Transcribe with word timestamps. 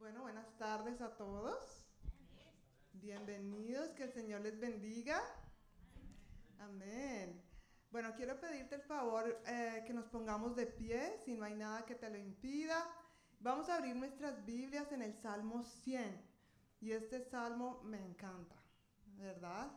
Bueno, 0.00 0.22
buenas 0.22 0.56
tardes 0.56 0.98
a 1.02 1.14
todos. 1.14 1.84
Bienvenidos, 2.94 3.90
que 3.90 4.04
el 4.04 4.12
Señor 4.14 4.40
les 4.40 4.58
bendiga. 4.58 5.20
Amén. 6.58 7.44
Bueno, 7.90 8.14
quiero 8.16 8.40
pedirte 8.40 8.76
el 8.76 8.80
favor 8.80 9.42
eh, 9.46 9.84
que 9.86 9.92
nos 9.92 10.06
pongamos 10.06 10.56
de 10.56 10.64
pie, 10.64 11.18
si 11.22 11.34
no 11.34 11.44
hay 11.44 11.54
nada 11.54 11.84
que 11.84 11.96
te 11.96 12.08
lo 12.08 12.16
impida. 12.16 12.82
Vamos 13.40 13.68
a 13.68 13.76
abrir 13.76 13.94
nuestras 13.94 14.42
Biblias 14.46 14.90
en 14.90 15.02
el 15.02 15.12
Salmo 15.12 15.62
100. 15.64 16.18
Y 16.80 16.92
este 16.92 17.20
salmo 17.20 17.82
me 17.84 18.02
encanta, 18.02 18.56
¿verdad? 19.18 19.70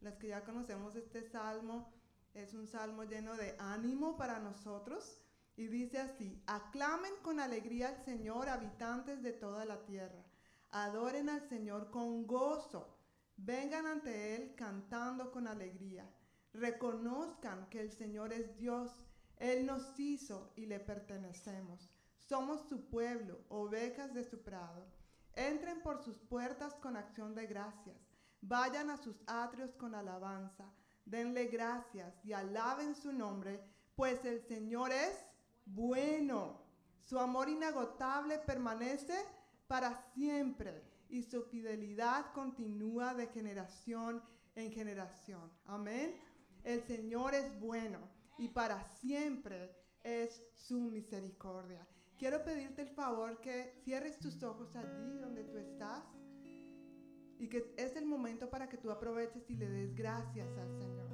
Las 0.00 0.16
que 0.16 0.28
ya 0.28 0.42
conocemos 0.42 0.96
este 0.96 1.22
salmo, 1.22 1.92
es 2.32 2.54
un 2.54 2.66
salmo 2.66 3.04
lleno 3.04 3.36
de 3.36 3.54
ánimo 3.58 4.16
para 4.16 4.38
nosotros. 4.38 5.25
Y 5.56 5.68
dice 5.68 5.98
así, 5.98 6.42
aclamen 6.46 7.12
con 7.22 7.40
alegría 7.40 7.88
al 7.88 8.04
Señor, 8.04 8.48
habitantes 8.48 9.22
de 9.22 9.32
toda 9.32 9.64
la 9.64 9.84
tierra. 9.86 10.22
Adoren 10.70 11.30
al 11.30 11.48
Señor 11.48 11.90
con 11.90 12.26
gozo. 12.26 12.98
Vengan 13.38 13.86
ante 13.86 14.36
Él 14.36 14.54
cantando 14.54 15.32
con 15.32 15.48
alegría. 15.48 16.06
Reconozcan 16.52 17.68
que 17.70 17.80
el 17.80 17.90
Señor 17.90 18.34
es 18.34 18.56
Dios. 18.58 18.92
Él 19.38 19.64
nos 19.64 19.98
hizo 19.98 20.52
y 20.56 20.66
le 20.66 20.78
pertenecemos. 20.78 21.90
Somos 22.18 22.68
su 22.68 22.90
pueblo, 22.90 23.40
ovejas 23.48 24.12
de 24.12 24.24
su 24.24 24.42
prado. 24.42 24.86
Entren 25.34 25.80
por 25.82 26.02
sus 26.02 26.18
puertas 26.18 26.74
con 26.74 26.96
acción 26.96 27.34
de 27.34 27.46
gracias. 27.46 27.96
Vayan 28.42 28.90
a 28.90 28.96
sus 28.98 29.22
atrios 29.26 29.74
con 29.74 29.94
alabanza. 29.94 30.70
Denle 31.06 31.46
gracias 31.46 32.14
y 32.24 32.32
alaben 32.32 32.94
su 32.94 33.12
nombre, 33.12 33.62
pues 33.94 34.24
el 34.24 34.40
Señor 34.42 34.92
es 34.92 35.24
bueno. 35.66 36.64
Su 37.02 37.18
amor 37.20 37.48
inagotable 37.48 38.38
permanece 38.38 39.14
para 39.68 39.96
siempre 40.14 40.82
y 41.08 41.22
su 41.22 41.42
fidelidad 41.44 42.32
continúa 42.32 43.14
de 43.14 43.28
generación 43.28 44.22
en 44.56 44.72
generación. 44.72 45.50
Amén. 45.66 46.16
El 46.64 46.82
Señor 46.82 47.34
es 47.34 47.60
bueno 47.60 47.98
y 48.38 48.48
para 48.48 48.82
siempre 48.82 49.70
es 50.02 50.42
su 50.54 50.80
misericordia. 50.80 51.86
Quiero 52.18 52.42
pedirte 52.42 52.82
el 52.82 52.88
favor 52.88 53.40
que 53.40 53.78
cierres 53.84 54.18
tus 54.18 54.42
ojos 54.42 54.74
allí 54.74 55.18
donde 55.18 55.44
tú 55.44 55.58
estás 55.58 56.02
y 57.38 57.48
que 57.48 57.74
es 57.76 57.94
el 57.96 58.06
momento 58.06 58.48
para 58.48 58.68
que 58.68 58.78
tú 58.78 58.90
aproveches 58.90 59.48
y 59.50 59.56
le 59.56 59.68
des 59.68 59.94
gracias 59.94 60.48
al 60.56 60.72
Señor. 60.78 61.06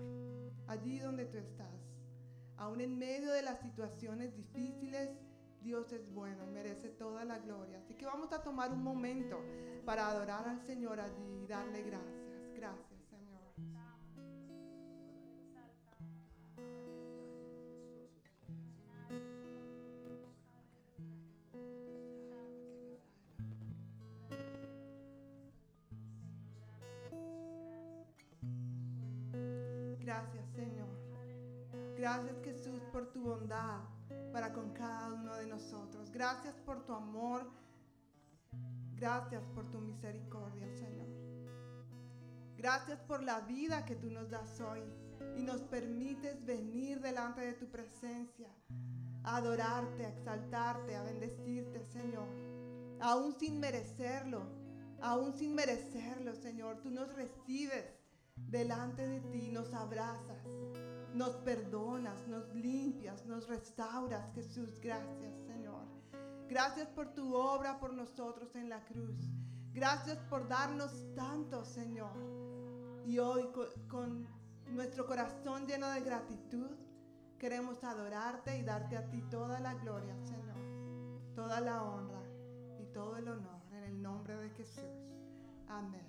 Allí 0.69 0.99
donde 1.01 1.27
tú 1.27 1.39
estás. 1.39 1.92
Aún 2.63 2.81
en 2.81 2.97
medio 2.97 3.33
de 3.33 3.43
las 3.43 3.59
situaciones 3.59 4.37
difíciles, 4.37 5.11
Dios 5.63 5.93
es 5.93 6.09
bueno 6.15 6.45
y 6.47 6.51
merece 6.53 6.91
toda 6.91 7.25
la 7.25 7.41
gloria. 7.41 7.79
Así 7.79 7.95
que 7.95 8.07
vamos 8.07 8.33
a 8.33 8.41
tomar 8.41 8.71
un 8.71 8.85
momento 8.85 9.43
para 9.85 10.07
adorar 10.07 10.47
al 10.49 10.61
Señor 10.61 11.01
y 11.19 11.47
darle 11.49 11.83
gracias. 11.83 12.23
Gracias. 12.55 13.03
Gracias, 29.99 30.45
Señor. 30.55 30.89
Gracias, 31.97 32.42
por 33.03 33.13
tu 33.13 33.23
bondad 33.23 33.81
para 34.33 34.53
con 34.53 34.73
cada 34.75 35.13
uno 35.13 35.35
de 35.35 35.47
nosotros. 35.47 36.13
Gracias 36.13 36.55
por 36.65 36.85
tu 36.85 36.93
amor. 36.93 37.51
Gracias 38.95 39.43
por 39.55 39.69
tu 39.73 39.81
misericordia, 39.81 40.69
Señor. 40.77 41.09
Gracias 42.57 43.01
por 43.01 43.25
la 43.25 43.41
vida 43.41 43.85
que 43.85 43.97
tú 43.97 44.09
nos 44.09 44.31
das 44.31 44.61
hoy 44.61 44.83
y 45.37 45.43
nos 45.43 45.63
permites 45.63 46.45
venir 46.45 47.01
delante 47.01 47.41
de 47.41 47.55
tu 47.55 47.69
presencia, 47.69 48.49
a 49.25 49.39
adorarte, 49.39 50.07
a 50.07 50.11
exaltarte, 50.11 50.95
a 50.95 51.03
bendecirte, 51.03 51.85
Señor. 51.87 52.29
Aún 53.01 53.35
sin 53.37 53.59
merecerlo, 53.59 54.47
aún 55.01 55.35
sin 55.35 55.57
merecerlo, 55.57 56.37
Señor, 56.37 56.81
tú 56.81 56.91
nos 56.93 57.13
recibes 57.17 57.85
delante 58.37 59.05
de 59.09 59.21
ti, 59.33 59.51
nos 59.51 59.75
abrazas, 59.75 60.39
nos 61.15 61.37
perdonas, 61.37 62.27
nos 62.29 62.55
limpias, 62.55 63.25
nos 63.27 63.49
restauras. 63.49 64.33
Jesús, 64.35 64.81
gracias 64.81 65.35
Señor. 65.47 65.85
Gracias 66.49 66.89
por 66.89 67.15
tu 67.15 67.35
obra 67.35 67.79
por 67.79 67.93
nosotros 67.95 68.55
en 68.57 68.69
la 68.69 68.85
cruz. 68.85 69.17
Gracias 69.73 70.19
por 70.29 70.49
darnos 70.49 70.93
tanto, 71.15 71.65
Señor. 71.65 72.13
Y 73.07 73.19
hoy 73.19 73.49
con, 73.89 74.27
nuestro 74.67 75.07
corazón 75.07 75.67
lleno 75.67 75.89
de 75.91 76.03
gratitud, 76.03 76.71
queremos 77.39 77.83
adorarte 77.83 78.59
y 78.59 78.63
darte 78.63 78.97
a 78.97 79.09
ti 79.11 79.23
toda 79.31 79.61
la 79.61 79.75
gloria, 79.75 80.15
Señor. 80.25 80.59
Toda 81.35 81.61
la 81.61 81.83
honra 81.83 82.23
y 82.79 82.85
todo 82.93 83.17
el 83.17 83.29
honor 83.29 83.63
en 83.73 83.85
el 83.85 84.03
nombre 84.03 84.37
de 84.37 84.51
Jesús. 84.51 84.85
Amén. 85.69 86.07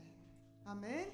Amén. 0.66 1.10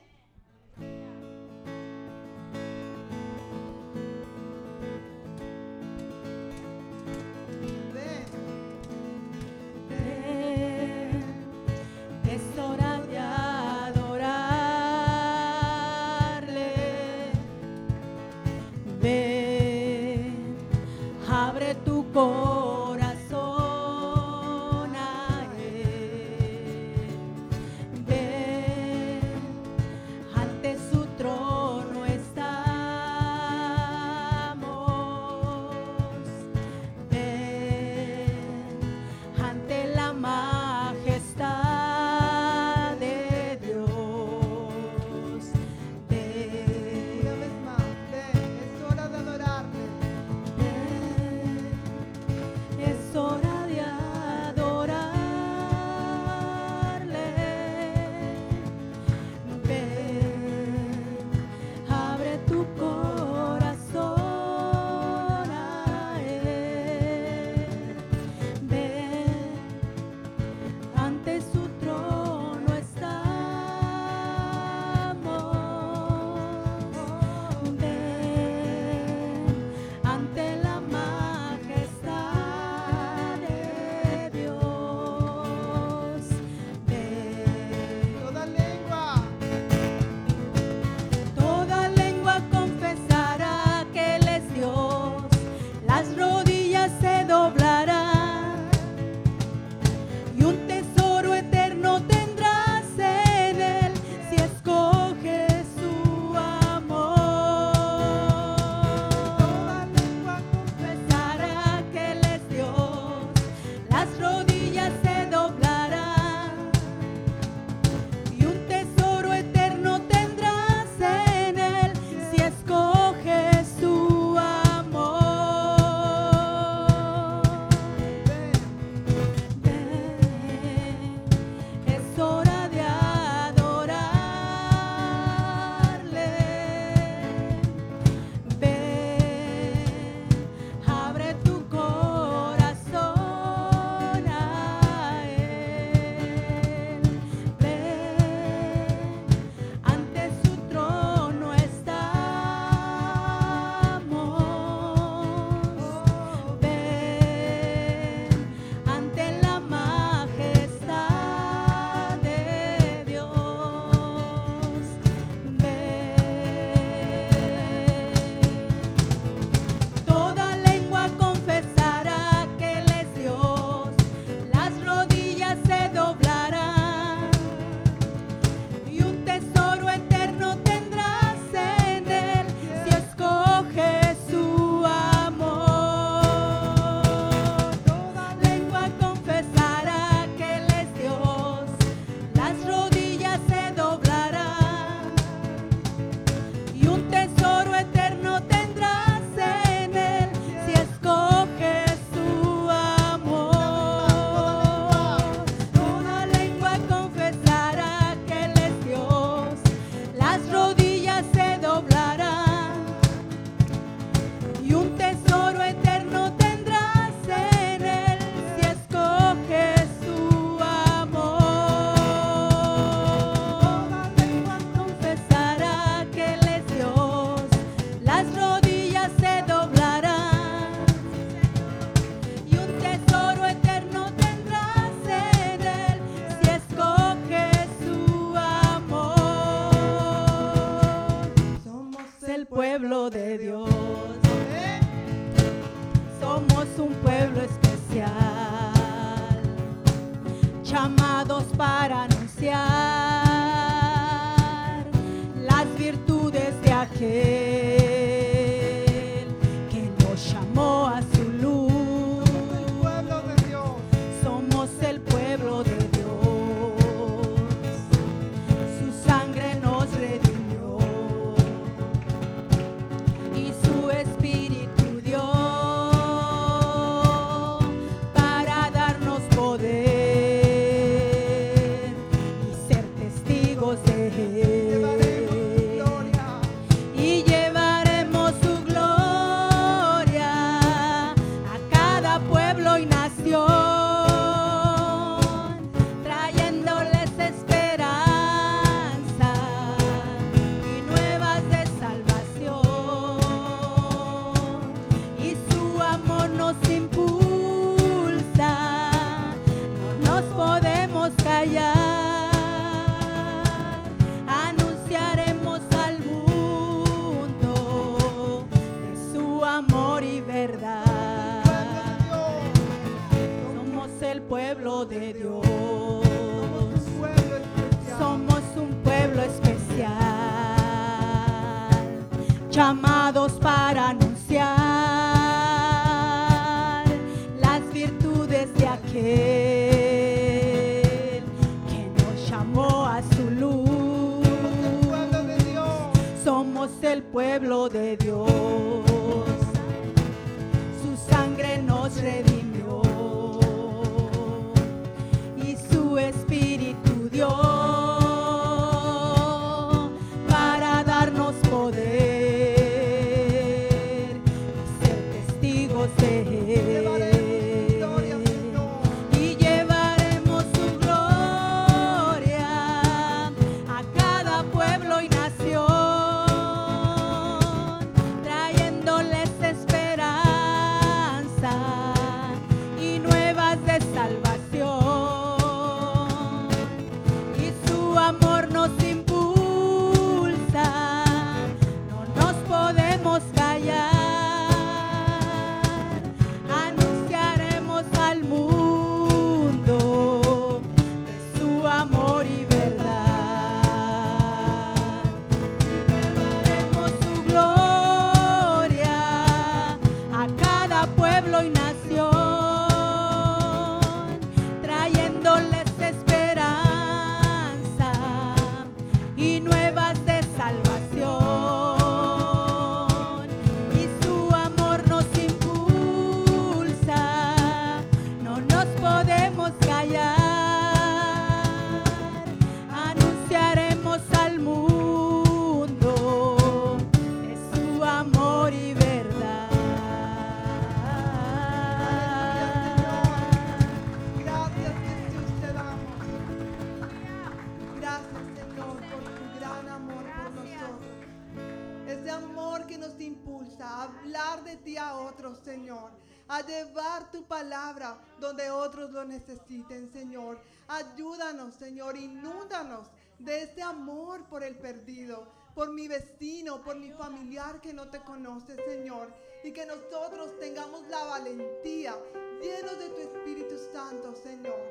Señor. 455.44 455.92
A 456.28 456.42
llevar 456.42 457.12
tu 457.12 457.24
palabra 457.24 457.98
donde 458.20 458.50
otros 458.52 458.92
lo 458.92 459.04
necesiten, 459.04 459.92
Señor. 459.92 460.40
Ayúdanos, 460.68 461.56
Señor. 461.56 461.98
Inúndanos 461.98 462.88
de 463.18 463.44
ese 463.44 463.64
amor 463.64 464.24
por 464.26 464.44
el 464.44 464.56
perdido, 464.56 465.28
por 465.56 465.72
mi 465.72 465.88
vecino, 465.88 466.62
por 466.62 466.76
mi 466.76 466.92
familiar 466.92 467.60
que 467.62 467.74
no 467.74 467.90
te 467.90 468.00
conoce, 468.02 468.56
Señor. 468.56 469.12
Y 469.44 469.52
que 469.52 469.66
nosotros 469.66 470.38
tengamos 470.40 470.88
la 470.90 471.04
valentía, 471.06 471.96
llenos 472.42 472.78
de 472.78 472.90
tu 472.90 473.00
Espíritu 473.00 473.56
Santo, 473.74 474.14
Señor, 474.16 474.62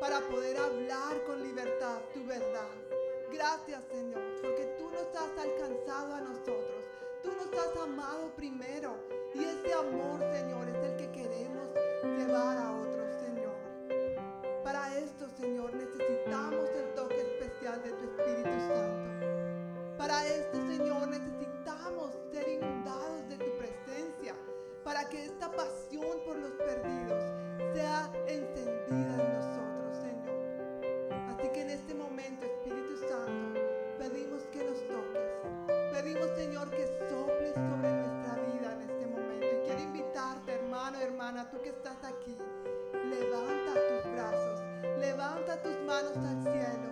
para 0.00 0.20
poder 0.28 0.56
hablar 0.56 1.22
con 1.24 1.42
libertad 1.42 2.00
tu 2.12 2.24
verdad. 2.24 2.70
Gracias, 3.32 3.84
Señor, 3.92 4.22
porque 4.40 4.74
tú 4.78 4.90
nos 4.90 5.06
has 5.14 5.38
alcanzado 5.38 6.14
a 6.14 6.20
nosotros. 6.20 6.83
Tú 7.24 7.30
nos 7.32 7.58
has 7.58 7.76
amado 7.82 8.30
primero. 8.36 8.94
Y 9.34 9.42
ese 9.42 9.72
amor, 9.72 10.20
Señor, 10.20 10.68
es 10.68 10.76
el 10.76 10.96
que 10.96 11.10
queremos 11.10 11.70
llevar 12.02 12.58
a 12.58 12.72
otros, 12.76 13.10
Señor. 13.24 13.56
Para 14.62 14.96
esto, 14.98 15.26
Señor, 15.30 15.72
necesitamos 15.74 16.68
el 16.68 16.94
toque 16.94 17.20
especial 17.22 17.82
de 17.82 17.92
tu 17.92 18.04
Espíritu 18.04 18.60
Santo. 18.68 19.96
Para 19.96 20.26
esto, 20.26 20.58
Señor, 20.66 21.08
necesitamos 21.08 22.12
ser 22.30 22.46
inundados 22.46 23.26
de 23.30 23.38
tu 23.38 23.58
presencia. 23.58 24.34
Para 24.84 25.08
que 25.08 25.24
esta 25.24 25.50
pasión 25.50 26.18
por 26.26 26.36
los 26.36 26.52
perdidos 26.52 27.24
sea 27.72 28.12
encendida 28.26 29.14
en 29.24 29.32
nosotros, 29.32 29.96
Señor. 29.96 31.30
Así 31.30 31.48
que 31.48 31.62
en 31.62 31.70
este 31.70 31.94
momento, 31.94 32.44
Espíritu 32.44 32.98
Santo, 33.08 33.43
Pedimos, 36.14 36.36
Señor, 36.36 36.70
que 36.70 36.86
soples 37.10 37.54
sobre 37.54 37.92
nuestra 37.92 38.36
vida 38.46 38.72
en 38.72 38.82
este 38.82 39.06
momento. 39.06 39.46
Y 39.46 39.66
quiero 39.66 39.80
invitarte, 39.80 40.52
hermano, 40.52 41.00
hermana, 41.00 41.50
tú 41.50 41.60
que 41.60 41.70
estás 41.70 41.96
aquí, 42.04 42.36
levanta 42.92 43.72
tus 43.74 44.12
brazos, 44.12 44.60
levanta 45.00 45.60
tus 45.60 45.76
manos 45.80 46.16
al 46.16 46.40
cielo 46.42 46.88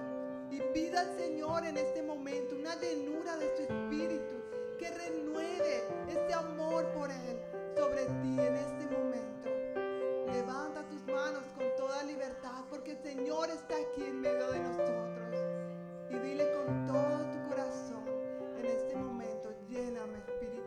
y 0.50 0.60
pida 0.74 1.02
al 1.02 1.16
Señor 1.16 1.64
en 1.64 1.76
este 1.76 2.02
momento 2.02 2.56
una 2.56 2.74
llenura 2.80 3.36
de 3.36 3.56
su 3.56 3.62
espíritu 3.62 4.42
que 4.80 4.90
renueve 4.90 5.84
ese 6.08 6.34
amor 6.34 6.84
por 6.92 7.08
Él 7.08 7.40
sobre 7.76 8.06
ti 8.06 8.40
en 8.40 8.56
este 8.56 8.86
momento. 8.86 9.50
Levanta 10.32 10.82
tus 10.88 11.06
manos 11.06 11.44
con 11.54 11.66
toda 11.76 12.02
libertad 12.02 12.64
porque 12.68 12.92
el 12.92 13.02
Señor 13.04 13.50
está 13.50 13.76
aquí 13.76 14.02
en 14.02 14.20
medio 14.20 14.50
de 14.50 14.58
nosotros. 14.58 15.38
Y 16.10 16.14
dile 16.16 16.52
con 16.54 16.86
todo 16.88 17.30
tu 17.30 17.41
en 18.64 18.70
este 18.70 18.96
momento, 18.96 19.52
lléname 19.68 20.18
Espíritu 20.18 20.61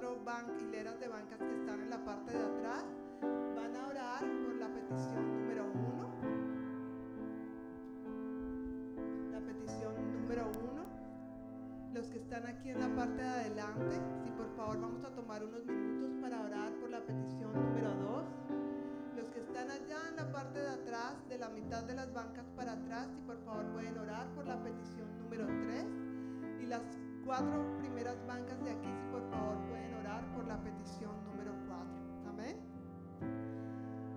cuatro 0.00 0.60
hileras 0.60 1.00
de 1.00 1.08
bancas 1.08 1.38
que 1.38 1.54
están 1.54 1.80
en 1.80 1.90
la 1.90 2.04
parte 2.04 2.32
de 2.32 2.44
atrás, 2.44 2.84
van 3.22 3.76
a 3.76 3.88
orar 3.88 4.20
por 4.20 4.54
la 4.56 4.68
petición 4.68 5.40
número 5.40 5.64
uno. 5.72 6.10
La 9.32 9.40
petición 9.40 9.94
número 10.12 10.50
uno. 10.50 10.84
Los 11.94 12.08
que 12.08 12.18
están 12.18 12.46
aquí 12.46 12.68
en 12.68 12.80
la 12.80 12.94
parte 12.94 13.22
de 13.22 13.28
adelante, 13.28 13.96
si 14.22 14.30
por 14.32 14.54
favor 14.56 14.80
vamos 14.80 15.04
a 15.04 15.14
tomar 15.14 15.42
unos 15.42 15.64
minutos 15.64 16.10
para 16.20 16.42
orar 16.42 16.72
por 16.74 16.90
la 16.90 17.00
petición 17.00 17.52
número 17.54 17.94
dos. 17.94 18.24
Los 19.16 19.26
que 19.30 19.40
están 19.40 19.70
allá 19.70 20.08
en 20.10 20.16
la 20.16 20.30
parte 20.30 20.58
de 20.58 20.68
atrás, 20.68 21.14
de 21.28 21.38
la 21.38 21.48
mitad 21.48 21.82
de 21.84 21.94
las 21.94 22.12
bancas 22.12 22.44
para 22.54 22.72
atrás, 22.72 23.08
si 23.14 23.20
por 23.22 23.38
favor 23.44 23.64
pueden 23.72 23.98
orar 23.98 24.26
por 24.34 24.46
la 24.46 24.62
petición 24.62 25.08
número 25.18 25.46
3. 25.46 25.86
Y 26.60 26.66
las 26.66 26.82
cuatro 27.24 27.76
primeras 27.78 28.16
bancas 28.26 28.62
de 28.62 28.70
aquí, 28.70 28.88
si 28.88 29.10
por 29.10 29.30
favor 29.30 29.56
pueden 29.68 29.85
orar 30.06 30.24
por 30.34 30.46
la 30.46 30.56
petición 30.62 31.10
número 31.24 31.52
4. 31.66 31.84
Amén. 32.30 32.56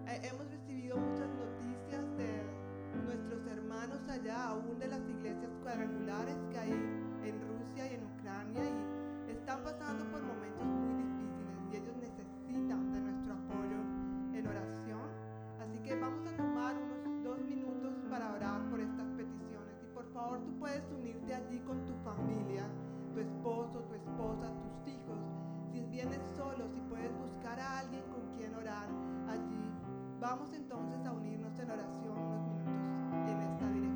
Eh, 0.07 0.21
hemos 0.21 0.45
recibido 0.51 0.97
muchas 0.97 1.29
noticias 1.29 2.05
de 2.15 2.29
nuestros 3.05 3.47
hermanos 3.47 4.07
allá, 4.07 4.49
aún 4.49 4.77
de 4.77 4.87
las 4.87 5.01
iglesias 5.09 5.49
cuadrangulares 5.63 6.37
que 6.51 6.59
hay 6.59 6.71
en 6.71 7.41
Rusia 7.41 7.91
y 7.91 7.95
en 7.95 8.05
Ucrania, 8.05 8.61
y 9.27 9.31
están 9.31 9.63
pasando 9.63 10.05
por 10.11 10.21
momentos 10.21 10.65
muy 10.65 10.93
difíciles 10.93 11.57
y 11.71 11.75
ellos 11.77 11.95
necesitan 11.97 12.93
de 12.93 13.01
nuestro 13.01 13.33
apoyo 13.33 13.79
en 14.37 14.45
oración. 14.45 15.09
Así 15.59 15.79
que 15.79 15.95
vamos 15.95 16.21
a 16.27 16.37
tomar 16.37 16.75
unos 16.77 17.23
dos 17.23 17.41
minutos 17.41 17.95
para 18.11 18.33
orar 18.33 18.69
por 18.69 18.79
estas 18.79 19.07
peticiones. 19.17 19.73
Y 19.81 19.87
por 19.95 20.05
favor 20.13 20.39
tú 20.45 20.53
puedes 20.59 20.83
unirte 20.91 21.33
allí 21.33 21.59
con 21.61 21.83
tu 21.85 21.93
familia, 22.03 22.69
tu 23.11 23.21
esposo, 23.21 23.81
tu 23.89 23.95
esposa, 23.95 24.53
tus 24.61 24.93
hijos. 24.93 25.28
Si 25.99 26.05
vienes 26.05 26.31
solo, 26.37 26.65
si 26.73 26.79
puedes 26.79 27.11
buscar 27.17 27.59
a 27.59 27.79
alguien 27.79 28.01
con 28.03 28.21
quien 28.37 28.55
orar 28.55 28.87
allí. 29.27 29.69
Vamos 30.21 30.53
entonces 30.53 31.05
a 31.05 31.11
unirnos 31.11 31.59
en 31.59 31.71
oración 31.71 32.17
unos 32.17 32.41
minutos 32.47 33.27
en 33.27 33.41
esta 33.41 33.67
dirección. 33.67 33.88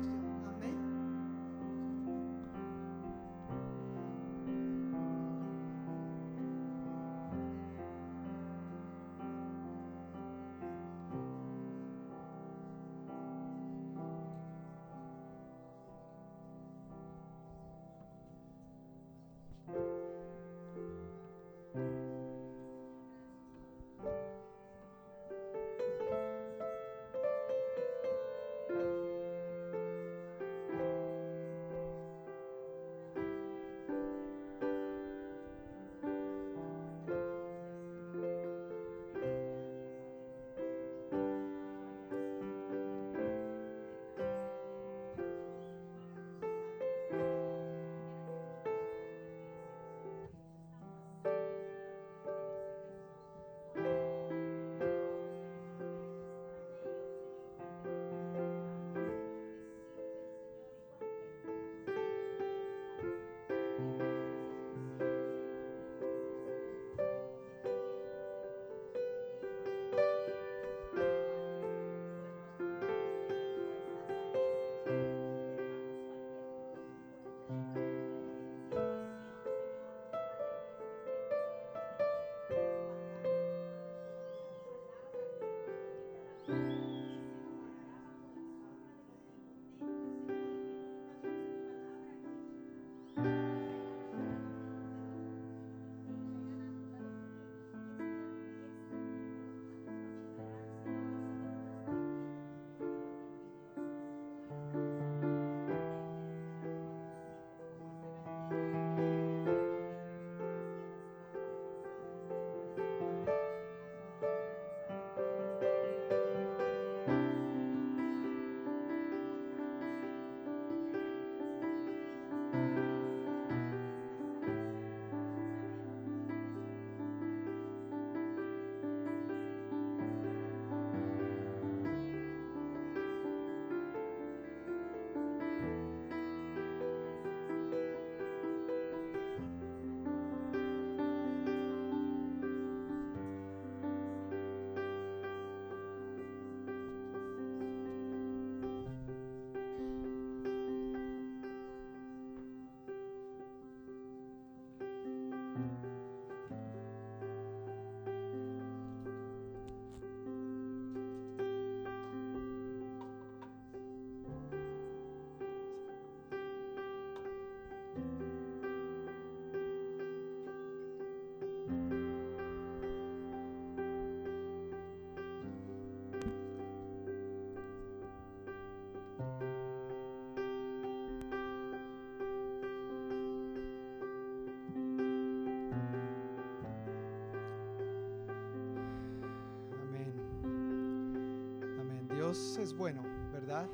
Es 192.58 192.72
bueno, 192.72 193.02
¿verdad? 193.32 193.68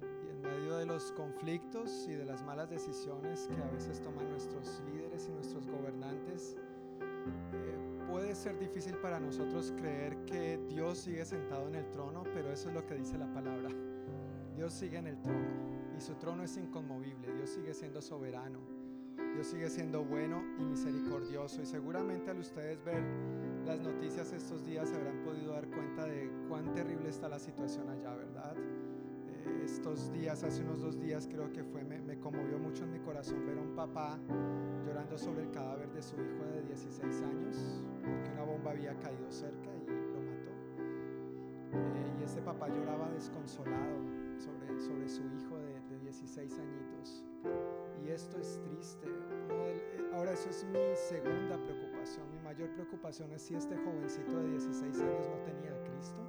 Y 0.00 0.30
en 0.30 0.40
medio 0.40 0.78
de 0.78 0.86
los 0.86 1.12
conflictos 1.12 2.06
y 2.08 2.12
de 2.12 2.24
las 2.24 2.42
malas 2.42 2.70
decisiones 2.70 3.48
que 3.54 3.62
a 3.62 3.70
veces 3.70 4.00
toman 4.00 4.30
nuestros 4.30 4.82
líderes 4.86 5.28
y 5.28 5.32
nuestros 5.32 5.66
gobernantes, 5.66 6.56
eh, 7.52 8.06
puede 8.08 8.32
puede 8.32 8.34
ser 8.34 8.58
difícil 8.58 8.96
para 8.96 9.20
nosotros 9.20 9.74
creer 9.76 10.16
que 10.24 10.58
Dios 10.70 10.96
sigue 10.96 11.22
sentado 11.26 11.68
en 11.68 11.74
el 11.74 11.90
trono, 11.90 12.22
pero 12.32 12.50
eso 12.50 12.70
es 12.70 12.74
lo 12.74 12.86
que 12.86 12.94
dice 12.94 13.18
la 13.18 13.30
palabra. 13.30 13.68
Dios 14.56 14.72
sigue 14.72 14.96
en 14.96 15.06
el 15.08 15.20
trono 15.20 15.92
y 15.94 16.00
su 16.00 16.14
trono 16.14 16.42
es 16.42 16.56
inconmovible. 16.56 17.30
Dios 17.34 17.50
sigue 17.50 17.74
siendo 17.74 18.00
soberano. 18.00 18.58
Dios 19.34 19.46
sigue 19.48 19.68
siendo 19.68 20.02
bueno 20.02 20.42
y 20.58 20.64
misericordioso. 20.64 21.60
Y 21.60 21.66
seguramente 21.66 22.30
al 22.30 22.38
ustedes 22.38 22.82
ver 22.84 23.02
las 23.66 23.80
noticias 23.80 24.32
estos 24.32 24.64
días 24.66 24.88
se 24.88 24.96
habrán 24.96 25.22
podido 25.22 25.52
dar 25.52 25.68
cuenta 25.68 26.06
de 26.06 26.30
cuán 26.48 26.72
terrible 26.72 27.08
está 27.08 27.28
la 27.28 27.38
situación 27.38 27.88
allá, 27.88 28.14
¿verdad? 28.14 28.54
Eh, 28.56 29.62
estos 29.64 30.12
días, 30.12 30.42
hace 30.42 30.62
unos 30.62 30.80
dos 30.80 31.00
días 31.00 31.28
creo 31.30 31.52
que 31.52 31.62
fue, 31.62 31.84
me, 31.84 32.00
me 32.00 32.18
conmovió 32.18 32.58
mucho 32.58 32.84
en 32.84 32.92
mi 32.92 32.98
corazón 32.98 33.46
ver 33.46 33.58
a 33.58 33.60
un 33.60 33.74
papá 33.74 34.18
llorando 34.86 35.16
sobre 35.16 35.42
el 35.42 35.50
cadáver 35.50 35.90
de 35.92 36.02
su 36.02 36.16
hijo 36.16 36.44
de 36.52 36.62
16 36.62 37.22
años, 37.22 37.82
porque 38.00 38.30
una 38.32 38.44
bomba 38.44 38.72
había 38.72 38.94
caído 38.98 39.30
cerca 39.30 39.70
y 39.74 39.86
lo 39.86 40.20
mató. 40.20 40.52
Eh, 41.72 42.16
y 42.20 42.24
este 42.24 42.42
papá 42.42 42.68
lloraba 42.68 43.10
desconsolado 43.10 43.98
sobre, 44.38 44.80
sobre 44.80 45.08
su 45.08 45.22
hijo 45.22 45.56
de, 45.58 45.80
de 45.88 45.98
16 46.00 46.58
añitos. 46.58 47.24
Y 48.04 48.10
esto 48.10 48.38
es 48.38 48.60
triste. 48.64 49.06
Eh, 49.50 50.01
ahora 50.22 50.34
eso 50.34 50.50
es 50.50 50.62
mi 50.66 50.94
segunda 50.94 51.56
preocupación. 51.56 52.30
Mi 52.30 52.38
mayor 52.38 52.70
preocupación 52.74 53.32
es 53.32 53.42
si 53.42 53.56
este 53.56 53.76
jovencito 53.76 54.38
de 54.38 54.50
16 54.50 55.00
años 55.00 55.28
no 55.28 55.36
tenía 55.42 55.72
a 55.72 55.82
Cristo. 55.82 56.20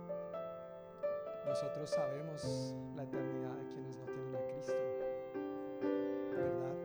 Nosotros 1.46 1.92
sabemos 1.92 2.76
la 2.96 3.04
eternidad 3.04 3.56
de 3.56 3.68
quienes 3.68 3.98
no 3.98 4.06
tienen 4.06 4.36
a 4.36 4.48
Cristo. 4.48 4.74
¿Verdad? 6.36 6.76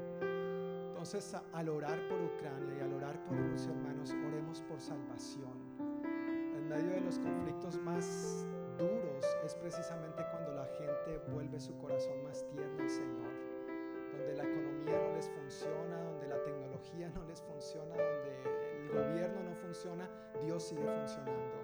Entonces 0.89 1.35
al 1.55 1.69
orar 1.71 1.99
por 2.09 2.21
Ucrania 2.21 2.77
y 2.77 2.81
al 2.83 2.93
orar 2.93 3.25
por 3.25 3.39
Rusia, 3.39 3.71
hermanos, 3.71 4.15
oremos 4.27 4.61
por 4.61 4.79
salvación. 4.79 5.57
En 5.79 6.69
medio 6.69 6.91
de 6.91 7.01
los 7.01 7.19
conflictos 7.19 7.79
más 7.79 8.45
duros 8.77 9.25
es 9.47 9.55
precisamente 9.55 10.23
cuando 10.31 10.53
la 10.53 10.67
gente 10.77 11.23
vuelve 11.33 11.59
su 11.59 11.75
corazón 11.79 12.23
más 12.25 12.47
tierno 12.51 12.83
al 12.83 12.91
Señor 12.91 13.49
donde 14.13 14.35
la 14.35 14.45
economía 14.45 15.01
no 15.01 15.15
les 15.15 15.29
funciona, 15.31 16.08
tecnología 16.79 17.11
no 17.15 17.25
les 17.25 17.43
funciona, 17.43 17.95
donde 17.95 18.43
el 18.81 18.89
gobierno 18.89 19.43
no 19.43 19.55
funciona, 19.57 20.09
Dios 20.45 20.63
sigue 20.63 20.83
funcionando. 20.83 21.59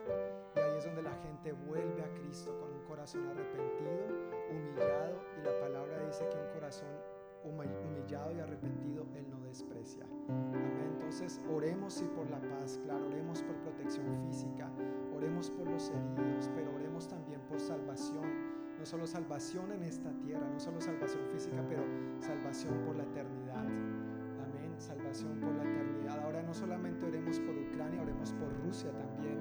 Y 0.57 0.59
ahí 0.59 0.79
es 0.79 0.85
donde 0.85 1.03
la 1.03 1.15
gente 1.23 1.53
vuelve 1.53 2.03
a 2.03 2.15
Cristo 2.15 2.57
con 2.59 2.73
un 2.73 2.85
corazón 2.85 3.27
arrepentido, 3.29 4.07
humillado, 4.51 5.21
y 5.39 5.45
la 5.45 5.59
palabra 5.61 6.07
dice 6.07 6.29
que 6.29 6.37
un 6.37 6.53
corazón 6.53 6.89
humillado 7.45 8.33
y 8.33 8.41
arrepentido 8.41 9.07
Él 9.15 9.29
no 9.31 9.41
desprecia. 9.41 10.05
Amén. 10.29 10.95
Entonces 10.95 11.41
oremos 11.53 12.01
y 12.01 12.07
por 12.07 12.29
la 12.31 12.41
paz, 12.41 12.81
claro, 12.85 13.07
oremos 13.07 13.43
por 13.43 13.55
protección 13.57 14.07
física, 14.27 14.71
oremos 15.15 15.51
por 15.51 15.69
los 15.69 15.91
heridos, 15.91 16.51
pero 16.55 16.75
oremos 16.75 17.07
también 17.07 17.41
por 17.43 17.61
salvación 17.61 18.55
no 18.79 18.85
solo 18.85 19.07
salvación 19.07 19.73
en 19.73 19.83
esta 19.85 20.11
tierra, 20.21 20.47
no 20.47 20.61
solo 20.61 20.79
salvación 20.79 21.23
física, 21.33 21.65
pero 21.69 21.83
salvación 22.21 22.83
por 22.85 22.97
la 22.97 23.05
eternidad. 23.05 23.65
Salvación 24.81 25.41
por 25.41 25.53
la 25.55 25.65
eternidad. 25.65 26.19
Ahora 26.25 26.43
no 26.43 26.55
solamente 26.55 27.05
oremos 27.07 27.39
por 27.41 27.57
Ucrania, 27.57 28.03
oremos 28.03 28.33
por 28.33 28.53
Rusia 28.65 28.91
también. 28.93 29.39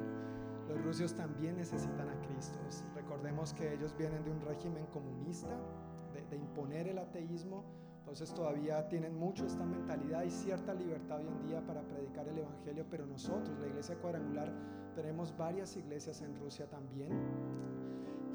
Los 0.68 0.84
rusos 0.84 1.14
también 1.14 1.58
necesitan 1.58 2.10
a 2.10 2.22
Cristo. 2.22 2.58
Recordemos 2.96 3.54
que 3.54 3.74
ellos 3.74 3.96
vienen 3.98 4.24
de 4.24 4.32
un 4.32 4.42
régimen 4.42 4.86
comunista, 4.88 5.50
de, 6.14 6.26
de 6.26 6.38
imponer 6.38 6.88
el 6.88 6.98
ateísmo. 6.98 7.64
Entonces 8.00 8.34
todavía 8.34 8.88
tienen 8.90 9.18
mucho 9.18 9.46
esta 9.46 9.66
mentalidad 9.66 10.24
y 10.24 10.30
cierta 10.30 10.74
libertad 10.74 11.20
hoy 11.20 11.28
en 11.28 11.44
día 11.44 11.66
para 11.66 11.82
predicar 11.82 12.28
el 12.28 12.38
Evangelio, 12.38 12.86
pero 12.90 13.06
nosotros, 13.06 13.58
la 13.60 13.68
iglesia 13.68 13.96
cuadrangular, 13.96 14.52
tenemos 14.94 15.36
varias 15.38 15.76
iglesias 15.78 16.22
en 16.22 16.36
Rusia 16.36 16.68
también 16.68 17.10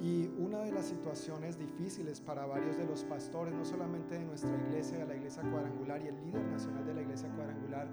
y 0.01 0.31
una 0.39 0.61
de 0.61 0.71
las 0.71 0.87
situaciones 0.87 1.59
difíciles 1.59 2.21
para 2.21 2.47
varios 2.47 2.77
de 2.77 2.85
los 2.85 3.03
pastores, 3.05 3.53
no 3.55 3.65
solamente 3.65 4.17
de 4.17 4.25
nuestra 4.25 4.55
iglesia, 4.57 4.99
de 4.99 5.07
la 5.07 5.17
iglesia 5.17 5.43
cuadrangular 5.43 6.01
y 6.03 6.09
el 6.09 6.17
líder 6.25 6.45
nacional 6.47 6.87
de 6.87 6.95
la 6.95 7.03
iglesia 7.03 7.29
cuadrangular, 7.35 7.89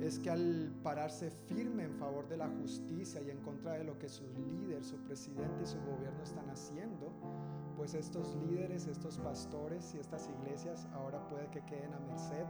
es 0.00 0.18
que 0.18 0.30
al 0.30 0.72
pararse 0.82 1.30
firme 1.30 1.84
en 1.84 1.94
favor 1.94 2.28
de 2.28 2.36
la 2.36 2.48
justicia 2.48 3.20
y 3.22 3.30
en 3.30 3.40
contra 3.42 3.72
de 3.72 3.84
lo 3.84 3.98
que 3.98 4.08
su 4.08 4.24
líder, 4.28 4.84
su 4.84 4.96
presidente 4.98 5.62
y 5.62 5.66
su 5.66 5.78
gobierno 5.80 6.22
están 6.22 6.48
haciendo, 6.50 7.12
pues 7.76 7.94
estos 7.94 8.34
líderes, 8.36 8.86
estos 8.86 9.18
pastores 9.18 9.94
y 9.94 9.98
estas 9.98 10.28
iglesias 10.28 10.86
ahora 10.94 11.26
puede 11.28 11.48
que 11.48 11.64
queden 11.64 11.94
a 11.94 12.00
merced 12.00 12.44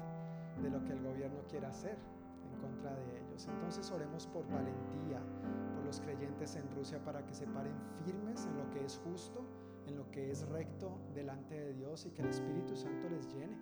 de 0.62 0.70
lo 0.70 0.82
que 0.84 0.92
el 0.92 1.02
gobierno 1.02 1.40
quiera 1.48 1.68
hacer 1.68 1.96
en 2.50 2.60
contra 2.60 2.94
de 2.94 3.20
ellos. 3.20 3.46
Entonces 3.46 3.90
oremos 3.90 4.26
por 4.26 4.48
valentía, 4.48 5.20
los 5.86 6.00
creyentes 6.00 6.56
en 6.56 6.68
Rusia 6.74 7.02
para 7.04 7.24
que 7.24 7.32
se 7.32 7.46
paren 7.46 7.74
firmes 8.04 8.44
en 8.46 8.58
lo 8.58 8.68
que 8.70 8.84
es 8.84 8.98
justo, 9.04 9.46
en 9.86 9.96
lo 9.96 10.10
que 10.10 10.30
es 10.30 10.46
recto 10.48 10.98
delante 11.14 11.54
de 11.54 11.72
Dios 11.74 12.04
y 12.06 12.10
que 12.10 12.22
el 12.22 12.28
Espíritu 12.28 12.74
Santo 12.74 13.08
les 13.08 13.32
llene 13.32 13.56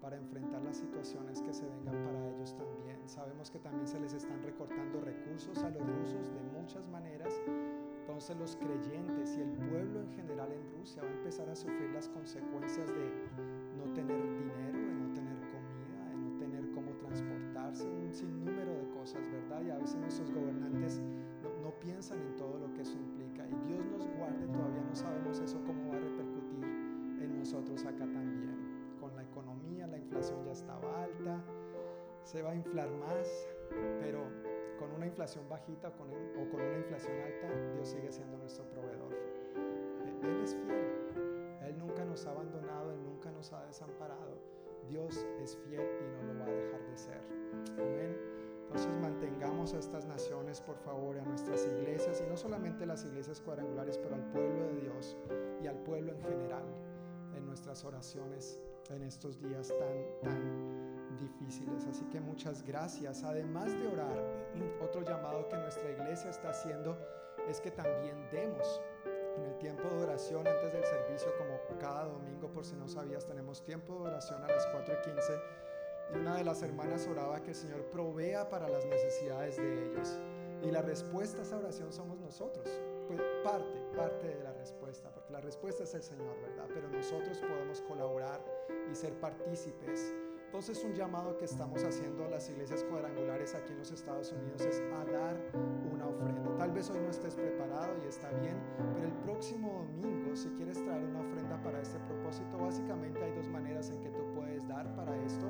para 0.00 0.16
enfrentar 0.16 0.62
las 0.62 0.76
situaciones 0.76 1.42
que 1.42 1.52
se 1.52 1.66
vengan 1.68 2.04
para 2.04 2.28
ellos 2.28 2.54
también. 2.56 3.08
Sabemos 3.08 3.50
que 3.50 3.58
también 3.58 3.88
se 3.88 3.98
les 3.98 4.12
están 4.12 4.40
recortando 4.44 5.00
recursos 5.00 5.58
a 5.64 5.70
los 5.70 5.82
rusos 5.82 6.32
de 6.32 6.40
muchas 6.56 6.86
maneras. 6.88 7.34
Entonces 8.00 8.36
los 8.36 8.54
creyentes 8.56 9.36
y 9.36 9.40
el 9.40 9.50
pueblo 9.68 10.00
en 10.02 10.12
general 10.12 10.52
en 10.52 10.78
Rusia 10.78 11.02
va 11.02 11.08
a 11.08 11.12
empezar 11.12 11.48
a 11.48 11.56
sufrir 11.56 11.90
las 11.90 12.08
consecuencias 12.08 12.88
de 12.88 13.10
no 13.76 13.92
tener 13.94 14.22
dinero, 14.38 14.78
de 14.78 14.94
no 14.94 15.12
tener 15.12 15.36
comida, 15.50 16.08
de 16.10 16.16
no 16.16 16.38
tener 16.38 16.70
cómo 16.70 16.92
transportarse, 16.98 17.88
un 17.88 18.12
sinnúmero 18.14 18.72
de 18.74 18.88
cosas, 18.90 19.22
¿verdad? 19.32 19.62
Y 19.64 19.70
a 19.70 19.78
veces 19.78 19.96
nuestros 19.96 20.30
gobernantes 20.30 20.45
economía, 29.46 29.86
la 29.86 29.98
inflación 29.98 30.44
ya 30.44 30.52
estaba 30.52 31.04
alta, 31.04 31.40
se 32.24 32.42
va 32.42 32.50
a 32.50 32.54
inflar 32.54 32.90
más, 32.90 33.48
pero 34.00 34.20
con 34.78 34.90
una 34.92 35.06
inflación 35.06 35.48
bajita 35.48 35.88
o 35.88 35.92
con, 35.92 36.08
o 36.10 36.50
con 36.50 36.60
una 36.60 36.78
inflación 36.78 37.16
alta, 37.20 37.48
Dios 37.74 37.88
sigue 37.88 38.10
siendo 38.10 38.36
nuestro 38.38 38.64
proveedor. 38.70 39.12
E, 39.14 40.26
Él 40.26 40.40
es 40.42 40.54
fiel, 40.54 41.68
Él 41.68 41.78
nunca 41.78 42.04
nos 42.04 42.26
ha 42.26 42.32
abandonado, 42.32 42.92
Él 42.92 43.02
nunca 43.04 43.30
nos 43.30 43.52
ha 43.52 43.64
desamparado. 43.66 44.36
Dios 44.88 45.26
es 45.40 45.56
fiel 45.58 45.82
y 45.82 46.26
no 46.26 46.32
lo 46.32 46.40
va 46.40 46.46
a 46.46 46.50
dejar 46.50 46.80
de 46.88 46.96
ser. 46.96 47.20
Amén. 47.74 48.16
Entonces 48.64 48.96
mantengamos 48.96 49.74
a 49.74 49.78
estas 49.78 50.06
naciones, 50.06 50.60
por 50.60 50.76
favor, 50.78 51.18
a 51.18 51.24
nuestras 51.24 51.64
iglesias, 51.66 52.20
y 52.24 52.28
no 52.28 52.36
solamente 52.36 52.84
las 52.84 53.04
iglesias 53.04 53.40
cuadrangulares, 53.40 53.96
pero 53.98 54.16
al 54.16 54.24
pueblo 54.32 54.64
de 54.64 54.80
Dios 54.80 55.16
y 55.62 55.68
al 55.68 55.78
pueblo 55.78 56.12
en 56.12 56.20
general 56.20 56.64
en 57.36 57.46
nuestras 57.46 57.84
oraciones 57.84 58.60
en 58.94 59.02
estos 59.02 59.40
días 59.40 59.68
tan, 59.68 60.20
tan 60.22 61.18
difíciles. 61.18 61.86
Así 61.86 62.04
que 62.06 62.20
muchas 62.20 62.62
gracias. 62.62 63.22
Además 63.24 63.72
de 63.72 63.88
orar, 63.88 64.22
otro 64.82 65.02
llamado 65.02 65.48
que 65.48 65.56
nuestra 65.56 65.90
iglesia 65.90 66.30
está 66.30 66.50
haciendo 66.50 66.96
es 67.48 67.60
que 67.60 67.70
también 67.70 68.16
demos 68.30 68.80
en 69.36 69.44
el 69.44 69.58
tiempo 69.58 69.88
de 69.88 70.04
oración 70.04 70.46
antes 70.46 70.72
del 70.72 70.84
servicio, 70.84 71.28
como 71.36 71.78
cada 71.78 72.04
domingo, 72.04 72.50
por 72.50 72.64
si 72.64 72.74
no 72.74 72.88
sabías, 72.88 73.26
tenemos 73.26 73.62
tiempo 73.62 73.94
de 73.94 74.08
oración 74.08 74.42
a 74.42 74.46
las 74.46 74.66
4 74.68 74.94
y 74.94 75.10
15 75.10 75.32
y 76.14 76.18
una 76.18 76.36
de 76.36 76.44
las 76.44 76.62
hermanas 76.62 77.06
oraba 77.08 77.42
que 77.42 77.50
el 77.50 77.56
Señor 77.56 77.84
provea 77.90 78.48
para 78.48 78.68
las 78.68 78.84
necesidades 78.86 79.56
de 79.56 79.90
ellos. 79.90 80.18
Y 80.62 80.70
la 80.70 80.82
respuesta 80.82 81.40
a 81.40 81.42
esa 81.42 81.58
oración 81.58 81.92
somos 81.92 82.18
nosotros. 82.20 82.68
Pues 83.06 83.20
parte, 83.44 83.78
parte 83.94 84.26
de 84.26 84.42
la 84.42 84.52
respuesta, 84.52 85.10
porque 85.12 85.32
la 85.32 85.40
respuesta 85.40 85.84
es 85.84 85.94
el 85.94 86.02
Señor, 86.02 86.40
¿verdad? 86.40 86.66
Pero 86.74 86.88
nosotros 86.88 87.38
podemos 87.38 87.80
colaborar 87.82 88.44
y 88.90 88.94
ser 88.94 89.12
partícipes. 89.20 90.14
Entonces 90.46 90.82
un 90.84 90.94
llamado 90.94 91.36
que 91.36 91.44
estamos 91.44 91.84
haciendo 91.84 92.24
a 92.24 92.28
las 92.28 92.48
iglesias 92.48 92.84
cuadrangulares 92.84 93.54
aquí 93.54 93.72
en 93.72 93.78
los 93.78 93.92
Estados 93.92 94.32
Unidos 94.32 94.60
es 94.62 94.80
a 94.80 95.04
dar 95.04 95.36
una 95.92 96.06
ofrenda. 96.06 96.56
Tal 96.56 96.72
vez 96.72 96.88
hoy 96.90 97.00
no 97.00 97.10
estés 97.10 97.34
preparado 97.34 97.94
y 98.04 98.08
está 98.08 98.30
bien, 98.40 98.56
pero 98.94 99.06
el 99.06 99.14
próximo 99.24 99.84
domingo, 99.84 100.34
si 100.34 100.48
quieres 100.50 100.82
traer 100.82 101.04
una 101.04 101.20
ofrenda 101.20 101.60
para 101.62 101.80
este 101.80 101.98
propósito, 102.00 102.58
básicamente 102.58 103.22
hay 103.22 103.32
dos 103.34 103.48
maneras 103.48 103.90
en 103.90 104.00
que 104.00 104.10
tú 104.10 104.24
puedes 104.34 104.66
dar 104.66 104.94
para 104.96 105.16
esto 105.24 105.46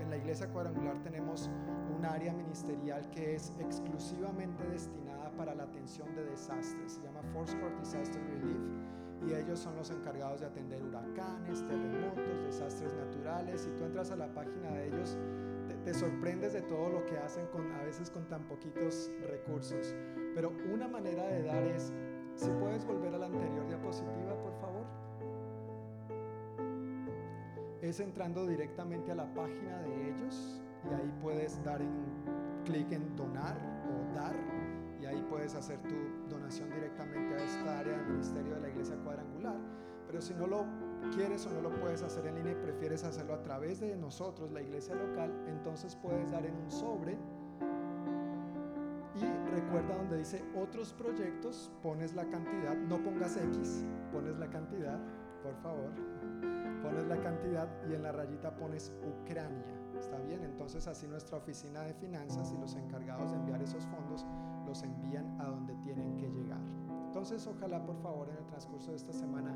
en 0.00 0.10
la 0.10 0.16
iglesia 0.16 0.46
cuadrangular 0.48 0.98
tenemos 1.02 1.50
un 1.96 2.04
área 2.04 2.32
ministerial 2.32 3.08
que 3.10 3.34
es 3.34 3.52
exclusivamente 3.58 4.62
destinada 4.64 5.23
para 5.36 5.54
la 5.54 5.64
atención 5.64 6.14
de 6.14 6.24
desastres. 6.24 6.92
Se 6.92 7.02
llama 7.02 7.22
Foursquare 7.32 7.74
Disaster 7.80 8.22
Relief 8.28 8.60
y 9.26 9.32
ellos 9.32 9.58
son 9.58 9.76
los 9.76 9.90
encargados 9.90 10.40
de 10.40 10.46
atender 10.46 10.82
huracanes, 10.82 11.66
terremotos, 11.66 12.42
desastres 12.44 12.92
naturales. 12.94 13.66
Y 13.66 13.76
tú 13.78 13.84
entras 13.84 14.10
a 14.10 14.16
la 14.16 14.32
página 14.34 14.70
de 14.72 14.88
ellos, 14.88 15.16
te, 15.66 15.74
te 15.76 15.94
sorprendes 15.94 16.52
de 16.52 16.62
todo 16.62 16.90
lo 16.90 17.06
que 17.06 17.16
hacen 17.18 17.46
con, 17.46 17.70
a 17.72 17.82
veces 17.84 18.10
con 18.10 18.28
tan 18.28 18.42
poquitos 18.48 19.10
recursos. 19.28 19.94
Pero 20.34 20.52
una 20.72 20.88
manera 20.88 21.26
de 21.26 21.42
dar 21.42 21.62
es, 21.64 21.92
si 22.34 22.50
puedes 22.50 22.84
volver 22.84 23.14
a 23.14 23.18
la 23.18 23.26
anterior 23.26 23.66
diapositiva, 23.66 24.36
por 24.42 24.52
favor. 24.60 24.84
es 27.88 28.00
entrando 28.00 28.46
directamente 28.46 29.12
a 29.12 29.14
la 29.14 29.34
página 29.34 29.78
de 29.82 30.08
ellos 30.08 30.62
y 30.90 30.94
ahí 30.94 31.12
puedes 31.20 31.62
dar 31.64 31.82
en 31.82 31.92
clic 32.64 32.90
en 32.92 33.14
donar 33.14 33.56
o 33.86 34.14
dar 34.14 34.34
y 35.04 35.06
ahí 35.06 35.26
puedes 35.28 35.54
hacer 35.54 35.78
tu 35.82 35.94
donación 36.30 36.70
directamente 36.70 37.34
a 37.34 37.44
esta 37.44 37.78
área 37.78 37.98
del 37.98 38.06
ministerio 38.06 38.54
de 38.54 38.60
la 38.60 38.68
iglesia 38.70 38.96
cuadrangular. 39.04 39.56
Pero 40.06 40.22
si 40.22 40.32
no 40.32 40.46
lo 40.46 40.64
quieres 41.14 41.44
o 41.46 41.50
no 41.50 41.60
lo 41.60 41.78
puedes 41.78 42.02
hacer 42.02 42.26
en 42.26 42.36
línea 42.36 42.52
y 42.52 42.56
prefieres 42.56 43.04
hacerlo 43.04 43.34
a 43.34 43.42
través 43.42 43.80
de 43.80 43.94
nosotros, 43.96 44.50
la 44.50 44.62
iglesia 44.62 44.94
local, 44.94 45.30
entonces 45.46 45.94
puedes 45.96 46.30
dar 46.30 46.46
en 46.46 46.56
un 46.56 46.70
sobre 46.70 47.18
y 49.14 49.50
recuerda 49.50 49.94
donde 49.96 50.18
dice 50.18 50.42
otros 50.56 50.94
proyectos, 50.94 51.70
pones 51.82 52.14
la 52.14 52.24
cantidad, 52.24 52.74
no 52.74 52.98
pongas 53.02 53.36
X, 53.36 53.84
pones 54.10 54.38
la 54.38 54.48
cantidad, 54.48 54.98
por 55.42 55.54
favor, 55.56 55.90
pones 56.82 57.04
la 57.06 57.20
cantidad 57.20 57.68
y 57.88 57.92
en 57.92 58.02
la 58.02 58.10
rayita 58.10 58.56
pones 58.56 58.92
Ucrania. 59.20 59.64
¿Está 59.98 60.18
bien? 60.18 60.42
Entonces 60.42 60.86
así 60.88 61.06
nuestra 61.06 61.38
oficina 61.38 61.82
de 61.82 61.94
finanzas 61.94 62.50
y 62.52 62.58
los 62.58 62.74
encargados 62.74 63.30
de 63.30 63.36
enviar 63.36 63.62
esos 63.62 63.86
fondos 63.86 64.26
los 64.74 64.82
envían 64.82 65.40
a 65.40 65.44
donde 65.44 65.72
tienen 65.76 66.16
que 66.16 66.28
llegar. 66.28 66.58
Entonces 67.06 67.46
ojalá 67.46 67.80
por 67.86 67.96
favor 67.98 68.28
en 68.28 68.38
el 68.38 68.44
transcurso 68.46 68.90
de 68.90 68.96
esta 68.96 69.12
semana 69.12 69.54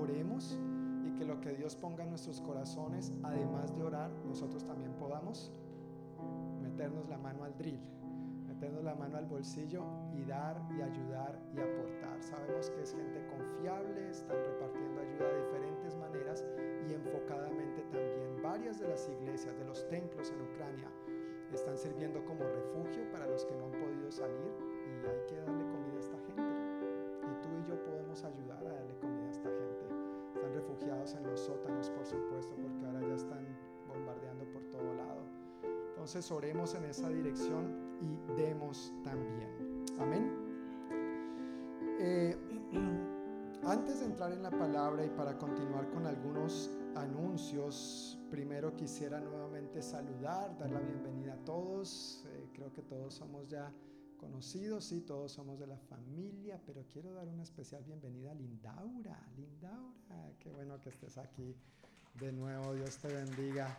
oremos 0.00 0.56
y 1.04 1.10
que 1.16 1.24
lo 1.24 1.40
que 1.40 1.54
Dios 1.54 1.74
ponga 1.74 2.04
en 2.04 2.10
nuestros 2.10 2.40
corazones, 2.40 3.12
además 3.24 3.74
de 3.74 3.82
orar, 3.82 4.12
nosotros 4.28 4.64
también 4.64 4.92
podamos 4.92 5.50
meternos 6.62 7.08
la 7.08 7.18
mano 7.18 7.42
al 7.42 7.58
drill, 7.58 7.80
meternos 8.46 8.84
la 8.84 8.94
mano 8.94 9.16
al 9.16 9.26
bolsillo 9.26 9.82
y 10.12 10.22
dar 10.22 10.62
y 10.70 10.82
ayudar 10.82 11.36
y 11.52 11.58
aportar. 11.58 12.22
Sabemos 12.22 12.70
que 12.70 12.82
es 12.82 12.94
gente 12.94 13.26
confiable, 13.26 14.08
están 14.08 14.36
repartiendo 14.36 15.00
ayuda 15.00 15.32
de 15.32 15.42
diferentes 15.46 15.96
maneras 15.96 16.44
y 16.88 16.94
enfocadamente 16.94 17.82
también. 17.90 18.40
Varias 18.40 18.78
de 18.78 18.86
las 18.86 19.08
iglesias, 19.08 19.58
de 19.58 19.64
los 19.64 19.88
templos 19.88 20.30
en 20.30 20.42
Ucrania, 20.42 20.88
están 21.54 21.76
sirviendo 21.76 22.24
como 22.24 22.44
refugio 22.44 23.10
para 23.10 23.26
los 23.26 23.44
que 23.44 23.56
no 23.56 23.66
han 23.66 23.72
podido 23.72 24.10
salir 24.10 24.69
y 24.90 25.06
hay 25.06 25.20
que 25.28 25.36
darle 25.36 25.64
comida 25.70 25.96
a 25.96 26.00
esta 26.00 26.18
gente. 26.18 26.42
Y 26.42 27.42
tú 27.42 27.48
y 27.58 27.68
yo 27.68 27.84
podemos 27.84 28.24
ayudar 28.24 28.66
a 28.66 28.72
darle 28.72 28.98
comida 28.98 29.26
a 29.26 29.30
esta 29.30 29.48
gente. 29.48 29.84
Están 30.34 30.54
refugiados 30.54 31.14
en 31.14 31.26
los 31.26 31.40
sótanos, 31.40 31.90
por 31.90 32.06
supuesto, 32.06 32.54
porque 32.56 32.86
ahora 32.86 33.00
ya 33.00 33.14
están 33.14 33.46
bombardeando 33.88 34.44
por 34.52 34.62
todo 34.70 34.94
lado. 34.94 35.22
Entonces 35.90 36.30
oremos 36.30 36.74
en 36.74 36.84
esa 36.84 37.08
dirección 37.08 37.98
y 38.00 38.40
demos 38.40 38.92
también. 39.04 39.84
Amén. 39.98 40.50
Eh, 42.00 42.36
antes 43.64 44.00
de 44.00 44.06
entrar 44.06 44.32
en 44.32 44.42
la 44.42 44.50
palabra 44.50 45.04
y 45.04 45.10
para 45.10 45.36
continuar 45.36 45.88
con 45.90 46.06
algunos 46.06 46.70
anuncios, 46.96 48.18
primero 48.30 48.74
quisiera 48.74 49.20
nuevamente 49.20 49.82
saludar, 49.82 50.56
dar 50.58 50.70
la 50.70 50.80
bienvenida 50.80 51.34
a 51.34 51.44
todos. 51.44 52.24
Eh, 52.28 52.48
creo 52.54 52.72
que 52.72 52.82
todos 52.82 53.14
somos 53.14 53.46
ya 53.48 53.70
conocidos, 54.20 54.92
y 54.92 55.00
todos 55.00 55.32
somos 55.32 55.58
de 55.58 55.66
la 55.66 55.78
familia, 55.78 56.60
pero 56.66 56.84
quiero 56.92 57.14
dar 57.14 57.26
una 57.26 57.42
especial 57.42 57.82
bienvenida 57.84 58.32
a 58.32 58.34
Lindaura. 58.34 59.18
Lindaura, 59.34 60.34
qué 60.38 60.50
bueno 60.50 60.78
que 60.78 60.90
estés 60.90 61.16
aquí 61.16 61.56
de 62.20 62.30
nuevo, 62.30 62.74
Dios 62.74 62.98
te 62.98 63.08
bendiga. 63.08 63.78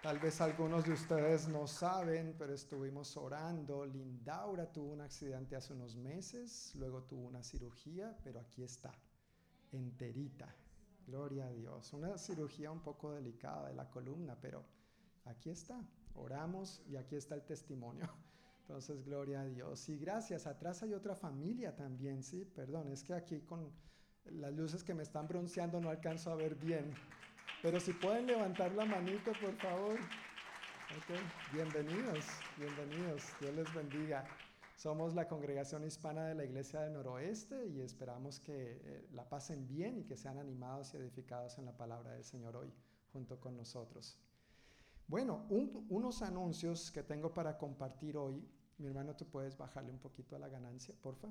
Tal 0.00 0.20
vez 0.20 0.40
algunos 0.40 0.84
de 0.84 0.92
ustedes 0.92 1.48
no 1.48 1.66
saben, 1.66 2.36
pero 2.38 2.54
estuvimos 2.54 3.16
orando. 3.16 3.84
Lindaura 3.84 4.70
tuvo 4.72 4.92
un 4.92 5.00
accidente 5.00 5.56
hace 5.56 5.72
unos 5.72 5.96
meses, 5.96 6.72
luego 6.76 7.02
tuvo 7.02 7.26
una 7.26 7.42
cirugía, 7.42 8.16
pero 8.22 8.38
aquí 8.38 8.62
está, 8.62 8.94
enterita. 9.72 10.54
Gloria 11.04 11.46
a 11.46 11.52
Dios. 11.52 11.92
Una 11.92 12.16
cirugía 12.16 12.70
un 12.70 12.80
poco 12.80 13.12
delicada 13.12 13.68
de 13.68 13.74
la 13.74 13.90
columna, 13.90 14.38
pero 14.40 14.64
aquí 15.24 15.50
está. 15.50 15.82
Oramos 16.14 16.80
y 16.86 16.96
aquí 16.96 17.16
está 17.16 17.34
el 17.34 17.42
testimonio. 17.42 18.08
Entonces, 18.66 19.04
gloria 19.04 19.42
a 19.42 19.44
Dios. 19.44 19.86
Y 19.90 19.98
gracias. 19.98 20.46
Atrás 20.46 20.82
hay 20.82 20.94
otra 20.94 21.14
familia 21.14 21.76
también, 21.76 22.22
¿sí? 22.22 22.46
Perdón, 22.46 22.90
es 22.90 23.02
que 23.04 23.12
aquí 23.12 23.40
con 23.40 23.70
las 24.24 24.54
luces 24.54 24.82
que 24.82 24.94
me 24.94 25.02
están 25.02 25.28
bronceando 25.28 25.80
no 25.82 25.90
alcanzo 25.90 26.30
a 26.30 26.34
ver 26.34 26.54
bien. 26.54 26.94
Pero 27.62 27.78
si 27.78 27.92
pueden 27.92 28.26
levantar 28.26 28.72
la 28.72 28.86
manito, 28.86 29.32
por 29.38 29.54
favor. 29.56 29.98
Bienvenidos, 31.52 32.24
bienvenidos. 32.56 33.22
Dios 33.38 33.54
les 33.54 33.74
bendiga. 33.74 34.24
Somos 34.76 35.14
la 35.14 35.28
congregación 35.28 35.84
hispana 35.84 36.26
de 36.26 36.34
la 36.34 36.44
Iglesia 36.44 36.80
del 36.80 36.94
Noroeste 36.94 37.66
y 37.66 37.80
esperamos 37.80 38.40
que 38.40 38.80
eh, 38.82 39.08
la 39.12 39.28
pasen 39.28 39.68
bien 39.68 39.98
y 39.98 40.04
que 40.04 40.16
sean 40.16 40.38
animados 40.38 40.94
y 40.94 40.96
edificados 40.96 41.58
en 41.58 41.66
la 41.66 41.76
palabra 41.76 42.12
del 42.12 42.24
Señor 42.24 42.56
hoy 42.56 42.72
junto 43.12 43.38
con 43.38 43.56
nosotros. 43.58 44.18
Bueno, 45.06 45.46
unos 45.50 46.22
anuncios 46.22 46.90
que 46.90 47.02
tengo 47.02 47.32
para 47.32 47.58
compartir 47.58 48.16
hoy. 48.16 48.42
Mi 48.78 48.86
hermano, 48.86 49.14
¿tú 49.14 49.26
puedes 49.26 49.56
bajarle 49.56 49.92
un 49.92 49.98
poquito 49.98 50.34
a 50.34 50.38
la 50.38 50.48
ganancia, 50.48 50.94
porfa? 51.00 51.28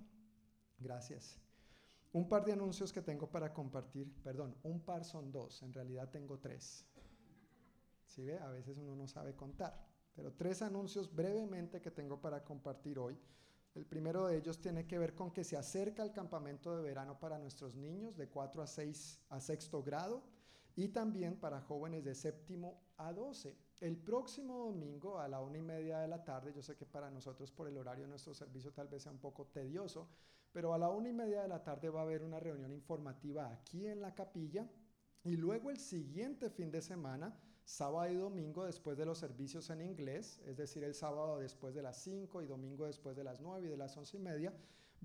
Gracias. 0.77 1.39
Un 2.11 2.29
par 2.29 2.45
de 2.45 2.53
anuncios 2.53 2.93
que 2.93 3.01
tengo 3.01 3.27
para 3.27 3.51
compartir. 3.51 4.13
Perdón, 4.23 4.55
un 4.63 4.81
par 4.81 5.03
son 5.03 5.31
dos. 5.31 5.63
En 5.63 5.73
realidad 5.73 6.09
tengo 6.11 6.37
tres. 6.37 6.85
¿Sí 8.05 8.23
ve? 8.23 8.37
A 8.37 8.49
veces 8.49 8.77
uno 8.77 8.95
no 8.95 9.07
sabe 9.07 9.35
contar. 9.35 9.87
Pero 10.15 10.33
tres 10.33 10.61
anuncios 10.61 11.13
brevemente 11.13 11.81
que 11.81 11.89
tengo 11.89 12.21
para 12.21 12.43
compartir 12.43 12.99
hoy. 12.99 13.19
El 13.73 13.87
primero 13.87 14.27
de 14.27 14.37
ellos 14.37 14.61
tiene 14.61 14.85
que 14.85 14.99
ver 14.99 15.15
con 15.15 15.31
que 15.31 15.43
se 15.43 15.57
acerca 15.57 16.03
el 16.03 16.11
campamento 16.11 16.77
de 16.77 16.83
verano 16.83 17.19
para 17.19 17.39
nuestros 17.39 17.73
niños 17.73 18.15
de 18.15 18.29
4 18.29 18.61
a 18.61 18.67
6 18.67 19.21
a 19.29 19.39
sexto 19.39 19.81
grado 19.81 20.21
y 20.75 20.89
también 20.89 21.39
para 21.39 21.61
jóvenes 21.61 22.03
de 22.03 22.15
séptimo 22.15 22.81
a 22.97 23.13
12. 23.13 23.55
El 23.79 23.97
próximo 23.97 24.57
domingo 24.57 25.19
a 25.19 25.27
la 25.27 25.41
una 25.41 25.57
y 25.57 25.61
media 25.61 25.99
de 25.99 26.07
la 26.07 26.23
tarde, 26.23 26.53
yo 26.53 26.61
sé 26.61 26.75
que 26.75 26.85
para 26.85 27.11
nosotros 27.11 27.51
por 27.51 27.67
el 27.67 27.77
horario 27.77 28.05
de 28.05 28.09
nuestro 28.09 28.33
servicio 28.33 28.71
tal 28.71 28.87
vez 28.87 29.03
sea 29.03 29.11
un 29.11 29.19
poco 29.19 29.47
tedioso, 29.47 30.07
pero 30.51 30.73
a 30.73 30.77
la 30.77 30.89
una 30.89 31.09
y 31.09 31.13
media 31.13 31.41
de 31.41 31.47
la 31.47 31.63
tarde 31.63 31.89
va 31.89 32.01
a 32.01 32.03
haber 32.03 32.23
una 32.23 32.39
reunión 32.39 32.71
informativa 32.71 33.51
aquí 33.51 33.87
en 33.87 34.01
la 34.01 34.15
capilla 34.15 34.69
y 35.23 35.35
luego 35.35 35.69
el 35.69 35.77
siguiente 35.77 36.49
fin 36.49 36.71
de 36.71 36.81
semana 36.81 37.37
sábado 37.65 38.11
y 38.11 38.15
domingo 38.15 38.65
después 38.65 38.97
de 38.97 39.05
los 39.05 39.17
servicios 39.17 39.69
en 39.69 39.81
inglés, 39.81 40.41
es 40.45 40.57
decir, 40.57 40.83
el 40.83 40.93
sábado 40.93 41.39
después 41.39 41.73
de 41.73 41.81
las 41.81 42.01
5 42.03 42.41
y 42.41 42.45
domingo 42.45 42.85
después 42.85 43.15
de 43.15 43.23
las 43.23 43.39
9 43.39 43.67
y 43.67 43.69
de 43.69 43.77
las 43.77 43.95
11 43.95 44.17
y 44.17 44.19
media, 44.19 44.53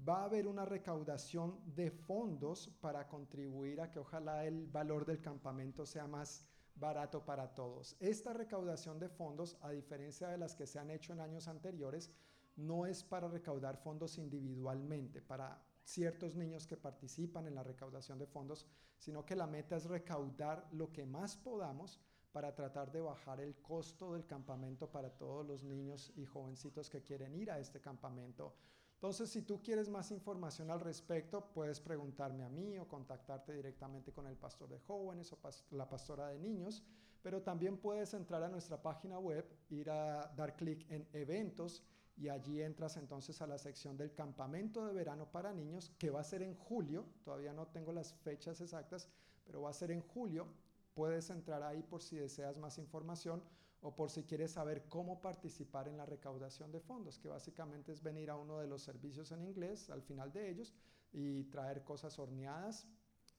va 0.07 0.23
a 0.23 0.25
haber 0.25 0.47
una 0.47 0.65
recaudación 0.65 1.59
de 1.75 1.91
fondos 1.91 2.69
para 2.81 3.07
contribuir 3.09 3.81
a 3.81 3.91
que 3.91 3.99
ojalá 3.99 4.45
el 4.47 4.67
valor 4.67 5.05
del 5.05 5.21
campamento 5.21 5.87
sea 5.87 6.07
más 6.07 6.47
barato 6.75 7.25
para 7.25 7.55
todos. 7.55 7.97
Esta 7.99 8.33
recaudación 8.33 8.99
de 8.99 9.09
fondos, 9.09 9.57
a 9.63 9.71
diferencia 9.71 10.29
de 10.29 10.39
las 10.39 10.55
que 10.55 10.67
se 10.67 10.79
han 10.79 10.91
hecho 10.91 11.13
en 11.13 11.21
años 11.21 11.49
anteriores, 11.49 12.13
no 12.57 12.87
es 12.87 13.03
para 13.05 13.29
recaudar 13.29 13.77
fondos 13.77 14.19
individualmente, 14.19 15.23
para 15.23 15.63
ciertos 15.85 16.35
niños 16.35 16.67
que 16.67 16.77
participan 16.77 17.47
en 17.47 17.55
la 17.55 17.63
recaudación 17.63 18.19
de 18.19 18.27
fondos, 18.27 18.67
sino 18.99 19.25
que 19.25 19.37
la 19.37 19.47
meta 19.47 19.77
es 19.77 19.87
recaudar 19.87 20.69
lo 20.73 20.93
que 20.93 21.07
más 21.07 21.37
podamos 21.37 22.01
para 22.33 22.55
tratar 22.55 22.93
de 22.93 23.01
bajar 23.01 23.41
el 23.41 23.57
costo 23.61 24.13
del 24.13 24.27
campamento 24.27 24.91
para 24.91 25.11
todos 25.11 25.47
los 25.47 25.63
niños 25.63 26.13
y 26.15 26.27
jovencitos 26.27 26.91
que 26.91 27.03
quieren 27.03 27.35
ir 27.35 27.51
a 27.51 27.59
este 27.59 27.81
campamento. 27.81 28.55
Entonces, 28.99 29.31
si 29.31 29.43
tú 29.43 29.63
quieres 29.63 29.89
más 29.89 30.11
información 30.11 30.73
al 30.73 30.81
respecto, 30.81 31.53
puedes 31.55 31.79
preguntarme 31.79 32.43
a 32.43 32.49
mí 32.49 32.81
o 32.81 32.89
contactarte 32.89 33.53
directamente 33.53 34.13
con 34.13 34.27
el 34.27 34.37
pastor 34.37 34.69
de 34.69 34.81
jóvenes 34.81 35.33
o 35.33 35.39
la 35.71 35.89
pastora 35.89 36.27
de 36.27 36.41
niños, 36.41 36.83
pero 37.23 37.41
también 37.41 37.79
puedes 37.79 38.13
entrar 38.15 38.43
a 38.43 38.49
nuestra 38.49 38.83
página 38.83 39.21
web, 39.21 39.49
ir 39.71 39.89
a 39.89 40.33
dar 40.37 40.57
clic 40.57 40.85
en 40.91 41.07
eventos 41.13 41.85
y 42.17 42.29
allí 42.29 42.61
entras 42.61 42.97
entonces 42.97 43.41
a 43.41 43.47
la 43.47 43.59
sección 43.59 43.97
del 43.97 44.13
campamento 44.15 44.85
de 44.85 44.93
verano 44.93 45.31
para 45.31 45.53
niños, 45.53 45.93
que 45.97 46.11
va 46.11 46.19
a 46.19 46.25
ser 46.25 46.43
en 46.43 46.57
julio, 46.57 47.05
todavía 47.23 47.53
no 47.53 47.69
tengo 47.69 47.93
las 47.93 48.13
fechas 48.13 48.61
exactas, 48.61 49.09
pero 49.45 49.63
va 49.63 49.71
a 49.71 49.75
ser 49.75 49.93
en 49.93 50.01
julio. 50.01 50.49
Puedes 50.95 51.31
entrar 51.31 51.63
ahí 51.63 51.85
por 51.85 52.03
si 52.03 52.17
deseas 52.17 52.59
más 52.59 52.79
información 52.79 53.45
o 53.81 53.95
por 53.95 54.11
si 54.11 54.25
quieres 54.25 54.53
saber 54.53 54.89
cómo 54.89 55.21
participar 55.21 55.89
en 55.89 55.97
la 55.97 56.07
recaudación 56.07 56.73
de 56.73 56.81
fondos, 56.81 57.19
que 57.19 57.29
básicamente 57.29 57.93
es 57.93 58.03
venir 58.03 58.31
a 58.31 58.37
uno 58.37 58.59
de 58.59 58.67
los 58.67 58.83
servicios 58.83 59.31
en 59.33 59.43
inglés 59.45 59.89
al 59.91 60.03
final 60.03 60.33
de 60.33 60.51
ellos 60.51 60.75
y 61.13 61.45
traer 61.45 61.85
cosas 61.85 62.19
horneadas 62.19 62.87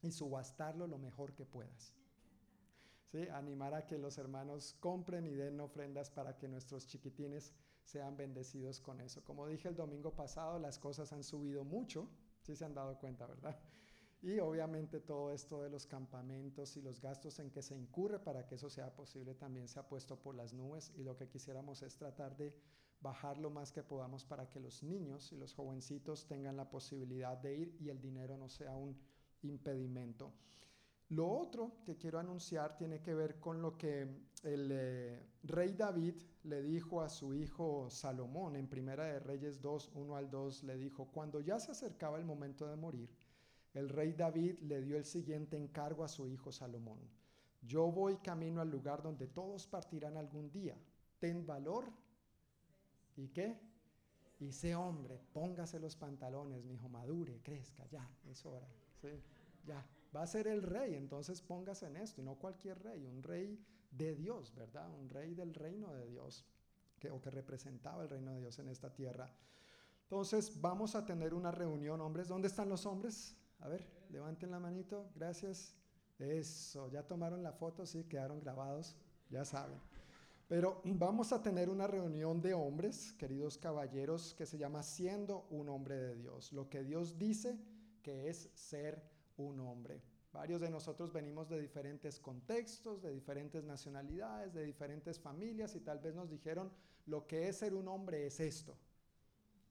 y 0.02 0.10
subastarlo 0.10 0.86
lo 0.86 0.98
mejor 0.98 1.34
que 1.34 1.44
puedas. 1.44 1.94
¿Sí? 3.06 3.28
Animar 3.28 3.74
a 3.74 3.86
que 3.86 3.98
los 3.98 4.18
hermanos 4.18 4.76
compren 4.80 5.26
y 5.26 5.34
den 5.34 5.60
ofrendas 5.60 6.10
para 6.10 6.36
que 6.38 6.48
nuestros 6.48 6.86
chiquitines 6.86 7.52
sean 7.82 8.16
bendecidos 8.16 8.80
con 8.80 9.00
eso. 9.00 9.24
Como 9.24 9.46
dije 9.46 9.68
el 9.68 9.74
domingo 9.74 10.14
pasado, 10.14 10.58
las 10.58 10.78
cosas 10.78 11.12
han 11.12 11.24
subido 11.24 11.64
mucho, 11.64 12.08
si 12.40 12.54
se 12.54 12.64
han 12.64 12.74
dado 12.74 12.98
cuenta, 12.98 13.26
¿verdad? 13.26 13.58
Y 14.22 14.38
obviamente 14.38 15.00
todo 15.00 15.32
esto 15.32 15.62
de 15.62 15.70
los 15.70 15.86
campamentos 15.86 16.76
y 16.76 16.82
los 16.82 17.00
gastos 17.00 17.38
en 17.38 17.50
que 17.50 17.62
se 17.62 17.74
incurre 17.74 18.18
para 18.18 18.46
que 18.46 18.56
eso 18.56 18.68
sea 18.68 18.94
posible 18.94 19.34
también 19.34 19.66
se 19.66 19.80
ha 19.80 19.88
puesto 19.88 20.18
por 20.18 20.34
las 20.34 20.52
nubes 20.52 20.92
y 20.94 21.02
lo 21.02 21.16
que 21.16 21.28
quisiéramos 21.28 21.82
es 21.82 21.96
tratar 21.96 22.36
de 22.36 22.54
bajar 23.00 23.38
lo 23.38 23.48
más 23.48 23.72
que 23.72 23.82
podamos 23.82 24.24
para 24.26 24.50
que 24.50 24.60
los 24.60 24.82
niños 24.82 25.32
y 25.32 25.36
los 25.36 25.54
jovencitos 25.54 26.26
tengan 26.26 26.56
la 26.56 26.68
posibilidad 26.68 27.38
de 27.38 27.56
ir 27.56 27.76
y 27.80 27.88
el 27.88 28.00
dinero 28.00 28.36
no 28.36 28.50
sea 28.50 28.76
un 28.76 28.94
impedimento. 29.42 30.34
Lo 31.08 31.28
otro 31.28 31.82
que 31.84 31.96
quiero 31.96 32.18
anunciar 32.18 32.76
tiene 32.76 33.00
que 33.00 33.14
ver 33.14 33.40
con 33.40 33.60
lo 33.60 33.76
que 33.76 34.02
el 34.44 34.68
eh, 34.70 35.26
rey 35.42 35.72
David 35.72 36.14
le 36.44 36.62
dijo 36.62 37.00
a 37.00 37.08
su 37.08 37.34
hijo 37.34 37.90
Salomón 37.90 38.54
en 38.54 38.68
Primera 38.68 39.04
de 39.04 39.18
Reyes 39.18 39.60
2, 39.60 39.90
1 39.94 40.16
al 40.16 40.30
2, 40.30 40.62
le 40.64 40.76
dijo, 40.76 41.10
cuando 41.10 41.40
ya 41.40 41.58
se 41.58 41.72
acercaba 41.72 42.16
el 42.16 42.24
momento 42.24 42.68
de 42.68 42.76
morir, 42.76 43.10
el 43.74 43.88
rey 43.88 44.12
David 44.12 44.58
le 44.60 44.82
dio 44.82 44.96
el 44.96 45.04
siguiente 45.04 45.56
encargo 45.56 46.04
a 46.04 46.08
su 46.08 46.28
hijo 46.28 46.50
Salomón. 46.50 46.98
Yo 47.62 47.90
voy 47.90 48.16
camino 48.18 48.60
al 48.60 48.70
lugar 48.70 49.02
donde 49.02 49.26
todos 49.26 49.66
partirán 49.66 50.16
algún 50.16 50.50
día. 50.50 50.76
Ten 51.18 51.46
valor 51.46 51.92
y 53.16 53.28
qué? 53.28 53.60
Y 54.38 54.52
sé 54.52 54.74
hombre, 54.74 55.20
póngase 55.32 55.78
los 55.78 55.94
pantalones, 55.96 56.64
mi 56.64 56.74
hijo, 56.74 56.88
madure, 56.88 57.40
crezca, 57.42 57.86
ya, 57.88 58.08
es 58.30 58.44
hora. 58.46 58.66
Ya, 59.66 59.86
va 60.16 60.22
a 60.22 60.26
ser 60.26 60.48
el 60.48 60.62
rey, 60.62 60.94
entonces 60.94 61.42
póngase 61.42 61.86
en 61.86 61.96
esto, 61.96 62.22
y 62.22 62.24
no 62.24 62.36
cualquier 62.36 62.82
rey, 62.82 63.04
un 63.04 63.22
rey 63.22 63.62
de 63.90 64.14
Dios, 64.14 64.54
¿verdad? 64.54 64.90
Un 64.94 65.10
rey 65.10 65.34
del 65.34 65.52
reino 65.52 65.92
de 65.92 66.06
Dios, 66.06 66.46
que, 66.98 67.10
o 67.10 67.20
que 67.20 67.30
representaba 67.30 68.02
el 68.02 68.08
reino 68.08 68.32
de 68.32 68.40
Dios 68.40 68.58
en 68.58 68.68
esta 68.68 68.92
tierra. 68.94 69.30
Entonces 70.04 70.58
vamos 70.60 70.94
a 70.94 71.04
tener 71.04 71.34
una 71.34 71.52
reunión, 71.52 72.00
hombres. 72.00 72.26
¿Dónde 72.26 72.48
están 72.48 72.68
los 72.68 72.86
hombres? 72.86 73.36
A 73.60 73.68
ver, 73.68 73.84
levanten 74.10 74.50
la 74.50 74.58
manito, 74.58 75.10
gracias. 75.14 75.76
Eso, 76.18 76.88
ya 76.90 77.02
tomaron 77.02 77.42
la 77.42 77.52
foto, 77.52 77.86
sí, 77.86 78.04
quedaron 78.04 78.40
grabados, 78.40 78.96
ya 79.30 79.44
saben. 79.44 79.78
Pero 80.48 80.82
vamos 80.84 81.32
a 81.32 81.42
tener 81.42 81.70
una 81.70 81.86
reunión 81.86 82.42
de 82.42 82.54
hombres, 82.54 83.12
queridos 83.12 83.56
caballeros, 83.56 84.34
que 84.34 84.46
se 84.46 84.58
llama 84.58 84.82
Siendo 84.82 85.46
un 85.50 85.68
hombre 85.68 85.96
de 85.96 86.16
Dios. 86.16 86.52
Lo 86.52 86.68
que 86.68 86.82
Dios 86.82 87.18
dice 87.18 87.56
que 88.02 88.28
es 88.28 88.50
ser 88.54 89.00
un 89.36 89.60
hombre. 89.60 90.02
Varios 90.32 90.60
de 90.60 90.70
nosotros 90.70 91.12
venimos 91.12 91.48
de 91.48 91.60
diferentes 91.60 92.20
contextos, 92.20 93.02
de 93.02 93.12
diferentes 93.12 93.64
nacionalidades, 93.64 94.52
de 94.52 94.64
diferentes 94.64 95.18
familias 95.18 95.74
y 95.74 95.80
tal 95.80 95.98
vez 95.98 96.14
nos 96.14 96.30
dijeron 96.30 96.70
lo 97.06 97.26
que 97.26 97.48
es 97.48 97.56
ser 97.56 97.74
un 97.74 97.88
hombre 97.88 98.26
es 98.26 98.38
esto. 98.40 98.76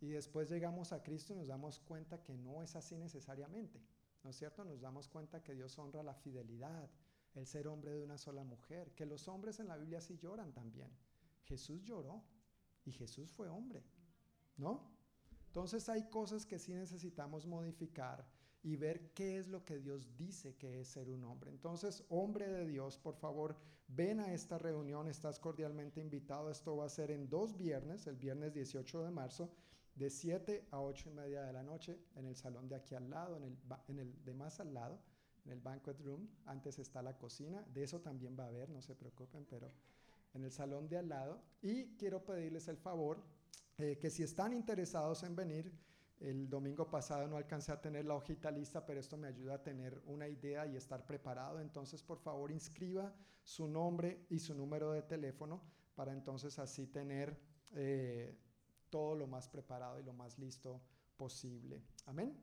Y 0.02 0.08
después 0.08 0.50
llegamos 0.50 0.94
a 0.94 1.04
Cristo 1.04 1.34
y 1.34 1.36
nos 1.36 1.48
damos 1.48 1.80
cuenta 1.80 2.24
que 2.24 2.38
no 2.38 2.64
es 2.64 2.76
así 2.76 2.98
necesariamente. 2.98 3.82
¿No 4.24 4.30
es 4.30 4.38
cierto? 4.38 4.64
Nos 4.64 4.82
damos 4.82 5.08
cuenta 5.08 5.42
que 5.44 5.54
Dios 5.54 5.78
honra 5.78 6.04
la 6.04 6.14
fidelidad, 6.14 6.90
el 7.36 7.46
ser 7.46 7.68
hombre 7.68 7.92
de 7.92 8.04
una 8.04 8.18
sola 8.18 8.44
mujer, 8.44 8.94
que 8.96 9.06
los 9.06 9.28
hombres 9.28 9.60
en 9.60 9.68
la 9.68 9.78
Biblia 9.78 10.02
sí 10.02 10.18
lloran 10.18 10.54
también. 10.54 10.90
Jesús 11.44 11.84
lloró 11.84 12.24
y 12.86 12.92
Jesús 12.92 13.32
fue 13.32 13.50
hombre, 13.50 13.84
¿no? 14.58 14.92
Entonces 15.48 15.90
hay 15.90 16.10
cosas 16.10 16.46
que 16.46 16.60
sí 16.60 16.74
necesitamos 16.74 17.46
modificar 17.46 18.26
y 18.62 18.76
ver 18.76 19.14
qué 19.14 19.38
es 19.38 19.48
lo 19.48 19.64
que 19.64 19.80
Dios 19.80 20.16
dice 20.18 20.56
que 20.56 20.82
es 20.82 20.90
ser 20.90 21.10
un 21.10 21.24
hombre. 21.24 21.50
Entonces, 21.50 22.04
hombre 22.10 22.50
de 22.50 22.68
Dios, 22.68 22.98
por 22.98 23.16
favor, 23.16 23.58
ven 23.88 24.20
a 24.20 24.34
esta 24.34 24.58
reunión, 24.58 25.08
estás 25.08 25.40
cordialmente 25.40 26.02
invitado. 26.02 26.52
Esto 26.52 26.76
va 26.76 26.86
a 26.86 26.90
ser 26.90 27.12
en 27.12 27.30
dos 27.30 27.58
viernes, 27.58 28.06
el 28.06 28.18
viernes 28.18 28.54
18 28.54 29.04
de 29.04 29.12
marzo 29.12 29.50
de 30.00 30.10
7 30.10 30.66
a 30.72 30.80
8 30.80 31.10
y 31.10 31.14
media 31.14 31.44
de 31.44 31.52
la 31.52 31.62
noche 31.62 32.00
en 32.16 32.26
el 32.26 32.36
salón 32.36 32.70
de 32.70 32.76
aquí 32.76 32.96
al 32.96 33.10
lado, 33.10 33.36
en 33.36 33.44
el, 33.44 33.58
en 33.90 34.00
el 34.00 34.24
de 34.24 34.34
más 34.34 34.62
al 34.62 34.74
lado, 34.74 34.98
en 35.46 35.52
el 35.52 35.60
banquet 35.60 36.00
room. 36.00 36.28
Antes 36.46 36.80
está 36.80 37.02
la 37.02 37.18
cocina, 37.18 37.62
de 37.74 37.84
eso 37.84 38.00
también 38.00 38.38
va 38.40 38.46
a 38.46 38.48
haber, 38.48 38.70
no 38.70 38.82
se 38.82 38.96
preocupen, 38.96 39.46
pero 39.50 39.70
en 40.34 40.46
el 40.46 40.52
salón 40.52 40.88
de 40.88 40.98
al 40.98 41.10
lado. 41.10 41.42
Y 41.62 41.98
quiero 41.98 42.24
pedirles 42.24 42.70
el 42.70 42.78
favor 42.78 43.22
eh, 43.78 43.98
que 44.00 44.10
si 44.10 44.24
están 44.24 44.54
interesados 44.54 45.24
en 45.24 45.36
venir, 45.36 45.70
el 46.22 46.50
domingo 46.50 46.90
pasado 46.90 47.28
no 47.28 47.36
alcancé 47.36 47.74
a 47.74 47.82
tener 47.82 48.06
la 48.06 48.16
hojita 48.16 48.52
lista, 48.52 48.86
pero 48.86 49.02
esto 49.02 49.18
me 49.18 49.28
ayuda 49.28 49.56
a 49.56 49.64
tener 49.64 50.02
una 50.06 50.30
idea 50.30 50.66
y 50.66 50.78
estar 50.78 51.06
preparado. 51.06 51.60
Entonces, 51.60 52.02
por 52.02 52.20
favor, 52.20 52.52
inscriba 52.52 53.14
su 53.44 53.68
nombre 53.68 54.26
y 54.30 54.40
su 54.40 54.56
número 54.56 54.94
de 54.94 55.02
teléfono 55.02 55.62
para 55.96 56.14
entonces 56.14 56.58
así 56.58 56.88
tener 56.88 57.38
eh, 57.72 58.38
todo 58.90 59.16
lo 59.16 59.28
más 59.28 59.48
preparado 59.48 60.00
y 60.00 60.04
lo 60.04 60.14
más 60.14 60.38
listo 60.38 60.82
posible. 61.18 61.82
Amén. 62.06 62.36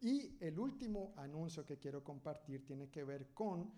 Y 0.00 0.36
el 0.40 0.58
último 0.58 1.14
anuncio 1.16 1.64
que 1.64 1.78
quiero 1.78 2.04
compartir 2.04 2.64
tiene 2.66 2.90
que 2.90 3.04
ver 3.04 3.32
con 3.32 3.72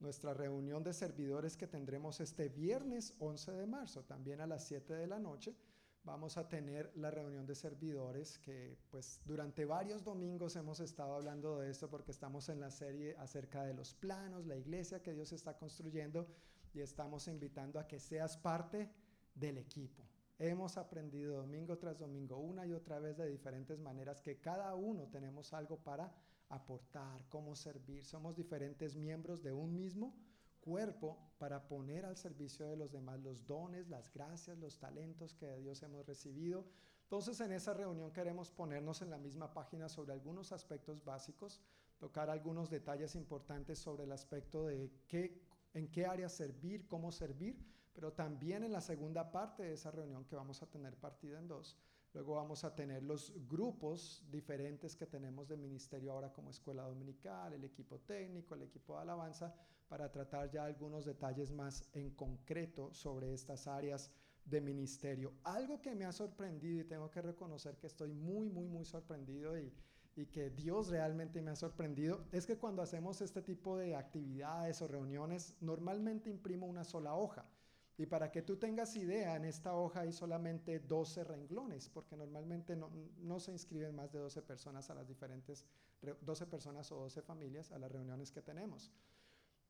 nuestra 0.00 0.34
reunión 0.34 0.82
de 0.82 0.92
servidores 0.92 1.56
que 1.56 1.66
tendremos 1.66 2.20
este 2.20 2.48
viernes 2.48 3.14
11 3.18 3.52
de 3.52 3.66
marzo, 3.66 4.04
también 4.04 4.40
a 4.40 4.46
las 4.46 4.66
7 4.66 4.94
de 4.94 5.06
la 5.06 5.18
noche. 5.18 5.56
Vamos 6.04 6.36
a 6.36 6.46
tener 6.46 6.92
la 6.96 7.10
reunión 7.10 7.46
de 7.46 7.54
servidores 7.54 8.38
que 8.38 8.76
pues 8.90 9.22
durante 9.24 9.64
varios 9.64 10.04
domingos 10.04 10.54
hemos 10.54 10.78
estado 10.80 11.14
hablando 11.14 11.58
de 11.58 11.70
esto 11.70 11.88
porque 11.88 12.10
estamos 12.10 12.50
en 12.50 12.60
la 12.60 12.70
serie 12.70 13.16
acerca 13.16 13.64
de 13.64 13.72
los 13.72 13.94
planos, 13.94 14.46
la 14.46 14.56
iglesia 14.56 15.02
que 15.02 15.14
Dios 15.14 15.32
está 15.32 15.56
construyendo 15.56 16.26
y 16.74 16.80
estamos 16.80 17.26
invitando 17.26 17.80
a 17.80 17.86
que 17.86 17.98
seas 17.98 18.36
parte 18.36 18.90
del 19.34 19.56
equipo. 19.56 20.04
Hemos 20.38 20.76
aprendido 20.76 21.36
domingo 21.36 21.78
tras 21.78 21.98
domingo, 21.98 22.38
una 22.38 22.66
y 22.66 22.72
otra 22.72 22.98
vez 22.98 23.16
de 23.16 23.28
diferentes 23.28 23.78
maneras, 23.78 24.20
que 24.20 24.40
cada 24.40 24.74
uno 24.74 25.06
tenemos 25.06 25.52
algo 25.52 25.78
para 25.78 26.12
aportar, 26.48 27.24
cómo 27.28 27.54
servir. 27.54 28.04
Somos 28.04 28.34
diferentes 28.34 28.96
miembros 28.96 29.42
de 29.42 29.52
un 29.52 29.76
mismo 29.76 30.12
cuerpo 30.60 31.18
para 31.38 31.68
poner 31.68 32.04
al 32.04 32.16
servicio 32.16 32.66
de 32.66 32.76
los 32.76 32.90
demás 32.90 33.20
los 33.20 33.46
dones, 33.46 33.88
las 33.88 34.12
gracias, 34.12 34.58
los 34.58 34.78
talentos 34.78 35.34
que 35.34 35.46
de 35.46 35.60
Dios 35.60 35.82
hemos 35.82 36.04
recibido. 36.04 36.64
Entonces 37.02 37.38
en 37.40 37.52
esa 37.52 37.74
reunión 37.74 38.10
queremos 38.12 38.50
ponernos 38.50 39.02
en 39.02 39.10
la 39.10 39.18
misma 39.18 39.52
página 39.52 39.88
sobre 39.88 40.14
algunos 40.14 40.52
aspectos 40.52 41.04
básicos, 41.04 41.60
tocar 41.98 42.28
algunos 42.28 42.70
detalles 42.70 43.14
importantes 43.14 43.78
sobre 43.78 44.04
el 44.04 44.12
aspecto 44.12 44.66
de 44.66 44.90
qué, 45.06 45.40
en 45.74 45.90
qué 45.90 46.06
área 46.06 46.28
servir, 46.28 46.88
cómo 46.88 47.12
servir 47.12 47.73
pero 47.94 48.12
también 48.12 48.64
en 48.64 48.72
la 48.72 48.80
segunda 48.80 49.30
parte 49.30 49.62
de 49.62 49.74
esa 49.74 49.90
reunión 49.90 50.24
que 50.24 50.36
vamos 50.36 50.62
a 50.62 50.66
tener 50.66 50.96
partida 50.96 51.38
en 51.38 51.48
dos, 51.48 51.78
luego 52.12 52.34
vamos 52.34 52.64
a 52.64 52.74
tener 52.74 53.02
los 53.02 53.32
grupos 53.48 54.22
diferentes 54.30 54.96
que 54.96 55.06
tenemos 55.06 55.48
de 55.48 55.56
ministerio 55.56 56.12
ahora 56.12 56.32
como 56.32 56.50
escuela 56.50 56.82
dominical, 56.82 57.52
el 57.52 57.64
equipo 57.64 58.00
técnico, 58.00 58.54
el 58.54 58.62
equipo 58.62 58.94
de 58.94 59.02
alabanza, 59.02 59.54
para 59.88 60.10
tratar 60.10 60.50
ya 60.50 60.64
algunos 60.64 61.04
detalles 61.04 61.52
más 61.52 61.88
en 61.92 62.10
concreto 62.10 62.92
sobre 62.92 63.32
estas 63.32 63.66
áreas 63.66 64.10
de 64.44 64.60
ministerio. 64.60 65.32
Algo 65.44 65.80
que 65.80 65.94
me 65.94 66.04
ha 66.04 66.12
sorprendido 66.12 66.80
y 66.80 66.84
tengo 66.84 67.10
que 67.10 67.22
reconocer 67.22 67.76
que 67.78 67.86
estoy 67.86 68.12
muy, 68.12 68.48
muy, 68.48 68.66
muy 68.68 68.84
sorprendido 68.84 69.58
y, 69.58 69.72
y 70.16 70.26
que 70.26 70.50
Dios 70.50 70.88
realmente 70.88 71.40
me 71.42 71.50
ha 71.50 71.56
sorprendido, 71.56 72.24
es 72.32 72.46
que 72.46 72.58
cuando 72.58 72.82
hacemos 72.82 73.20
este 73.20 73.42
tipo 73.42 73.76
de 73.76 73.96
actividades 73.96 74.80
o 74.82 74.88
reuniones, 74.88 75.56
normalmente 75.60 76.30
imprimo 76.30 76.66
una 76.66 76.84
sola 76.84 77.14
hoja. 77.14 77.44
Y 77.96 78.06
para 78.06 78.30
que 78.32 78.42
tú 78.42 78.56
tengas 78.56 78.96
idea, 78.96 79.36
en 79.36 79.44
esta 79.44 79.76
hoja 79.76 80.00
hay 80.00 80.12
solamente 80.12 80.80
12 80.80 81.22
renglones, 81.22 81.88
porque 81.88 82.16
normalmente 82.16 82.76
no, 82.76 83.40
se 83.40 83.52
inscriben 83.52 83.94
más 83.94 84.12
de 84.12 84.18
12 84.18 84.42
personas 84.42 84.90
a 84.90 84.94
las 84.94 85.06
diferentes, 85.06 85.64
12 86.20 86.46
personas 86.46 86.90
o 86.90 86.96
12 86.96 87.22
familias 87.22 87.70
a 87.70 87.78
las 87.78 87.92
reuniones 87.92 88.32
que 88.32 88.42
tenemos. 88.42 88.90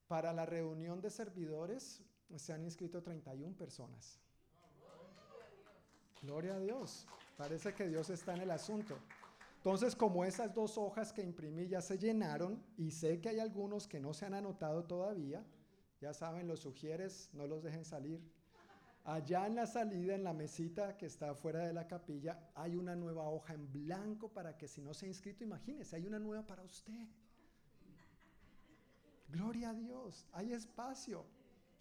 Para 0.09 0.33
la 0.33 0.47
reunión 0.47 1.03
de 1.03 1.11
servidores 1.11 2.03
se 2.37 2.53
han 2.55 2.65
inscrito 2.65 3.03
31 3.03 3.55
personas. 3.57 4.19
Gloria 6.23 6.55
a 6.55 6.61
Dios. 6.61 7.07
Parece 7.37 7.75
que 7.75 7.87
Dios 7.89 8.09
está 8.09 8.35
en 8.35 8.43
el 8.43 8.51
asunto. 8.51 8.97
Entonces, 9.57 9.95
como 9.95 10.25
esas 10.25 10.55
dos 10.55 10.79
hojas 10.79 11.13
que 11.13 11.23
imprimí 11.23 11.67
ya 11.69 11.83
se 11.83 11.99
llenaron 11.99 12.63
y 12.79 12.91
sé 12.91 13.21
que 13.21 13.31
hay 13.31 13.41
algunos 13.41 13.87
que 13.87 14.01
no 14.01 14.15
se 14.15 14.25
han 14.25 14.35
anotado 14.35 14.85
todavía, 14.85 15.45
ya 16.05 16.13
saben, 16.13 16.47
los 16.47 16.61
sugieres, 16.61 17.31
no 17.33 17.47
los 17.47 17.63
dejen 17.63 17.87
salir. 17.87 18.21
Allá 19.05 19.47
en 19.47 19.55
la 19.55 19.67
salida, 19.67 20.15
en 20.15 20.23
la 20.23 20.35
mesita 20.35 20.99
que 20.99 21.07
está 21.07 21.35
fuera 21.35 21.61
de 21.61 21.73
la 21.73 21.87
capilla, 21.87 22.51
hay 22.55 22.77
una 22.77 22.95
nueva 22.95 23.27
hoja 23.31 23.55
en 23.55 23.73
blanco 23.73 24.29
para 24.29 24.55
que 24.59 24.69
si 24.69 24.83
no 24.83 24.93
se 24.93 25.07
ha 25.07 25.09
inscrito, 25.09 25.45
imagínese, 25.45 25.97
hay 25.97 26.07
una 26.07 26.19
nueva 26.19 26.47
para 26.47 26.63
usted. 26.63 27.09
Gloria 29.29 29.71
a 29.71 29.75
Dios, 29.75 30.27
hay 30.33 30.53
espacio, 30.53 31.25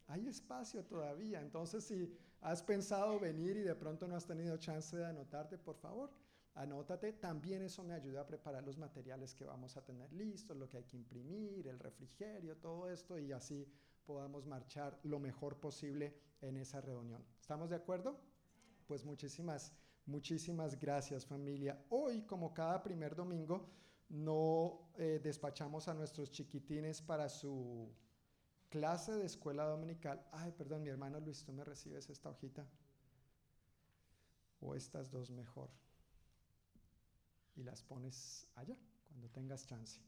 hay 0.07 0.25
espacio 0.29 0.85
todavía. 0.85 1.41
Entonces, 1.41 1.83
si 1.83 2.17
has 2.39 2.63
pensado 2.63 3.19
venir 3.19 3.57
y 3.57 3.63
de 3.63 3.75
pronto 3.75 4.07
no 4.07 4.15
has 4.15 4.25
tenido 4.25 4.55
chance 4.55 4.95
de 4.95 5.05
anotarte, 5.05 5.57
por 5.57 5.75
favor, 5.75 6.11
anótate. 6.55 7.11
También 7.11 7.61
eso 7.61 7.83
me 7.83 7.93
ayuda 7.93 8.21
a 8.21 8.25
preparar 8.25 8.63
los 8.63 8.77
materiales 8.77 9.35
que 9.35 9.43
vamos 9.43 9.75
a 9.75 9.83
tener 9.83 10.11
listos, 10.13 10.55
lo 10.55 10.69
que 10.69 10.77
hay 10.77 10.85
que 10.85 10.95
imprimir, 10.95 11.67
el 11.67 11.79
refrigerio, 11.79 12.55
todo 12.55 12.89
esto, 12.89 13.19
y 13.19 13.33
así 13.33 13.67
podamos 14.05 14.45
marchar 14.45 14.99
lo 15.03 15.19
mejor 15.19 15.59
posible 15.59 16.15
en 16.41 16.57
esa 16.57 16.81
reunión. 16.81 17.23
¿Estamos 17.39 17.69
de 17.69 17.75
acuerdo? 17.75 18.19
Pues 18.87 19.05
muchísimas, 19.05 19.73
muchísimas 20.05 20.79
gracias 20.79 21.25
familia. 21.25 21.83
Hoy, 21.89 22.23
como 22.23 22.53
cada 22.53 22.83
primer 22.83 23.15
domingo, 23.15 23.69
no 24.09 24.91
eh, 24.97 25.19
despachamos 25.23 25.87
a 25.87 25.93
nuestros 25.93 26.31
chiquitines 26.31 27.01
para 27.01 27.29
su 27.29 27.89
clase 28.69 29.13
de 29.13 29.25
escuela 29.25 29.65
dominical. 29.65 30.27
Ay, 30.31 30.51
perdón, 30.51 30.83
mi 30.83 30.89
hermano 30.89 31.19
Luis, 31.19 31.43
¿tú 31.43 31.53
me 31.53 31.63
recibes 31.63 32.09
esta 32.09 32.29
hojita? 32.29 32.67
O 34.59 34.75
estas 34.75 35.09
dos 35.09 35.31
mejor. 35.31 35.69
Y 37.55 37.63
las 37.63 37.83
pones 37.83 38.47
allá, 38.55 38.77
cuando 39.07 39.29
tengas 39.29 39.65
chance. 39.65 40.01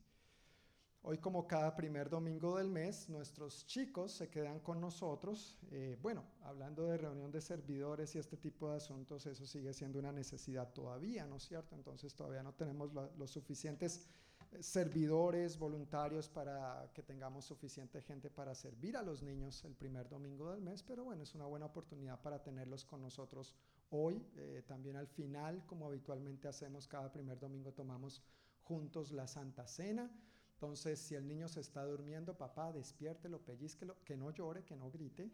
Hoy 1.07 1.19
como 1.19 1.45
cada 1.45 1.75
primer 1.75 2.09
domingo 2.09 2.57
del 2.57 2.71
mes, 2.71 3.09
nuestros 3.09 3.67
chicos 3.67 4.11
se 4.11 4.27
quedan 4.27 4.59
con 4.59 4.81
nosotros. 4.81 5.55
Eh, 5.69 5.99
bueno, 6.01 6.23
hablando 6.41 6.87
de 6.87 6.97
reunión 6.97 7.31
de 7.31 7.41
servidores 7.41 8.15
y 8.15 8.17
este 8.17 8.37
tipo 8.37 8.71
de 8.71 8.77
asuntos, 8.77 9.23
eso 9.27 9.45
sigue 9.45 9.71
siendo 9.71 9.99
una 9.99 10.11
necesidad 10.11 10.73
todavía, 10.73 11.27
¿no 11.27 11.35
es 11.35 11.43
cierto? 11.43 11.75
Entonces 11.75 12.15
todavía 12.15 12.41
no 12.41 12.55
tenemos 12.55 12.91
los 12.91 13.29
suficientes 13.29 14.07
eh, 14.51 14.63
servidores, 14.63 15.59
voluntarios 15.59 16.27
para 16.27 16.89
que 16.91 17.03
tengamos 17.03 17.45
suficiente 17.45 18.01
gente 18.01 18.31
para 18.31 18.55
servir 18.55 18.97
a 18.97 19.03
los 19.03 19.21
niños 19.21 19.63
el 19.63 19.75
primer 19.75 20.09
domingo 20.09 20.49
del 20.49 20.61
mes, 20.63 20.81
pero 20.81 21.03
bueno, 21.03 21.21
es 21.21 21.35
una 21.35 21.45
buena 21.45 21.67
oportunidad 21.67 22.19
para 22.19 22.41
tenerlos 22.41 22.83
con 22.83 23.03
nosotros 23.03 23.53
hoy. 23.91 24.25
Eh, 24.37 24.63
también 24.65 24.95
al 24.95 25.07
final, 25.07 25.67
como 25.67 25.85
habitualmente 25.85 26.47
hacemos 26.47 26.87
cada 26.87 27.11
primer 27.13 27.37
domingo, 27.37 27.73
tomamos 27.73 28.23
juntos 28.63 29.11
la 29.11 29.27
Santa 29.27 29.67
Cena. 29.67 30.09
Entonces, 30.55 30.99
si 30.99 31.15
el 31.15 31.27
niño 31.27 31.47
se 31.49 31.59
está 31.59 31.83
durmiendo, 31.85 32.37
papá, 32.37 32.71
despiértelo, 32.71 33.39
pellizquelo, 33.41 33.97
que 34.05 34.15
no 34.15 34.31
llore, 34.31 34.63
que 34.63 34.75
no 34.75 34.89
grite, 34.89 35.29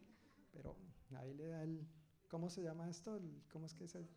pero 0.51 0.75
ahí 1.15 1.33
le 1.33 1.47
da 1.47 1.63
el, 1.63 1.87
¿cómo 2.27 2.49
se 2.49 2.63
llama 2.63 2.89
esto? 2.89 3.15
El- 3.15 3.43
¿Cómo 3.51 3.67
es 3.67 3.73
que 3.75 3.83
es 3.85 3.95
el, 3.95 4.07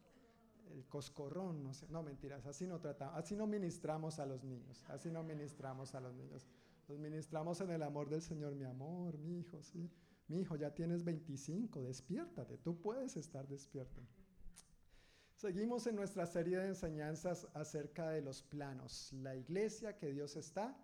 el 0.73 0.87
coscorrón? 0.89 1.63
No 1.63 1.75
sé, 1.75 1.87
no 1.89 2.03
mentiras, 2.03 2.47
así 2.47 2.67
no 2.67 2.81
tratamos, 2.81 3.17
así 3.19 3.37
no 3.37 3.47
ministramos 3.47 4.19
a 4.19 4.25
los 4.27 4.43
niños, 4.45 4.83
así 4.89 5.11
no 5.11 5.23
ministramos 5.23 5.95
a 5.95 6.01
los 6.01 6.15
niños. 6.15 6.47
Los 6.89 6.99
ministramos 6.99 7.61
en 7.61 7.71
el 7.71 7.83
amor 7.83 8.09
del 8.09 8.23
Señor, 8.23 8.55
mi 8.55 8.65
amor, 8.65 9.19
mi 9.19 9.39
hijo, 9.41 9.63
sí. 9.63 9.91
Mi 10.27 10.41
hijo, 10.41 10.57
ya 10.57 10.75
tienes 10.75 11.05
25, 11.05 11.83
despiértate, 11.83 12.57
tú 12.59 12.81
puedes 12.81 13.17
estar 13.17 13.47
despierto. 13.47 14.01
Seguimos 15.37 15.87
en 15.87 15.97
nuestra 15.97 16.25
serie 16.27 16.59
de 16.59 16.69
enseñanzas 16.69 17.47
acerca 17.53 18.09
de 18.09 18.23
los 18.23 18.43
planos, 18.43 19.13
la 19.13 19.37
iglesia 19.37 19.99
que 19.99 20.13
Dios 20.13 20.37
está 20.37 20.75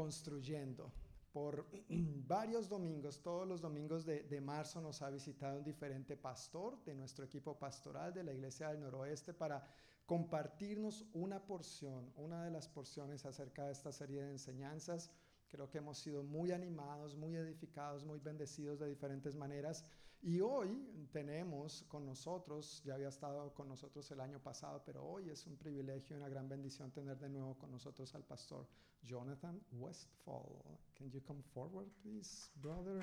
construyendo. 0.00 0.90
Por 1.30 1.66
varios 2.26 2.70
domingos, 2.70 3.20
todos 3.22 3.46
los 3.46 3.60
domingos 3.60 4.06
de, 4.06 4.40
marzo 4.40 4.80
nos 4.80 5.02
ha 5.02 5.10
visitado 5.10 5.58
un 5.58 5.64
diferente 5.64 6.16
pastor 6.16 6.82
de 6.86 6.94
nuestro 6.94 7.26
equipo 7.26 7.58
pastoral 7.58 8.14
de 8.14 8.24
la 8.24 8.32
iglesia 8.32 8.68
del 8.68 8.80
noroeste 8.80 9.34
para 9.34 9.62
compartirnos 10.06 11.04
una 11.12 11.38
porción, 11.38 12.10
una 12.16 12.42
de 12.46 12.50
las 12.50 12.66
porciones 12.66 13.26
acerca 13.26 13.66
de 13.66 13.72
esta 13.72 13.92
serie 13.92 14.22
de 14.22 14.30
enseñanzas. 14.30 15.10
Creo 15.48 15.68
que 15.68 15.78
hemos 15.78 15.98
sido 15.98 16.22
muy 16.22 16.50
animados, 16.50 17.14
muy 17.14 17.36
edificados, 17.36 18.02
muy 18.06 18.20
bendecidos 18.20 18.78
de 18.78 18.88
diferentes 18.88 19.36
maneras. 19.36 19.84
Y 20.22 20.40
hoy 20.40 21.08
tenemos 21.12 21.82
con 21.88 22.04
nosotros, 22.04 22.82
ya 22.84 22.94
había 22.94 23.08
estado 23.08 23.54
con 23.54 23.68
nosotros 23.68 24.10
el 24.10 24.20
año 24.20 24.38
pasado, 24.38 24.82
pero 24.84 25.02
hoy 25.02 25.30
es 25.30 25.46
un 25.46 25.56
privilegio 25.56 26.14
y 26.14 26.18
una 26.18 26.28
gran 26.28 26.46
bendición 26.46 26.90
tener 26.90 27.18
de 27.18 27.30
nuevo 27.30 27.56
con 27.56 27.70
nosotros 27.70 28.14
al 28.14 28.24
pastor 28.24 28.68
Jonathan 29.02 29.58
Westfall. 29.72 30.78
Can 30.94 31.10
you 31.10 31.22
come 31.22 31.42
forward, 31.54 31.88
please, 32.02 32.50
brother? 32.56 33.02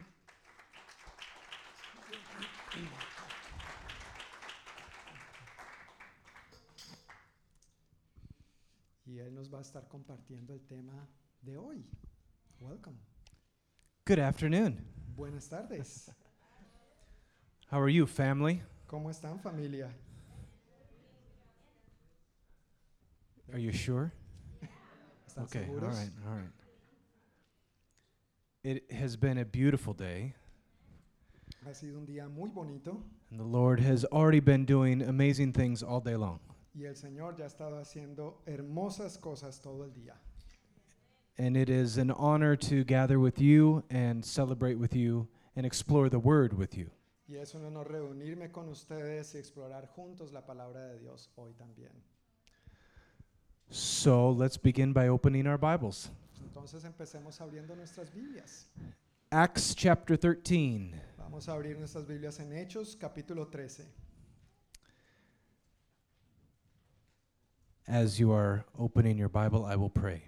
Y 9.05 9.17
él 9.17 9.33
nos 9.33 9.51
va 9.51 9.57
a 9.57 9.61
estar 9.61 9.87
compartiendo 9.87 10.53
el 10.53 10.61
tema 10.67 11.09
de 11.41 11.57
hoy. 11.57 11.83
Welcome. 12.59 12.99
Good 14.05 14.19
afternoon. 14.19 14.85
Buenas 15.15 15.49
tardes. 15.49 16.11
How 17.69 17.79
are 17.81 17.89
you, 17.89 18.05
family? 18.05 18.61
¿Cómo 18.87 19.09
están 19.09 19.39
familia? 19.41 19.89
Are 23.53 23.59
you 23.59 23.71
sure? 23.71 24.11
¿Están 25.27 25.43
Okay, 25.45 25.61
all 25.61 25.65
seguros? 25.79 25.95
right, 25.97 26.09
all 26.27 26.35
right. 26.35 26.49
It 28.63 28.91
has 28.91 29.15
been 29.15 29.37
a 29.37 29.45
beautiful 29.45 29.93
day, 29.93 30.33
Ha 31.65 31.73
sido 31.73 31.97
un 31.97 32.05
día 32.05 32.29
muy 32.29 32.49
bonito 32.49 33.01
and 33.31 33.39
the 33.39 33.43
Lord 33.43 33.79
has 33.79 34.03
already 34.05 34.39
been 34.39 34.65
doing 34.65 35.01
amazing 35.01 35.51
things 35.53 35.83
all 35.83 35.99
day 36.01 36.15
long. 36.15 36.39
y 36.73 36.85
el 36.85 36.93
Señor 36.95 37.35
ya 37.37 37.45
ha 37.45 37.47
estado 37.47 37.77
haciendo 37.79 38.35
hermosas 38.45 39.17
cosas 39.19 39.59
todo 39.61 39.83
el 39.83 39.89
día. 39.91 40.13
And 41.37 41.55
it 41.57 41.69
is 41.69 41.97
an 41.97 42.11
honor 42.11 42.55
to 42.55 42.83
gather 42.83 43.19
with 43.19 43.39
you 43.39 43.83
and 43.89 44.23
celebrate 44.25 44.77
with 44.79 44.95
you 44.95 45.27
and 45.55 45.65
explore 45.65 46.09
the 46.09 46.19
Word 46.19 46.53
with 46.53 46.75
you. 46.77 46.89
Y 47.27 47.35
es 47.35 47.53
un 47.53 47.65
honor 47.65 47.91
reunirme 47.91 48.51
con 48.51 48.69
ustedes 48.69 49.35
y 49.35 49.37
explorar 49.37 49.85
juntos 49.85 50.31
la 50.31 50.45
palabra 50.45 50.87
de 50.87 50.99
Dios 50.99 51.29
hoy 51.35 51.53
también. 51.53 51.91
So 53.69 54.31
let's 54.31 54.57
begin 54.57 54.93
by 54.93 55.09
opening 55.09 55.45
our 55.45 55.57
Bibles. 55.57 56.09
Entonces 56.41 56.85
empecemos 56.85 57.41
abriendo 57.41 57.75
nuestras 57.75 58.13
Biblias. 58.13 58.69
Acts 59.29 59.75
chapter 59.75 60.17
13. 60.17 60.93
Vamos 61.17 61.49
a 61.49 61.53
abrir 61.53 61.77
nuestras 61.77 62.07
Biblias 62.07 62.39
en 62.39 62.53
Hechos 62.53 62.95
capítulo 62.95 63.47
13. 63.47 63.85
As 67.87 68.17
you 68.17 68.31
are 68.31 68.63
opening 68.77 69.17
your 69.17 69.29
Bible, 69.29 69.65
I 69.65 69.75
will 69.75 69.89
pray. 69.89 70.23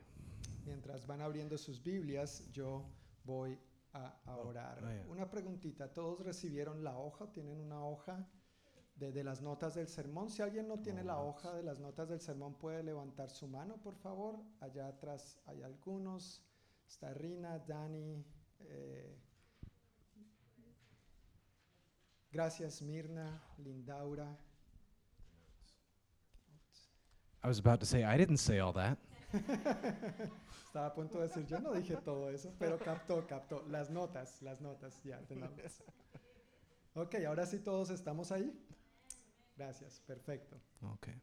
Mientras 0.66 1.06
van 1.08 1.22
abriendo 1.22 1.58
sus 1.58 1.82
Biblias, 1.82 2.43
yo 2.52 2.86
voy 3.24 3.54
a, 3.54 3.68
a 3.94 4.36
orar. 4.38 4.82
vaya. 4.82 5.06
Una 5.08 5.30
preguntita, 5.30 5.92
¿todos 5.92 6.20
recibieron 6.24 6.84
la 6.84 6.98
hoja? 6.98 7.32
¿Tienen 7.32 7.60
una 7.60 7.84
hoja 7.84 8.28
de, 8.96 9.12
de 9.12 9.24
las 9.24 9.42
notas 9.42 9.76
del 9.76 9.88
sermón? 9.88 10.30
Si 10.30 10.42
alguien 10.42 10.68
no 10.68 10.80
tiene 10.80 11.04
la 11.04 11.20
hoja 11.22 11.54
de 11.54 11.64
las 11.64 11.80
notas 11.80 12.10
del 12.10 12.20
sermón, 12.20 12.56
puede 12.56 12.84
levantar 12.84 13.30
su 13.30 13.48
mano, 13.48 13.78
por 13.78 13.96
favor. 13.96 14.40
Allá 14.60 14.88
atrás 14.88 15.40
hay 15.46 15.62
algunos. 15.64 16.44
Está 16.88 17.14
Rina, 17.14 17.60
Dani. 17.60 18.26
eh, 18.62 19.18
gracias, 22.32 22.82
Mirna, 22.82 23.42
Lindaura. 23.58 24.38
I 27.42 27.48
was 27.48 27.58
about 27.60 27.80
to 27.80 27.86
say, 27.86 28.04
I 28.04 28.18
didn't 28.18 28.38
say 28.38 28.60
all 28.60 28.74
that. 28.74 28.98
Estaba 30.66 30.88
a 30.88 30.94
punto 30.94 31.20
de 31.20 31.28
decir, 31.28 31.46
yo 31.46 31.60
no 31.60 31.74
dije 31.74 31.96
todo 31.98 32.30
eso, 32.30 32.54
pero 32.58 32.78
captó, 32.78 33.26
captó. 33.28 33.66
Las 33.70 33.90
notas, 33.90 34.42
las 34.42 34.62
notas, 34.62 35.02
ya 35.04 35.20
tenemos. 35.28 35.52
Ok, 36.96 37.16
ahora 37.28 37.46
sí 37.46 37.60
todos 37.60 37.90
estamos 37.92 38.32
ahí. 38.32 38.52
Gracias, 39.56 40.02
perfecto. 40.08 40.58
Okay. 40.96 41.16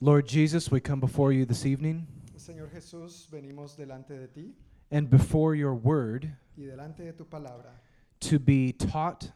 Lord 0.00 0.26
Jesus, 0.26 0.70
we 0.70 0.80
come 0.80 1.00
before 1.00 1.32
you 1.32 1.46
this 1.46 1.64
evening 1.64 2.06
Señor 2.36 2.68
Jesús, 2.68 3.26
venimos 3.30 3.74
delante 3.76 4.18
de 4.18 4.28
ti 4.28 4.54
and 4.90 5.08
before 5.08 5.54
your 5.54 5.72
word 5.72 6.26
y 6.58 6.64
delante 6.64 6.98
de 7.02 7.12
tu 7.12 7.24
palabra 7.24 7.70
to 8.20 8.38
be 8.38 8.72
taught 8.72 9.32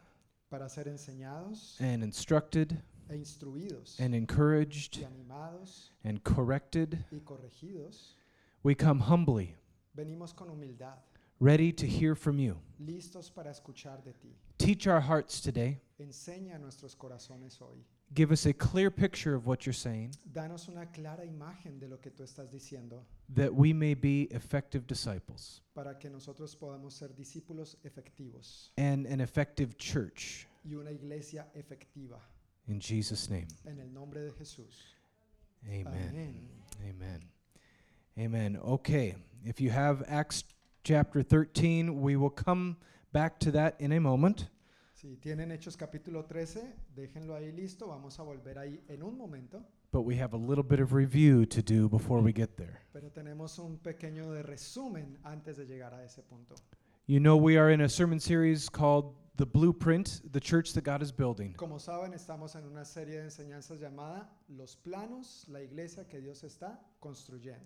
para 0.51 0.69
ser 0.69 0.85
enseñados 0.89 1.81
and 1.81 2.03
instructed 2.03 2.83
e 3.11 3.17
instruidos 3.17 3.99
and 4.01 4.15
y 4.15 4.19
encouraged 4.19 5.05
animados 5.05 5.91
and 6.05 6.23
corrected. 6.25 7.05
y 7.13 7.19
corregidos. 7.25 8.15
We 8.63 8.75
come 8.75 9.01
humbly, 9.01 9.55
Venimos 9.97 10.35
con 10.35 10.49
humildad, 10.49 10.99
ready 11.41 11.73
to 11.73 11.87
hear 11.87 12.15
from 12.15 12.39
you. 12.39 12.57
listos 12.81 13.31
para 13.35 13.51
escuchar 13.51 14.03
de 14.05 14.13
ti. 14.13 14.37
Teach 14.59 14.87
our 14.87 15.01
hearts 15.01 15.41
today. 15.41 15.81
Enseña 16.01 16.59
nuestros 16.61 16.95
corazones 16.95 17.61
hoy. 17.61 17.85
Give 18.15 18.33
us 18.33 18.47
a 18.47 18.53
clear 18.55 18.91
picture 18.91 19.35
of 19.35 19.47
what 19.47 19.67
you're 19.67 19.73
saying 19.75 20.13
Danos 20.33 20.69
una 20.69 20.87
clara 20.87 21.25
imagen 21.27 21.79
de 21.79 21.87
lo 21.89 21.99
que 21.99 22.11
tú 22.11 22.23
estás 22.23 22.51
diciendo 22.51 23.03
that 23.35 23.53
we 23.53 23.75
may 23.75 23.93
be 23.93 24.23
effective 24.31 24.87
disciples 24.87 25.61
para 25.75 25.99
que 25.99 26.09
nosotros 26.09 26.57
podamos 26.57 26.95
ser 26.95 27.09
discípulos 27.15 27.77
efectivos 27.85 28.71
and 28.79 29.07
an 29.07 29.21
effective 29.21 29.77
church. 29.77 30.47
y 30.65 30.75
una 30.75 30.91
iglesia 30.91 31.49
efectiva. 31.55 32.19
In 32.69 32.81
Jesus' 32.81 33.31
name, 33.31 33.49
En 33.65 33.79
el 33.81 33.93
nombre 33.93 34.21
de 34.21 34.31
Jesús. 34.33 34.95
amen. 35.67 36.49
Amen. 36.83 37.21
Amen. 38.19 38.57
Okay, 38.63 39.15
if 39.45 39.61
you 39.61 39.71
have 39.71 40.05
Acts 40.07 40.45
chapter 40.85 41.23
13, 41.23 42.01
we 42.01 42.17
will 42.17 42.31
come 42.31 42.77
back 43.13 43.39
to 43.41 43.51
that 43.53 43.81
in 43.81 43.93
a 43.93 44.01
moment. 44.01 44.49
Si 44.93 45.17
tienen 45.17 45.51
Hechos 45.53 45.77
capítulo 45.77 46.25
13, 46.27 46.61
déjenlo 46.95 47.35
ahí 47.35 47.53
listo. 47.53 47.87
Vamos 47.89 48.19
a 48.19 48.23
volver 48.25 48.59
ahí 48.59 48.81
en 48.89 49.03
un 49.03 49.17
momento. 49.17 49.65
But 49.91 50.03
we 50.03 50.17
have 50.17 50.35
a 50.35 50.37
little 50.37 50.65
bit 50.65 50.81
of 50.81 50.93
review 50.93 51.47
to 51.47 51.63
do 51.63 51.89
before 51.89 52.21
we 52.21 52.33
get 52.33 52.57
there. 52.57 52.81
Pero 52.93 53.11
tenemos 53.11 53.59
un 53.59 53.79
pequeño 53.79 54.33
de 54.33 54.43
resumen 54.43 55.17
antes 55.25 55.57
de 55.57 55.65
llegar 55.67 55.95
a 55.95 56.05
ese 56.05 56.23
punto. 56.23 56.55
You 57.11 57.21
know, 57.21 57.39
we 57.39 57.57
are 57.57 57.71
in 57.71 57.81
a 57.81 57.89
sermon 57.89 58.21
series 58.21 58.69
called 58.69 59.15
The 59.37 59.47
Blueprint, 59.47 60.21
the 60.31 60.41
church 60.41 60.75
that 60.75 60.83
God 60.85 61.01
is 61.01 61.11
building. 61.11 61.55
Como 61.57 61.79
saben, 61.79 62.13
estamos 62.13 62.55
en 62.55 62.67
una 62.71 62.85
serie 62.85 63.17
de 63.21 63.25
enseñanzas 63.31 63.81
llamada 63.81 64.29
Los 64.55 64.77
planos, 64.77 65.47
la 65.49 65.61
iglesia 65.61 66.05
que 66.05 66.21
Dios 66.21 66.43
está 66.43 66.77
construyendo. 67.01 67.65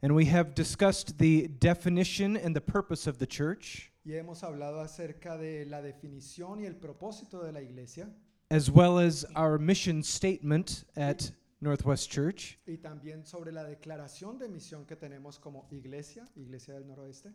And 0.00 0.14
we 0.14 0.24
have 0.24 0.54
discussed 0.54 1.18
the 1.18 1.48
definition 1.58 2.38
and 2.38 2.56
the 2.56 2.60
purpose 2.62 3.06
of 3.06 3.18
the 3.18 3.26
church, 3.26 3.92
Y 4.06 4.12
hemos 4.12 4.42
hablado 4.42 4.80
acerca 4.80 5.36
de 5.36 5.66
la 5.66 5.82
definición 5.82 6.60
y 6.60 6.64
el 6.64 6.76
propósito 6.76 7.44
de 7.44 7.52
la 7.52 7.60
iglesia, 7.60 8.08
as 8.50 8.70
well 8.70 8.98
as 8.98 9.26
our 9.36 9.58
mission 9.58 10.02
statement 10.02 10.84
at 10.96 11.30
Northwest 11.60 12.10
Church. 12.10 12.58
y 12.66 12.78
también 12.78 13.26
sobre 13.26 13.52
la 13.52 13.64
declaración 13.64 14.38
de 14.38 14.48
misión 14.48 14.86
que 14.86 14.96
tenemos 14.96 15.38
como 15.38 15.68
iglesia, 15.70 16.24
Iglesia 16.34 16.72
del 16.72 16.86
Noroeste. 16.86 17.30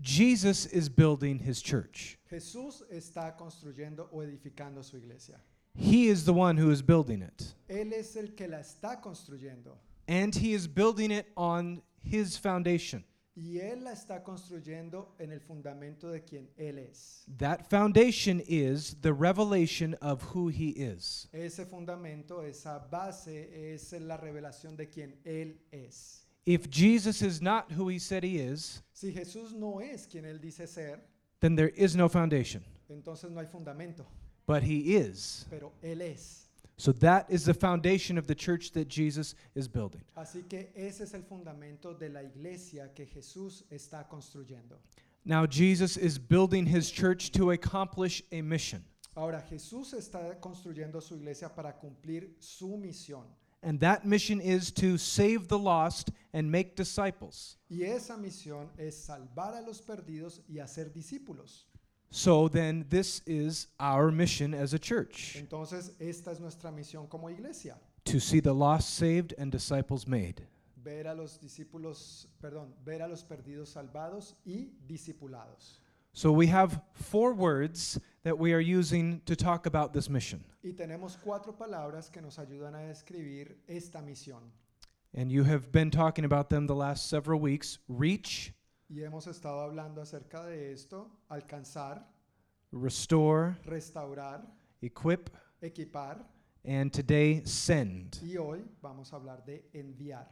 Jesus 0.00 0.66
is 0.66 0.88
building 0.88 1.38
his 1.38 1.62
church. 1.62 2.18
Jesús 2.30 2.82
está 2.92 3.36
construyendo 3.36 4.08
o 4.12 4.22
edificando 4.22 4.84
su 4.84 4.96
iglesia. 4.96 5.40
He 5.76 6.08
is 6.08 6.24
the 6.24 6.32
one 6.32 6.56
who 6.56 6.70
is 6.70 6.82
building 6.82 7.22
it. 7.22 7.54
Él 7.68 7.92
es 7.92 8.16
el 8.16 8.28
que 8.36 8.46
la 8.46 8.58
está 8.58 9.00
construyendo 9.00 9.76
And 10.06 10.34
he 10.34 10.52
is 10.52 10.66
building 10.68 11.10
it 11.10 11.26
on 11.36 11.82
his 12.02 12.36
foundation. 12.36 13.04
y 13.36 13.58
Él 13.58 13.82
la 13.82 13.92
está 13.92 14.22
construyendo 14.22 15.16
en 15.18 15.32
el 15.32 15.40
fundamento 15.40 16.10
de 16.12 16.22
quien 16.22 16.48
Él 16.56 16.78
es. 16.78 17.24
That 17.38 17.68
foundation 17.68 18.40
is 18.46 18.96
the 19.00 19.12
revelation 19.12 19.94
of 20.00 20.22
who 20.22 20.48
he 20.48 20.68
is. 20.70 21.28
Ese 21.32 21.66
fundamento, 21.66 22.42
esa 22.42 22.78
base 22.90 23.74
es 23.74 23.92
la 23.92 24.16
revelación 24.16 24.76
de 24.76 24.88
quien 24.88 25.16
Él 25.24 25.58
es. 25.72 26.23
If 26.46 26.68
Jesus 26.70 27.22
is 27.22 27.40
not 27.40 27.72
who 27.72 27.88
he 27.88 27.98
said 27.98 28.22
he 28.22 28.38
is, 28.38 28.82
Si 28.92 29.12
Jesús 29.12 29.52
no 29.54 29.78
es 29.80 30.06
quien 30.06 30.24
Él 30.24 30.40
dice 30.40 30.68
ser, 30.68 31.00
then 31.40 31.56
there 31.56 31.70
is 31.70 31.96
no 31.96 32.08
foundation. 32.08 32.62
entonces 32.90 33.30
no 33.30 33.40
hay 33.40 33.46
fundamento, 33.46 34.04
But 34.46 34.62
he 34.62 34.96
is. 34.96 35.46
pero 35.50 35.72
Él 35.82 36.02
es. 36.02 36.42
So 36.76 36.92
that 36.92 37.26
is 37.30 37.44
the 37.44 37.54
foundation 37.54 38.18
of 38.18 38.26
the 38.26 38.34
church 38.34 38.72
that 38.72 38.88
Jesus 38.88 39.34
is 39.54 39.68
building. 39.68 40.02
Así 40.16 40.42
que 40.48 40.70
ese 40.74 41.02
es 41.02 41.14
el 41.14 41.22
fundamento 41.22 41.94
de 41.98 42.08
la 42.08 42.20
iglesia 42.22 42.90
que 42.94 43.06
Jesús 43.06 43.62
está 43.70 44.06
construyendo. 44.08 44.76
Now, 45.24 45.46
Jesus 45.46 45.96
is 45.96 46.18
building 46.18 46.66
his 46.66 46.90
church 46.90 47.30
to 47.32 47.52
accomplish 47.52 48.22
a 48.32 48.42
mission. 48.42 48.84
Ahora, 49.16 49.40
Jesús 49.48 49.94
está 49.94 50.38
construyendo 50.40 51.00
su 51.00 51.14
iglesia 51.14 51.48
para 51.48 51.72
cumplir 51.72 52.34
su 52.40 52.76
misión. 52.76 53.24
And 53.64 53.80
that 53.80 54.04
mission 54.04 54.40
is 54.40 54.70
to 54.72 54.98
save 54.98 55.48
the 55.48 55.58
lost 55.58 56.10
and 56.34 56.50
make 56.52 56.76
disciples. 56.76 57.56
Y 57.70 57.82
esa 57.84 58.16
misión 58.16 58.68
es 58.78 58.94
salvar 59.06 59.54
a 59.56 59.62
los 59.66 59.80
perdidos 59.80 60.40
y 60.48 60.60
hacer 60.60 60.92
discípulos. 60.92 61.64
So 62.10 62.46
then, 62.48 62.84
this 62.90 63.22
is 63.26 63.68
our 63.80 64.12
mission 64.12 64.54
as 64.54 64.72
a 64.74 64.78
church 64.78 65.36
Entonces, 65.36 65.90
esta 65.98 66.30
es 66.30 66.38
nuestra 66.40 66.70
misión 66.70 67.08
como 67.08 67.28
iglesia. 67.28 67.76
to 68.04 68.20
see 68.20 68.38
the 68.38 68.52
lost 68.52 68.94
saved 68.94 69.32
and 69.38 69.50
disciples 69.50 70.06
made. 70.06 70.42
Ver 70.84 71.06
a 71.06 71.14
los 71.14 71.38
discípulos, 71.38 72.26
perdón, 72.42 72.68
ver 72.84 73.00
a 73.00 73.08
los 73.08 73.24
perdidos 73.24 73.72
salvados 73.74 74.34
y 74.46 74.68
discipulados. 74.86 75.78
So 76.12 76.30
we 76.30 76.46
have 76.48 76.80
four 76.92 77.32
words 77.32 77.98
that 78.24 78.38
we 78.38 78.52
are 78.52 78.60
using 78.60 79.20
to 79.26 79.36
talk 79.36 79.66
about 79.66 79.92
this 79.92 80.08
mission. 80.10 80.42
Y 80.62 80.72
tenemos 80.72 81.16
cuatro 81.22 81.52
palabras 81.52 82.10
que 82.10 82.20
nos 82.20 82.38
ayudan 82.38 82.74
a 82.74 82.88
describir 82.88 83.56
esta 83.68 83.98
misión. 84.00 84.40
And 85.14 85.30
you 85.30 85.44
have 85.44 85.70
been 85.70 85.90
talking 85.90 86.24
about 86.24 86.48
them 86.50 86.66
the 86.66 86.74
last 86.74 87.08
several 87.08 87.38
weeks 87.38 87.78
reach, 87.88 88.52
Y 88.90 89.00
hemos 89.02 89.26
estado 89.26 89.60
hablando 89.60 90.00
acerca 90.00 90.44
de 90.46 90.72
esto, 90.72 91.10
alcanzar, 91.30 92.02
restore, 92.72 93.56
restaurar, 93.66 94.42
equip, 94.82 95.30
equipar 95.62 96.18
and 96.64 96.92
today 96.92 97.42
send. 97.44 98.18
y 98.22 98.36
hoy 98.36 98.64
vamos 98.82 99.12
a 99.12 99.16
hablar 99.16 99.44
de 99.46 99.62
enviar. 99.74 100.26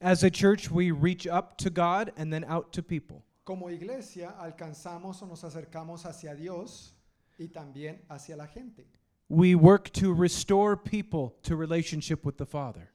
As 0.00 0.22
a 0.22 0.30
church, 0.30 0.70
we 0.70 0.90
reach 0.90 1.26
up 1.26 1.58
to 1.58 1.70
God 1.70 2.12
and 2.16 2.32
then 2.32 2.44
out 2.44 2.72
to 2.72 2.82
people. 2.82 3.22
Como 3.44 3.68
iglesia 3.68 4.34
alcanzamos 4.40 5.22
o 5.22 5.26
nos 5.26 5.42
acercamos 5.42 6.04
hacia 6.04 6.34
Dios 6.34 6.94
y 7.38 7.48
también 7.48 8.02
hacia 8.08 8.36
la 8.36 8.46
gente. 8.46 8.86
We 9.28 9.54
work 9.54 9.90
to 9.92 10.12
restore 10.12 10.76
people 10.76 11.36
to 11.42 11.56
relationship 11.56 12.24
with 12.24 12.36
the 12.36 12.46
Father. 12.46 12.90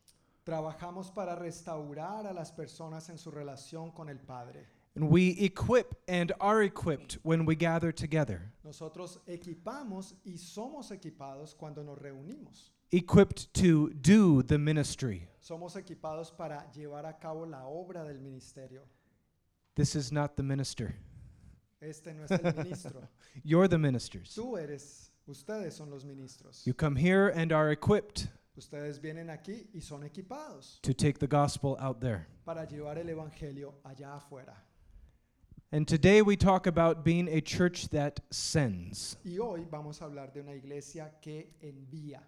Trabajamos 0.45 1.13
para 1.13 1.35
restaurar 1.35 2.27
a 2.27 2.33
las 2.33 2.51
personas 2.51 3.09
en 3.09 3.17
su 3.17 3.31
relación 3.31 3.91
con 3.93 4.09
el 4.09 4.17
Padre. 4.17 4.67
And 4.95 5.09
we 5.09 5.29
equip 5.39 5.95
and 6.07 6.31
are 6.39 6.61
equipped 6.61 7.17
when 7.23 7.45
we 7.45 7.55
gather 7.55 7.91
together. 7.91 8.51
Nosotros 8.63 9.19
equipamos 9.27 10.13
y 10.25 10.37
somos 10.37 10.91
equipados 10.91 11.55
cuando 11.57 11.81
nos 11.81 11.97
reunimos. 11.97 12.71
Equipped 12.91 13.51
to 13.53 13.89
do 14.01 14.43
the 14.43 14.57
ministry. 14.57 15.27
Somos 15.39 15.75
equipados 15.75 16.31
para 16.35 16.65
llevar 16.75 17.05
a 17.05 17.13
cabo 17.13 17.45
la 17.45 17.65
obra 17.65 18.03
del 18.03 18.19
ministerio. 18.19 18.81
This 19.75 19.95
is 19.95 20.11
not 20.11 20.35
the 20.35 20.43
minister. 20.43 20.95
Este 21.83 22.13
no 22.13 22.23
es 22.23 22.31
el 22.31 22.53
ministro. 22.53 23.07
You're 23.43 23.67
the 23.67 23.77
ministers. 23.77 24.33
Tú 24.35 24.57
eres, 24.57 25.11
ustedes 25.27 25.75
son 25.75 25.89
los 25.89 26.03
ministros. 26.05 26.65
You 26.65 26.73
come 26.73 26.95
here 26.95 27.29
and 27.29 27.51
are 27.51 27.71
equipped 27.71 28.29
Ustedes 28.55 28.99
vienen 28.99 29.29
aquí 29.29 29.67
y 29.73 29.81
son 29.81 30.03
equipados 30.03 30.79
to 30.83 30.93
take 30.93 31.17
the 31.17 31.27
gospel 31.27 31.75
out 31.79 31.99
there. 31.99 32.27
para 32.45 32.67
llevar 32.67 32.97
el 32.97 33.09
evangelio 33.09 33.73
allá 33.83 34.15
afuera. 34.15 34.55
And 35.71 35.87
today 35.87 36.21
we 36.21 36.37
talk 36.37 36.67
about 36.67 37.03
being 37.03 37.27
a 37.27 37.41
church 37.41 37.89
that 37.89 38.19
sends. 38.29 39.17
Y 39.25 39.39
hoy 39.39 39.65
vamos 39.71 40.01
a 40.01 40.05
hablar 40.05 40.31
de 40.31 40.41
una 40.41 40.53
iglesia 40.53 41.11
que 41.19 41.47
envía. 41.63 42.21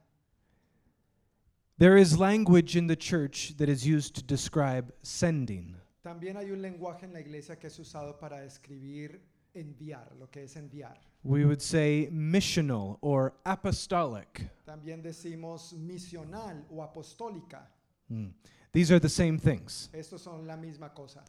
There 1.78 1.96
is 1.96 2.18
language 2.18 2.76
in 2.76 2.88
the 2.88 2.96
church 2.96 3.56
that 3.58 3.70
is 3.70 3.86
used 3.86 4.16
to 4.16 4.24
describe 4.24 4.92
sending. 5.04 5.76
También 6.04 6.38
hay 6.38 6.50
un 6.50 6.62
lenguaje 6.62 7.04
en 7.04 7.14
la 7.14 7.20
iglesia 7.20 7.56
que 7.58 7.68
es 7.68 7.78
usado 7.78 8.18
para 8.20 8.42
describir 8.42 9.22
enviar, 9.56 10.08
lo 10.20 10.28
que 10.28 10.44
es 10.44 10.56
enviar. 10.56 10.96
We 11.24 11.46
would 11.46 11.62
say 11.62 12.10
missional 12.12 12.98
or 13.02 13.34
apostolic. 13.46 14.48
También 14.68 15.02
decimos 15.02 15.74
misional 15.74 16.64
o 16.72 16.82
apostólica. 16.82 17.64
Mm. 18.12 18.32
These 18.72 18.92
are 18.92 19.00
the 19.00 19.10
same 19.10 19.40
things. 19.40 19.90
Estos 19.94 20.22
son 20.22 20.46
la 20.46 20.56
misma 20.56 20.94
cosa. 20.94 21.22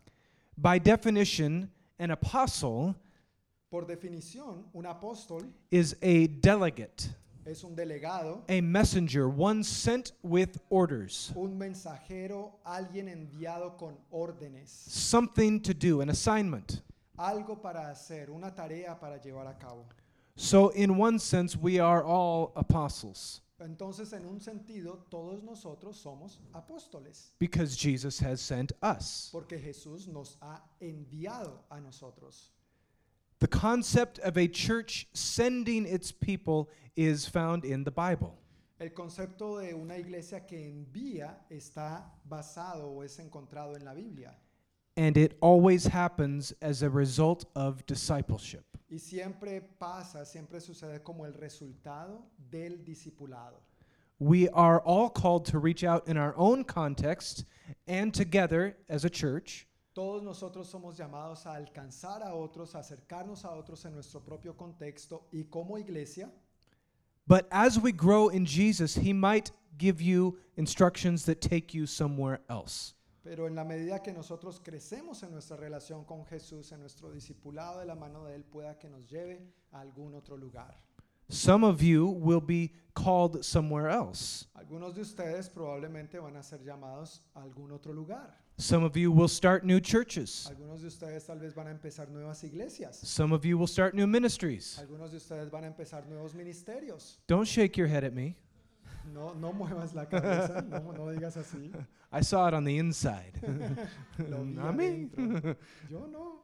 By 0.59 0.79
definition, 0.79 1.71
an 1.99 2.11
apostle 2.11 2.95
Por 3.71 3.85
definición, 3.85 4.65
un 4.75 4.85
apóstol 4.85 5.43
is 5.73 5.97
a 6.01 6.29
delegate, 6.29 7.09
es 7.45 7.65
un 7.65 7.75
delegado, 7.75 8.45
a 8.49 8.61
messenger, 8.61 9.29
one 9.29 9.65
sent 9.65 10.13
with 10.23 10.61
orders, 10.71 11.33
un 11.35 11.59
mensajero, 11.59 12.53
alguien 12.65 13.09
enviado 13.09 13.77
con 13.77 13.97
órdenes, 14.13 14.69
something 14.69 15.61
to 15.61 15.75
do, 15.75 16.01
an 16.01 16.11
assignment. 16.11 16.81
Algo 17.19 17.61
para 17.61 17.91
hacer, 17.91 18.31
una 18.31 18.55
tarea 18.55 18.99
para 18.99 19.21
llevar 19.21 19.47
a 19.47 19.55
cabo. 19.59 19.87
So, 20.37 20.71
in 20.71 20.99
one 20.99 21.19
sense, 21.19 21.57
we 21.57 21.79
are 21.81 22.05
all 22.05 22.53
apostles 22.57 23.41
Entonces, 23.59 24.13
en 24.13 24.27
un 24.27 24.39
sentido, 24.39 25.07
todos 25.11 25.43
nosotros 25.43 25.97
somos 25.97 26.41
apóstoles, 26.53 27.33
because 27.39 27.75
Jesus 27.75 28.19
has 28.21 28.41
sent 28.41 28.73
us. 28.83 29.31
porque 29.33 29.59
Jesús 29.59 30.07
nos 30.09 30.37
ha 30.43 30.61
enviado 30.81 31.61
a 31.71 31.81
nosotros. 31.81 32.51
The 33.39 33.49
concept 33.49 34.19
of 34.21 34.37
a 34.37 34.47
church 34.47 35.09
sending 35.15 35.87
its 35.87 36.13
people 36.13 36.69
is 36.97 37.27
found 37.27 37.65
in 37.65 37.85
the 37.85 37.91
Bible. 37.91 38.39
El 38.79 38.91
concepto 38.91 39.59
de 39.59 39.73
una 39.73 39.97
iglesia 39.97 40.47
que 40.47 40.59
envía 40.59 41.39
está 41.51 42.05
basado 42.29 42.91
o 42.91 43.03
es 43.03 43.19
encontrado 43.19 43.75
en 43.75 43.87
la 43.87 43.95
Biblia. 43.95 44.37
And 44.97 45.17
it 45.17 45.37
always 45.41 45.87
happens 45.87 46.55
as 46.63 46.83
a 46.83 46.89
result 46.89 47.45
of 47.55 47.85
discipleship. 47.87 48.65
Y 48.91 48.99
siempre 48.99 49.61
pasa, 49.79 50.25
siempre 50.25 50.61
sucede 50.61 51.03
como 51.05 51.25
el 51.25 51.33
resultado 51.33 52.23
del 52.51 52.79
discipulado. 52.85 53.61
We 54.19 54.49
are 54.49 54.81
all 54.81 55.11
called 55.11 55.45
to 55.47 55.59
reach 55.59 55.85
out 55.85 56.09
in 56.09 56.17
our 56.17 56.35
own 56.39 56.65
context 56.65 57.45
and 57.87 58.15
together 58.15 58.77
as 58.89 59.05
a 59.05 59.11
church 59.11 59.67
Todos 59.97 60.23
nosotros 60.23 60.69
somos 60.69 60.99
llamados 60.99 61.47
a 61.47 61.55
alcanzar 61.55 62.23
a 62.23 62.35
otros, 62.35 62.75
a 62.75 62.81
acercarnos 62.81 63.47
a 63.47 63.53
otros 63.53 63.83
en 63.87 63.95
nuestro 63.95 64.21
propio 64.21 64.55
contexto 64.55 65.27
y 65.33 65.45
como 65.49 65.79
iglesia. 65.79 66.31
But 67.27 67.49
as 67.51 67.79
we 67.79 67.93
grow 67.93 68.29
in 68.29 68.45
Jesus, 68.45 68.95
He 68.95 69.15
might 69.15 69.53
give 69.79 70.03
you 70.03 70.37
instructions 70.59 71.25
that 71.25 71.41
take 71.41 71.73
you 71.73 71.87
somewhere 71.87 72.41
else. 72.51 72.93
Pero 73.27 73.49
en 73.49 73.57
la 73.57 73.65
medida 73.65 74.01
que 74.01 74.13
nosotros 74.13 74.61
crecemos 74.63 75.25
en 75.25 75.33
nuestra 75.33 75.57
relación 75.57 76.05
con 76.05 76.25
Jesús, 76.27 76.71
en 76.71 76.79
nuestro 76.79 77.11
discipulado 77.11 77.81
de 77.81 77.85
la 77.85 77.97
mano 77.97 78.25
de 78.25 78.37
Él, 78.37 78.45
pueda 78.45 78.79
que 78.79 78.89
nos 78.89 79.05
lleve 79.09 79.53
a 79.73 79.81
algún 79.81 80.15
otro 80.15 80.37
lugar. 80.37 80.81
Some 81.29 81.67
of 81.67 81.83
you 81.83 82.07
will 82.07 82.41
be 82.41 82.71
called 82.95 83.43
somewhere 83.43 83.91
else. 83.91 84.47
Algunos 84.55 84.95
de 84.95 85.01
ustedes 85.01 85.51
probablemente 85.51 86.21
van 86.21 86.37
a 86.37 86.43
ser 86.45 86.63
llamados 86.63 87.21
a 87.35 87.43
algún 87.43 87.73
otro 87.73 87.93
lugar. 87.93 88.33
Some 88.59 88.85
of 88.85 88.97
you 88.97 89.11
will 89.11 89.29
start 89.29 89.65
new 89.65 89.81
churches. 89.81 90.47
Algunos 90.49 90.83
de 90.83 90.87
ustedes 90.87 91.27
tal 91.27 91.41
vez 91.41 91.53
van 91.53 91.67
a 91.67 91.73
empezar 91.73 92.09
nuevas 92.09 92.45
iglesias. 92.45 92.97
Some 93.03 93.35
of 93.35 93.45
you 93.45 93.59
will 93.59 93.67
start 93.67 93.93
new 93.93 94.07
ministries. 94.07 94.79
Algunos 94.79 95.11
de 95.11 95.17
ustedes 95.17 95.51
van 95.51 95.65
a 95.65 95.67
empezar 95.67 96.07
nuevos 96.09 96.33
ministerios. 96.33 97.19
Don't 97.27 97.49
shake 97.49 97.77
your 97.77 97.89
head 97.89 98.05
at 98.05 98.13
me. 98.13 98.37
No, 99.13 99.35
no 99.35 99.53
muevas 99.53 99.95
la 99.95 100.07
cabeza, 100.07 100.63
no, 100.69 100.93
no 100.93 101.07
digas 101.13 101.37
así. 101.37 101.73
I 102.13 102.21
saw 102.23 102.49
it 102.49 102.55
on 102.55 102.65
the 102.65 102.79
inside. 102.79 103.41
Lo 104.19 104.43
vi 104.43 104.53
Not 104.55 104.77
me. 104.77 104.87
adentro. 104.87 105.57
Yo 105.91 106.07
no. 106.07 106.41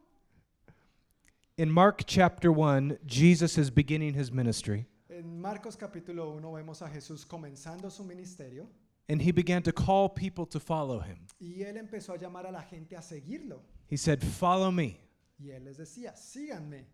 In 1.59 1.71
Mark 1.71 2.05
chapter 2.07 2.51
1, 2.51 2.99
Jesus 3.07 3.59
is 3.59 3.71
beginning 3.71 4.15
his 4.15 4.33
ministry. 4.33 4.87
En 5.11 5.41
Marcos 5.41 5.77
capítulo 5.77 6.37
1 6.37 6.53
vemos 6.53 6.83
a 6.83 6.89
Jesús 6.89 7.27
comenzando 7.27 7.91
su 7.91 8.03
ministerio 8.03 8.67
and 9.09 9.21
he 9.21 9.31
began 9.33 9.63
to 9.63 9.73
call 9.73 10.09
people 10.09 10.47
to 10.47 10.59
follow 10.59 11.01
him. 11.01 11.27
Y 11.41 11.63
él 11.65 11.77
empezó 11.77 12.15
a 12.15 12.19
llamar 12.19 12.47
a 12.47 12.51
la 12.51 12.63
gente 12.63 12.97
a 12.97 13.03
seguirlo. 13.03 13.61
He 13.89 13.97
said, 13.97 14.23
Follow 14.23 14.71
me. 14.71 14.99
Y 15.39 15.51
él 15.51 15.65
les 15.65 15.77
decía, 15.77 16.17
síganme. 16.17 16.85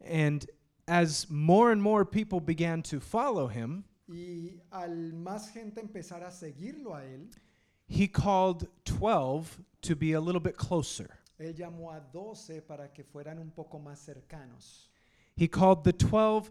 And 0.00 0.46
as 0.88 1.28
more 1.28 1.70
and 1.72 1.82
more 1.82 2.04
people 2.04 2.40
began 2.40 2.82
to 2.84 3.00
follow 3.00 3.48
him, 3.48 3.84
Y 4.12 4.60
al 4.70 5.12
más 5.12 5.50
gente 5.50 5.80
empezar 5.80 6.24
a 6.24 6.30
seguirlo 6.30 6.94
a 6.94 7.04
él, 7.04 7.30
he 7.88 8.08
called 8.08 8.68
12 8.84 9.62
to 9.80 9.94
be 9.96 10.14
a 10.14 10.20
little 10.20 10.40
bit 10.40 10.56
closer. 10.56 11.08
él 11.38 11.54
llamó 11.54 11.90
a 11.92 12.00
12 12.00 12.62
para 12.62 12.92
que 12.92 13.02
fueran 13.02 13.38
un 13.38 13.50
poco 13.50 13.78
más 13.78 13.98
cercanos. 14.00 14.90
He 15.36 15.48
called 15.48 15.84
the 15.84 15.92
12 15.92 16.50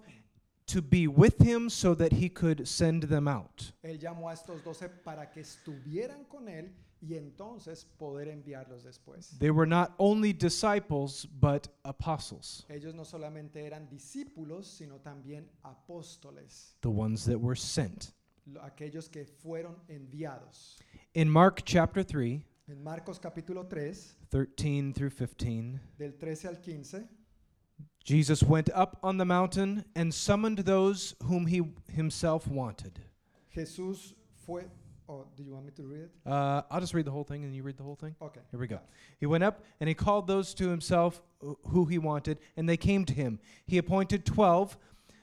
to 0.67 0.81
be 0.81 1.07
with 1.07 1.39
him 1.41 1.69
so 1.69 1.95
that 1.95 2.11
he 2.13 2.29
could 2.29 2.67
send 2.67 3.03
them 3.03 3.27
out. 3.27 3.73
Él 3.83 3.99
llamó 3.99 4.29
a 4.29 4.33
estos 4.33 4.63
12 4.63 4.89
para 5.03 5.29
que 5.29 5.41
estuvieran 5.41 6.25
con 6.25 6.47
él 6.47 6.73
y 7.01 7.15
entonces 7.15 7.85
poder 7.97 8.27
enviarlos 8.27 8.83
después. 8.83 9.37
They 9.39 9.51
were 9.51 9.67
not 9.67 9.93
only 9.97 10.33
disciples, 10.33 11.25
but 11.25 11.67
apostles, 11.83 12.65
Ellos 12.69 12.93
no 12.93 13.03
solamente 13.05 13.65
eran 13.65 13.89
discípulos, 13.89 14.65
sino 14.67 14.99
también 14.99 15.49
apóstoles, 15.63 16.75
the 16.81 16.89
ones 16.89 17.25
that 17.25 17.39
were 17.39 17.55
sent. 17.55 18.11
aquellos 18.61 19.09
que 19.09 19.25
fueron 19.25 19.75
enviados. 19.87 20.77
In 21.13 21.29
Mark 21.29 21.63
chapter 21.65 22.03
3, 22.03 22.41
En 22.67 22.83
Marcos 22.83 23.17
capítulo 23.19 23.67
3, 23.67 24.15
13 24.29 24.93
through 24.93 25.09
15, 25.09 25.79
del 25.97 26.11
13 26.19 26.47
al 26.49 26.55
15, 26.57 27.07
Jesus 28.03 28.43
went 28.43 28.69
up 28.75 28.97
on 29.01 29.17
the 29.17 29.25
mountain 29.25 29.83
and 29.95 30.13
summoned 30.13 30.59
those 30.59 31.15
whom 31.23 31.47
he 31.47 31.63
himself 31.91 32.47
wanted. 32.47 32.99
Jesús 33.55 34.13
fue... 34.45 34.65
Oh, 35.09 35.25
do 35.35 35.43
you 35.43 35.53
want 35.53 35.65
me 35.65 35.71
to 35.75 35.83
read 35.83 36.01
it? 36.01 36.11
Uh, 36.23 36.61
I'll 36.69 36.79
just 36.79 36.93
read 36.93 37.05
the 37.05 37.11
whole 37.11 37.23
thing 37.23 37.43
and 37.43 37.55
you 37.55 37.63
read 37.63 37.77
the 37.77 37.83
whole 37.83 37.95
thing. 37.95 38.15
Okay. 38.21 38.41
Here 38.51 38.59
we 38.59 38.67
go. 38.67 38.79
He 39.19 39.25
went 39.25 39.43
up 39.43 39.63
and 39.79 39.87
he 39.87 39.95
called 39.95 40.27
those 40.27 40.53
to 40.53 40.69
himself 40.69 41.21
who 41.69 41.85
he 41.85 41.97
wanted, 41.97 42.37
and 42.55 42.69
they 42.69 42.77
came 42.77 43.05
to 43.05 43.13
him. 43.13 43.39
He 43.65 43.79
appointed 43.79 44.23
twelve 44.23 44.77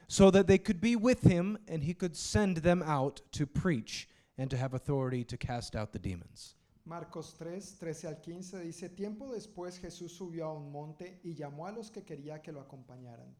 so 0.07 0.29
that 0.31 0.47
they 0.47 0.57
could 0.57 0.81
be 0.81 0.95
with 0.95 1.21
him 1.21 1.57
and 1.67 1.83
he 1.83 1.93
could 1.93 2.15
send 2.15 2.57
them 2.57 2.83
out 2.83 3.21
to 3.33 3.45
preach 3.45 4.07
and 4.37 4.49
to 4.49 4.57
have 4.57 4.73
authority 4.73 5.23
to 5.23 5.37
cast 5.37 5.75
out 5.75 5.91
the 5.91 5.99
demons. 5.99 6.55
Marcos 6.85 7.33
3, 7.37 7.59
13 7.59 8.09
al 8.09 8.15
15 8.21 8.59
dice, 8.63 8.89
tiempo 8.95 9.33
después 9.33 9.77
Jesús 9.77 10.13
subió 10.13 10.45
a 10.45 10.53
un 10.53 10.71
monte 10.71 11.19
y 11.23 11.33
llamó 11.33 11.67
a 11.67 11.71
los 11.71 11.91
que 11.91 12.03
quería 12.03 12.41
que 12.41 12.53
lo 12.53 12.61
acompañaran. 12.61 13.35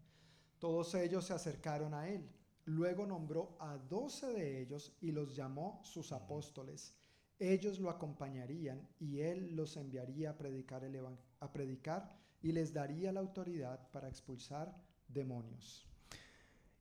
Todos 0.60 0.94
ellos 0.96 1.26
se 1.26 1.34
acercaron 1.34 1.94
a 1.94 2.10
él. 2.10 2.28
Luego 2.68 3.06
nombró 3.06 3.56
a 3.62 3.78
doce 3.78 4.28
de 4.28 4.62
ellos 4.62 4.92
y 5.00 5.14
los 5.14 5.34
llamó 5.34 5.80
sus 5.84 6.12
apóstoles. 6.12 6.94
Ellos 7.40 7.80
lo 7.80 7.90
acompañarían 7.90 8.86
y 9.00 9.22
él 9.22 9.56
los 9.56 9.78
enviaría 9.78 10.32
a 10.32 10.38
predicar, 10.38 10.84
el 10.84 11.00
a 11.40 11.54
predicar 11.54 12.14
y 12.42 12.52
les 12.52 12.74
daría 12.74 13.14
la 13.14 13.22
autoridad 13.22 13.90
para 13.92 14.10
expulsar 14.10 14.76
demonios. 15.08 15.88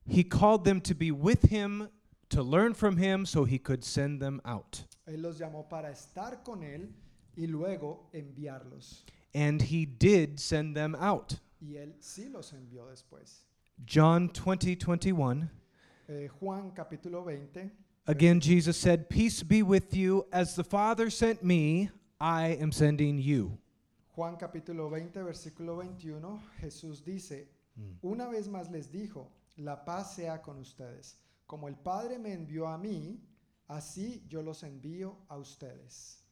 He 0.05 0.25
called 0.25 0.65
them 0.65 0.81
to 0.81 0.93
be 0.93 1.13
with 1.13 1.53
him, 1.53 1.89
to 2.31 2.43
learn 2.43 2.75
from 2.75 2.97
him, 2.97 3.25
so 3.25 3.45
he 3.45 3.59
could 3.59 3.85
send 3.85 4.21
them 4.21 4.41
out. 4.45 4.85
Él 5.07 5.23
los 5.23 5.39
llamó 5.39 5.69
para 5.69 5.93
estar 5.93 6.43
con 6.43 6.65
él 6.65 6.93
y 7.37 7.47
luego 7.47 8.11
enviarlos. 8.13 9.05
And 9.33 9.63
he 9.63 9.87
did 9.87 10.41
send 10.41 10.75
them 10.75 10.97
out. 10.97 11.35
Y 11.61 11.77
él 11.77 11.95
sí 12.01 12.29
los 12.29 12.53
envió 12.53 12.89
después. 12.89 13.45
John 13.85 14.33
20, 14.33 14.75
21. 14.75 15.49
Eh, 16.09 16.29
Juan 16.41 16.71
capítulo 16.71 17.25
20. 17.25 17.69
Again, 18.07 18.41
Jesus 18.41 18.77
said, 18.77 19.09
Peace 19.09 19.43
be 19.43 19.65
with 19.65 19.93
you. 19.93 20.25
As 20.33 20.55
the 20.55 20.63
Father 20.63 21.11
sent 21.11 21.43
me, 21.43 21.91
I 22.21 22.57
am 22.61 22.71
sending 22.71 23.19
you. 23.19 23.59
Juan 24.15 24.37
capítulo 24.37 24.89
20, 24.89 25.23
versículo 25.25 25.77
21, 25.77 26.41
Jesús 26.61 27.05
dice, 27.05 27.49
una 28.03 28.29
vez 28.29 28.49
más 28.49 28.71
les 28.71 28.87
dijo, 28.91 29.27
la 29.59 29.85
paz 29.85 30.15
sea 30.15 30.41
con 30.41 30.59
ustedes. 30.59 31.17
Como 31.47 31.69
el 31.69 31.75
Padre 31.75 32.19
me 32.19 32.33
envió 32.33 32.67
a 32.69 32.79
mí, 32.79 33.21
así 33.69 34.23
yo 34.29 34.43
los 34.43 34.63
envío 34.63 35.17
a 35.29 35.37
ustedes. 35.37 36.23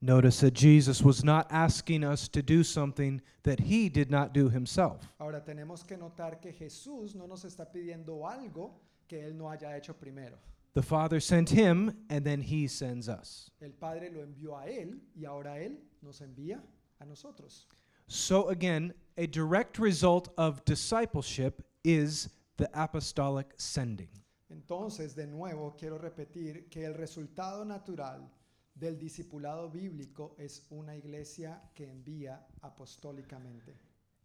Notice 0.00 0.40
that 0.40 0.54
Jesus 0.54 1.02
was 1.02 1.24
not 1.24 1.46
asking 1.50 2.04
us 2.04 2.28
to 2.28 2.42
do 2.42 2.62
something 2.62 3.20
that 3.42 3.58
he 3.58 3.88
did 3.88 4.10
not 4.10 4.32
do 4.32 4.48
himself. 4.48 5.12
Ahora 5.18 5.44
tenemos 5.44 5.84
que 5.84 5.96
notar 5.96 6.40
que 6.40 6.52
Jesús 6.52 7.14
no 7.14 7.26
nos 7.26 7.44
está 7.44 7.70
pidiendo 7.70 8.26
algo 8.26 8.80
que 9.08 9.24
Él 9.24 9.36
no 9.36 9.50
haya 9.50 9.76
hecho 9.76 9.94
primero. 9.94 10.38
The 10.74 10.82
Father 10.82 11.20
sent 11.20 11.48
him, 11.48 11.96
and 12.10 12.24
then 12.24 12.42
he 12.42 12.68
sends 12.68 13.08
us. 13.08 13.50
El 13.62 13.70
Padre 13.70 14.10
lo 14.10 14.20
envió 14.20 14.58
a 14.58 14.66
Él 14.66 14.98
y 15.18 15.24
ahora 15.24 15.58
Él 15.58 15.76
nos 16.02 16.20
envía 16.20 16.60
a 17.00 17.04
nosotros. 17.06 17.66
So, 18.08 18.50
again, 18.50 18.92
a 19.16 19.26
direct 19.26 19.78
result 19.78 20.28
of 20.36 20.64
discipleship 20.64 21.62
is 21.82 22.28
the 22.58 22.68
apostolic 22.74 23.54
sending. 23.56 24.08
Entonces, 24.50 25.14
de 25.14 25.26
nuevo, 25.26 25.74
quiero 25.78 25.98
repetir 25.98 26.68
que 26.70 26.84
el 26.84 26.94
resultado 26.94 27.64
natural 27.64 28.28
del 28.74 28.98
discipulado 28.98 29.70
bíblico 29.70 30.36
es 30.38 30.66
una 30.70 30.94
iglesia 30.94 31.60
que 31.74 31.88
envía 31.88 32.46
apostólicamente. 32.62 33.74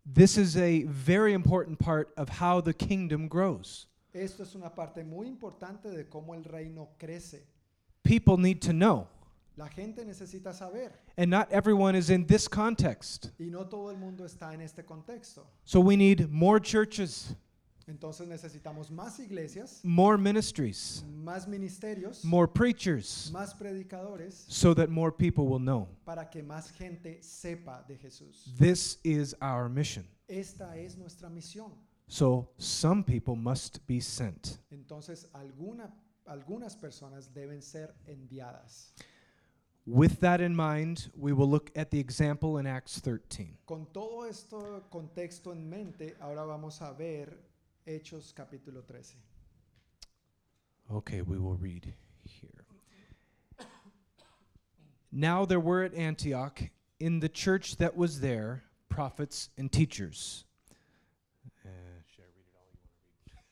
This 0.05 0.37
is 0.37 0.57
a 0.57 0.83
very 0.83 1.33
important 1.33 1.79
part 1.79 2.13
of 2.17 2.27
how 2.27 2.59
the 2.59 2.73
kingdom 2.73 3.27
grows. 3.27 3.87
Esto 4.13 4.43
es 4.43 4.55
una 4.55 4.73
parte 4.73 5.03
muy 5.03 5.27
importante 5.27 5.89
de 5.89 6.07
cómo 6.09 6.33
el 6.35 6.43
reino 6.43 6.89
crece. 6.97 7.45
People 8.03 8.37
need 8.37 8.59
to 8.61 8.71
know, 8.73 9.07
La 9.57 9.67
gente 9.67 10.03
necesita 10.05 10.53
saber 10.53 10.91
and 11.17 11.29
not 11.29 11.51
everyone 11.51 11.95
is 11.97 12.09
in 12.09 12.25
this 12.25 12.47
context. 12.47 13.31
y 13.39 13.49
no 13.49 13.65
todo 13.67 13.89
el 13.91 13.97
mundo 13.97 14.25
está 14.25 14.53
en 14.53 14.61
este 14.61 14.83
contexto. 14.85 15.45
So, 15.65 15.79
we 15.79 15.95
need 15.95 16.29
more 16.29 16.59
churches, 16.59 17.35
Entonces 17.87 18.27
necesitamos 18.27 18.89
más 18.89 19.19
iglesias, 19.19 19.81
more 19.83 20.17
ministries, 20.17 21.03
más 21.23 21.47
ministerios, 21.47 22.23
more 22.23 22.47
preachers, 22.47 23.29
más 23.33 23.53
predicadores 23.53 24.45
so 24.47 24.73
that 24.73 24.89
more 24.89 25.11
people 25.11 25.45
will 25.47 25.59
know. 25.59 25.87
para 26.05 26.29
que 26.29 26.41
más 26.41 26.71
gente 26.71 27.19
sepa 27.21 27.85
de 27.87 27.97
Jesús. 27.97 28.53
This 28.57 28.97
is 29.03 29.35
our 29.41 29.69
mission. 29.69 30.05
Esta 30.27 30.77
es 30.77 30.95
nuestra 30.97 31.29
misión. 31.29 31.71
So 32.11 32.49
some 32.57 33.05
people 33.05 33.37
must 33.37 33.87
be 33.87 34.01
sent. 34.01 34.57
Entonces 34.69 35.27
alguna- 35.33 35.93
algunas 36.27 36.75
personas 36.75 37.29
deben 37.33 37.61
ser 37.63 37.95
enviadas. 38.05 38.91
With 39.85 40.19
that 40.19 40.41
in 40.41 40.53
mind, 40.53 41.09
we 41.15 41.31
will 41.31 41.49
look 41.49 41.71
at 41.73 41.89
the 41.89 41.99
example 41.99 42.57
in 42.57 42.67
Acts 42.67 42.99
13. 42.99 43.57
Con 43.65 43.87
todo 43.93 44.23
esto 44.27 44.83
contexto 44.91 45.53
en 45.53 45.69
mente, 45.69 46.13
ahora 46.19 46.45
vamos 46.45 46.81
a 46.81 46.91
ver 46.91 47.33
Hechos 47.87 48.33
capítulo 48.33 48.85
13. 48.85 49.15
Okay, 50.89 51.21
we 51.21 51.37
will 51.37 51.55
read 51.55 51.93
here. 52.25 52.65
Now 55.13 55.45
there 55.45 55.61
were 55.61 55.83
at 55.85 55.93
Antioch 55.93 56.71
in 56.99 57.21
the 57.21 57.29
church 57.29 57.77
that 57.77 57.95
was 57.95 58.19
there 58.19 58.63
prophets 58.89 59.49
and 59.57 59.71
teachers. 59.71 60.43
Uh, 61.63 61.69
should 62.07 62.23
I 62.23 62.27
read 62.35 62.45
it 62.47 62.55
all? 62.55 62.65
You 62.75 63.33
want 63.33 63.45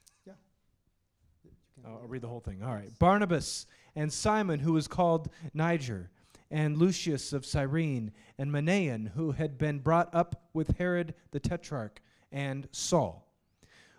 You 1.44 1.52
can 1.52 1.52
to 1.52 1.79
read? 1.79 1.79
Oh, 1.79 1.79
I'll 1.90 2.08
read 2.08 2.22
the 2.22 2.28
whole 2.28 2.40
thing. 2.40 2.62
All 2.64 2.74
right. 2.74 2.98
Barnabas 3.00 3.66
and 3.96 4.12
Simon, 4.12 4.60
who 4.60 4.74
was 4.74 4.88
called 4.88 5.30
Niger, 5.54 6.10
and 6.52 6.78
Lucius 6.78 7.34
of 7.34 7.46
Cyrene, 7.46 8.12
and 8.38 8.52
Manaen, 8.52 9.12
who 9.12 9.32
had 9.32 9.58
been 9.58 9.80
brought 9.80 10.14
up 10.14 10.48
with 10.54 10.78
Herod 10.78 11.14
the 11.32 11.40
Tetrarch, 11.40 12.02
and 12.32 12.68
Saul. 12.72 13.28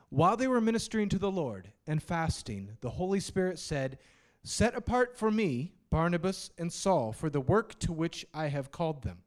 While 0.09 0.37
they 0.37 0.49
were 0.49 0.61
ministering 0.61 1.09
to 1.11 1.19
the 1.19 1.31
Lord 1.31 1.71
and 1.87 2.03
fasting, 2.03 2.77
the 2.81 2.91
Holy 2.91 3.21
Spirit 3.21 3.59
said, 3.59 3.99
Set 4.43 4.75
apart 4.75 5.17
for 5.17 5.31
me 5.31 5.75
Barnabas 5.91 6.51
and 6.59 6.73
Saul 6.73 7.13
for 7.13 7.31
the 7.31 7.41
work 7.41 7.79
to 7.81 7.93
which 7.93 8.27
I 8.35 8.49
have 8.49 8.73
called 8.73 9.03
them. 9.03 9.19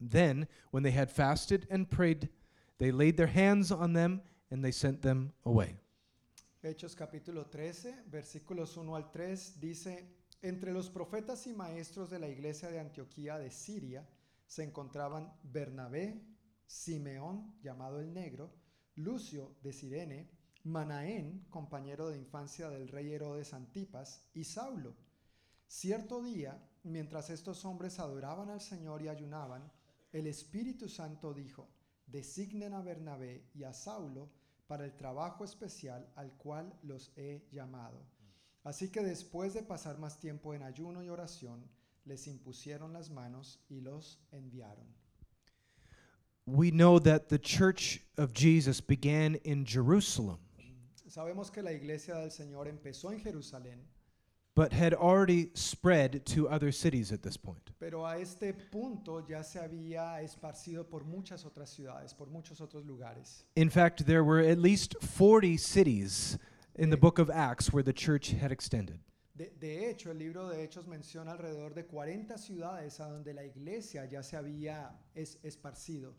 Then, 0.00 0.48
when 0.72 0.82
they 0.82 0.90
had 0.90 1.10
fasted 1.10 1.66
and 1.70 1.88
prayed, 1.88 2.28
they 2.78 2.90
laid 2.90 3.16
their 3.16 3.28
hands 3.28 3.70
on 3.70 3.92
them 3.92 4.22
and 4.50 4.64
they 4.64 4.72
sent 4.72 5.02
them 5.02 5.32
away. 5.44 5.76
Hechos 6.64 6.94
capítulo 6.94 7.46
13, 7.46 8.04
versículos 8.06 8.76
1 8.76 8.94
al 8.94 9.10
3 9.10 9.58
dice, 9.58 10.14
entre 10.42 10.72
los 10.72 10.90
profetas 10.90 11.48
y 11.48 11.52
maestros 11.52 12.08
de 12.08 12.20
la 12.20 12.28
iglesia 12.28 12.70
de 12.70 12.78
Antioquía 12.78 13.36
de 13.36 13.50
Siria 13.50 14.08
se 14.46 14.62
encontraban 14.62 15.36
Bernabé, 15.42 16.24
Simeón, 16.64 17.58
llamado 17.64 17.98
el 17.98 18.14
Negro, 18.14 18.54
Lucio 18.94 19.56
de 19.64 19.72
Sirene, 19.72 20.30
Manaén, 20.62 21.46
compañero 21.50 22.10
de 22.10 22.18
infancia 22.18 22.70
del 22.70 22.86
rey 22.86 23.10
Herodes 23.10 23.54
Antipas, 23.54 24.30
y 24.32 24.44
Saulo. 24.44 24.94
Cierto 25.66 26.22
día, 26.22 26.64
mientras 26.84 27.30
estos 27.30 27.64
hombres 27.64 27.98
adoraban 27.98 28.50
al 28.50 28.60
Señor 28.60 29.02
y 29.02 29.08
ayunaban, 29.08 29.68
el 30.12 30.28
Espíritu 30.28 30.88
Santo 30.88 31.34
dijo, 31.34 31.68
designen 32.06 32.72
a 32.74 32.82
Bernabé 32.82 33.50
y 33.52 33.64
a 33.64 33.74
Saulo 33.74 34.41
para 34.72 34.86
el 34.86 34.96
trabajo 34.96 35.44
especial 35.44 36.10
al 36.16 36.32
cual 36.38 36.72
los 36.82 37.12
he 37.14 37.46
llamado. 37.52 38.06
Así 38.64 38.88
que 38.88 39.02
después 39.02 39.52
de 39.52 39.62
pasar 39.62 39.98
más 39.98 40.18
tiempo 40.18 40.54
en 40.54 40.62
ayuno 40.62 41.02
y 41.02 41.10
oración, 41.10 41.68
les 42.06 42.26
impusieron 42.26 42.94
las 42.94 43.10
manos 43.10 43.60
y 43.68 43.82
los 43.82 44.18
enviaron. 44.30 44.86
We 46.46 46.70
know 46.70 46.98
that 47.00 47.28
the 47.28 47.38
church 47.38 48.00
of 48.16 48.32
Jesus 48.32 48.80
began 48.80 49.38
in 49.44 49.66
Jerusalem, 49.66 50.38
Sabemos 51.06 51.50
que 51.50 51.60
la 51.60 51.72
iglesia 51.72 52.14
del 52.14 52.30
Señor 52.30 52.66
empezó 52.66 53.12
en 53.12 53.20
Jerusalén, 53.20 53.86
but 54.54 54.72
had 54.72 54.92
already 54.92 55.50
spread 55.54 56.24
to 56.26 56.48
other 56.48 56.70
cities 56.70 57.10
at 57.12 57.22
this 57.22 57.36
point. 57.36 57.70
pero 57.80 58.04
a 58.04 58.18
este 58.18 58.52
punto 58.70 59.24
ya 59.26 59.42
se 59.42 59.58
había 59.58 60.20
esparcido 60.22 60.88
por 60.88 61.04
muchas 61.04 61.44
otras 61.44 61.70
ciudades, 61.70 62.12
por 62.12 62.28
muchos 62.28 62.60
otros 62.60 62.84
lugares. 62.84 63.44
In 63.56 63.70
fact, 63.70 64.04
there 64.06 64.22
were 64.22 64.40
at 64.40 64.58
least 64.58 64.94
40 65.00 65.56
cities 65.56 66.38
in 66.76 66.90
the 66.90 66.96
eh. 66.96 67.00
book 67.00 67.18
of 67.18 67.30
Acts 67.30 67.72
where 67.72 67.82
the 67.82 67.92
church 67.92 68.30
had 68.32 68.52
extended. 68.52 68.98
De, 69.34 69.50
de 69.58 69.88
hecho, 69.88 70.10
el 70.10 70.18
libro 70.18 70.48
de 70.48 70.56
Hechos 70.56 70.86
menciona 70.86 71.32
alrededor 71.32 71.74
de 71.74 71.84
40 71.84 72.36
ciudades 72.36 73.00
a 73.00 73.04
donde 73.08 73.32
la 73.34 73.42
iglesia 73.42 74.04
ya 74.04 74.20
se 74.22 74.36
había 74.36 74.90
es- 75.16 75.38
esparcido. 75.42 76.12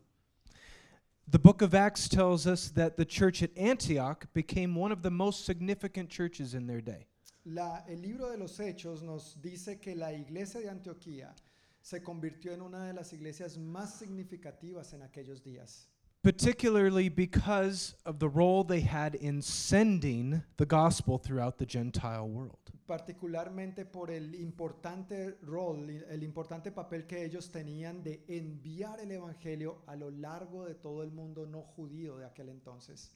The 1.28 1.38
book 1.38 1.62
of 1.62 1.74
Acts 1.74 2.08
tells 2.08 2.46
us 2.46 2.70
that 2.72 2.96
the 2.96 3.04
church 3.06 3.42
at 3.42 3.50
Antioch 3.56 4.26
became 4.34 4.74
one 4.74 4.92
of 4.92 5.02
the 5.02 5.10
most 5.10 5.46
significant 5.46 6.10
churches 6.10 6.54
in 6.54 6.66
their 6.66 6.82
day. 6.82 7.06
La- 7.44 7.84
el 7.88 8.00
libro 8.00 8.30
de 8.30 8.38
los 8.38 8.58
Hechos 8.58 9.02
nos 9.02 9.40
dice 9.42 9.78
que 9.78 9.94
la 9.94 10.12
iglesia 10.12 10.60
de 10.60 10.70
Antioquía 10.70 11.34
se 11.82 12.02
convirtió 12.02 12.52
en 12.52 12.62
una 12.62 12.86
de 12.86 12.94
las 12.94 13.12
iglesias 13.12 13.58
más 13.58 13.98
significativas 13.98 14.94
en 14.94 15.02
aquellos 15.02 15.42
días, 15.44 15.86
particularly 16.22 17.10
because 17.10 17.94
of 18.06 18.18
the 18.18 18.26
role 18.28 18.64
they 18.66 18.80
had 18.82 19.14
in 19.20 19.42
sending 19.42 20.42
the 20.56 20.64
gospel 20.64 21.18
throughout 21.18 21.58
the 21.58 21.66
Gentile 21.66 22.22
world. 22.26 22.56
particularmente 22.86 23.84
por 23.86 24.10
el 24.10 24.34
importante 24.34 25.38
rol, 25.42 25.88
el 25.90 26.22
importante 26.22 26.70
papel 26.72 27.06
que 27.06 27.24
ellos 27.24 27.50
tenían 27.50 28.02
de 28.02 28.24
enviar 28.28 29.00
el 29.00 29.10
evangelio 29.10 29.82
a 29.86 29.96
lo 29.96 30.10
largo 30.10 30.64
de 30.64 30.74
todo 30.74 31.02
el 31.02 31.10
mundo 31.10 31.46
no 31.46 31.60
judío 31.62 32.16
de 32.18 32.24
aquel 32.26 32.48
entonces. 32.50 33.10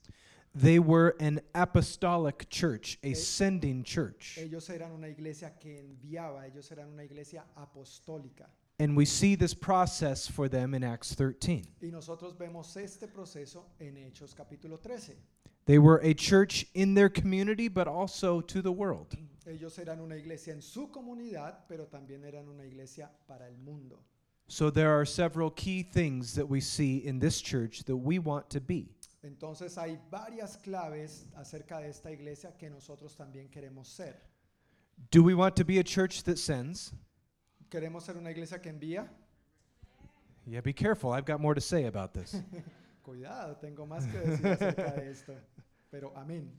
They 0.55 0.79
were 0.79 1.15
an 1.21 1.41
apostolic 1.55 2.49
church, 2.49 2.99
a 3.03 3.15
sending 3.15 3.85
church. 3.85 4.39
Ellos 4.41 4.69
eran 4.71 4.93
una 4.93 5.09
iglesia 5.09 5.53
que 5.61 5.79
enviaba, 5.79 6.47
ellos 6.47 6.71
eran 6.73 6.89
una 6.93 7.05
iglesia 7.05 7.45
apostólica. 7.57 8.47
And 8.81 8.97
we 8.97 9.05
see 9.05 9.35
this 9.35 9.55
process 9.55 10.29
for 10.29 10.49
them 10.49 10.73
in 10.75 10.85
Acts 10.85 11.15
13. 11.15 11.65
Y 11.83 11.91
nosotros 11.91 12.35
vemos 12.39 12.77
este 12.77 13.09
proceso 13.09 13.67
en 13.81 13.97
Hechos 13.97 14.35
capítulo 14.35 14.81
13. 14.81 15.17
They 15.67 15.79
were 15.79 15.99
a 15.99 16.15
church 16.15 16.65
in 16.75 16.95
their 16.95 17.09
community, 17.09 17.69
but 17.69 17.87
also 17.87 18.41
to 18.41 18.63
the 18.63 18.73
world. 18.73 19.17
Ellos 19.47 19.79
eran 19.79 20.01
una 20.01 20.15
iglesia 20.15 20.53
en 20.53 20.63
su 20.63 20.89
comunidad, 20.89 21.67
pero 21.69 21.87
también 21.87 22.25
eran 22.25 22.49
una 22.49 22.65
iglesia 22.65 23.11
para 23.27 23.47
el 23.47 23.57
mundo. 23.65 23.99
So 24.47 24.71
there 24.71 24.99
are 24.99 25.05
several 25.05 25.51
key 25.51 25.83
things 25.83 26.35
that 26.35 26.49
we 26.49 26.61
see 26.61 26.99
in 27.05 27.19
this 27.19 27.41
church 27.43 27.85
that 27.85 27.97
we 27.97 28.19
want 28.19 28.49
to 28.51 28.61
be. 28.61 28.89
Entonces 29.23 29.77
hay 29.79 29.99
varias 30.11 30.57
claves 30.57 31.27
acerca 31.35 31.81
de 31.81 31.89
esta 31.89 32.11
iglesia 32.13 32.57
que 32.57 32.71
nosotros 32.71 33.17
también 33.17 33.49
queremos 33.49 33.89
ser. 33.89 34.17
Do 35.11 35.23
we 35.23 35.35
want 35.35 35.57
to 35.57 35.65
be 35.65 35.79
a 35.79 35.85
church 35.85 36.23
that 36.25 36.37
sends? 36.37 36.93
¿Queremos 37.71 38.05
ser 38.05 38.17
una 38.17 38.31
iglesia 38.31 38.61
que 38.61 38.71
envía? 38.71 39.09
Yeah, 40.47 40.61
be 40.61 40.73
careful. 40.73 41.13
I've 41.13 41.27
got 41.27 41.41
more 41.41 41.55
to 41.55 41.61
say 41.61 41.85
about 41.87 42.15
this. 42.15 42.35
Cuidado, 43.03 43.57
tengo 43.57 43.87
más 43.87 44.07
que 44.07 44.19
decir 44.19 44.47
acerca 44.47 44.95
de 44.97 45.11
esto. 45.11 45.35
Pero 45.91 46.13
amén. 46.17 46.51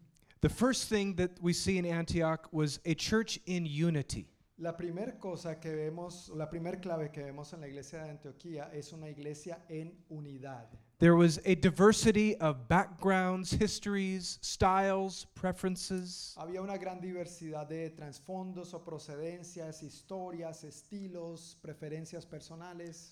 The 0.41 0.49
first 0.49 0.89
thing 0.89 1.15
that 1.15 1.31
we 1.41 1.53
see 1.53 1.77
in 1.77 1.85
Antioch 1.85 2.47
was 2.51 2.79
a 2.85 2.93
church 2.93 3.39
in 3.45 3.65
unity. 3.65 4.27
La 4.57 4.73
primera 4.73 5.17
cosa 5.19 5.55
que 5.55 5.69
vemos, 5.69 6.29
la 6.35 6.49
primera 6.49 6.79
clave 6.79 7.11
que 7.11 7.23
vemos 7.23 7.53
en 7.53 7.61
la 7.61 7.67
iglesia 7.67 8.03
de 8.03 8.09
Antioquía 8.09 8.69
es 8.73 8.93
una 8.93 9.09
iglesia 9.09 9.59
en 9.69 9.93
unidad. 10.09 10.67
There 10.99 11.15
was 11.15 11.39
a 11.45 11.55
diversity 11.55 12.35
of 12.35 12.67
backgrounds, 12.67 13.51
histories, 13.51 14.37
styles, 14.41 15.27
preferences. 15.33 16.35
Había 16.37 16.61
una 16.61 16.77
gran 16.77 16.99
diversidad 16.99 17.69
de 17.69 17.89
trasfondos 17.91 18.73
o 18.73 18.79
procedencias, 18.79 19.81
historias, 19.81 20.65
estilos, 20.65 21.55
preferencias 21.63 22.25
personales. 22.25 23.11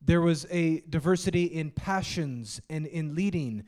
There 0.00 0.22
was 0.22 0.46
a 0.50 0.80
diversity 0.88 1.44
in 1.44 1.70
passions 1.70 2.62
and 2.70 2.86
in 2.86 3.14
leading, 3.14 3.64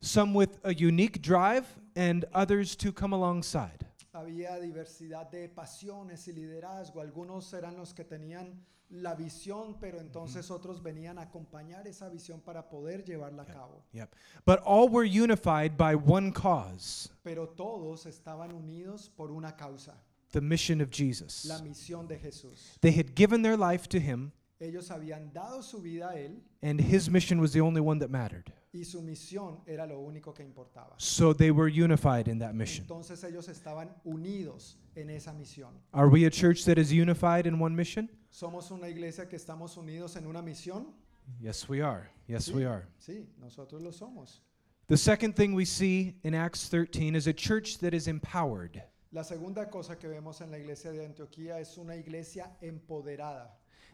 some 0.00 0.34
with 0.34 0.58
a 0.64 0.74
unique 0.74 1.22
drive 1.22 1.66
and 1.94 2.24
others 2.34 2.74
to 2.76 2.90
come 2.90 3.12
alongside. 3.12 3.86
Había 4.12 4.58
diversidad 4.60 5.30
de 5.30 5.48
pasiones 5.48 6.26
y 6.26 6.32
liderazgo. 6.32 7.00
Algunos 7.00 7.54
eran 7.54 7.76
los 7.76 7.92
que 7.92 8.02
tenían 8.02 8.58
la 8.90 9.14
visión, 9.14 9.76
pero 9.80 10.00
entonces 10.00 10.50
otros 10.50 10.82
venían 10.82 11.18
a 11.18 11.22
acompañar 11.22 11.86
esa 11.86 12.08
visión 12.08 12.40
para 12.40 12.68
poder 12.68 13.04
llevarla 13.04 13.42
a 13.42 13.46
cabo. 13.46 13.84
Yep. 13.92 14.14
But 14.46 14.60
all 14.64 14.88
were 14.88 15.04
unified 15.06 15.76
by 15.76 15.94
one 15.94 16.32
cause 16.32 17.10
Pero 17.22 17.48
todos 17.48 18.06
estaban 18.06 18.52
unidos 18.52 19.10
por 19.14 19.30
una 19.30 19.54
causa, 19.56 19.94
the 20.32 20.40
mission 20.40 20.80
of 20.80 20.90
Jesus. 20.90 21.44
la 21.44 21.58
misión 21.60 22.08
de 22.08 22.18
Jesús. 22.18 22.78
They 22.80 22.92
had 22.92 23.14
given 23.14 23.42
their 23.42 23.56
life 23.58 23.88
to 23.88 23.98
him, 23.98 24.32
Ellos 24.60 24.90
habían 24.90 25.32
dado 25.32 25.62
su 25.62 25.80
vida 25.80 26.10
a 26.10 26.18
Él 26.18 26.40
and 26.62 26.80
his 26.80 27.08
mission 27.08 27.40
was 27.40 27.52
the 27.52 27.60
only 27.60 27.80
one 27.80 27.98
that 28.00 28.10
mattered. 28.10 28.52
y 28.72 28.84
su 28.84 29.00
misión 29.02 29.60
era 29.66 29.86
lo 29.86 30.00
único 30.00 30.34
que 30.34 30.42
importaba. 30.44 30.94
So 30.98 31.32
they 31.34 31.50
were 31.50 31.68
unified 31.68 32.26
in 32.28 32.38
that 32.40 32.54
mission. 32.54 32.84
Entonces 32.84 33.22
ellos 33.24 33.48
estaban 33.48 33.90
unidos 34.04 34.76
en 34.94 35.10
esa 35.10 35.32
misión. 35.32 35.74
Are 35.92 36.08
we 36.08 36.24
a 36.26 36.30
church 36.30 36.64
that 36.64 36.78
is 36.78 36.90
unified 36.92 37.46
in 37.46 37.60
one 37.60 37.74
mission? 37.76 38.08
¿Somos 38.30 38.70
una 38.70 38.88
iglesia 38.88 39.28
que 39.28 39.36
estamos 39.36 39.76
unidos 39.76 40.16
en 40.16 40.26
una 40.26 40.42
misión? 40.42 40.92
Yes, 41.40 41.68
we 41.68 41.82
are. 41.82 42.08
Yes, 42.26 42.44
Sí. 42.46 42.52
we 42.54 42.64
are. 42.66 42.86
Sí, 42.98 43.26
nosotros 43.38 43.82
lo 43.82 43.90
somos. 43.92 44.40
The 44.86 44.96
second 44.96 45.34
thing 45.34 45.54
we 45.54 45.64
see 45.66 46.14
in 46.22 46.34
Acts 46.34 46.68
13 46.68 47.14
is 47.14 47.26
a 47.26 47.32
church 47.32 47.78
that 47.78 47.92
is 47.92 48.06
empowered. 48.08 48.82
La 49.12 49.22
segunda 49.22 49.68
cosa 49.70 49.96
que 49.96 50.08
vemos 50.08 50.40
en 50.40 50.50
la 50.50 50.58
iglesia 50.58 50.90
de 50.92 51.04
Antioquía 51.04 51.58
es 51.60 51.76
una 51.78 51.94
iglesia 51.96 52.50
empoderada. 52.62 53.50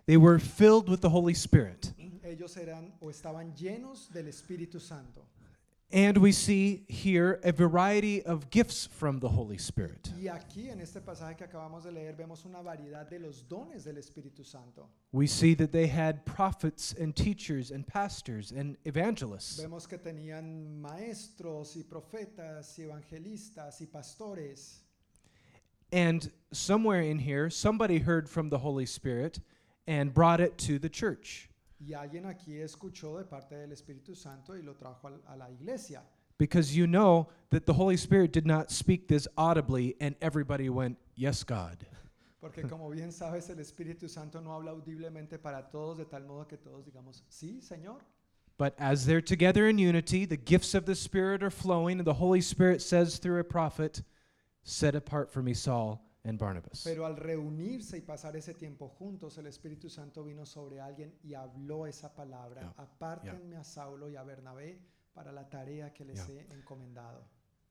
They 0.06 0.16
were 0.16 0.38
filled 0.38 0.88
with 0.88 1.00
the 1.00 1.08
Holy 1.08 1.32
Spirit. 1.34 1.92
Ellos 2.22 2.56
eran 2.56 2.92
o 3.00 3.08
estaban 3.10 3.54
llenos 3.54 4.10
del 4.12 4.26
Espíritu 4.28 4.78
Santo. 4.80 5.24
And 5.94 6.18
we 6.18 6.32
see 6.32 6.82
here 6.88 7.38
a 7.44 7.52
variety 7.52 8.20
of 8.20 8.50
gifts 8.50 8.84
from 8.84 9.20
the 9.20 9.28
Holy 9.28 9.58
Spirit. 9.58 10.10
Y 10.20 10.28
aquí 10.28 10.68
en 10.68 10.80
este 10.80 11.00
pasaje 11.00 11.36
que 11.36 11.46
acabamos 11.46 11.84
de 11.84 11.92
leer 11.92 12.16
vemos 12.16 12.44
una 12.44 12.60
variedad 12.60 13.08
de 13.08 13.20
los 13.20 13.44
dones 13.48 13.84
del 13.84 13.94
Espíritu 13.94 14.44
Santo. 14.44 14.88
We 15.12 15.28
see 15.28 15.54
that 15.54 15.70
they 15.70 15.86
had 15.86 16.26
prophets 16.26 16.96
and 16.98 17.14
teachers 17.14 17.70
and 17.70 17.86
pastors 17.86 18.50
and 18.50 18.76
evangelists. 18.84 19.60
Vemos 19.60 19.86
que 19.86 19.98
tenían 19.98 20.82
maestros 20.82 21.76
y 21.76 21.84
profetas 21.84 22.76
y 22.76 22.86
evangelistas 22.86 23.80
y 23.80 23.86
pastores. 23.86 24.80
And 25.92 26.28
somewhere 26.50 27.02
in 27.02 27.20
here, 27.20 27.48
somebody 27.50 28.00
heard 28.00 28.28
from 28.28 28.48
the 28.48 28.58
Holy 28.58 28.86
Spirit 28.86 29.38
and 29.86 30.12
brought 30.12 30.40
it 30.40 30.58
to 30.58 30.80
the 30.80 30.88
church. 30.88 31.48
Y 31.80 31.92
alguien 31.92 32.26
aquí 32.26 32.56
escuchó 32.56 33.18
de 33.18 33.24
parte 33.24 33.56
del 33.56 33.72
Espíritu 33.72 34.14
Santo 34.14 34.56
y 34.56 34.62
lo 34.62 34.74
trajo 34.74 35.10
a 35.26 35.36
la 35.36 35.50
iglesia. 35.50 36.02
Because 36.38 36.74
you 36.74 36.86
know 36.86 37.28
that 37.50 37.64
the 37.66 37.72
Holy 37.72 37.96
Spirit 37.96 38.32
did 38.32 38.46
not 38.46 38.70
speak 38.70 39.06
this 39.06 39.28
audibly 39.36 39.94
and 40.00 40.16
everybody 40.20 40.68
went, 40.68 40.98
Yes, 41.14 41.44
God. 41.44 41.86
Porque 42.40 42.68
como 42.68 42.90
bien 42.90 43.10
sabes, 43.10 43.48
el 43.48 43.56
Espíritu 43.56 44.08
Santo 44.08 44.40
no 44.40 44.52
habla 44.52 44.72
audiblemente 44.72 45.38
para 45.40 45.62
todos, 45.70 45.96
de 45.96 46.04
tal 46.04 46.24
modo 46.24 46.44
que 46.46 46.58
todos 46.58 46.84
digamos, 46.84 47.22
sí, 47.30 47.62
Señor. 47.62 48.00
But 48.58 48.74
as 48.78 49.06
they're 49.06 49.22
together 49.22 49.66
in 49.68 49.78
unity, 49.78 50.26
the 50.26 50.36
gifts 50.36 50.74
of 50.74 50.84
the 50.84 50.94
Spirit 50.94 51.42
are 51.42 51.50
flowing, 51.50 51.98
and 51.98 52.06
the 52.06 52.14
Holy 52.14 52.40
Spirit 52.40 52.82
says 52.82 53.18
through 53.18 53.40
a 53.40 53.44
prophet, 53.44 54.02
Set 54.62 54.94
apart 54.94 55.30
for 55.30 55.42
me 55.42 55.54
Saul 55.54 56.00
and 56.24 56.38
Barnabas. 56.38 56.82
Pero 56.84 57.06
al 57.06 57.16
reunirse 57.16 57.98
y 57.98 58.00
pasar 58.00 58.36
ese 58.36 58.54
tiempo 58.54 58.88
juntos, 58.88 59.36
el 59.38 59.46
Espíritu 59.46 59.88
Santo 59.88 60.24
vino 60.24 60.44
sobre 60.46 60.80
alguien 60.80 61.14
y 61.22 61.34
habló 61.34 61.86
esa 61.86 62.14
palabra. 62.14 62.60
Yeah. 62.62 62.74
Apártenme 62.78 63.56
a 63.56 63.64
Saulo 63.64 64.08
y 64.08 64.16
a 64.16 64.22
Bernabé 64.22 64.80
para 65.12 65.30
la 65.32 65.48
tarea 65.48 65.92
que 65.92 66.04
les 66.04 66.26
Yeah. 66.26 66.40
he 66.42 66.54
encomendado. 66.54 67.22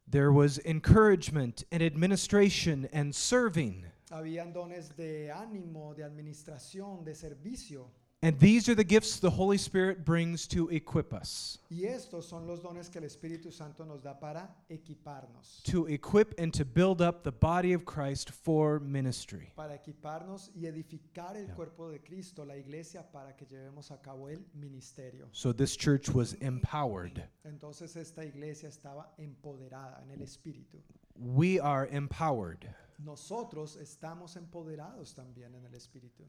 There 0.09 0.31
was 0.31 0.59
encouragement 0.65 1.63
and 1.71 1.81
administration 1.81 2.89
and 2.93 3.13
serving. 3.13 3.85
Habían 4.11 4.53
dones 4.53 4.95
de 4.95 5.31
ánimo, 5.31 5.95
de 5.95 6.03
administración, 6.03 7.03
de 7.03 7.15
servicio. 7.15 7.89
And 8.23 8.39
these 8.39 8.69
are 8.69 8.73
the 8.75 8.85
gifts 8.85 9.19
the 9.19 9.29
Holy 9.29 9.57
Spirit 9.57 10.05
brings 10.05 10.47
to 10.47 10.69
equip 10.69 11.13
us, 11.13 11.59
Y 11.69 11.83
estos 11.85 12.25
son 12.29 12.47
los 12.47 12.61
dones 12.61 12.87
que 12.89 12.99
el 13.01 13.05
Espíritu 13.05 13.51
Santo 13.51 13.83
nos 13.83 14.01
da 14.01 14.13
para 14.17 14.47
equiparnos. 14.69 15.61
to 15.63 15.87
equip 15.87 16.33
and 16.39 16.53
to 16.53 16.63
build 16.63 17.01
up 17.01 17.23
the 17.23 17.33
body 17.33 17.73
of 17.73 17.83
Christ 17.83 18.29
for 18.31 18.79
ministry. 18.79 19.51
Para 19.57 19.73
equiparnos 19.77 20.49
y 20.55 20.67
edificar 20.67 21.35
el 21.35 21.47
Yeah. 21.47 21.55
cuerpo 21.55 21.91
de 21.91 21.99
Cristo, 21.99 22.45
la 22.45 22.55
iglesia, 22.55 23.03
para 23.11 23.33
que 23.35 23.45
llevemos 23.45 23.91
a 23.91 23.97
cabo 23.97 24.29
el 24.29 24.39
ministerio. 24.53 25.27
So 25.33 25.51
this 25.51 25.75
church 25.75 26.07
was 26.09 26.33
empowered. 26.35 27.21
Entonces 27.45 27.97
esta 27.97 28.23
iglesia 28.23 28.69
estaba 28.69 29.07
empoderada 29.19 30.01
en 30.01 30.11
el 30.11 30.21
Espíritu. 30.21 30.77
we 31.17 31.59
are 31.59 31.87
empowered. 31.91 32.65
nosotros 32.99 33.75
estamos 33.75 34.37
empoderados 34.37 35.13
también 35.13 35.53
en 35.55 35.65
el 35.65 35.73
Espíritu. 35.75 36.23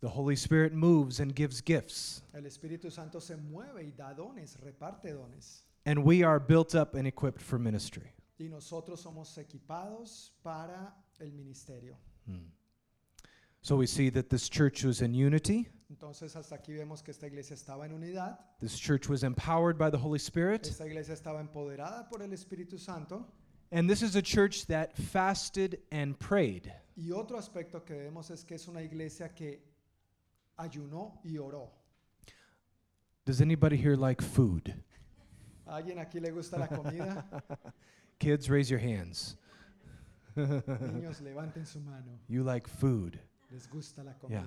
The 0.00 0.08
Holy 0.08 0.36
Spirit 0.36 0.72
moves 0.72 1.20
and 1.20 1.34
gives 1.34 1.60
gifts, 1.60 2.22
El 2.34 2.42
Espíritu 2.42 2.90
Santo 2.92 3.18
se 3.18 3.34
mueve 3.36 3.82
y 3.84 3.92
da 3.96 4.12
dones, 4.12 4.56
reparte 4.62 5.12
dones. 5.14 5.62
and 5.86 6.04
we 6.04 6.22
are 6.22 6.38
built 6.40 6.74
up 6.74 6.94
and 6.94 7.06
equipped 7.06 7.40
for 7.40 7.58
ministry. 7.58 8.12
Y 8.38 8.46
nosotros 8.48 9.02
somos 9.02 9.36
equipados 9.38 10.30
para 10.44 10.92
el 11.20 11.30
ministerio. 11.32 11.96
Hmm. 12.28 12.50
So 13.62 13.76
we 13.76 13.86
see 13.86 14.10
that 14.10 14.28
this 14.28 14.48
church 14.48 14.84
was 14.84 15.00
in 15.00 15.14
unity, 15.14 15.68
Entonces 15.90 16.34
hasta 16.36 16.56
aquí 16.56 16.76
vemos 16.76 17.02
que 17.02 17.12
esta 17.12 17.26
iglesia 17.26 17.54
estaba 17.54 17.84
en 17.84 17.92
unidad, 17.92 18.36
this 18.60 18.78
church 18.78 19.08
was 19.08 19.22
empowered 19.24 19.78
by 19.78 19.88
the 19.88 19.96
Holy 19.98 20.18
Spirit, 20.18 20.66
esta 20.66 20.84
iglesia 20.84 21.14
estaba 21.14 21.40
empoderada 21.40 22.08
por 22.10 22.20
el 22.22 22.28
Espíritu 22.30 22.78
Santo. 22.78 23.24
and 23.72 23.88
this 23.88 24.02
is 24.02 24.14
a 24.16 24.22
church 24.22 24.66
that 24.66 24.96
fasted 24.96 25.78
and 25.90 26.18
prayed. 26.18 26.70
Y 26.96 27.10
otro 27.12 27.38
aspecto 27.38 27.84
que 27.84 27.94
vemos 27.96 28.30
es 28.30 28.44
que 28.44 28.54
es 28.56 28.68
una 28.68 28.82
iglesia 28.82 29.28
que 29.34 29.60
ayunó 30.58 31.20
y 31.24 31.38
oró. 31.38 31.70
Does 33.24 33.40
anybody 33.40 33.76
here 33.76 33.96
like 33.96 34.22
food? 34.22 34.74
¿A 35.66 35.76
alguien 35.76 35.98
aquí 35.98 36.20
le 36.20 36.30
gusta 36.30 36.58
la 36.58 36.68
comida? 36.68 37.24
Kids, 38.18 38.48
raise 38.48 38.70
your 38.70 38.78
hands. 38.78 39.36
Niños, 40.36 41.20
levanten 41.24 41.66
su 41.66 41.80
mano. 41.80 42.20
You 42.28 42.44
like 42.44 42.68
food. 42.68 43.18
Les 43.50 43.66
gusta 43.66 44.02
la 44.02 44.12
Yeah. 44.28 44.44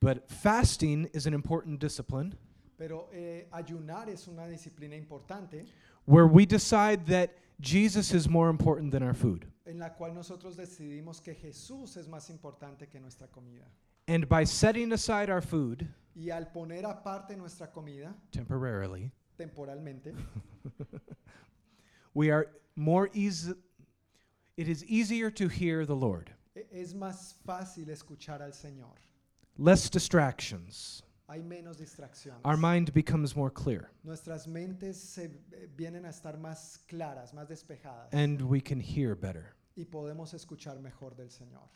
But 0.00 0.30
fasting 0.30 1.08
is 1.14 1.26
an 1.26 1.34
important 1.34 1.80
discipline 1.80 2.36
Pero 2.76 3.08
eh, 3.12 3.46
ayunar 3.52 4.08
es 4.08 4.26
una 4.28 4.46
disciplina 4.46 4.96
importante 4.96 5.64
where 6.04 6.26
we 6.26 6.44
decide 6.44 7.06
that 7.06 7.30
Jesus 7.60 8.12
is 8.12 8.28
more 8.28 8.50
important 8.50 8.90
than 8.92 9.02
our 9.02 9.14
food. 9.14 9.46
en 9.64 9.78
la 9.78 9.94
cual 9.94 10.12
nosotros 10.14 10.56
decidimos 10.56 11.22
que 11.22 11.34
Jesús 11.34 11.96
es 11.96 12.06
más 12.08 12.28
importante 12.28 12.88
que 12.88 13.00
nuestra 13.00 13.28
comida. 13.28 13.66
And 14.06 14.28
by 14.28 14.44
setting 14.44 14.92
aside 14.92 15.30
our 15.30 15.40
food 15.40 15.88
Y 16.14 16.30
al 16.30 16.46
poner 16.46 16.84
aparte 16.84 17.36
nuestra 17.36 17.68
comida 17.72 18.14
temporarily, 18.30 19.10
temporalmente, 19.38 20.14
we 22.14 22.30
are 22.30 22.46
more 22.76 23.10
easy 23.14 23.54
it 24.56 24.68
is 24.68 24.84
easier 24.84 25.30
to 25.30 25.48
hear 25.48 25.84
the 25.86 25.96
Lord. 25.96 26.30
es 26.72 26.94
más 26.94 27.34
fácil 27.44 27.86
escuchar 27.88 28.40
al 28.42 28.52
Señor. 28.52 28.94
Less 29.58 29.88
distractions. 29.90 31.02
Hay 31.28 31.40
menos 31.42 31.78
distracciones. 31.78 32.40
Our 32.44 32.56
mind 32.56 32.92
becomes 32.92 33.34
more 33.34 33.50
clear 33.50 33.90
Nuestras 34.04 34.46
mentes 34.46 34.96
se 34.96 35.24
eh, 35.52 35.68
vienen 35.74 36.04
a 36.04 36.10
estar 36.10 36.38
más 36.38 36.78
claras, 36.86 37.32
más 37.32 37.48
despejadas 37.48 38.08
and 38.12 38.42
we 38.42 38.60
can 38.60 38.78
hear 38.78 39.14
better. 39.16 39.54
y 39.76 39.84
podemos 39.86 40.34
escuchar 40.34 40.78
mejor 40.80 41.16
del 41.16 41.30
Señor. 41.30 41.68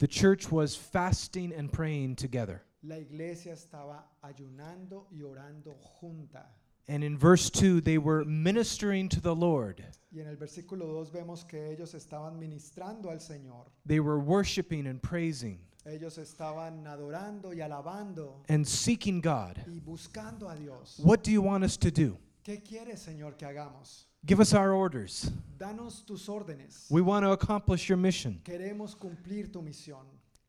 The 0.00 0.08
church 0.08 0.50
was 0.50 0.74
fasting 0.74 1.52
and 1.52 1.70
praying 1.70 2.16
together. 2.16 2.62
La 2.82 2.96
iglesia 2.96 3.52
estaba 3.52 4.04
ayunando 4.24 5.04
y 5.12 5.20
orando 5.22 5.76
junta. 6.00 6.46
And 6.88 7.04
in 7.04 7.18
verse 7.18 7.50
2, 7.50 7.82
they 7.82 7.98
were 7.98 8.24
ministering 8.24 9.10
to 9.10 9.20
the 9.20 9.34
Lord. 9.34 9.84
Y 10.10 10.20
en 10.20 10.26
el 10.26 10.36
versículo 10.36 10.86
2 10.86 11.10
vemos 11.10 11.46
que 11.46 11.58
ellos 11.70 11.92
estaban 11.92 12.38
ministrando 12.38 13.10
al 13.10 13.18
Señor. 13.18 13.66
They 13.84 14.00
were 14.00 14.18
worshiping 14.18 14.86
and 14.86 15.02
praising 15.02 15.58
Ellos 15.84 16.16
estaban 16.16 16.86
adorando 16.86 17.52
y 17.52 17.60
alabando 17.60 18.42
and 18.48 18.66
seeking 18.66 19.20
God. 19.20 19.58
y 19.66 19.80
buscando 19.80 20.48
a 20.48 20.56
Dios. 20.56 20.98
What 21.02 21.22
do 21.22 21.30
you 21.30 21.42
want 21.42 21.62
us 21.62 21.76
to 21.76 21.90
do? 21.90 22.16
¿Qué 22.42 22.62
quieres, 22.62 23.00
Señor, 23.00 23.36
que 23.36 23.46
hagamos? 23.46 24.06
Give 24.26 24.40
us 24.40 24.52
our 24.52 24.72
orders. 24.72 25.30
Danos 25.58 26.04
tus 26.06 26.26
órdenes. 26.28 26.86
We 26.90 27.00
want 27.00 27.24
to 27.24 27.32
accomplish 27.32 27.88
your 27.88 27.96
mission. 27.98 28.40
Queremos 28.44 28.94
cumplir 28.94 29.50
tu 29.52 29.60
misión. 29.62 30.04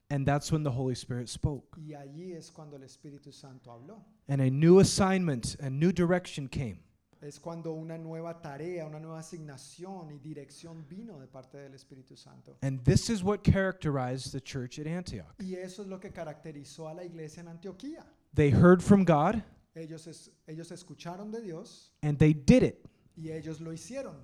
And 0.10 0.26
that's 0.26 0.52
when 0.52 0.62
the 0.64 0.72
Holy 0.72 0.94
Spirit 0.96 1.30
spoke. 1.30 1.78
Y 1.78 1.94
allí 1.94 2.34
es 2.36 2.50
cuando 2.52 2.76
el 2.76 2.84
Espíritu 2.84 3.32
Santo 3.34 3.72
habló. 3.72 4.04
And 4.28 4.42
a 4.42 4.50
new 4.50 4.80
assignment, 4.80 5.56
a 5.62 5.70
new 5.70 5.94
direction 5.94 6.50
came. 6.50 6.80
Es 7.22 7.40
cuando 7.40 7.72
una 7.74 7.98
nueva 7.98 8.42
tarea, 8.42 8.86
una 8.86 9.00
nueva 9.00 9.20
asignación 9.20 10.12
y 10.12 10.18
dirección 10.18 10.84
vino 10.90 11.18
de 11.20 11.28
parte 11.28 11.58
del 11.60 11.74
Espíritu 11.74 12.18
Santo. 12.18 12.58
And 12.62 12.84
this 12.84 13.10
is 13.10 13.24
what 13.24 13.42
characterized 13.44 14.34
the 14.34 14.42
church 14.42 14.80
at 14.80 14.88
Antioch. 14.88 15.34
Y 15.40 15.54
eso 15.56 15.84
es 15.84 15.88
lo 15.88 16.00
que 16.00 16.10
caracterizó 16.12 16.90
a 16.90 16.94
la 16.94 17.04
iglesia 17.06 17.42
en 17.42 17.48
Antioquía. 17.48 18.04
They 18.34 18.50
heard 18.52 18.82
from 18.82 19.06
God 19.06 19.42
Ellos, 19.76 20.08
es- 20.08 20.30
ellos 20.48 20.72
escucharon 20.72 21.32
de 21.32 21.42
Dios 21.42 21.92
and 22.04 22.18
they 22.18 22.34
did 22.34 22.64
it. 22.64 22.86
Y 23.16 23.32
ellos 23.32 23.60
lo 23.60 23.72
hicieron. 23.72 24.16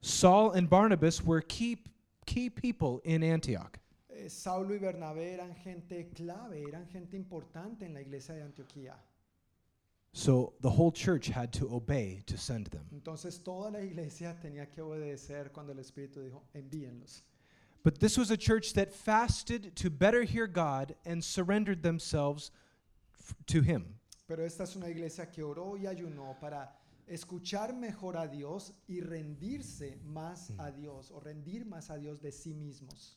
Saul 0.00 0.52
and 0.52 0.68
Barnabas 0.68 1.22
were 1.24 1.40
key, 1.40 1.78
key 2.26 2.50
people 2.50 3.00
in 3.04 3.22
Antioch. 3.22 3.78
Eh, 4.10 4.28
Saulo 4.28 4.74
y 4.74 4.78
Bernabé 4.78 5.34
eran 5.34 5.54
gente 5.54 6.08
clave, 6.14 6.62
eran 6.68 6.86
gente 6.86 7.16
importante 7.16 7.82
en 7.82 7.94
la 7.94 8.00
iglesia 8.00 8.34
de 8.34 8.42
Antioquía. 8.42 8.94
So 10.12 10.54
the 10.60 10.70
whole 10.70 10.92
church 10.92 11.28
had 11.28 11.52
to 11.54 11.68
obey 11.74 12.22
to 12.26 12.38
send 12.38 12.68
them. 12.68 12.86
Entonces 12.90 13.42
toda 13.42 13.70
la 13.70 13.80
iglesia 13.80 14.34
tenía 14.40 14.70
que 14.70 14.80
obedecer 14.82 15.52
cuando 15.52 15.72
el 15.72 15.78
Espíritu 15.78 16.22
dijo, 16.22 16.42
envíenlos. 16.54 17.22
But 17.82 18.00
this 18.00 18.16
was 18.16 18.30
a 18.30 18.36
church 18.36 18.72
that 18.72 18.92
fasted 18.92 19.76
to 19.76 19.90
better 19.90 20.22
hear 20.22 20.46
God 20.46 20.94
and 21.04 21.22
surrendered 21.22 21.82
themselves 21.82 22.50
to 23.46 23.60
Him. 23.60 23.84
Pero 24.26 24.42
esta 24.44 24.64
es 24.64 24.74
una 24.74 24.88
iglesia 24.88 25.26
que 25.26 25.42
oró 25.42 25.76
y 25.76 25.86
ayunó 25.86 26.40
para 26.40 26.72
escuchar 27.06 27.74
mejor 27.74 28.16
a 28.16 28.26
Dios 28.26 28.72
y 28.88 29.00
rendirse 29.00 29.98
más 30.04 30.50
mm. 30.50 30.60
a 30.60 30.70
Dios 30.70 31.10
o 31.10 31.20
rendir 31.20 31.64
más 31.64 31.90
a 31.90 31.96
Dios 31.96 32.20
de 32.20 32.32
sí 32.32 32.54
mismos. 32.54 33.16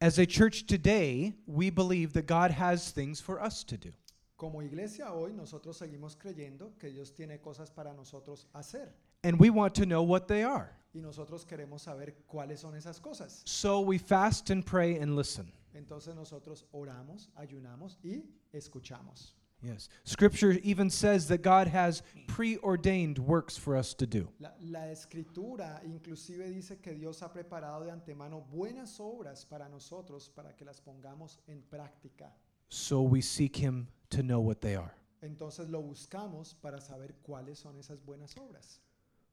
As 0.00 0.18
a 0.18 0.26
church 0.26 0.66
today, 0.66 1.34
we 1.46 1.70
believe 1.70 2.12
that 2.14 2.26
God 2.26 2.50
has 2.50 2.90
things 2.90 3.20
for 3.20 3.38
us 3.40 3.64
to 3.64 3.76
do. 3.76 3.90
Como 4.36 4.62
iglesia 4.62 5.12
hoy 5.12 5.32
nosotros 5.34 5.76
seguimos 5.76 6.16
creyendo 6.16 6.72
que 6.78 6.90
Dios 6.90 7.12
tiene 7.12 7.40
cosas 7.40 7.70
para 7.70 7.92
nosotros 7.92 8.46
hacer 8.54 8.94
And 9.22 9.38
we 9.38 9.50
want 9.50 9.74
to 9.74 9.84
know 9.84 10.02
what 10.02 10.26
they 10.26 10.42
are. 10.42 10.70
y 10.94 11.00
nosotros 11.00 11.44
queremos 11.44 11.82
saber 11.82 12.24
cuáles 12.26 12.60
son 12.60 12.74
esas 12.74 13.00
cosas. 13.00 13.42
So 13.44 13.80
we 13.80 13.98
fast 13.98 14.50
and 14.50 14.64
pray 14.64 14.96
and 14.98 15.14
listen. 15.14 15.52
Entonces 15.74 16.14
nosotros 16.14 16.66
oramos, 16.72 17.30
ayunamos 17.36 17.98
y 18.02 18.24
escuchamos. 18.52 19.34
Yes. 19.62 19.88
Scripture 20.04 20.52
even 20.62 20.88
says 20.88 21.28
that 21.28 21.42
God 21.42 21.66
has 21.66 22.02
preordained 22.26 23.18
works 23.18 23.58
for 23.58 23.76
us 23.76 23.92
to 23.94 24.06
do. 24.06 24.28
La, 24.40 24.50
la 24.62 24.86
escritura 24.86 25.80
inclusive 25.84 26.50
dice 26.50 26.78
que 26.80 26.94
Dios 26.94 27.20
ha 27.22 27.28
preparado 27.28 27.84
de 27.84 27.90
antemano 27.90 28.44
buenas 28.50 28.98
obras 29.00 29.44
para 29.44 29.68
nosotros 29.68 30.30
para 30.34 30.54
que 30.56 30.64
las 30.64 30.80
pongamos 30.80 31.38
en 31.48 31.62
práctica. 31.70 32.32
So 32.68 33.02
we 33.02 33.20
seek 33.20 33.56
Him 33.56 33.88
to 34.10 34.22
know 34.22 34.40
what 34.40 34.60
they 34.60 34.76
are. 34.76 34.94
Entonces 35.22 35.68
lo 35.68 35.82
buscamos 35.82 36.54
para 36.54 36.80
saber 36.80 37.14
cuáles 37.22 37.58
son 37.58 37.76
esas 37.78 38.02
buenas 38.02 38.36
obras. 38.36 38.80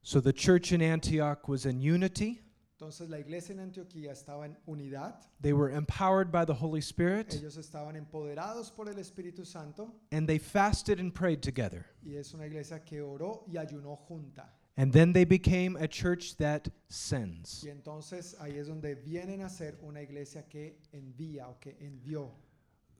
So 0.02 0.20
the 0.20 0.32
church 0.32 0.72
in 0.72 0.82
Antioch 0.82 1.48
was 1.48 1.64
in 1.64 1.80
unity. 1.80 2.42
Entonces 2.78 3.10
la 3.10 3.18
iglesia 3.18 3.54
en 3.54 3.58
Antioquía 3.58 4.12
estaba 4.12 4.46
en 4.46 4.56
unidad, 4.64 5.18
They 5.40 5.52
were 5.52 5.74
empowered 5.74 6.30
by 6.30 6.44
the 6.44 6.54
Holy 6.54 6.78
Spirit 6.78 7.34
ellos 7.34 7.56
estaban 7.56 7.96
empoderados 7.96 8.70
por 8.70 8.88
el 8.88 9.00
Espíritu 9.00 9.44
Santo 9.44 9.92
and 10.12 10.28
they 10.28 10.38
fasted 10.38 11.00
and 11.00 11.12
prayed 11.12 11.42
together. 11.42 11.84
y 12.04 12.14
es 12.14 12.32
una 12.34 12.46
iglesia 12.46 12.84
que 12.84 13.00
oró 13.00 13.42
y 13.48 13.56
ayunó 13.56 13.98
junta. 14.06 14.54
And 14.76 14.92
then 14.92 15.12
they 15.12 15.24
became 15.24 15.74
a 15.74 15.88
church 15.88 16.36
that 16.36 16.68
sends. 16.88 17.64
Y 17.64 17.70
entonces 17.70 18.36
ahí 18.40 18.56
es 18.56 18.68
donde 18.68 18.94
vienen 18.94 19.40
a 19.40 19.48
ser 19.48 19.76
una 19.82 20.00
iglesia 20.00 20.44
que 20.48 20.78
envía 20.92 21.48
o 21.48 21.56
que 21.58 21.76
envió. 21.80 22.30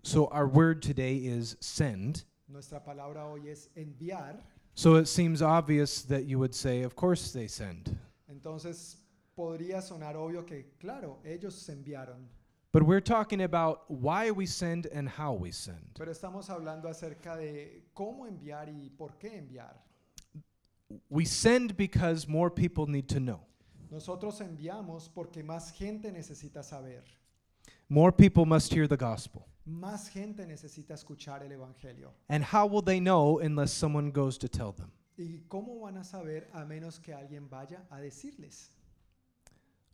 So 0.03 0.25
our 0.33 0.49
word 0.49 0.83
today 0.83 1.19
is 1.19 1.57
send. 1.61 2.25
Nuestra 2.49 2.83
palabra 2.83 3.29
hoy 3.29 3.49
es 3.49 3.69
enviar. 3.77 4.43
So 4.75 4.97
it 4.97 5.07
seems 5.07 5.41
obvious 5.41 6.03
that 6.03 6.25
you 6.25 6.41
would 6.41 6.53
say, 6.53 6.83
of 6.83 6.97
course 6.97 7.33
they 7.33 7.47
send. 7.47 7.97
Entonces 8.29 8.97
podría 9.39 9.81
sonar 9.81 10.17
obvio 10.17 10.45
que, 10.45 10.75
claro, 10.81 11.21
ellos 11.25 11.55
se 11.55 11.73
enviaron. 11.73 12.29
But 12.73 12.83
we're 12.83 13.01
talking 13.01 13.43
about 13.43 13.85
why 13.89 14.33
we 14.33 14.47
send 14.47 14.87
and 14.93 15.09
how 15.09 15.33
we 15.33 15.53
send. 15.53 15.95
Pero 15.95 16.11
estamos 16.11 16.51
hablando 16.51 16.89
acerca 16.89 17.37
de 17.37 17.85
cómo 17.95 18.27
enviar 18.27 18.69
y 18.69 18.91
por 18.91 19.17
qué 19.17 19.39
enviar. 19.39 19.81
We 21.09 21.25
send 21.25 21.77
because 21.77 22.27
more 22.27 22.51
people 22.51 22.87
need 22.89 23.07
to 23.11 23.21
know. 23.21 23.41
Nosotros 23.93 24.41
enviamos 24.41 25.09
porque 25.09 25.45
más 25.45 25.71
gente 25.71 26.11
necesita 26.11 26.65
saber. 26.65 27.05
More 27.89 28.11
people 28.11 28.45
must 28.45 28.73
hear 28.73 28.89
the 28.89 28.97
gospel. 28.97 29.47
Más 29.65 30.09
gente 30.09 30.45
necesita 30.47 30.95
escuchar 30.95 31.45
el 31.45 31.53
Evangelio. 31.53 32.13
And 32.29 32.43
how 32.43 32.67
will 32.67 32.83
they 32.83 32.99
know 32.99 33.39
unless 33.39 33.73
someone 33.73 34.11
goes 34.11 34.37
to 34.39 34.49
tell 34.49 34.73
them? 34.73 34.91
¿Y 35.17 35.45
cómo 35.49 35.81
van 35.81 35.97
a 35.97 36.05
saber 36.05 36.49
a 36.53 36.65
menos 36.65 36.99
que 36.99 37.15
alguien 37.15 37.49
vaya 37.49 37.87
a 37.89 38.01
decirles? 38.01 38.73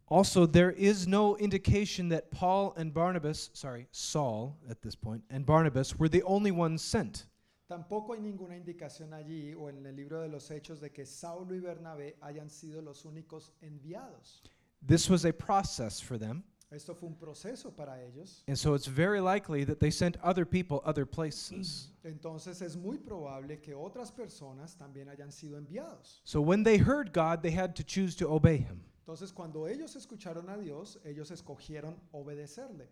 Also, 0.09 0.45
there 0.47 0.71
is 0.73 1.07
no 1.09 1.37
indication 1.39 2.09
that 2.11 2.31
Paul 2.31 2.75
and 2.77 2.93
Barnabas, 2.93 3.51
sorry, 3.55 3.89
Saul 3.91 4.57
at 4.69 4.83
this 4.83 4.95
point, 4.95 5.23
and 5.31 5.47
Barnabas 5.47 5.99
were 5.99 6.09
the 6.11 6.23
only 6.25 6.51
ones 6.51 6.83
sent. 6.83 7.27
Tampoco 7.71 8.13
hay 8.13 8.21
ninguna 8.21 8.55
indicación 8.55 9.15
allí 9.15 9.55
o 9.57 9.69
en 9.69 9.85
el 9.87 9.95
libro 9.97 10.21
de 10.21 10.29
los 10.29 10.51
Hechos 10.51 10.81
de 10.81 10.91
que 10.91 11.07
Saulo 11.07 11.55
y 11.55 11.61
Bernabé 11.61 12.15
hayan 12.23 12.51
sido 12.51 12.83
los 12.83 13.05
únicos 13.07 13.53
enviados. 13.63 14.43
This 14.87 15.09
was 15.09 15.25
a 15.25 15.33
process 15.33 15.99
for 15.99 16.19
them, 16.19 16.45
Esto 16.71 16.95
fue 16.95 17.09
un 17.09 17.15
proceso 17.15 17.71
para 17.75 17.97
ellos. 18.03 18.43
and 18.47 18.59
so 18.59 18.75
it's 18.75 18.87
very 18.87 19.21
likely 19.21 19.65
that 19.65 19.81
they 19.81 19.91
sent 19.91 20.19
other 20.23 20.45
people 20.45 20.83
other 20.85 21.07
places. 21.07 21.89
Entonces 22.05 22.61
es 22.61 22.77
muy 22.77 22.99
probable 22.99 23.57
que 23.63 23.75
otras 23.75 24.11
personas 24.13 24.77
también 24.77 25.09
hayan 25.09 25.33
sido 25.33 25.57
enviados. 25.57 26.21
So 26.25 26.43
when 26.43 26.63
they 26.65 26.77
heard 26.77 27.15
God, 27.15 27.43
they 27.43 27.53
had 27.53 27.75
to 27.77 27.83
choose 27.83 28.15
to 28.17 28.29
obey 28.29 28.59
him. 28.59 28.83
Entonces 29.05 29.35
cuando 29.35 29.69
ellos 29.69 29.97
escucharon 29.97 30.49
a 30.49 30.57
Dios, 30.57 30.99
ellos 31.05 31.31
escogieron 31.31 32.01
obedecerle. 32.13 32.89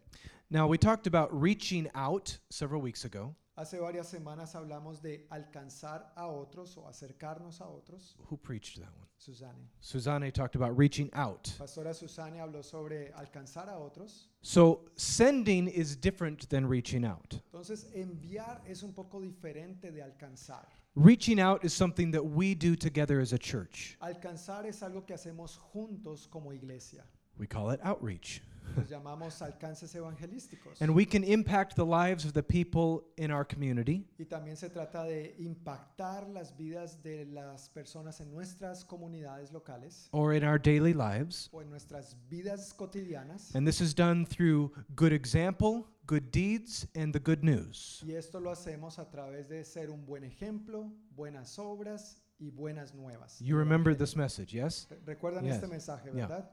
Now, 0.50 0.68
we 0.68 0.76
talked 0.76 1.06
about 1.06 1.30
reaching 1.32 1.88
out 1.94 2.36
several 2.50 2.82
weeks 2.82 3.06
ago. 3.06 3.34
Hace 3.56 3.78
varias 3.78 4.08
semanas 4.08 4.54
hablamos 4.54 5.00
de 5.00 5.26
alcanzar 5.30 6.12
a 6.14 6.26
otros 6.26 6.76
o 6.76 6.86
acercarnos 6.86 7.62
a 7.62 7.66
otros. 7.66 8.14
Who 8.28 8.36
preached 8.36 8.78
that 8.80 8.92
one? 8.94 9.08
Susane. 9.16 9.70
Suzanne 9.80 10.30
talked 10.30 10.54
about 10.54 10.76
reaching 10.76 11.08
out. 11.14 11.44
Pastora 11.58 11.94
Susane 11.94 12.40
habló 12.40 12.62
sobre 12.62 13.10
alcanzar 13.16 13.70
a 13.70 13.78
otros. 13.78 14.28
So, 14.42 14.90
sending 14.96 15.66
is 15.66 15.96
different 15.96 16.46
than 16.50 16.66
reaching 16.66 17.06
out. 17.06 17.40
Entonces, 17.50 17.86
enviar 17.94 18.60
es 18.66 18.82
un 18.82 18.92
poco 18.92 19.18
diferente 19.22 19.90
de 19.90 20.02
alcanzar. 20.02 20.66
Reaching 20.94 21.40
out 21.40 21.64
is 21.64 21.72
something 21.72 22.10
that 22.10 22.22
we 22.22 22.54
do 22.54 22.76
together 22.76 23.18
as 23.18 23.32
a 23.32 23.38
church. 23.38 23.96
Alcanzar 24.02 24.66
es 24.66 24.82
algo 24.82 25.06
que 25.06 25.14
hacemos 25.14 25.58
juntos 25.72 26.28
como 26.30 26.52
iglesia. 26.52 27.02
We 27.38 27.46
call 27.46 27.70
it 27.70 27.80
outreach. 27.82 28.42
Los 28.76 28.88
llamamos 28.88 29.42
alcances 29.42 29.94
evangelísticos. 29.94 30.80
And 30.80 30.94
we 30.94 31.04
can 31.04 31.24
impact 31.24 31.74
the 31.76 31.84
lives 31.84 32.24
of 32.24 32.32
the 32.32 32.42
people 32.42 33.04
in 33.16 33.30
our 33.30 33.44
community 33.46 34.06
Y 34.18 34.24
también 34.24 34.56
se 34.56 34.68
trata 34.70 35.04
de 35.04 35.34
impactar 35.38 36.28
las 36.28 36.56
vidas 36.56 37.02
de 37.02 37.26
las 37.26 37.68
personas 37.68 38.20
en 38.20 38.30
nuestras 38.30 38.84
comunidades 38.84 39.52
locales 39.52 40.08
or 40.12 40.34
in 40.34 40.44
our 40.44 40.58
daily 40.60 40.94
lives. 40.94 41.48
o 41.52 41.60
en 41.60 41.68
nuestras 41.70 42.16
vidas 42.30 42.72
cotidianas. 42.74 43.54
And 43.54 43.66
this 43.66 43.80
is 43.80 43.94
done 43.94 44.24
through 44.24 44.72
good 44.94 45.12
example, 45.12 45.86
good 46.06 46.30
deeds, 46.32 46.86
and 46.96 47.12
the 47.12 47.20
good 47.20 47.42
news. 47.42 48.02
Y 48.06 48.12
esto 48.14 48.40
lo 48.40 48.50
hacemos 48.50 48.98
a 48.98 49.10
través 49.10 49.48
de 49.48 49.64
ser 49.64 49.90
un 49.90 50.04
buen 50.06 50.24
ejemplo, 50.24 50.90
buenas 51.14 51.58
obras 51.58 52.22
y 52.38 52.50
buenas 52.50 52.94
nuevas. 52.94 53.38
You 53.40 53.56
remember 53.56 53.94
this 53.96 54.16
message, 54.16 54.52
yes? 54.52 54.88
Recuerdan 55.04 55.44
Yes. 55.44 55.56
este 55.56 55.68
mensaje, 55.68 56.10
Yeah. 56.14 56.48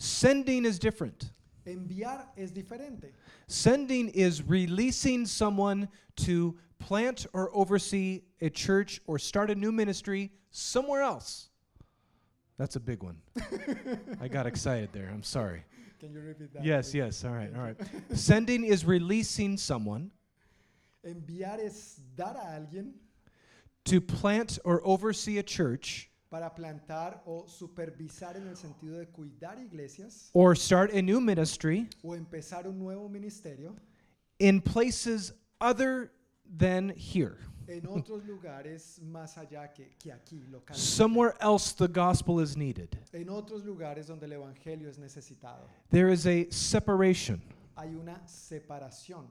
Sending 0.00 0.64
is 0.64 0.78
different. 0.78 1.30
Enviar 1.66 2.24
es 2.38 2.50
diferente. 2.52 3.12
Sending 3.48 4.08
is 4.08 4.42
releasing 4.42 5.26
someone 5.26 5.88
to 6.16 6.56
plant 6.78 7.26
or 7.34 7.54
oversee 7.54 8.22
a 8.40 8.48
church 8.48 9.02
or 9.06 9.18
start 9.18 9.50
a 9.50 9.54
new 9.54 9.70
ministry 9.70 10.32
somewhere 10.50 11.02
else. 11.02 11.50
That's 12.56 12.76
a 12.76 12.80
big 12.80 13.02
one. 13.02 13.18
I 14.22 14.28
got 14.28 14.46
excited 14.46 14.88
there. 14.92 15.10
I'm 15.12 15.22
sorry. 15.22 15.64
Can 15.98 16.14
you 16.14 16.20
repeat 16.20 16.54
that, 16.54 16.64
Yes, 16.64 16.92
please? 16.92 16.96
yes. 16.96 17.24
All 17.26 17.32
right, 17.32 17.50
all 17.54 17.60
right. 17.62 17.76
Sending 18.14 18.64
is 18.64 18.86
releasing 18.86 19.58
someone 19.58 20.10
Enviar 21.06 21.58
es 21.58 22.00
dar 22.16 22.36
a 22.36 22.58
alguien 22.58 22.92
to 23.84 24.00
plant 24.00 24.58
or 24.64 24.80
oversee 24.86 25.38
a 25.38 25.42
church 25.42 26.09
para 26.30 26.54
plantar 26.54 27.22
o 27.26 27.46
supervisar 27.46 28.36
en 28.36 28.46
el 28.46 28.56
sentido 28.56 28.96
de 28.98 29.06
cuidar 29.08 29.58
iglesias 29.58 30.30
or 30.32 30.56
start 30.56 30.94
a 30.94 31.02
new 31.02 31.20
ministry 31.20 31.88
o 32.02 32.14
empezar 32.14 32.66
un 32.66 32.78
nuevo 32.78 33.08
ministerio 33.08 33.74
in 34.38 34.60
places 34.60 35.32
other 35.60 36.12
than 36.58 36.90
here. 36.96 37.38
en 37.70 37.86
otros 37.86 38.24
lugares 38.24 39.00
más 39.02 39.36
allá 39.38 39.72
que, 39.72 39.90
que 39.98 40.12
aquí, 40.12 40.42
localmente. 40.50 40.74
Somewhere 40.74 41.34
else 41.40 41.72
the 41.72 41.86
gospel 41.86 42.40
is 42.40 42.56
needed. 42.56 42.88
En 43.12 43.28
otros 43.28 43.64
lugares 43.64 44.06
donde 44.06 44.26
el 44.26 44.32
evangelio 44.32 44.88
es 44.88 44.98
necesitado. 44.98 45.68
There 45.90 46.12
is 46.12 46.26
a 46.26 46.50
separation. 46.50 47.40
Hay 47.76 47.94
una 47.94 48.20
separación. 48.26 49.26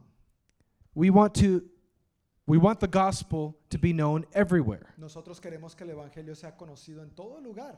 We 0.96 1.10
want 1.10 1.34
to 1.36 1.64
we 2.50 2.58
want 2.58 2.80
the 2.80 2.88
gospel 2.88 3.56
to 3.70 3.78
be 3.78 3.94
known 3.94 4.26
everywhere. 4.34 4.94
Nosotros 4.98 5.40
queremos 5.40 5.76
que 5.76 5.86
el 5.86 5.92
evangelio 5.92 6.36
sea 6.36 6.52
conocido 6.58 7.04
en 7.04 7.12
todo 7.12 7.40
lugar. 7.40 7.78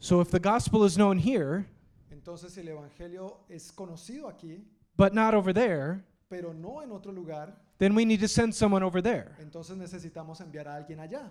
So 0.00 0.20
if 0.20 0.30
the 0.30 0.40
gospel 0.40 0.84
is 0.84 0.96
known 0.96 1.18
here 1.18 1.66
Entonces, 2.10 2.52
si 2.52 2.60
el 2.60 2.68
evangelio 2.68 3.38
es 3.48 3.70
conocido 3.70 4.28
aquí, 4.28 4.64
but 4.96 5.14
not 5.14 5.34
over 5.34 5.52
there, 5.52 6.04
pero 6.28 6.52
no 6.52 6.82
en 6.82 6.90
otro 6.90 7.12
lugar, 7.12 7.54
then 7.78 7.94
we 7.94 8.04
need 8.04 8.20
to 8.20 8.28
send 8.28 8.52
someone 8.54 8.82
over 8.82 9.00
there. 9.00 9.36
entonces 9.40 9.76
necesitamos 9.76 10.40
enviar 10.40 10.66
a 10.66 10.74
alguien 10.74 10.98
allá. 10.98 11.30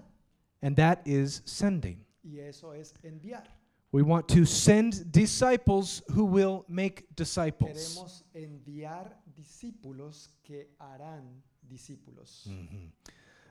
And 0.62 0.76
that 0.78 1.02
is 1.06 1.42
sending. 1.46 2.06
Y 2.24 2.40
eso 2.40 2.72
es 2.72 2.94
enviar. 3.04 3.44
We 3.92 4.02
want 4.02 4.28
to 4.30 4.46
send 4.46 5.12
disciples 5.12 6.02
who 6.10 6.26
will 6.26 6.66
make 6.68 7.06
disciples. 7.16 7.96
Queremos 7.96 8.24
enviar 8.34 9.22
discípulos 9.36 10.30
que 10.44 10.70
harán 10.80 11.44
discípulos. 11.68 12.48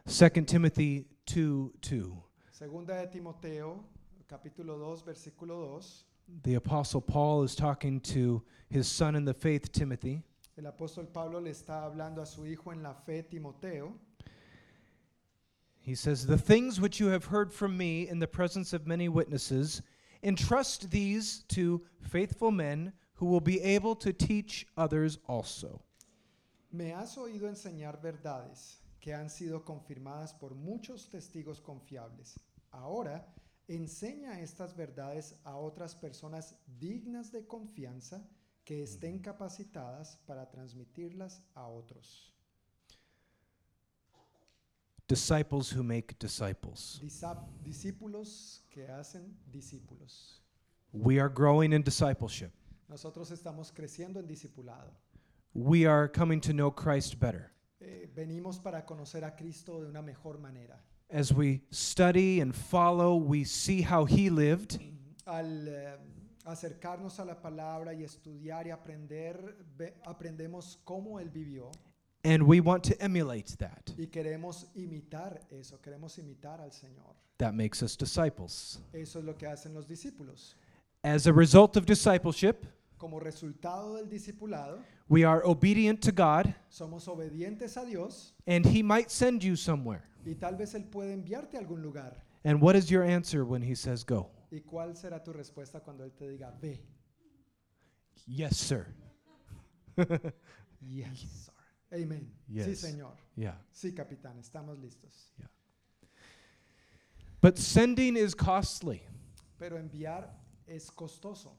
2 0.06 0.44
Timothy 0.44 1.06
2 1.26 1.72
2. 1.80 2.22
Segunda 2.50 2.94
de 3.04 3.06
Timoteo, 3.12 3.84
capítulo 4.28 4.78
2, 4.78 5.02
versículo 5.02 5.78
2. 5.78 6.04
The 6.42 6.54
apostle 6.54 7.00
Paul 7.00 7.44
is 7.44 7.54
talking 7.54 8.00
to 8.00 8.42
his 8.68 8.88
son 8.88 9.14
in 9.14 9.24
the 9.24 9.34
faith 9.34 9.70
Timothy. 9.72 10.22
El 10.58 10.64
apóstol 10.64 11.12
Pablo 11.12 11.38
le 11.38 11.50
está 11.50 11.84
hablando 11.84 12.22
a 12.22 12.26
su 12.26 12.42
hijo 12.42 12.70
en 12.72 12.82
la 12.82 12.94
fe, 12.94 13.22
Timoteo. 13.22 13.92
He 15.78 15.94
says, 15.94 16.26
The 16.26 16.38
things 16.38 16.80
which 16.80 16.98
you 16.98 17.08
have 17.08 17.26
heard 17.26 17.52
from 17.52 17.76
me 17.76 18.08
in 18.08 18.18
the 18.18 18.26
presence 18.26 18.72
of 18.72 18.86
many 18.86 19.08
witnesses, 19.08 19.82
entrust 20.22 20.90
these 20.90 21.44
to 21.48 21.82
faithful 22.00 22.50
men 22.50 22.92
who 23.14 23.26
will 23.26 23.40
be 23.40 23.60
able 23.60 23.94
to 23.96 24.12
teach 24.12 24.66
others 24.76 25.18
also. 25.28 25.82
Me 26.76 26.92
has 26.92 27.16
oído 27.16 27.48
enseñar 27.48 28.02
verdades 28.02 28.78
que 29.00 29.14
han 29.14 29.30
sido 29.30 29.64
confirmadas 29.64 30.34
por 30.34 30.54
muchos 30.54 31.08
testigos 31.08 31.58
confiables. 31.58 32.38
Ahora, 32.70 33.32
enseña 33.66 34.40
estas 34.40 34.76
verdades 34.76 35.40
a 35.44 35.56
otras 35.56 35.94
personas 35.94 36.54
dignas 36.66 37.32
de 37.32 37.46
confianza 37.46 38.28
que 38.62 38.82
estén 38.82 39.20
capacitadas 39.20 40.18
para 40.26 40.50
transmitirlas 40.50 41.42
a 41.54 41.66
otros. 41.66 42.34
Disciples 45.08 45.74
who 45.74 45.82
make 45.82 46.14
disciples. 46.20 47.00
Discípulos 47.64 48.66
que 48.68 48.86
hacen 48.86 49.34
discípulos. 49.50 50.42
We 50.92 51.18
are 51.18 51.32
growing 51.32 51.72
in 51.72 51.82
discipleship. 51.82 52.50
Nosotros 52.86 53.30
estamos 53.30 53.72
creciendo 53.72 54.20
en 54.20 54.26
discipulado. 54.26 55.05
We 55.58 55.86
are 55.86 56.06
coming 56.06 56.40
to 56.42 56.52
know 56.52 56.70
Christ 56.70 57.18
better. 57.18 57.50
Eh, 57.80 58.08
venimos 58.14 58.58
para 58.62 58.84
conocer 58.84 59.24
a 59.24 59.34
Cristo 59.34 59.80
de 59.80 59.88
una 59.88 60.02
mejor 60.02 60.38
manera. 60.38 60.78
As 61.10 61.32
we 61.32 61.62
study 61.70 62.40
and 62.42 62.54
follow, 62.54 63.16
we 63.16 63.44
see 63.44 63.80
how 63.80 64.04
he 64.04 64.28
lived, 64.28 64.78
Al 65.26 65.66
eh, 65.66 65.96
acercarnos 66.44 67.18
a 67.20 67.24
la 67.24 67.40
palabra 67.40 67.94
y 67.94 68.02
estudiar 68.04 68.66
y 68.66 68.70
aprender, 68.70 69.56
ve- 69.78 69.94
aprendemos 70.04 70.76
cómo 70.84 71.18
Él 71.18 71.30
vivió 71.30 71.70
and 72.22 72.42
we 72.42 72.60
want 72.60 72.82
to 72.84 72.94
emulate 73.02 73.56
that. 73.56 73.88
y 73.96 74.08
queremos 74.08 74.66
imitar 74.74 75.40
eso, 75.50 75.80
queremos 75.80 76.18
imitar 76.18 76.60
al 76.60 76.72
Señor. 76.72 77.14
That 77.38 77.54
makes 77.54 77.82
us 77.82 77.96
disciples. 77.96 78.78
Eso 78.92 79.20
es 79.20 79.24
lo 79.24 79.34
que 79.38 79.46
hacen 79.46 79.72
los 79.72 79.86
discípulos. 79.88 80.54
As 81.02 81.26
a 81.26 81.32
result 81.32 81.76
of 81.78 81.86
discipleship, 81.86 82.66
Como 82.98 83.20
resultado 83.20 83.94
del 83.96 84.08
discipulado, 84.10 84.82
we 85.08 85.24
are 85.24 85.44
obedient 85.44 86.02
to 86.02 86.12
God, 86.12 86.54
somos 86.70 87.06
obedientes 87.08 87.76
a 87.76 87.84
Dios 87.86 88.32
and 88.46 88.64
he 88.66 88.82
might 88.82 89.10
send 89.10 89.42
you 89.44 89.56
somewhere. 89.56 90.02
y 90.24 90.34
tal 90.34 90.56
vez 90.56 90.74
Él 90.74 90.84
puede 90.90 91.12
enviarte 91.12 91.54
a 91.56 91.60
algún 91.60 91.82
lugar. 91.82 92.12
And 92.44 92.60
what 92.60 92.76
is 92.76 92.90
your 92.90 93.02
answer 93.04 93.44
when 93.44 93.62
he 93.62 93.74
says 93.74 94.04
go? 94.04 94.30
¿Y 94.52 94.60
cuál 94.60 94.96
será 94.96 95.22
tu 95.24 95.32
respuesta 95.32 95.80
cuando 95.82 96.04
Él 96.04 96.12
te 96.16 96.26
diga, 96.26 96.52
ve? 96.60 96.80
Yes, 98.26 98.56
sir. 98.56 98.86
Yes, 100.88 101.24
sir. 101.46 101.52
Amen. 101.92 102.30
Sí, 102.48 102.54
Yes. 102.54 102.80
Señor. 102.80 103.12
Yeah. 103.36 103.54
Sí, 103.72 103.92
capitán, 103.92 104.38
estamos 104.38 104.78
listos. 104.78 105.32
But 107.40 107.58
sending 107.58 108.16
is 108.16 108.34
costly. 108.34 109.02
Pero 109.58 109.78
enviar 109.78 110.28
es 110.68 110.90
costoso. 110.90 111.52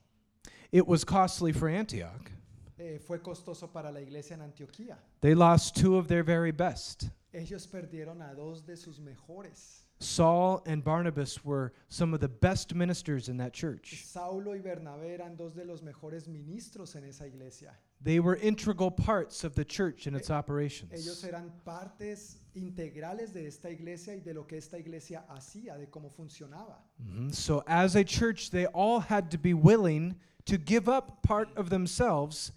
It 0.71 0.85
was 0.87 1.03
costly 1.03 1.51
for 1.51 1.67
Antioch. 1.69 2.31
Eh, 2.79 2.99
fue 2.99 3.19
costoso 3.19 3.71
para 3.71 3.91
la 3.91 3.99
iglesia 3.99 4.35
en 4.35 4.41
Antioquía. 4.41 4.97
They 5.21 5.33
lost 5.33 5.75
two 5.75 5.97
of 5.97 6.07
their 6.07 6.23
very 6.23 6.51
best. 6.51 7.09
Ellos 7.33 7.67
perdieron 7.67 8.21
a 8.21 8.35
dos 8.35 8.61
de 8.61 8.75
sus 8.77 8.99
mejores. 8.99 9.83
Saul 9.99 10.61
and 10.67 10.83
Barnabas 10.83 11.43
were 11.43 11.73
some 11.89 12.13
of 12.13 12.19
the 12.19 12.27
best 12.27 12.75
ministers 12.75 13.29
in 13.29 13.37
that 13.37 13.51
church. 13.51 14.03
Saulo 14.05 14.51
y 14.51 14.59
Bernabé 14.59 15.15
eran 15.15 15.35
dos 15.35 15.53
de 15.55 15.65
los 15.65 15.81
mejores 15.81 16.27
ministros 16.27 16.95
en 16.95 17.03
esa 17.03 17.25
iglesia. 17.25 17.71
They 18.03 18.19
were 18.19 18.35
integral 18.35 18.91
parts 18.91 19.43
of 19.43 19.55
the 19.55 19.65
church 19.65 20.05
and 20.05 20.15
its 20.15 20.29
ellos 20.29 20.37
operations. 20.37 21.23
eran 21.23 21.51
partes 21.65 22.37
integrales 22.55 23.33
de 23.33 23.47
esta 23.47 23.69
iglesia 23.71 24.13
y 24.13 24.19
de 24.19 24.35
lo 24.35 24.43
que 24.43 24.57
esta 24.57 24.77
iglesia 24.77 25.23
hacía, 25.31 25.79
de 25.79 25.87
cómo 25.87 26.11
funcionaba. 26.11 26.75
Mhm. 27.01 27.33
So, 27.33 27.63
as 27.65 27.95
a 27.95 28.03
church, 28.03 28.51
they 28.51 28.67
all 28.67 28.99
had 28.99 29.31
to 29.31 29.39
be 29.39 29.55
willing 29.55 30.15
to 30.45 30.57
give 30.59 30.87
up 30.87 31.23
part 31.23 31.49
of 31.57 31.71
themselves, 31.71 32.51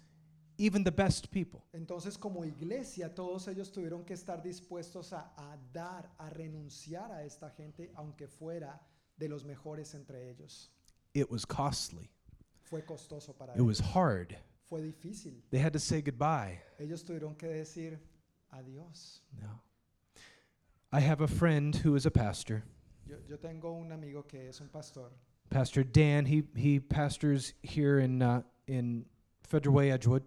even 0.61 0.83
the 0.83 0.91
best 0.91 1.31
people. 1.31 1.63
Entonces, 1.73 2.17
como 2.17 2.43
iglesia, 2.45 3.09
todos 3.15 3.47
ellos 3.47 3.71
tuvieron 3.71 4.05
que 4.05 4.13
estar 4.13 4.43
dispuestos 4.43 5.11
a, 5.11 5.31
a 5.35 5.57
dar, 5.73 6.09
a 6.19 6.29
renunciar 6.29 7.11
a 7.11 7.23
esta 7.23 7.49
gente, 7.49 7.91
aunque 7.95 8.27
fuera 8.27 8.79
de 9.17 9.27
los 9.27 9.43
mejores 9.43 9.95
entre 9.95 10.29
ellos. 10.29 10.69
It 11.13 11.29
was 11.31 11.45
costly, 11.45 12.09
Fue 12.61 12.83
costoso 12.83 13.33
para 13.37 13.53
it 13.55 13.61
was 13.61 13.79
ellos. 13.79 13.91
hard. 13.93 14.37
Fue 14.69 14.81
difícil. 14.81 15.41
They 15.49 15.59
had 15.59 15.73
to 15.73 15.79
say 15.79 16.01
goodbye. 16.01 16.59
Ellos 16.79 17.03
tuvieron 17.03 17.35
que 17.37 17.47
decir 17.49 17.97
adiós. 18.53 19.19
No. 19.41 19.59
I 20.93 20.99
have 20.99 21.21
a 21.21 21.27
friend 21.27 21.75
who 21.75 21.95
is 21.95 22.05
a 22.05 22.11
pastor, 22.11 22.63
Yo, 23.07 23.15
yo 23.27 23.37
tengo 23.37 23.71
un 23.73 23.91
amigo 23.91 24.23
que 24.27 24.47
es 24.47 24.61
un 24.61 24.67
pastor, 24.69 25.09
Pastor 25.49 25.83
Dan. 25.83 26.25
He, 26.25 26.43
he 26.55 26.79
pastors 26.79 27.53
here 27.63 27.99
in, 27.99 28.21
uh, 28.21 28.41
in 28.67 29.05
Federal 29.43 29.75
Way, 29.75 29.91
Edgewood. 29.91 30.23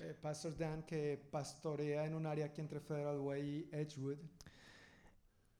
Eh, 0.00 0.14
Pastor 0.20 0.52
Dan, 0.56 0.82
que 0.82 1.18
pastorea 1.30 2.04
en 2.04 2.14
un 2.14 2.26
área 2.26 2.46
aquí 2.46 2.60
entre 2.60 2.80
Federal 2.80 3.20
Way 3.20 3.42
y 3.42 3.76
Edgewood. 3.76 4.18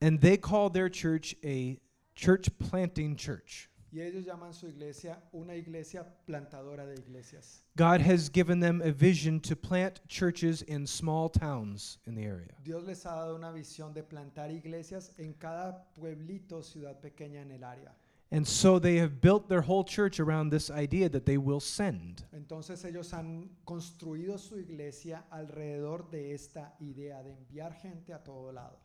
And 0.00 0.20
they 0.20 0.36
call 0.36 0.70
their 0.70 0.88
church 0.88 1.36
a 1.44 1.78
church 2.14 2.48
planting 2.58 3.16
church. 3.16 3.68
Y 3.92 4.00
ellos 4.00 4.24
llaman 4.24 4.54
su 4.54 4.66
iglesia 4.68 5.22
una 5.32 5.54
iglesia 5.54 6.06
plantadora 6.26 6.86
de 6.86 6.94
iglesias. 6.94 7.62
God 7.76 8.00
has 8.00 8.30
given 8.30 8.58
them 8.58 8.80
a 8.80 8.90
vision 8.90 9.38
to 9.40 9.54
plant 9.54 10.00
churches 10.08 10.62
in 10.62 10.86
small 10.86 11.28
towns 11.28 11.98
in 12.06 12.14
the 12.14 12.24
area. 12.24 12.54
Dios 12.64 12.84
les 12.84 13.04
ha 13.04 13.10
dado 13.10 13.36
una 13.36 13.52
visión 13.52 13.92
de 13.92 14.02
plantar 14.02 14.50
iglesias 14.50 15.12
en 15.18 15.34
cada 15.34 15.84
pueblito, 15.94 16.62
ciudad 16.62 17.00
pequeña 17.00 17.42
en 17.42 17.50
el 17.50 17.64
área. 17.64 17.94
And 18.34 18.46
so 18.46 18.78
they 18.78 18.96
have 18.96 19.20
built 19.20 19.46
their 19.50 19.60
whole 19.60 19.84
church 19.84 20.18
around 20.18 20.48
this 20.50 20.70
idea 20.70 21.10
that 21.10 21.26
they 21.26 21.36
will 21.36 21.60
send. 21.60 22.24
Entonces 22.32 22.82
ellos 22.86 23.12
han 23.12 23.50
construido 23.66 24.38
su 24.38 24.58
iglesia 24.58 25.24
alrededor 25.30 26.10
de 26.10 26.32
esta 26.32 26.74
idea 26.80 27.22
de 27.22 27.32
enviar 27.32 27.74
gente 27.74 28.14
a 28.14 28.24
todo 28.24 28.50
lado. 28.50 28.78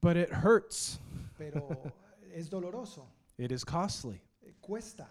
But 0.00 0.16
it 0.16 0.30
hurts, 0.30 0.98
Pero 1.36 1.82
es 2.34 2.48
doloroso, 2.48 3.06
it 3.36 3.52
is 3.52 3.62
costly. 3.62 4.22
eh, 4.42 4.54
cuesta, 4.62 5.06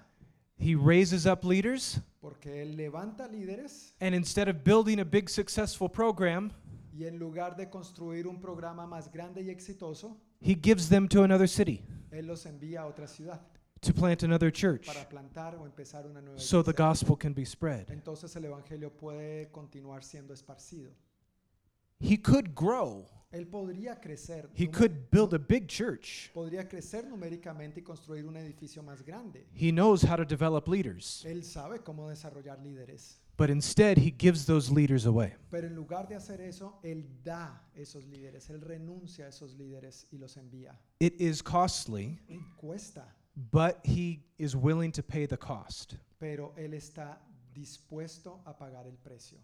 He 0.58 0.76
raises 0.76 1.28
up 1.28 1.44
leaders, 1.44 2.00
porque 2.20 2.64
él 2.64 2.76
levanta 2.76 3.28
líderes. 3.28 3.94
And 4.02 4.16
instead 4.16 4.48
of 4.48 4.64
building 4.64 5.02
a 5.02 5.06
big 5.06 5.30
successful 5.30 5.88
program, 5.88 6.52
y 6.96 7.06
en 7.06 7.20
lugar 7.20 7.56
de 7.56 7.70
construir 7.70 8.26
un 8.28 8.40
programa 8.42 8.88
más 8.88 9.12
grande 9.12 9.44
y 9.44 9.50
exitoso, 9.52 10.18
he 10.42 10.56
gives 10.56 10.90
them 10.90 11.08
to 11.08 11.24
another 11.24 11.48
city. 11.48 11.84
él 12.12 12.26
los 12.26 12.46
envía 12.48 12.82
a 12.82 12.86
otra 12.88 13.08
ciudad 13.08 13.42
to 13.84 13.94
plant 13.94 14.24
another 14.24 14.52
church 14.52 14.88
para 14.88 15.08
plantar 15.08 15.56
o 15.56 15.66
empezar 15.66 16.06
una 16.06 16.22
nueva 16.22 16.40
so 16.40 16.64
the 16.64 16.74
gospel 16.74 17.16
can 17.18 17.34
be 17.34 17.46
spread. 17.46 17.90
Entonces 17.92 18.36
el 18.36 18.46
evangelio 18.46 18.90
puede 18.92 19.50
continuar 19.52 20.04
siendo 20.04 20.34
esparcido. 20.34 20.92
He 22.00 22.18
could 22.18 22.54
grow, 22.54 23.06
Él 23.32 23.48
podría 23.48 24.00
crecer, 24.00 24.50
he 24.54 24.68
could 24.68 25.10
build 25.10 25.34
a 25.34 25.40
big 25.40 25.68
church. 25.68 26.32
podría 26.34 26.68
crecer 26.68 27.06
numéricamente 27.08 27.80
y 27.80 27.84
construir 27.84 28.26
un 28.26 28.36
edificio 28.36 28.84
más 28.84 29.04
grande. 29.04 29.48
He 29.54 29.72
knows 29.72 30.04
how 30.04 30.16
to 30.18 30.26
develop 30.26 30.68
leaders, 30.68 31.24
Él 31.26 31.44
sabe 31.44 31.80
cómo 31.80 32.10
desarrollar 32.10 32.60
líderes, 32.60 33.20
but 33.38 33.50
instead 33.50 33.98
he 33.98 34.12
gives 34.12 34.46
those 34.46 34.70
leaders 34.70 35.06
away. 35.06 35.34
pero 35.50 35.66
en 35.68 35.76
lugar 35.76 36.08
de 36.08 36.16
hacer 36.16 36.42
eso, 36.42 36.78
él 36.84 37.08
da 37.24 37.64
esos 37.74 38.06
líderes, 38.06 38.50
él 38.50 38.60
renuncia 38.62 39.26
a 39.26 39.30
esos 39.30 39.56
líderes 39.56 40.06
y 40.12 40.18
los 40.18 40.36
envía. 40.38 40.78
It 41.00 41.20
is 41.22 41.42
costly, 41.42 42.20
Cuesta, 42.58 43.16
but 43.36 43.80
he 43.84 44.20
is 44.38 44.56
willing 44.56 44.92
to 44.92 45.02
pay 45.04 45.26
the 45.26 45.38
cost 45.38 45.98
pero 46.20 46.54
él 46.58 46.74
está 46.74 47.18
dispuesto 47.54 48.40
a 48.46 48.54
pagar 48.58 48.86
el 48.86 48.98
precio, 49.04 49.38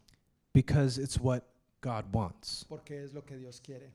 because 0.54 0.98
it's 0.98 1.20
what 1.20 1.44
God 1.82 2.06
wants. 2.14 2.66
porque 2.70 2.92
es 2.92 3.14
lo 3.14 3.22
que 3.22 3.38
Dios 3.38 3.60
quiere. 3.60 3.92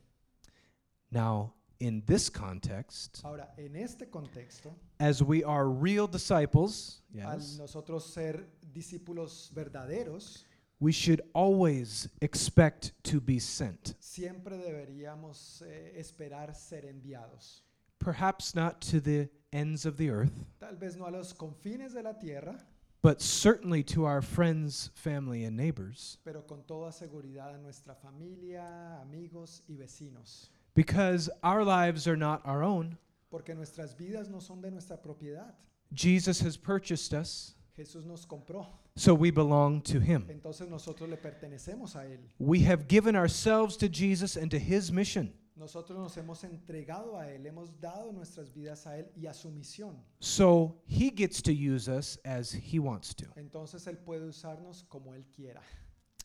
Now, 1.10 1.52
in 1.80 2.02
this 2.06 2.28
context, 2.30 3.22
Ahora, 3.24 3.48
en 3.58 3.74
este 3.76 4.10
contexto, 4.10 4.74
as 5.00 5.22
we 5.22 5.42
are 5.44 5.68
real 5.68 6.06
disciples, 6.06 7.00
al 7.22 7.38
yes, 7.38 7.58
nosotros 7.58 8.04
ser 8.12 8.44
discípulos 8.72 9.50
verdaderos, 9.54 10.44
we 10.80 10.92
should 10.92 11.22
always 11.34 12.08
expect 12.20 12.92
to 13.02 13.20
be 13.20 13.38
sent. 13.38 13.94
siempre 14.00 14.56
deberíamos 14.58 15.62
eh, 15.62 15.94
esperar 15.98 16.54
ser 16.54 16.84
enviados. 16.86 17.63
Perhaps 18.04 18.54
not 18.54 18.80
to 18.82 19.00
the 19.00 19.28
ends 19.52 19.86
of 19.86 19.96
the 19.96 20.10
earth, 20.10 20.32
Tal 20.60 20.74
vez 20.76 20.94
no 20.96 21.06
a 21.06 21.10
los 21.10 21.32
confines 21.32 21.94
de 21.94 22.02
la 22.02 22.12
tierra, 22.12 22.54
but 23.02 23.20
certainly 23.22 23.82
to 23.82 24.04
our 24.04 24.20
friends, 24.20 24.90
family, 24.94 25.44
and 25.44 25.56
neighbors, 25.56 26.18
pero 26.24 26.42
con 26.42 26.62
toda 26.68 26.90
seguridad 26.92 27.54
a 27.54 27.58
nuestra 27.58 27.94
familia, 27.94 29.00
amigos 29.02 29.62
y 29.68 29.74
vecinos. 29.76 30.48
because 30.74 31.30
our 31.42 31.64
lives 31.64 32.06
are 32.06 32.16
not 32.16 32.42
our 32.44 32.62
own. 32.62 32.98
Porque 33.30 33.54
nuestras 33.54 33.94
vidas 33.96 34.28
no 34.28 34.38
son 34.38 34.60
de 34.60 34.70
nuestra 34.70 34.96
propiedad. 34.98 35.54
Jesus 35.94 36.40
has 36.40 36.56
purchased 36.58 37.14
us, 37.14 37.54
Jesús 37.78 38.04
nos 38.04 38.26
compró. 38.26 38.66
so 38.96 39.14
we 39.14 39.30
belong 39.30 39.80
to 39.80 39.98
him. 39.98 40.26
Entonces 40.28 40.68
nosotros 40.68 41.08
le 41.08 41.16
pertenecemos 41.16 41.96
a 41.96 42.04
Él. 42.06 42.18
We 42.38 42.60
have 42.60 42.86
given 42.86 43.16
ourselves 43.16 43.76
to 43.78 43.88
Jesus 43.88 44.36
and 44.36 44.50
to 44.50 44.58
his 44.58 44.92
mission. 44.92 45.32
Nosotros 45.56 45.96
nos 45.96 46.16
hemos 46.16 46.42
entregado 46.42 47.16
a 47.16 47.30
Él, 47.30 47.46
hemos 47.46 47.78
dado 47.80 48.12
nuestras 48.12 48.52
vidas 48.52 48.86
a 48.88 48.98
Él 48.98 49.08
y 49.14 49.26
a 49.26 49.32
su 49.32 49.50
misión. 49.50 49.96
So 50.18 50.80
he 50.86 51.10
gets 51.10 51.40
to 51.42 51.52
use 51.52 51.88
us 51.88 52.18
as 52.24 52.52
he 52.52 52.80
wants 52.80 53.14
to. 53.14 53.26
Entonces 53.36 53.86
Él 53.86 53.98
puede 53.98 54.26
usarnos 54.26 54.84
como 54.88 55.14
Él 55.14 55.24
quiera. 55.34 55.60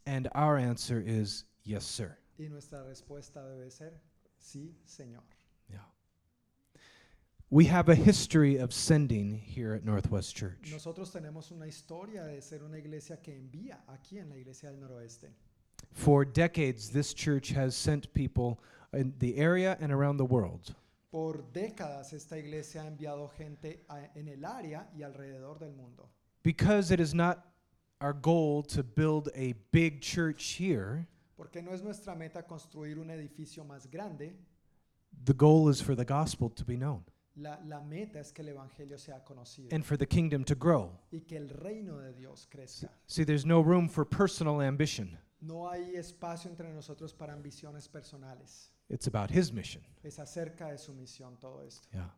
And 0.07 0.27
our 0.33 0.57
answer 0.57 0.99
is 0.99 1.45
yes, 1.63 1.85
sir. 1.85 2.17
Y 2.39 2.49
nuestra 2.49 2.83
respuesta 2.83 3.43
debe 3.43 3.69
ser, 3.69 3.93
sí, 4.39 4.73
Señor. 4.87 5.21
Yeah. 5.69 5.85
We 7.51 7.65
have 7.65 7.89
a 7.89 7.95
history 7.95 8.57
of 8.57 8.73
sending 8.73 9.35
here 9.35 9.75
at 9.75 9.85
Northwest 9.85 10.35
Church. 10.35 10.71
Nosotros 10.71 11.11
tenemos 11.11 11.51
una 11.51 11.67
historia 11.67 12.23
de 12.23 12.41
ser 12.41 12.63
una 12.63 12.77
iglesia 12.77 13.17
que 13.21 13.33
envía 13.33 13.77
aquí 13.87 14.17
en 14.17 14.29
la 14.29 14.37
iglesia 14.37 14.71
del 14.71 14.79
noroeste. 14.79 15.27
For 15.91 16.25
decades, 16.25 16.89
this 16.89 17.13
church 17.13 17.49
has 17.51 17.75
sent 17.75 18.11
people 18.13 18.59
in 18.93 19.13
the 19.19 19.37
area 19.37 19.77
and 19.79 19.91
around 19.91 20.17
the 20.17 20.25
world. 20.25 20.73
Por 21.11 21.43
décadas 21.53 22.13
esta 22.13 22.37
iglesia 22.37 22.83
ha 22.83 22.87
enviado 22.87 23.29
gente 23.29 23.83
a- 23.89 24.09
en 24.15 24.27
el 24.27 24.45
área 24.45 24.87
y 24.95 25.01
alrededor 25.03 25.57
del 25.59 25.73
mundo. 25.73 26.07
Because 26.43 26.91
it 26.91 26.99
is 26.99 27.13
not 27.13 27.45
our 28.01 28.13
goal 28.13 28.63
to 28.63 28.83
build 28.83 29.29
a 29.35 29.53
big 29.71 30.01
church 30.01 30.59
here, 30.59 31.07
Porque 31.35 31.61
no 31.61 31.71
es 31.73 31.81
nuestra 31.81 32.15
meta 32.15 32.43
construir 32.43 32.99
un 32.99 33.09
edificio 33.09 33.63
más 33.65 33.89
grande, 33.89 34.33
the 35.25 35.33
goal 35.33 35.69
is 35.69 35.81
for 35.81 35.95
the 35.95 36.05
gospel 36.05 36.49
to 36.49 36.63
be 36.63 36.75
known 36.77 37.03
la, 37.35 37.57
la 37.65 37.79
meta 37.81 38.19
es 38.19 38.31
que 38.31 38.41
el 38.43 38.49
evangelio 38.49 38.97
sea 38.99 39.23
conocido 39.23 39.69
and 39.73 39.83
for 39.85 39.97
the 39.97 40.05
kingdom 40.05 40.43
to 40.43 40.55
grow. 40.55 40.91
y 41.11 41.21
que 41.21 41.37
el 41.37 41.49
reino 41.49 41.97
de 41.99 42.13
Dios 42.13 42.45
crezca. 42.49 42.89
See, 43.07 43.23
there's 43.25 43.45
no 43.45 43.61
room 43.61 43.87
for 43.89 44.05
personal 44.05 44.61
ambition, 44.61 45.17
No 45.41 45.69
hay 45.69 45.95
espacio 45.95 46.49
entre 46.51 46.71
nosotros 46.73 47.13
para 47.13 47.33
ambiciones 47.33 47.87
personales. 47.87 48.71
It's 48.89 49.07
about 49.07 49.29
his 49.31 49.51
mission. 49.53 49.81
Es 50.03 50.17
acerca 50.19 50.69
de 50.71 50.77
su 50.77 50.93
misión 50.93 51.39
todo 51.39 51.61
esto. 51.65 51.87
Yeah. 51.93 52.09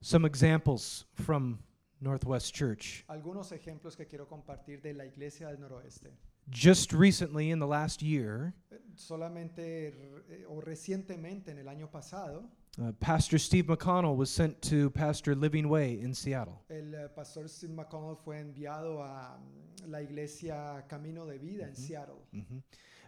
Some 0.00 0.24
examples 0.26 1.06
from 1.14 1.58
Northwest 2.00 2.54
Church. 2.54 3.04
Algunos 3.08 3.52
ejemplos 3.52 3.96
que 3.96 4.06
quiero 4.06 4.26
compartir 4.26 4.82
de 4.82 4.92
la 4.92 5.04
iglesia 5.04 5.46
del 5.48 5.56
noroeste. 5.58 6.10
Just 6.50 6.92
recently, 6.92 7.50
in 7.50 7.58
the 7.58 7.66
last 7.66 8.02
year, 8.02 8.52
Solamente 8.96 9.88
eh, 10.28 10.44
o 10.46 10.60
recientemente 10.60 11.48
en 11.50 11.58
el 11.58 11.68
año 11.68 11.90
pasado, 11.90 12.44
uh, 12.78 12.92
Pastor 13.00 13.38
Steve 13.38 13.66
McConnell 13.66 14.14
was 14.14 14.28
sent 14.30 14.60
to 14.60 14.90
Pastor 14.90 15.34
Living 15.34 15.70
Way 15.70 16.00
in 16.02 16.12
Seattle. 16.12 16.60
el 16.68 16.94
eh, 16.94 17.08
pastor 17.14 17.48
Steve 17.48 17.72
McConnell 17.72 18.16
fue 18.22 18.38
enviado 18.40 19.02
a 19.02 19.38
mm, 19.38 19.90
la 19.90 20.02
iglesia 20.02 20.84
Camino 20.86 21.24
de 21.24 21.38
Vida 21.38 21.64
en 21.64 21.72
Ujú. 21.72 21.80
Seattle. 21.86 22.20
Mhm. 22.32 22.62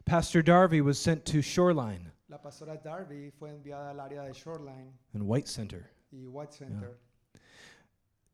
Pastor 0.06 0.43
Darby 0.43 0.81
was 0.81 0.98
sent 0.98 1.24
to 1.27 1.43
Shoreline 1.43 2.12
La 2.28 2.39
pastora 2.39 2.77
Darby 2.77 3.31
fue 3.31 3.51
enviada 3.51 3.90
al 3.90 4.01
área 4.01 4.23
de 4.24 4.32
Shoreline 4.32 4.93
and 5.15 5.23
White 5.23 5.47
Center. 5.48 5.90
y 6.12 6.27
White 6.27 6.53
Center. 6.53 6.98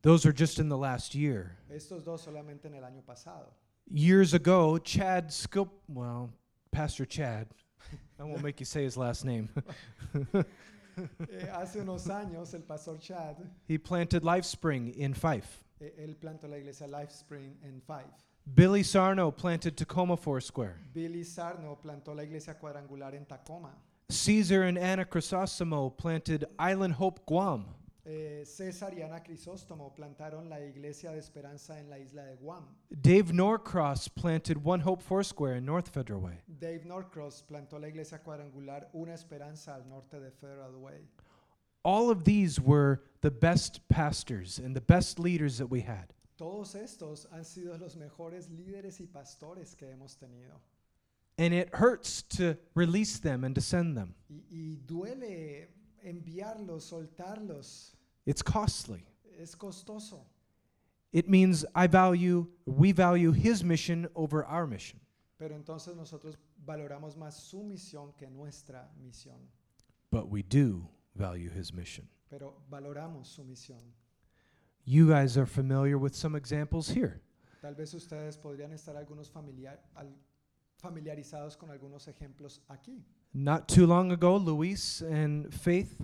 Those 0.02 0.26
are 0.26 0.32
just 0.32 0.58
in 0.58 0.68
the 0.68 0.76
last 0.76 1.14
year. 1.14 1.56
Estos 1.70 2.04
dos 2.04 2.22
solamente 2.22 2.66
en 2.66 2.74
el 2.74 2.82
año 2.84 3.02
pasado. 3.04 3.52
Years 3.90 4.32
ago, 4.34 4.78
Chad 4.78 5.30
Skil, 5.30 5.68
well, 5.88 6.30
Pastor 6.70 7.04
Chad, 7.04 7.46
I 8.18 8.22
won't 8.24 8.42
make 8.42 8.58
you 8.60 8.66
say 8.66 8.82
his 8.84 8.96
last 8.96 9.24
name. 9.24 9.48
Eh, 11.30 11.48
hace 11.54 11.76
unos 11.80 12.06
años 12.08 12.52
el 12.52 12.60
pastor 12.60 12.98
Chad, 12.98 13.36
he 13.66 13.78
planted 13.78 14.24
Life 14.24 14.44
Spring 14.44 14.90
in 14.90 15.14
Fife. 15.14 15.64
eh, 15.80 15.90
él 15.98 16.16
plantó 16.16 16.46
la 16.48 16.58
iglesia 16.58 16.86
Life 16.86 17.10
Spring 17.12 17.56
en 17.64 17.80
Five. 17.80 18.12
Billy 18.46 18.82
Sarno 18.82 19.30
planted 19.30 19.76
Tacoma 19.76 20.16
Foursquare. 20.16 20.76
Billy 20.92 21.24
Sarno 21.24 21.78
plantó 21.82 22.14
la 22.14 22.22
iglesia 22.22 22.54
cuadrangular 22.54 23.14
en 23.14 23.24
Tacoma. 23.24 23.70
Caesar 24.08 24.64
and 24.64 24.76
Anna 24.76 25.04
Chrysosimo 25.04 25.96
planted 25.96 26.44
Island 26.58 26.94
Hope 26.94 27.24
Guam. 27.26 27.66
Eh, 28.04 28.44
César 28.44 28.92
y 28.94 29.02
Ana 29.02 29.20
Crisóstomo 29.22 29.94
plantaron 29.94 30.50
la 30.50 30.58
iglesia 30.60 31.12
de 31.12 31.18
esperanza 31.18 31.78
en 31.78 31.88
la 31.88 31.98
isla 32.00 32.24
de 32.24 32.34
Guam. 32.34 32.64
Dave 33.00 33.32
Norcross 33.32 34.08
planted 34.08 34.58
One 34.64 34.80
Hope 34.80 35.00
Foursquare 35.00 35.54
in 35.54 35.64
North 35.64 35.88
Federal 35.88 36.20
Way. 36.20 36.40
Dave 36.58 36.84
Norcross 36.84 37.44
plantó 37.48 37.80
la 37.80 37.86
iglesia 37.86 38.18
cuadrangular 38.18 38.88
Una 38.92 39.12
Esperanza 39.12 39.76
al 39.76 39.88
norte 39.88 40.18
de 40.18 40.32
Federal 40.32 40.76
Way. 40.80 41.06
All 41.84 42.10
of 42.10 42.24
these 42.24 42.60
were 42.60 43.02
the 43.20 43.30
best 43.30 43.80
pastors 43.88 44.58
and 44.58 44.74
the 44.74 44.80
best 44.80 45.20
leaders 45.20 45.58
that 45.58 45.68
we 45.68 45.80
had. 45.82 46.12
Todos 46.36 46.74
estos 46.74 47.28
han 47.30 47.44
sido 47.44 47.76
los 47.78 47.96
mejores 47.96 48.48
líderes 48.50 49.00
y 49.00 49.06
pastores 49.06 49.76
que 49.76 49.90
hemos 49.90 50.16
tenido. 50.16 50.60
And 51.38 51.54
it 51.54 51.70
hurts 51.72 52.22
to 52.36 52.56
release 52.74 53.18
them 53.18 53.44
and 53.44 53.54
to 53.54 53.60
send 53.60 53.96
them. 53.96 54.14
Y, 54.28 54.44
y 54.50 54.76
duele 54.86 55.68
enviarlos, 56.02 56.84
soltarlos. 56.84 57.94
It's 58.26 58.42
costly. 58.42 59.06
Es 59.38 59.54
costoso. 59.54 60.26
It 61.12 61.28
means 61.28 61.64
I 61.74 61.86
value, 61.86 62.46
we 62.64 62.92
value 62.92 63.32
his 63.32 63.62
mission 63.62 64.08
over 64.14 64.44
our 64.44 64.66
mission. 64.66 65.00
Pero 65.38 65.54
entonces 65.54 65.96
nosotros 65.96 66.38
valoramos 66.64 67.16
más 67.16 67.34
su 67.34 67.62
misión 67.62 68.16
que 68.16 68.30
nuestra 68.30 68.88
misión. 69.02 69.48
But 70.10 70.28
we 70.28 70.42
do 70.42 70.88
value 71.14 71.50
his 71.50 71.72
mission. 71.72 72.08
Pero 72.30 72.54
valoramos 72.70 73.26
su 73.26 73.42
misión. 73.42 73.80
You 74.84 75.08
guys 75.08 75.36
are 75.36 75.46
familiar 75.46 75.96
with 75.98 76.14
some 76.14 76.34
examples 76.36 76.88
here. 76.88 77.20
Tal 77.60 77.74
vez 77.74 77.94
ustedes 77.94 78.36
podrían 78.36 78.72
estar 78.72 78.96
algunos 78.96 79.30
familiar, 79.30 79.78
al- 79.94 80.12
familiarizados 80.78 81.56
con 81.56 81.70
algunos 81.70 82.08
ejemplos 82.08 82.60
aquí. 82.68 83.04
Not 83.32 83.68
too 83.68 83.86
long 83.86 84.10
ago, 84.12 84.36
Luis 84.36 85.00
and 85.02 85.52
Faith 85.52 86.00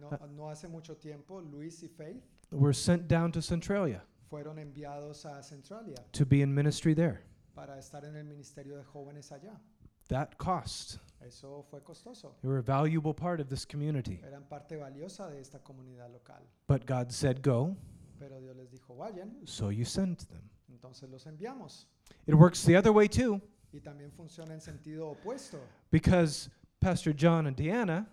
No, 0.00 0.08
Ah. 0.12 0.26
no 0.34 0.48
hace 0.48 0.66
mucho 0.68 0.94
tiempo, 0.96 1.40
Luis 1.40 1.82
y 1.82 1.88
Faith 1.88 2.22
were 2.50 2.72
sent 2.72 3.06
down 3.08 3.30
to 3.32 3.42
Centralia 3.42 4.02
fueron 4.30 4.58
enviados 4.58 5.26
a 5.26 5.42
Centralia 5.42 5.96
to 6.12 6.24
be 6.24 6.40
in 6.40 6.54
ministry 6.54 6.94
there. 6.94 7.20
para 7.54 7.76
estar 7.78 8.04
en 8.04 8.14
el 8.16 8.24
ministerio 8.24 8.76
de 8.78 8.84
jóvenes 8.84 9.30
allá. 9.32 9.60
That 10.08 10.36
cost. 10.38 10.98
Eso 11.20 11.62
fue 11.70 11.82
costoso. 11.82 12.34
They 12.40 12.48
were 12.48 12.58
a 12.60 12.62
valuable 12.62 13.12
part 13.12 13.40
of 13.40 13.48
this 13.48 13.66
community. 13.66 14.20
Eran 14.24 14.44
parte 14.48 14.76
valiosa 14.76 15.28
de 15.28 15.38
esta 15.40 15.58
comunidad 15.58 16.10
local. 16.12 16.40
But 16.66 16.86
God 16.86 17.10
said, 17.12 17.42
Go, 17.42 17.76
Pero 18.20 18.38
Dios 18.38 18.54
les 18.54 18.70
dijo, 18.70 18.94
vayan, 18.94 19.34
so 19.46 19.70
you 19.70 19.84
sent 19.84 20.28
them. 20.28 20.42
entonces 20.68 21.08
los 21.10 21.24
enviamos. 21.26 21.86
It 22.26 22.34
works 22.34 22.62
the 22.64 22.76
other 22.76 22.92
way 22.92 23.08
too, 23.08 23.40
Y 23.72 23.80
también 23.80 24.12
funciona 24.12 24.52
en 24.52 24.60
sentido 24.60 25.08
opuesto, 25.10 25.58
because 25.90 26.50
Pastor 26.80 27.12
John 27.12 27.46
and 27.46 27.56
Deanna 27.56 28.06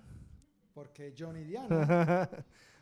porque 0.74 1.12
John 1.18 1.36
y 1.36 1.44
Diana 1.44 2.30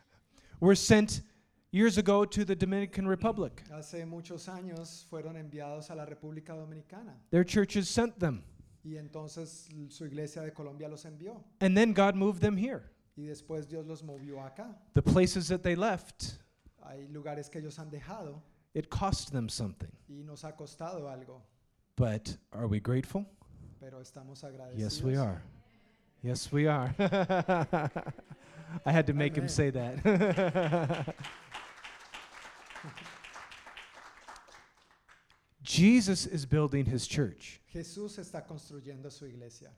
were 0.60 0.76
sent 0.76 1.22
years 1.70 1.96
ago 1.96 2.26
to 2.26 2.44
the 2.44 2.54
Dominican 2.54 3.08
Republic. 3.08 3.64
hace 3.72 4.04
muchos 4.04 4.48
años 4.48 5.06
fueron 5.10 5.36
enviados 5.36 5.90
a 5.90 5.94
la 5.94 6.04
República 6.04 6.54
Dominicana. 6.54 7.14
Their 7.30 7.44
churches 7.44 7.88
sent 7.88 8.18
them. 8.18 8.42
Y 8.84 8.96
entonces 8.98 9.68
su 9.88 10.04
iglesia 10.04 10.42
de 10.42 10.52
Colombia 10.52 10.88
los 10.88 11.04
envió. 11.06 11.42
And 11.60 11.76
then 11.76 11.92
God 11.92 12.14
moved 12.14 12.40
them 12.40 12.56
here. 12.56 12.82
Y 13.16 13.22
después 13.24 13.66
Dios 13.66 13.86
los 13.86 14.02
movió 14.02 14.44
acá. 14.44 14.76
The 14.92 15.02
places 15.02 15.48
that 15.48 15.62
they 15.62 15.74
left, 15.74 16.38
Hay 16.88 17.08
lugares 17.08 17.48
que 17.50 17.58
ellos 17.58 17.78
han 17.78 17.90
dejado 17.90 18.42
it 18.74 18.88
cost 18.90 19.30
them 19.32 19.48
something. 19.48 19.90
y 20.08 20.22
nos 20.22 20.44
ha 20.44 20.52
costado 20.56 21.08
algo, 21.08 21.42
But 21.96 22.36
are 22.52 22.66
we 22.66 22.78
grateful? 22.80 23.24
pero 23.80 24.00
estamos 24.00 24.42
agradecidos. 24.44 24.78
Yes, 24.78 25.02
we 25.02 25.16
are. 25.16 25.42
Yes, 26.22 26.52
we 26.52 26.66
are. 26.66 26.94
I 28.84 28.92
had 28.92 29.06
to 29.06 29.14
make 29.14 29.36
him 29.36 29.48
say 29.48 29.70
that. 29.70 31.14
Jesus 35.62 36.26
is 36.26 36.46
building 36.46 36.84
his 36.84 37.06
church. 37.06 37.60
Jesús 37.72 38.18
está 38.18 38.46
construyendo 38.46 39.10
su 39.10 39.26
iglesia. 39.26 39.70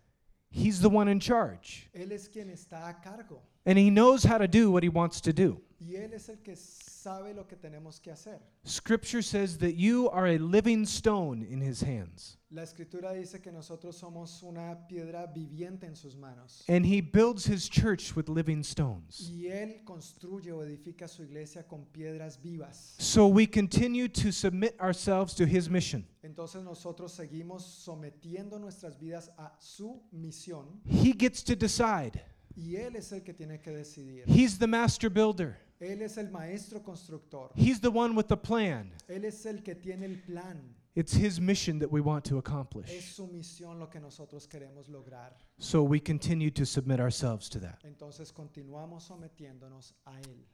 He's 0.50 0.80
the 0.80 0.88
one 0.88 1.08
in 1.08 1.20
charge. 1.20 1.88
Él 1.94 2.12
es 2.12 2.28
quien 2.28 2.50
está 2.50 2.88
a 2.88 2.94
cargo 3.02 3.42
And 3.66 3.78
he 3.78 3.90
knows 3.90 4.24
how 4.24 4.38
to 4.38 4.48
do 4.48 4.70
what 4.70 4.82
he 4.82 4.88
wants 4.88 5.20
to 5.22 5.32
do. 5.32 5.60
y 5.80 5.94
Él 5.94 6.12
es 6.12 6.28
el 6.28 6.38
que 6.42 6.56
sabe 6.56 7.32
lo 7.34 7.46
que 7.46 7.56
tenemos 7.56 8.00
que 8.00 8.10
hacer. 8.10 8.40
Scripture 8.66 9.22
says 9.22 9.58
that 9.58 9.74
you 9.76 10.08
are 10.10 10.26
a 10.26 10.38
living 10.38 10.84
stone 10.84 11.42
in 11.42 11.60
his 11.60 11.82
hands. 11.82 12.36
La 12.50 12.62
escritura 12.62 13.12
dice 13.12 13.40
que 13.40 13.52
nosotros 13.52 13.96
somos 13.96 14.42
una 14.42 14.86
piedra 14.88 15.26
viviente 15.26 15.86
en 15.86 15.94
sus 15.94 16.16
manos. 16.16 16.64
And 16.68 16.84
he 16.84 17.00
builds 17.00 17.46
his 17.46 17.68
church 17.68 18.16
with 18.16 18.28
living 18.28 18.62
stones. 18.64 19.30
Y 19.30 19.46
Él 19.46 19.84
construye 19.84 20.50
o 20.50 20.62
edifica 20.64 21.06
su 21.06 21.22
iglesia 21.22 21.62
con 21.68 21.84
piedras 21.92 22.40
vivas. 22.42 22.96
So 22.98 23.28
we 23.28 23.46
continue 23.46 24.08
to 24.08 24.32
submit 24.32 24.74
ourselves 24.80 25.34
to 25.34 25.44
his 25.46 25.68
mission. 25.70 26.04
Entonces 26.24 26.64
nosotros 26.64 27.12
seguimos 27.12 27.64
sometiendo 27.64 28.58
nuestras 28.58 28.98
vidas 28.98 29.30
a 29.38 29.52
su 29.60 30.02
misión 30.10 30.80
He 30.84 31.12
gets 31.12 31.44
to 31.44 31.54
decide. 31.54 32.20
Y 32.58 32.74
Él 32.76 32.96
es 32.96 33.12
el 33.12 33.22
que 33.22 33.32
tiene 33.32 33.60
que 33.60 33.70
decidir. 33.70 34.24
He's 34.26 34.58
the 34.58 34.66
master 34.66 35.08
builder. 35.08 35.56
Él 35.80 36.02
es 36.02 36.18
el 36.18 36.28
maestro 36.30 36.82
constructor. 36.82 37.50
He's 37.54 37.80
the 37.80 37.88
one 37.90 38.16
with 38.16 38.26
the 38.26 38.36
plan. 38.36 38.90
Él 39.08 39.24
es 39.24 39.46
el 39.46 39.62
que 39.62 39.76
tiene 39.76 40.06
el 40.06 40.16
plan. 40.26 40.74
It's 40.96 41.12
his 41.12 41.38
mission 41.40 41.78
that 41.78 41.92
we 41.92 42.00
want 42.00 42.24
to 42.24 42.36
Es 42.38 42.40
accomplish. 42.40 43.14
su 43.14 43.28
misión 43.28 43.78
lo 43.78 43.86
que 43.88 44.00
nosotros 44.00 44.48
queremos 44.48 44.88
lograr. 44.88 45.32
So 45.58 45.84
we 45.84 46.00
continue 46.00 46.50
to 46.50 46.66
submit 46.66 46.98
ourselves 46.98 47.48
to 47.50 47.60
that. 47.60 47.78
Entonces 47.84 48.32
continuamos 48.32 49.04
sometiéndonos 49.04 49.92
a 50.04 50.18
Él. 50.20 50.44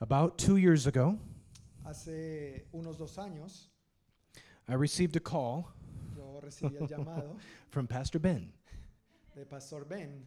About 0.00 0.36
two 0.36 0.56
years 0.56 0.86
ago, 0.88 1.16
Hace 1.84 2.66
unos 2.72 2.96
dos 2.98 3.16
años 3.18 3.68
I 4.68 4.74
received 4.74 5.14
a 5.16 5.20
call 5.20 5.68
yo 6.32 6.40
recibí 6.40 6.76
el 6.76 6.88
llamado 6.88 7.36
from 7.70 7.86
Pastor 7.86 8.20
Ben. 8.20 8.52
de 9.34 9.44
Pastor 9.44 9.84
Ben. 9.84 10.26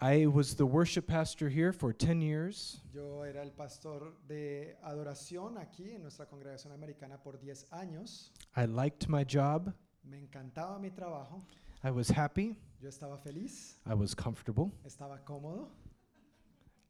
I 0.00 0.26
was 0.26 0.54
the 0.54 0.64
worship 0.64 1.08
pastor 1.08 1.48
here 1.48 1.72
for 1.72 1.92
10 1.92 2.20
years. 2.20 2.80
Yo 2.94 3.24
era 3.24 3.42
el 3.42 3.50
pastor 3.50 4.12
de 4.28 4.76
adoración 4.84 5.58
aquí 5.58 5.90
en 5.90 6.02
nuestra 6.02 6.26
congregación 6.26 6.72
americana 6.72 7.18
por 7.20 7.36
10 7.40 7.66
años. 7.72 8.30
I 8.56 8.66
liked 8.66 9.08
my 9.08 9.24
job. 9.24 9.72
Me 10.04 10.18
encantaba 10.18 10.78
mi 10.80 10.90
trabajo. 10.90 11.42
I 11.82 11.90
was 11.90 12.08
happy. 12.08 12.56
Yo 12.80 12.88
estaba 12.88 13.18
feliz, 13.18 13.78
I 13.84 13.94
was 13.94 14.14
comfortable. 14.14 14.70
estaba 14.86 15.18
cómodo. 15.24 15.68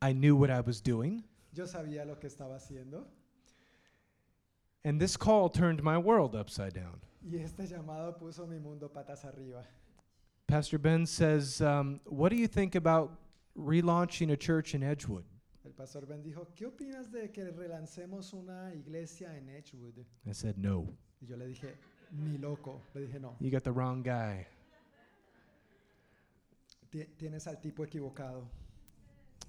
I 0.02 0.12
knew 0.12 0.36
what 0.36 0.50
I 0.50 0.60
was 0.60 0.82
doing. 0.82 1.24
Yo 1.54 1.64
sabía 1.64 2.04
lo 2.06 2.16
que 2.16 2.26
estaba 2.28 2.56
haciendo. 2.56 3.06
And 4.88 4.98
this 4.98 5.18
call 5.18 5.50
turned 5.50 5.82
my 5.82 5.98
world 5.98 6.34
upside 6.34 6.72
down. 6.72 6.98
Y 7.22 7.36
este 7.36 7.66
llamado 7.66 8.16
puso 8.18 8.48
mi 8.48 8.58
mundo 8.58 8.88
patas 8.88 9.22
arriba. 9.26 9.62
Pastor 10.46 10.78
Ben 10.78 11.04
says, 11.04 11.60
um, 11.60 12.00
What 12.06 12.30
do 12.30 12.36
you 12.36 12.46
think 12.48 12.74
about 12.74 13.10
relaunching 13.54 14.32
a 14.32 14.36
church 14.36 14.74
in 14.74 14.82
Edgewood? 14.82 15.24
El 15.66 15.72
pastor 15.72 16.06
Ben 16.06 16.22
dijo, 16.22 16.46
¿qué 16.56 16.64
opinas 16.64 17.12
de 17.12 17.28
que 17.28 17.44
relancemos 17.50 18.32
una 18.32 18.72
iglesia 18.74 19.28
en 19.36 19.50
Edgewood? 19.50 20.06
I 20.26 20.32
said, 20.32 20.56
No, 20.56 20.88
Y 21.20 21.26
yo 21.26 21.36
le 21.36 21.48
dije, 21.48 21.74
ni 22.10 22.38
loco. 22.38 22.80
Le 22.94 23.02
dije, 23.02 23.20
no, 23.20 23.36
you 23.40 23.50
got 23.50 23.64
the 23.64 23.72
wrong 23.72 24.02
guy. 24.02 24.46
tienes 27.18 27.46
al 27.46 27.60
tipo 27.60 27.84
equivocado. 27.84 28.48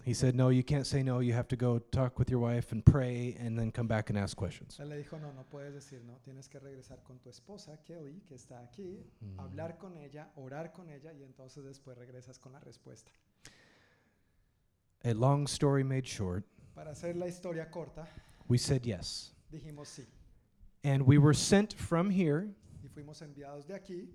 He 0.06 0.14
said, 0.14 0.34
No, 0.34 0.50
you 0.50 0.64
can't 0.64 0.88
say 0.88 1.04
no. 1.04 1.20
You 1.20 1.34
have 1.34 1.48
to 1.50 1.56
go 1.56 1.78
talk 1.80 2.18
with 2.18 2.30
your 2.32 2.40
wife 2.40 2.72
and 2.72 2.84
pray 2.84 3.36
and 3.40 3.58
then 3.60 3.72
come 3.72 3.88
back 3.88 4.10
and 4.10 4.18
ask 4.18 4.36
questions. 4.36 4.78
Él 4.80 4.90
le 4.90 4.96
dijo, 4.98 5.20
no, 5.20 5.32
no 5.34 5.44
puedes 5.44 5.74
decir 5.74 6.02
no. 6.06 6.18
Tienes 6.24 6.48
que 6.50 6.60
regresar 6.60 7.04
con 7.04 7.20
tu 7.20 7.30
esposa, 7.30 7.78
Kelly, 7.86 8.22
que 8.28 8.36
está 8.36 8.60
aquí, 8.64 9.04
Mm. 9.22 9.40
hablar 9.40 9.78
con 9.78 9.98
ella, 9.98 10.30
orar 10.36 10.72
con 10.74 10.90
ella 10.90 11.12
y 11.14 11.24
entonces 11.24 11.64
después 11.66 11.98
regresas 11.98 12.40
con 12.40 12.54
la 12.54 12.60
respuesta. 12.60 13.12
A 15.04 15.14
long 15.14 15.46
story 15.48 15.84
made 15.84 16.06
short, 16.06 16.44
Para 16.76 16.92
hacer 16.92 17.16
la 17.16 17.28
historia 17.28 17.70
corta, 17.70 18.08
we 18.48 18.58
said 18.58 18.84
yes. 18.84 19.34
dijimos 19.52 19.88
sí. 19.90 20.06
And 20.84 21.04
we 21.06 21.18
were 21.18 21.34
sent 21.36 21.74
from 21.74 22.10
here, 22.10 22.48
Y 22.84 22.88
fuimos 22.88 23.22
enviados 23.22 23.68
de 23.68 23.76
aquí, 23.76 24.10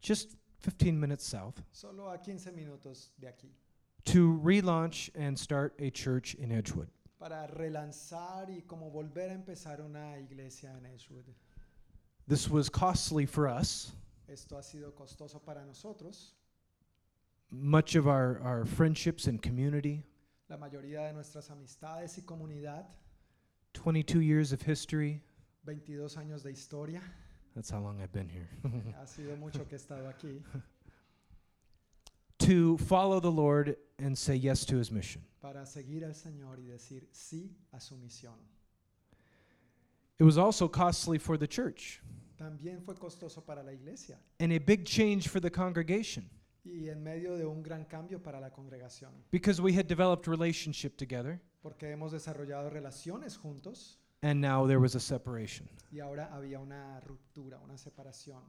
just 0.00 0.34
15 0.62 0.98
minutes 0.98 1.24
south, 1.24 1.60
solo 1.72 2.10
a 2.10 2.18
15 2.20 2.50
minutos 2.52 3.10
de 3.18 3.28
aquí, 3.28 3.50
to 4.06 4.40
relaunch 4.42 5.10
and 5.14 5.38
start 5.38 5.74
a 5.78 5.90
church 5.90 6.34
in 6.34 6.50
Edgewood. 6.50 6.88
para 7.18 7.48
relanzar 7.56 8.48
y 8.50 8.62
como 8.66 8.90
volver 8.90 9.30
a 9.30 9.34
empezar 9.34 9.80
una 9.80 10.16
iglesia 10.18 10.70
en 10.78 10.86
Edgewood. 10.86 11.24
This 12.28 12.48
was 12.50 12.68
costly 12.68 13.26
for 13.26 13.48
us. 13.48 13.92
Esto 14.28 14.56
ha 14.56 14.62
sido 14.62 14.92
costoso 14.94 15.40
para 15.44 15.64
nosotros. 15.64 16.34
Much 17.50 17.94
of 17.94 18.06
our, 18.06 18.40
our 18.42 18.64
friendships 18.64 19.28
and 19.28 19.40
community 19.40 20.04
La 20.48 20.56
mayoría 20.56 21.08
de 21.08 21.12
nuestras 21.12 21.50
amistades 21.50 22.16
y 22.18 22.22
comunidad, 22.22 22.86
22 23.72 24.20
years 24.20 24.52
of 24.52 24.62
history. 24.62 25.20
22 25.64 26.16
años 26.16 26.42
de 26.44 26.50
historia, 26.50 27.00
That's 27.56 27.70
how 27.70 27.80
long 27.80 28.00
I've 28.00 28.12
been 28.12 28.28
here. 28.28 28.48
ha 29.00 29.06
sido 29.06 29.36
mucho 29.36 29.64
que 29.64 29.76
he 29.76 29.78
estado 29.78 30.08
aquí, 30.08 30.42
to 32.46 32.78
follow 32.78 33.20
the 33.20 33.30
Lord 33.30 33.76
and 33.98 34.16
say 34.16 34.34
yes 34.36 34.64
to 34.66 34.76
his 34.76 34.90
mission. 34.90 35.22
para 35.40 35.64
seguir 35.64 36.04
al 36.04 36.14
Señor 36.14 36.58
y 36.58 36.66
decir 36.66 37.06
sí 37.12 37.50
a 37.72 37.80
su 37.80 37.96
misión. 37.96 38.34
It 40.18 40.24
was 40.24 40.38
also 40.38 40.66
costly 40.68 41.18
for 41.18 41.36
the 41.36 41.46
church. 41.46 42.00
También 42.38 42.82
fue 42.82 42.94
costoso 42.94 43.44
para 43.44 43.62
la 43.62 43.72
iglesia. 43.72 44.18
And 44.40 44.52
a 44.52 44.58
big 44.58 44.84
change 44.84 45.28
for 45.28 45.40
the 45.40 45.50
congregation. 45.50 46.28
Y 46.64 46.88
en 46.88 47.02
medio 47.02 47.36
de 47.36 47.46
un 47.46 47.62
gran 47.62 47.84
cambio 47.84 48.18
para 48.18 48.40
la 48.40 48.50
congregación, 48.50 49.10
because 49.30 49.60
we 49.60 49.72
had 49.72 49.86
developed 49.86 50.26
relationship 50.26 50.96
together. 50.96 51.40
Porque 51.62 51.90
hemos 51.92 52.12
desarrollado 52.12 52.70
relaciones 52.70 53.36
juntos. 53.36 53.98
And 54.22 54.40
now 54.40 54.66
there 54.66 54.80
was 54.80 54.94
a 54.96 55.00
separation. 55.00 55.68
y 55.92 56.00
ahora 56.00 56.28
había 56.32 56.58
una 56.58 57.00
ruptura, 57.00 57.58
una 57.62 57.76
separación, 57.76 58.42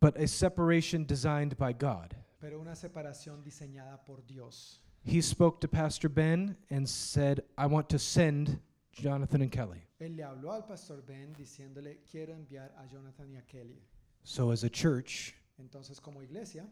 But 0.00 0.16
a 0.18 0.26
separation 0.28 1.04
designed 1.06 1.56
by 1.56 1.72
God. 1.72 2.14
pero 2.40 2.60
una 2.60 2.74
separación 2.76 3.42
diseñada 3.42 4.04
por 4.04 4.18
Dios. 4.26 4.80
He 5.04 5.20
spoke 5.20 5.60
to 5.60 5.68
Pastor 5.68 6.08
Ben 6.08 6.56
and 6.70 6.86
said, 6.88 7.42
I 7.56 7.66
want 7.66 7.88
to 7.90 7.98
send 7.98 8.58
Jonathan 8.92 9.42
and 9.42 9.50
Kelly. 9.52 9.82
Él 10.00 10.16
le 10.16 10.24
habló 10.24 10.52
al 10.52 10.62
pastor 10.62 11.02
Ben 11.06 11.34
diciéndole, 11.38 11.98
quiero 12.10 12.34
enviar 12.34 12.70
a 12.78 12.86
Jonathan 12.86 13.30
y 13.32 13.36
a 13.38 13.42
Kelly. 13.42 13.80
So 14.24 14.50
as 14.50 14.64
a 14.64 14.68
church, 14.68 15.34
Entonces 15.58 16.00
como 16.02 16.20
iglesia 16.20 16.64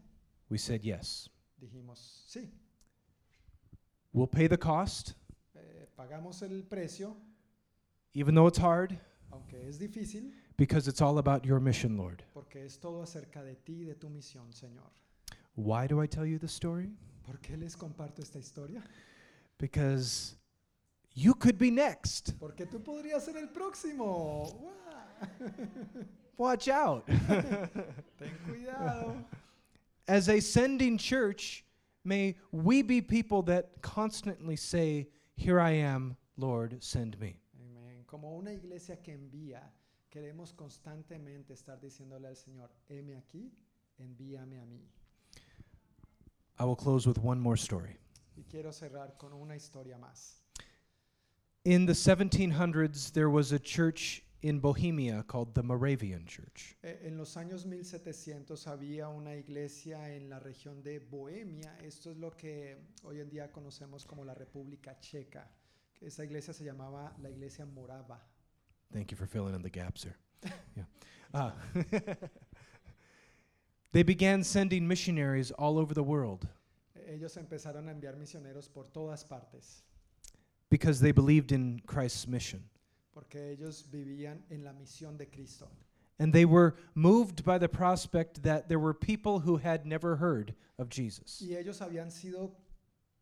we 0.50 0.58
said 0.58 0.82
yes. 0.84 1.28
dijimos, 1.60 2.24
sí, 2.28 2.48
We'll 4.12 4.26
pay 4.28 4.46
the 4.46 4.58
cost, 4.58 5.14
eh, 5.56 5.86
pagamos 5.98 6.42
el 6.42 6.62
precio, 6.64 7.16
even 8.12 8.34
though 8.34 8.46
it's 8.46 8.58
hard, 8.58 8.96
aunque 9.34 9.68
es 9.68 9.78
difícil, 9.78 10.32
because 10.56 10.88
it's 10.88 11.00
all 11.02 11.18
about 11.18 11.44
your 11.44 11.60
mission, 11.60 11.96
Lord. 11.96 12.22
porque 12.32 12.56
es 12.64 12.78
todo 12.78 13.02
acerca 13.02 13.42
de 13.42 13.56
ti 13.64 13.84
de 13.84 13.94
tu 13.94 14.08
misión, 14.08 14.52
Señor. 14.52 14.90
Why 15.56 15.86
do 15.86 16.00
I 16.00 16.06
tell 16.06 16.24
you 16.26 16.38
this 16.38 16.52
story? 16.52 16.90
¿Por 17.24 17.38
qué 17.42 17.56
les 17.58 17.74
comparto 17.76 18.20
esta 18.22 18.38
historia? 18.38 18.82
Because 19.58 20.36
you 21.14 21.34
could 21.34 21.58
be 21.58 21.70
next. 21.70 22.34
Porque 22.38 22.66
tú 22.66 22.80
podrías 22.82 23.22
ser 23.24 23.36
el 23.36 23.48
próximo. 23.48 24.46
¡Guau! 24.60 26.06
Watch 26.36 26.68
out. 26.68 27.06
Ten 27.28 28.30
cuidado. 28.48 29.24
As 30.08 30.28
a 30.28 30.40
sending 30.40 30.98
church, 30.98 31.64
may 32.04 32.34
we 32.50 32.82
be 32.82 33.00
people 33.00 33.42
that 33.42 33.70
constantly 33.80 34.56
say, 34.56 35.08
Here 35.36 35.60
I 35.60 35.70
am, 35.70 36.16
Lord, 36.36 36.82
send 36.82 37.18
me. 37.20 37.38
Como 38.14 38.36
una 38.36 38.52
iglesia 38.52 39.02
que 39.02 39.12
envía, 39.12 39.74
queremos 40.08 40.52
constantemente 40.52 41.52
estar 41.52 41.80
diciéndole 41.80 42.28
al 42.28 42.36
Señor, 42.36 42.70
heme 42.88 43.16
aquí, 43.16 43.52
envíame 43.98 44.60
a 44.60 44.64
mí. 44.64 44.88
I 46.60 46.62
will 46.62 46.76
close 46.76 47.08
with 47.08 47.18
one 47.18 47.40
more 47.40 47.56
story. 47.56 47.98
Y 48.36 48.44
quiero 48.44 48.72
cerrar 48.72 49.16
con 49.18 49.32
una 49.32 49.56
historia 49.56 49.98
más. 49.98 50.44
In 51.64 51.86
the 51.86 51.92
1700s, 51.92 53.10
there 53.10 53.30
was 53.30 53.50
a 53.50 53.58
church 53.58 54.22
in 54.42 54.60
Bohemia 54.60 55.24
called 55.24 55.52
the 55.52 55.64
Moravian 55.64 56.24
Church. 56.24 56.76
Eh, 56.84 57.08
En 57.08 57.16
los 57.16 57.36
años 57.36 57.66
1700 57.66 58.68
había 58.68 59.08
una 59.08 59.34
iglesia 59.34 60.14
en 60.14 60.30
la 60.30 60.38
región 60.38 60.84
de 60.84 61.00
Bohemia. 61.00 61.76
Esto 61.82 62.12
es 62.12 62.16
lo 62.16 62.30
que 62.30 62.76
hoy 63.02 63.18
en 63.18 63.28
día 63.28 63.50
conocemos 63.50 64.06
como 64.06 64.24
la 64.24 64.34
República 64.34 65.00
Checa. 65.00 65.50
Esa 66.04 66.24
iglesia 66.24 66.52
se 66.52 66.64
llamaba 66.64 67.12
la 67.22 67.28
iglesia 67.30 67.64
morava. 67.66 68.18
Thank 68.92 69.10
you 69.10 69.16
for 69.16 69.26
filling 69.26 69.54
in 69.54 69.62
the 69.62 69.70
gaps 69.70 70.04
there. 70.04 70.52
yeah. 70.76 70.84
Uh, 71.32 71.50
they 73.92 74.02
began 74.02 74.44
sending 74.44 74.86
missionaries 74.86 75.50
all 75.52 75.78
over 75.78 75.94
the 75.94 76.02
world 76.02 76.46
Ellos 77.08 77.36
empezaron 77.36 77.88
a 77.88 77.92
enviar 77.92 78.16
misioneros 78.16 78.68
por 78.68 78.84
todas 78.92 79.24
partes 79.24 79.82
because 80.70 81.00
they 81.00 81.12
believed 81.12 81.52
in 81.52 81.80
Christ's 81.86 82.26
mission. 82.26 82.62
porque 83.12 83.50
ellos 83.50 83.84
vivían 83.90 84.42
en 84.50 84.64
la 84.64 84.72
misión 84.72 85.16
de 85.16 85.26
Cristo. 85.26 85.68
And 86.18 86.32
they 86.32 86.44
were 86.44 86.74
moved 86.94 87.44
by 87.44 87.58
the 87.58 87.68
prospect 87.68 88.42
that 88.42 88.68
there 88.68 88.78
were 88.78 88.94
people 88.94 89.40
who 89.40 89.56
had 89.56 89.84
never 89.86 90.16
heard 90.16 90.54
of 90.78 90.88
Jesus. 90.88 91.40
Y 91.40 91.54
ellos 91.56 91.80
habían 91.80 92.10
sido 92.10 92.52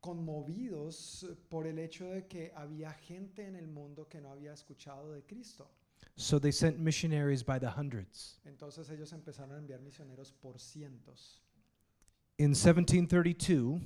conmovidos 0.03 1.24
por 1.49 1.66
el 1.66 1.79
hecho 1.79 2.11
de 2.11 2.27
que 2.27 2.53
había 2.55 2.93
gente 2.93 3.47
en 3.47 3.55
el 3.55 3.69
mundo 3.69 4.09
que 4.09 4.20
no 4.20 4.31
había 4.31 4.53
escuchado 4.53 5.12
de 5.12 5.23
Cristo. 5.23 5.70
So 6.16 6.39
they 6.39 6.53
sent 6.53 6.79
missionaries 6.79 7.43
by 7.43 7.59
the 7.59 7.70
hundreds. 7.70 8.41
Entonces 8.45 8.91
ellos 8.91 9.12
empezaron 9.12 9.55
a 9.55 9.59
enviar 9.59 9.81
misioneros 9.81 10.33
por 10.33 10.59
cientos. 10.59 11.41
In 12.39 12.51
1732, 12.51 13.81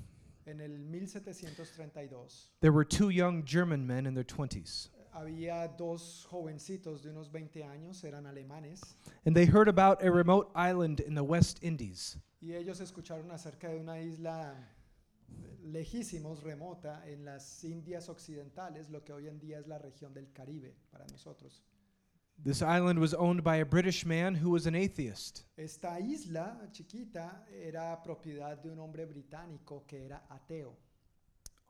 En 0.47 0.60
el 0.60 0.78
1732 0.78 2.51
there 2.60 2.72
were 2.72 2.84
two 2.84 3.10
young 3.10 3.44
German 3.44 3.86
men 3.86 4.06
in 4.06 4.14
their 4.14 4.24
20s, 4.24 4.90
había 5.12 5.68
dos 5.76 6.26
jovencitos 6.30 7.02
de 7.02 7.10
unos 7.10 7.30
20 7.30 7.64
años, 7.64 8.05
eran 8.05 8.26
alemanes, 8.26 8.97
and 9.24 9.34
they 9.34 9.44
heard 9.44 9.68
about 9.68 10.02
a 10.02 10.10
remote 10.10 10.51
island 10.55 11.01
in 11.01 11.14
the 11.14 11.22
West 11.22 11.59
Indies 11.62 12.16
y 12.40 12.55
ellos 12.55 12.80
escucharon 12.80 13.30
acerca 13.32 13.68
de 13.68 13.76
una 13.76 14.01
isla 14.01 14.55
lejísimos, 15.62 16.43
remota, 16.43 17.03
en 17.07 17.24
las 17.24 17.65
Indias 17.65 18.09
Occidentales, 18.09 18.89
lo 18.90 19.05
que 19.05 19.12
hoy 19.12 19.28
en 19.28 19.39
día 19.39 19.59
es 19.59 19.66
la 19.66 19.78
región 19.78 20.15
del 20.15 20.32
Caribe 20.32 20.74
para 20.90 21.07
nosotros. 21.07 21.62
This 22.43 22.61
island 22.61 22.98
was 22.98 23.15
owned 23.15 23.43
by 23.43 23.57
a 23.57 23.65
British 23.65 24.05
man 24.05 24.35
who 24.35 24.51
was 24.51 24.66
an 24.66 24.74
atheist. 24.74 25.44
Esta 25.57 25.98
isla 25.98 26.69
chiquita 26.70 27.47
era 27.51 27.98
propiedad 28.03 28.62
de 28.62 28.70
un 28.70 28.78
hombre 28.78 29.07
británico 29.07 29.85
que 29.86 30.05
era 30.05 30.23
ateo. 30.28 30.77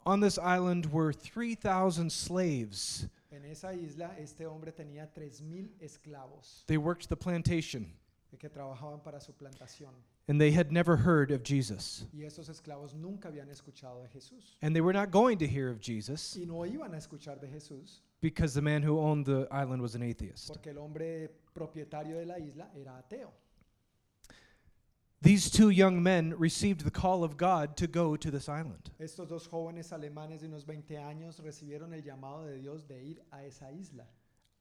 On 0.05 0.21
this 0.21 0.39
island 0.39 0.87
were 0.87 1.13
3,000 1.13 2.11
slaves. 2.11 3.09
En 3.31 3.45
esa 3.45 3.75
isla 3.75 4.17
este 4.19 4.47
hombre 4.47 4.73
tenía 4.73 5.13
3.000 5.13 5.81
esclavos 5.81 6.65
They 6.67 6.77
worked 6.77 7.09
the 7.09 7.17
plantation, 7.17 7.93
que 8.39 8.49
trabajaban 8.49 9.03
para 9.03 9.21
su 9.21 9.33
plantación 9.33 9.95
and 10.29 10.41
they 10.41 10.51
had 10.51 10.73
never 10.73 10.97
heard 10.97 11.31
of 11.31 11.43
Jesus. 11.43 12.05
y 12.13 12.25
esos 12.25 12.49
nunca 12.95 13.31
de 13.31 13.41
Jesús 13.43 14.57
And 14.61 14.75
they 14.75 14.81
were 14.81 14.93
not 14.93 15.11
going 15.11 15.39
to 15.39 15.47
hear 15.47 15.71
of 15.71 15.81
Jesus 15.81 16.37
no 16.37 16.65
iban 16.65 16.95
a 16.95 17.37
de 17.41 17.47
Jesús 17.47 18.01
because 18.21 18.55
the 18.55 18.63
man 18.63 18.83
who 18.83 18.99
owned 18.99 19.27
the 19.27 19.47
island 19.51 19.81
was 19.83 19.95
an 19.95 20.03
atheist. 20.03 20.51
el 20.51 20.57
de 22.15 22.27
la 22.27 22.37
isla 22.37 22.67
era 22.77 23.03
ateo. 23.03 23.31
These 25.23 25.51
two 25.51 25.71
young 25.71 26.03
men 26.03 26.35
received 26.39 26.83
the 26.83 26.91
call 26.91 27.25
of 27.25 27.37
God 27.37 27.77
to 27.79 27.87
go 27.87 28.17
to 28.17 28.31
this 28.31 28.49
island. 28.49 28.91
Estos 29.01 29.29
dos 29.29 29.49
jóvenes 29.49 29.91
alemanes 29.93 30.41
de 30.41 30.47
unos 30.47 30.65
20 30.65 30.95
años 30.97 31.41
recibieron 31.43 31.95
el 31.95 32.03
llamado 32.03 32.47
de 32.47 32.59
Dios 32.59 32.83
de 32.87 33.03
ir 33.03 33.17
a 33.33 33.45
esa 33.45 33.71
isla. 33.73 34.05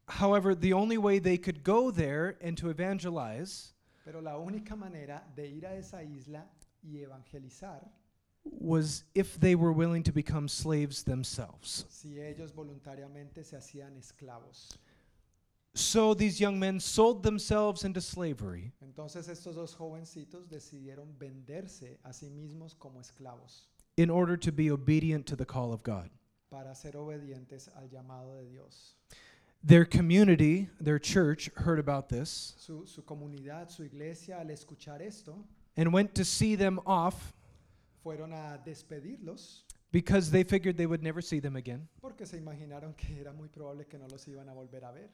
However, 0.08 0.56
the 0.56 0.74
only 0.74 0.98
way 0.98 1.20
they 1.20 1.38
could 1.38 1.64
go 1.64 1.92
there 1.92 2.38
and 2.42 2.58
to 2.58 2.70
evangelize 2.70 3.74
Pero 4.06 4.22
la 4.22 4.38
única 4.38 4.76
manera 4.76 5.23
de 5.36 5.48
ir 5.48 5.65
a 5.65 5.76
esa 5.76 6.03
isla 6.03 6.48
y 6.84 6.99
evangelizar 6.99 7.82
was 8.44 9.03
if 9.15 9.40
they 9.40 9.56
were 9.56 9.73
willing 9.73 10.03
to 10.03 10.11
become 10.14 10.48
slaves 10.48 11.03
themselves. 11.03 11.86
si 11.90 12.19
ellos 12.22 12.53
voluntariamente 12.53 13.44
se 13.44 13.57
hacían 13.57 13.98
esclavos. 13.98 14.77
So 15.73 16.14
these 16.14 16.40
young 16.40 16.57
men 16.57 16.80
sold 16.80 17.23
themselves 17.23 17.84
into 17.84 17.99
slavery 17.99 18.72
Entonces 18.82 19.27
estos 19.27 19.56
dos 19.56 19.76
jovencitos 19.76 20.48
decidieron 20.48 21.18
venderse 21.18 21.99
a 22.03 22.14
sí 22.14 22.30
mismos 22.30 22.76
como 22.76 23.02
esclavos 23.02 23.68
in 23.98 24.10
order 24.10 24.38
to 24.38 24.52
be 24.52 24.69
obedient 24.72 25.26
to 25.26 25.36
the 25.36 25.45
call 25.45 25.73
of 25.73 25.82
God. 25.84 26.10
para 26.49 26.73
ser 26.76 26.95
obedientes 26.95 27.68
al 27.76 27.90
llamado 27.90 28.36
de 28.36 28.45
Dios. 28.45 28.95
Their 29.68 29.86
community, 29.86 30.70
their 30.80 31.00
church, 31.00 31.50
heard 31.56 31.80
about 31.80 32.08
this 32.08 32.54
Su, 32.60 32.86
su 32.86 33.02
comunidad, 33.02 33.72
su 33.72 33.84
iglesia, 33.84 34.38
al 34.40 34.46
escuchar 34.52 35.02
esto, 35.02 35.44
and 35.76 35.92
went 35.92 36.14
to 36.16 36.24
see 36.24 36.56
them 36.56 36.80
off 36.86 37.34
fueron 38.04 38.32
a 38.32 38.60
despedirlos 38.64 39.62
because 39.92 40.30
they 40.30 40.44
figured 40.44 40.78
they 40.78 40.86
would 40.86 41.02
never 41.02 41.20
see 41.20 41.40
them 41.40 41.56
again. 41.56 41.88
porque 42.00 42.28
se 42.28 42.38
imaginaron 42.38 42.96
que 42.96 43.20
era 43.20 43.34
muy 43.34 43.48
probable 43.48 43.86
que 43.90 43.98
no 43.98 44.06
los 44.12 44.26
iban 44.28 44.48
a 44.50 44.54
volver 44.54 44.84
a 44.84 44.92
ver. 44.92 45.10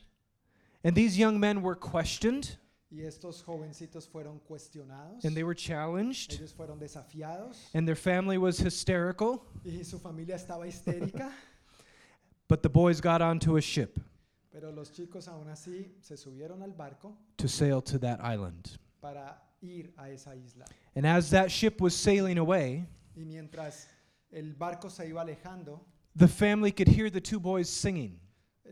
And 0.84 0.95
these 0.95 1.18
young 1.18 1.40
men 1.40 1.61
were 1.61 1.76
questioned 1.76 2.57
Y 2.94 3.03
estos 3.06 3.41
jovencitos 3.41 4.06
fueron 4.06 4.41
cuestionados, 4.45 5.23
and 5.23 5.34
they 5.34 5.44
were 5.44 5.56
challenged, 5.56 6.34
ellos 6.34 6.52
fueron 6.52 6.78
desafiados 6.78 7.69
and 7.73 7.88
their 7.88 7.95
family 7.95 8.38
was 8.38 8.57
hysterical. 8.60 9.45
y 9.64 9.82
su 9.86 9.98
familia 9.98 10.36
estaba 10.36 10.68
histérica, 10.68 11.32
But 12.49 12.64
the 12.64 12.69
boys 12.69 12.99
got 12.99 13.22
onto 13.22 13.56
a 13.56 13.61
ship 13.61 13.98
pero 14.52 14.72
los 14.72 14.91
chicos 14.91 15.28
aún 15.28 15.48
así 15.49 15.95
se 16.02 16.18
subieron 16.18 16.61
al 16.61 16.73
barco 16.73 17.18
to 17.38 17.48
sail 17.48 17.82
to 17.82 17.98
that 17.99 18.19
island. 18.22 18.78
para 19.02 19.41
ir 19.61 19.94
a 19.98 20.10
esa 20.10 20.36
isla. 20.36 20.65
And 20.95 21.06
as 21.06 21.30
that 21.32 21.49
ship 21.49 21.80
was 21.82 21.95
sailing 21.95 22.38
away, 22.38 22.86
Y 23.15 23.23
mientras 23.26 23.88
el 24.32 24.53
barco 24.53 24.90
se 24.90 25.07
iba 25.07 25.22
alejando, 25.22 25.82
The 26.18 26.28
family 26.28 26.72
could 26.72 26.90
hear 26.90 27.10
the 27.10 27.22
two 27.22 27.40
boys 27.40 27.69
singing, 27.69 28.19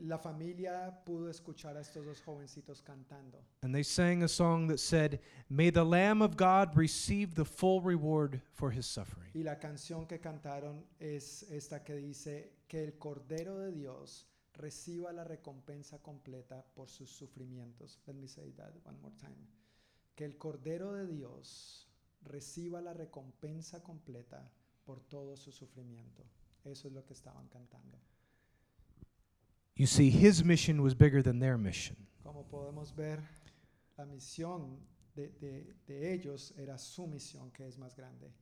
La 0.02 0.18
familia 0.18 0.94
pudo 1.06 1.30
escuchar 1.30 1.76
a 1.78 1.82
estos 1.82 2.06
dos 2.06 2.22
jovencitos 2.22 2.82
cantando 2.82 3.40
and 3.64 3.74
they 3.74 3.84
sang 3.84 4.24
a 4.24 4.28
song 4.28 4.68
that 4.68 4.80
said, 4.80 5.20
May 5.50 5.70
the 5.72 5.84
Lamb 5.84 6.22
of 6.22 6.36
God 6.38 6.76
receive 6.78 7.36
the 7.36 7.44
full 7.46 7.82
reward 7.82 8.42
for 8.54 8.72
his 8.72 8.86
suffering. 8.86 9.30
y 9.34 9.44
la 9.44 9.56
canción 9.60 10.06
que 10.08 10.20
cantaron 10.20 10.84
es 11.00 11.44
esta 11.52 11.84
que 11.84 11.96
dice 11.96 12.52
que 12.68 12.84
el 12.84 12.98
Cordero 12.98 13.58
de 13.60 13.72
Dios 13.72 14.26
reciba 14.60 15.12
la 15.14 15.24
recompensa 15.24 16.00
completa 16.02 16.64
por 16.76 16.90
sus 16.90 17.10
sufrimientos. 17.10 18.00
Let 18.06 18.14
me 18.16 18.28
say 18.28 18.52
that 18.54 18.74
one 18.84 19.00
more 19.00 19.16
time. 19.16 19.48
Que 20.16 20.26
el 20.26 20.38
Cordero 20.38 20.94
de 20.94 21.08
Dios 21.08 21.88
reciba 22.22 22.82
la 22.82 22.94
recompensa 22.94 23.82
completa 23.82 24.52
por 24.86 25.00
todo 25.00 25.38
su 25.38 25.52
sufrimiento. 25.52 26.24
Eso 26.66 26.90
es 26.90 26.94
lo 26.94 27.06
que 27.06 27.14
estaban 27.14 27.48
cantando. 27.48 27.98
You 29.76 29.88
see, 29.88 30.10
his 30.10 30.44
mission 30.44 30.82
was 30.82 30.94
bigger 30.94 31.24
than 31.24 31.40
their 31.40 31.58
mission. 31.58 31.96
Como 32.22 32.44
podemos 32.50 32.94
ver, 32.94 33.22
la 33.98 34.06
misión 34.06 34.78
de, 35.16 35.30
de- 35.40 35.74
de 35.88 36.14
ellos 36.14 36.54
era 36.58 36.78
su 36.78 37.08
misión, 37.08 37.50
que 37.52 37.66
es 37.66 37.78
más 37.78 37.96
grande. 37.96 38.34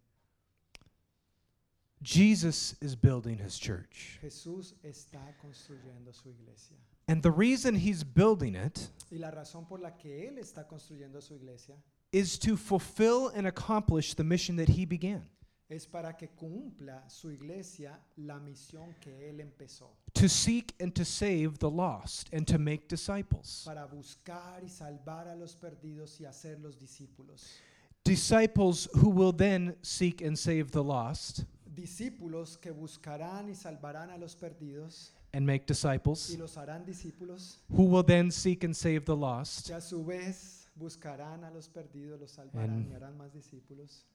Jesus 2.01 2.75
is 2.81 2.95
building 2.95 3.37
his 3.37 3.57
church. 3.57 4.19
Jesús 4.21 4.73
está 4.83 5.33
construyendo 5.41 6.13
su 6.13 6.29
iglesia. 6.29 6.77
And 7.07 7.23
the 7.23 7.31
reason 7.31 7.75
he's 7.75 8.03
building 8.03 8.55
it 8.55 8.89
Y 9.11 9.17
la 9.17 9.31
razón 9.31 9.65
por 9.67 9.79
la 9.79 9.91
que 9.91 10.27
Él 10.27 10.37
está 10.39 10.67
construyendo 10.67 11.21
su 11.21 11.33
iglesia 11.33 11.75
is 12.11 12.37
to 12.39 12.57
fulfill 12.57 13.29
and 13.29 13.47
accomplish 13.47 14.13
the 14.13 14.23
mission 14.23 14.57
that 14.57 14.69
he 14.69 14.85
began 14.85 15.23
es 15.69 15.85
para 15.85 16.13
que 16.13 16.29
cumpla 16.29 17.03
su 17.09 17.29
iglesia 17.29 17.99
la 18.17 18.39
misión 18.39 18.95
que 19.01 19.29
Él 19.29 19.41
empezó, 19.41 19.89
to 20.13 20.29
seek 20.29 20.73
and 20.79 20.93
to 20.93 21.03
save 21.03 21.57
the 21.59 21.69
lost 21.69 22.29
and 22.33 22.47
to 22.47 22.57
make 22.57 22.87
disciples. 22.87 23.63
para 23.65 23.85
buscar 23.85 24.63
y 24.63 24.69
salvar 24.69 25.27
a 25.27 25.35
los 25.35 25.55
perdidos 25.55 26.19
y 26.21 26.25
hacer 26.25 26.59
los 26.59 26.77
discípulos. 26.77 27.59
Disciples 28.05 28.87
who 28.93 29.09
will 29.09 29.33
then 29.33 29.75
seek 29.81 30.21
and 30.21 30.37
save 30.37 30.71
the 30.71 30.83
lost 30.83 31.43
Discípulos 31.77 32.57
que 32.57 32.71
buscarán 32.71 33.49
y 33.49 33.53
salvarán 33.55 34.09
a 34.09 34.17
los 34.17 34.35
perdidos 34.35 35.13
and 35.31 35.45
make 35.45 35.63
y 35.63 35.65
disciples 35.67 36.35
los 36.39 36.57
harán 36.57 36.83
discípulos, 36.85 37.59
who 37.69 37.83
will 37.83 38.03
then 38.03 38.31
seek 38.31 38.63
and 38.63 38.75
save 38.75 39.01
the 39.05 39.15
lost 39.15 39.67
que 39.67 39.75
a 39.75 39.79
su 39.81 40.03
vez 40.03 40.67
buscarán 40.75 41.43
a 41.43 41.51
los 41.51 41.69
perdidos, 41.69 42.19
los 42.19 42.31
salvarán 42.31 42.69
And- 42.71 42.89
y 42.91 42.93
harán 42.95 43.15
más 43.15 43.31
discípulos, 43.31 44.05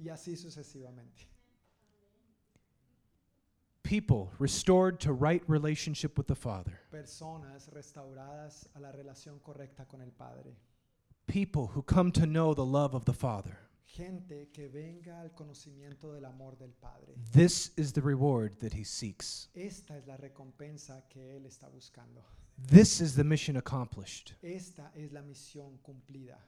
y 0.00 0.08
así 0.08 0.36
sucesivamente. 0.36 1.28
people 3.84 4.30
restored 4.40 4.98
to 4.98 5.12
right 5.12 5.42
relationship 5.46 6.16
with 6.18 6.26
the 6.26 6.34
Father, 6.34 6.80
Personas 6.90 7.68
restauradas 7.72 8.66
a 8.74 8.80
la 8.80 8.90
relación 8.90 9.38
correcta 9.40 9.86
con 9.86 10.00
el 10.00 10.10
Padre. 10.10 10.56
people 11.28 11.68
who 11.68 11.82
come 11.82 12.10
to 12.10 12.26
know 12.26 12.52
the 12.52 12.64
love 12.66 12.94
of 12.94 13.04
the 13.04 13.12
Father. 13.14 13.58
Gente 13.86 14.50
que 14.52 14.68
venga 14.68 15.20
al 15.20 15.32
conocimiento 15.32 16.12
del 16.12 16.24
amor 16.24 16.56
del 16.58 16.72
Padre. 16.72 17.14
This 17.32 17.72
is 17.76 17.92
the 17.92 18.00
reward 18.00 18.58
that 18.58 18.72
he 18.72 18.84
seeks. 18.84 19.50
Esta 19.54 19.96
es 19.96 20.06
la 20.06 20.16
recompensa 20.16 21.06
que 21.08 21.36
Él 21.36 21.46
está 21.46 21.68
buscando. 21.68 22.24
This 22.56 23.00
is 23.00 23.14
the 23.14 23.24
mission 23.24 23.56
accomplished. 23.56 24.34
Esta 24.42 24.92
es 24.94 25.12
la 25.12 25.22
misión 25.22 25.78
cumplida. 25.82 26.38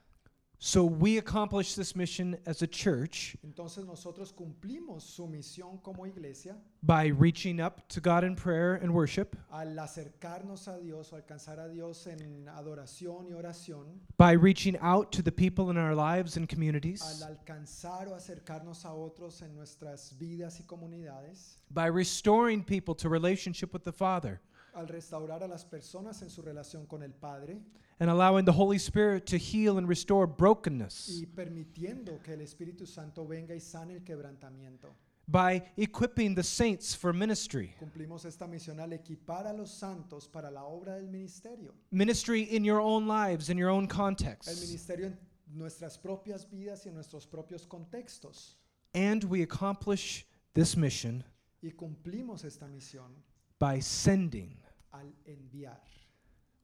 So 0.59 0.83
we 0.83 1.19
accomplish 1.19 1.75
this 1.75 1.95
mission 1.95 2.35
as 2.47 2.63
a 2.63 2.67
church 2.67 3.37
Entonces 3.45 3.85
nosotros 3.85 4.31
cumplimos 4.31 5.03
su 5.03 5.27
misión 5.27 5.79
como 5.83 6.05
iglesia 6.05 6.55
by 6.81 7.07
reaching 7.07 7.59
up 7.59 7.87
to 7.89 8.01
God 8.01 8.23
in 8.23 8.35
prayer 8.35 8.73
and 8.73 8.91
worship, 8.91 9.35
al 9.51 9.67
acercarnos 9.77 10.67
a 10.67 10.79
Dios 10.79 11.13
o 11.13 11.15
alcanzar 11.15 11.59
a 11.59 11.69
Dios 11.69 12.07
en 12.07 12.47
adoración 12.47 13.27
y 13.29 13.33
oración, 13.33 13.99
by 14.17 14.31
reaching 14.31 14.75
out 14.81 15.11
to 15.11 15.21
the 15.21 15.31
people 15.31 15.69
in 15.69 15.77
our 15.77 15.93
lives 15.93 16.37
and 16.37 16.45
al 16.45 16.47
communities, 16.47 17.03
alcanzar 17.23 18.07
o 18.07 18.15
acercarnos 18.15 18.83
a 18.83 18.93
otros 18.93 19.43
en 19.43 19.55
nuestras 19.55 20.15
vidas 20.17 20.59
y 20.59 20.63
comunidades, 20.65 21.57
by 21.69 21.85
restoring 21.85 22.63
people 22.63 22.95
to 22.95 23.09
relationship 23.09 23.73
with 23.73 23.83
the 23.83 23.91
Father, 23.91 24.41
al 24.77 24.87
restaurar 24.87 25.43
a 25.43 25.47
las 25.47 25.65
personas 25.65 26.21
en 26.21 26.29
su 26.29 26.41
relación 26.41 26.85
con 26.85 27.01
el 27.03 27.13
Padre 27.13 27.59
and 27.99 28.09
allowing 28.09 28.45
the 28.45 28.51
Holy 28.51 28.77
Spirit 28.77 29.25
to 29.25 29.37
heal 29.37 29.77
and 29.77 29.87
restore 29.89 30.27
brokenness, 30.27 31.09
y 31.21 31.25
permitiendo 31.25 32.21
que 32.23 32.33
el 32.33 32.41
Espíritu 32.41 32.85
Santo 32.85 33.25
venga 33.25 33.55
y 33.55 33.59
sane 33.59 33.93
el 33.95 34.03
quebrantamiento. 34.03 34.93
by 35.29 35.61
equipping 35.75 36.35
the 36.35 36.43
saints 36.43 36.93
for 36.95 37.11
ministry, 37.11 37.75
Cumplimos 37.79 38.23
esta 38.25 38.45
misión 38.47 38.79
al 38.79 38.93
equipar 38.93 39.45
a 39.47 39.51
los 39.53 39.71
santos 39.71 40.27
para 40.27 40.49
la 40.51 40.63
obra 40.63 40.95
del 40.95 41.07
ministerio. 41.07 41.73
ministry 41.91 42.43
in 42.43 42.63
your 42.63 42.79
own 42.79 43.07
lives, 43.07 43.49
in 43.49 43.57
your 43.57 43.69
own 43.69 43.83
El 43.85 43.89
context. 43.89 44.61
ministerio 44.61 45.07
en 45.07 45.17
nuestras 45.53 45.97
propias 45.97 46.47
vidas 46.49 46.85
y 46.85 46.89
en 46.89 46.95
nuestros 46.95 47.25
propios 47.27 47.65
contextos. 47.67 48.57
And 48.93 49.23
we 49.25 49.41
accomplish 49.41 50.25
this 50.53 50.77
mission 50.77 51.23
Y 51.63 51.71
cumplimos 51.71 52.45
esta 52.45 52.67
misión 52.67 53.11
by 53.59 53.79
sending. 53.81 54.55
Al 54.93 55.13
enviar. 55.25 55.79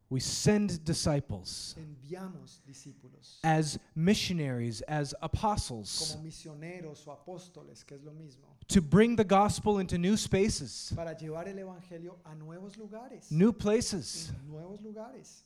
We 0.10 0.20
send 0.20 0.84
disciples 0.84 1.76
Enviamos 1.76 2.62
discípulos 2.68 3.40
as 3.44 3.80
missionaries, 3.95 4.84
as 4.88 5.16
apostles, 5.22 6.12
como 6.12 6.24
misioneros 6.24 7.08
o 7.08 7.12
apóstoles, 7.12 7.84
que 7.84 7.95
es 7.95 8.04
lo 8.04 8.12
mismo, 8.12 8.45
to 8.68 8.80
bring 8.80 9.16
the 9.16 9.24
gospel 9.24 9.80
into 9.80 9.98
new 9.98 10.16
spaces, 10.16 10.94
para 10.95 11.16
llevar 11.16 11.48
el 11.48 11.58
evangelio 11.58 12.20
a 12.26 12.36
nuevos 12.36 12.78
lugares. 12.78 13.32
new 13.32 13.52
places. 13.52 14.32
Nuevos 14.48 14.80
lugares. 14.82 15.45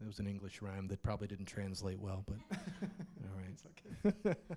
That 0.00 0.06
was 0.06 0.18
an 0.18 0.26
English 0.26 0.62
rhyme 0.62 0.88
that 0.88 1.02
probably 1.02 1.28
didn't 1.28 1.44
translate 1.44 2.00
well, 2.00 2.24
but 2.26 2.38
all 3.22 3.36
right. 3.36 4.24
Okay. 4.24 4.34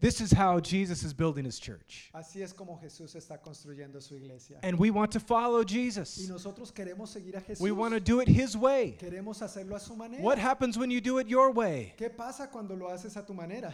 This 0.00 0.20
is 0.20 0.32
how 0.32 0.60
Jesus 0.60 1.02
is 1.02 1.14
building 1.14 1.44
his 1.44 1.58
church. 1.58 2.10
Así 2.14 2.42
es 2.42 2.52
como 2.52 2.78
Jesús 2.82 3.14
está 3.16 3.40
construyendo 3.40 4.02
su 4.02 4.14
iglesia. 4.16 4.58
And 4.62 4.78
we 4.78 4.90
want 4.90 5.10
to 5.12 5.20
follow 5.20 5.64
Jesus. 5.64 6.18
Y 6.18 6.26
nosotros 6.28 6.70
queremos 6.72 7.08
seguir 7.08 7.36
a 7.36 7.40
Jesús. 7.40 7.60
We 7.60 7.72
want 7.72 7.94
to 7.94 8.00
do 8.00 8.20
it 8.20 8.28
his 8.28 8.56
way. 8.56 8.96
Queremos 9.00 9.40
hacerlo 9.40 9.74
a 9.76 9.80
su 9.80 9.96
manera. 9.96 10.22
What 10.22 10.38
happens 10.38 10.76
when 10.78 10.90
you 10.90 11.00
do 11.00 11.18
it 11.18 11.28
your 11.28 11.50
way? 11.52 11.94
¿Qué 11.96 12.10
pasa 12.14 12.48
cuando 12.50 12.76
lo 12.76 12.88
haces 12.88 13.16
a 13.16 13.24
tu 13.24 13.32
manera? 13.32 13.72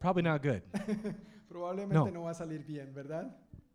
Probably 0.00 0.22
not 0.22 0.42
good. 0.42 0.62
Probablemente 1.48 1.92
No. 1.94 2.06
no. 2.06 2.22
va 2.24 2.30
a 2.30 2.34
salir 2.34 2.64
bien, 2.66 2.92
¿verdad? 2.92 3.32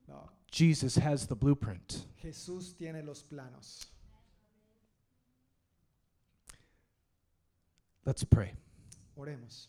No. 0.08 0.30
Jesus 0.52 0.96
has 0.96 1.28
the 1.28 1.36
blueprint. 1.36 2.06
Jesús 2.22 2.76
tiene 2.76 3.04
los 3.04 3.24
planos. 3.24 3.86
Let's 8.06 8.24
pray. 8.24 8.54
Oremos. 9.18 9.68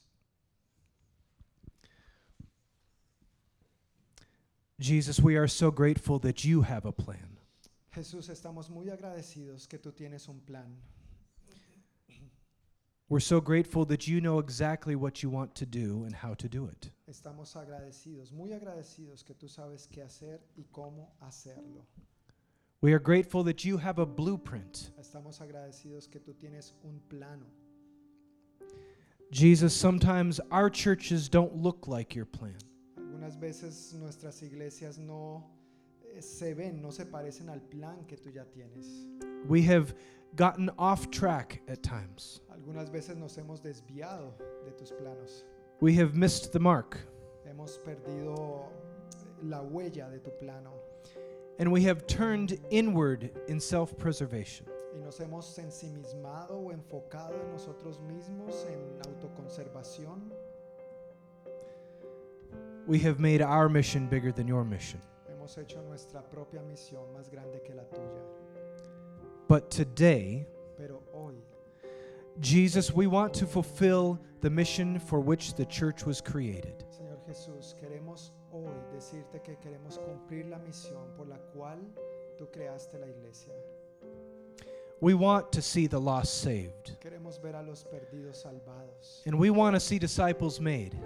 Jesus, 4.81 5.21
we 5.21 5.37
are 5.37 5.47
so 5.47 5.71
grateful 5.71 6.19
that 6.21 6.45
you 6.45 6.63
have 6.63 6.87
a 6.87 6.93
plan. 6.93 7.39
Jesús, 7.95 8.29
estamos 8.31 8.71
muy 8.71 8.87
agradecidos 8.87 9.69
que 9.69 9.79
tú 9.79 9.93
tienes 9.93 10.29
un 10.29 10.41
plan. 10.41 10.77
We're 13.09 13.21
so 13.21 13.43
grateful 13.43 13.85
that 13.87 14.09
you 14.09 14.23
know 14.23 14.39
exactly 14.39 14.97
what 14.97 15.23
you 15.23 15.29
want 15.29 15.55
to 15.57 15.67
do 15.67 16.05
and 16.05 16.15
how 16.15 16.33
to 16.35 16.49
do 16.49 16.67
it. 16.67 16.91
Estamos 17.07 17.55
agradecidos, 17.55 18.33
muy 18.33 18.53
agradecidos 18.53 19.23
que 19.23 19.35
tú 19.35 19.49
sabes 19.49 19.87
qué 19.87 20.03
hacer 20.03 20.41
y 20.57 20.65
cómo 20.73 21.11
hacerlo. 21.21 21.85
We 22.81 22.95
are 22.95 22.99
grateful 22.99 23.45
that 23.45 23.65
you 23.65 23.77
have 23.77 23.99
a 23.99 24.07
blueprint. 24.07 24.91
Estamos 24.99 25.41
agradecidos 25.43 26.11
que 26.11 26.19
tú 26.19 26.33
tienes 26.33 26.73
un 26.83 27.01
plano. 27.11 27.45
Jesus, 29.33 29.75
sometimes 29.75 30.41
our 30.51 30.69
churches 30.69 31.27
don't 31.27 31.57
look 31.57 31.89
like 31.89 32.15
your 32.15 32.27
plan. 32.27 32.59
Algunas 32.99 33.41
veces 33.41 33.95
nuestras 33.95 34.43
iglesias 34.43 34.99
no 34.99 35.43
eh, 36.15 36.21
se 36.21 36.53
ven, 36.53 36.83
no 36.83 36.91
se 36.91 37.05
parecen 37.05 37.49
al 37.49 37.61
plan 37.61 38.05
que 38.07 38.19
tú 38.19 38.31
ya 38.31 38.43
tienes. 38.55 39.07
We 39.49 39.63
have 39.63 39.95
gotten 40.37 40.71
off 40.79 41.11
track 41.11 41.63
at 41.67 41.83
times. 41.83 42.43
Algunas 42.53 42.91
veces 42.91 43.17
nos 43.17 43.35
hemos 43.39 43.63
desviado 43.63 44.35
de 44.67 44.73
tus 44.73 44.93
planos. 44.93 45.45
We 45.81 45.95
have 45.95 46.15
missed 46.15 46.53
the 46.53 46.61
mark. 46.61 46.99
Hemos 47.49 47.79
perdido 47.79 48.67
eh, 49.15 49.49
la 49.49 49.63
huella 49.63 50.11
de 50.11 50.19
tu 50.19 50.31
plano 50.43 50.75
And 51.59 51.73
we 51.73 51.83
have 51.85 52.07
turned 52.07 52.59
inward 52.71 53.31
in 53.49 53.61
self 53.61 53.97
preservation. 53.97 54.67
Y 54.95 55.01
nos 55.01 55.21
hemos 55.21 55.59
ensimismado 55.59 56.59
o 56.59 56.73
enfocado 56.73 57.35
en 57.41 57.51
nosotros 57.51 58.01
mismos 58.01 58.67
en 58.67 59.01
autoconservación. 59.09 60.33
We 62.87 62.99
have 63.01 63.21
made 63.21 63.43
our 63.43 63.69
mission 63.69 64.09
bigger 64.09 64.33
than 64.33 64.47
your 64.47 64.65
mission. 64.65 65.01
Hemos 65.29 65.57
hecho 65.57 65.81
nuestra 65.83 66.23
propia 66.23 66.63
misión 66.63 67.13
más 67.13 67.31
grande 67.31 67.63
que 67.63 67.75
la 67.75 67.85
tuya. 67.85 68.23
But 69.49 69.71
today, 69.71 70.47
Pero 70.77 71.03
hoy, 71.13 71.37
Jesus, 72.41 72.93
we 72.93 73.07
want 73.07 73.35
to 73.35 73.47
fulfill 73.47 74.19
the 74.41 74.51
mission 74.51 74.99
for 74.99 75.21
which 75.21 75.55
the 75.55 75.65
church 75.67 76.05
was 76.05 76.21
created. 76.21 76.85
Señor 76.91 77.19
Jesús, 77.27 77.75
queremos 77.81 78.33
hoy 78.53 78.73
decirte 78.93 79.43
que 79.43 79.57
queremos 79.57 79.99
cumplir 79.99 80.47
la 80.47 80.59
misión 80.59 81.15
por 81.17 81.27
la 81.27 81.39
cual 81.55 81.79
tú 82.37 82.51
creaste 82.51 82.99
la 82.99 83.07
iglesia. 83.07 83.55
We 85.03 85.15
want 85.15 85.51
to 85.55 85.61
see 85.63 85.89
the 85.89 85.99
lost 86.01 86.43
saved. 86.43 86.93
Queremos 87.01 87.41
ver 87.43 87.57
a 87.57 87.63
los 87.65 87.83
perdidos 87.83 88.45
salvados 88.45 89.27
And 89.27 89.37
we 89.37 89.51
want 89.51 89.75
to 89.75 89.81
see 89.81 89.99
disciples 89.99 90.61
made. 90.61 90.97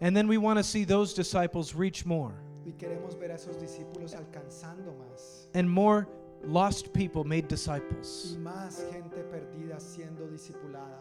And 0.00 0.16
then 0.16 0.28
we 0.28 0.38
want 0.38 0.58
to 0.60 0.62
see 0.62 0.84
those 0.84 1.14
disciples 1.14 1.74
reach 1.74 2.06
more 2.06 2.32
Y 2.64 2.70
queremos 2.78 3.18
ver 3.18 3.32
a 3.32 3.34
esos 3.34 3.56
discípulos 3.56 4.14
alcanzando 4.14 4.94
más. 4.96 5.48
and 5.54 5.68
more 5.68 6.06
lost 6.44 6.92
people 6.92 7.24
made 7.24 7.46
Y 7.46 7.48
disciples. 7.48 8.36
más 8.40 8.88
gente 8.92 9.24
perdida 9.24 9.80
siendo 9.80 10.30
discipulada. 10.30 11.00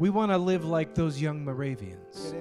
We 0.00 0.10
want 0.10 0.32
to 0.32 0.38
live 0.38 0.64
like 0.64 0.96
those 0.96 1.20
young 1.22 1.44
Moravians. 1.44 2.32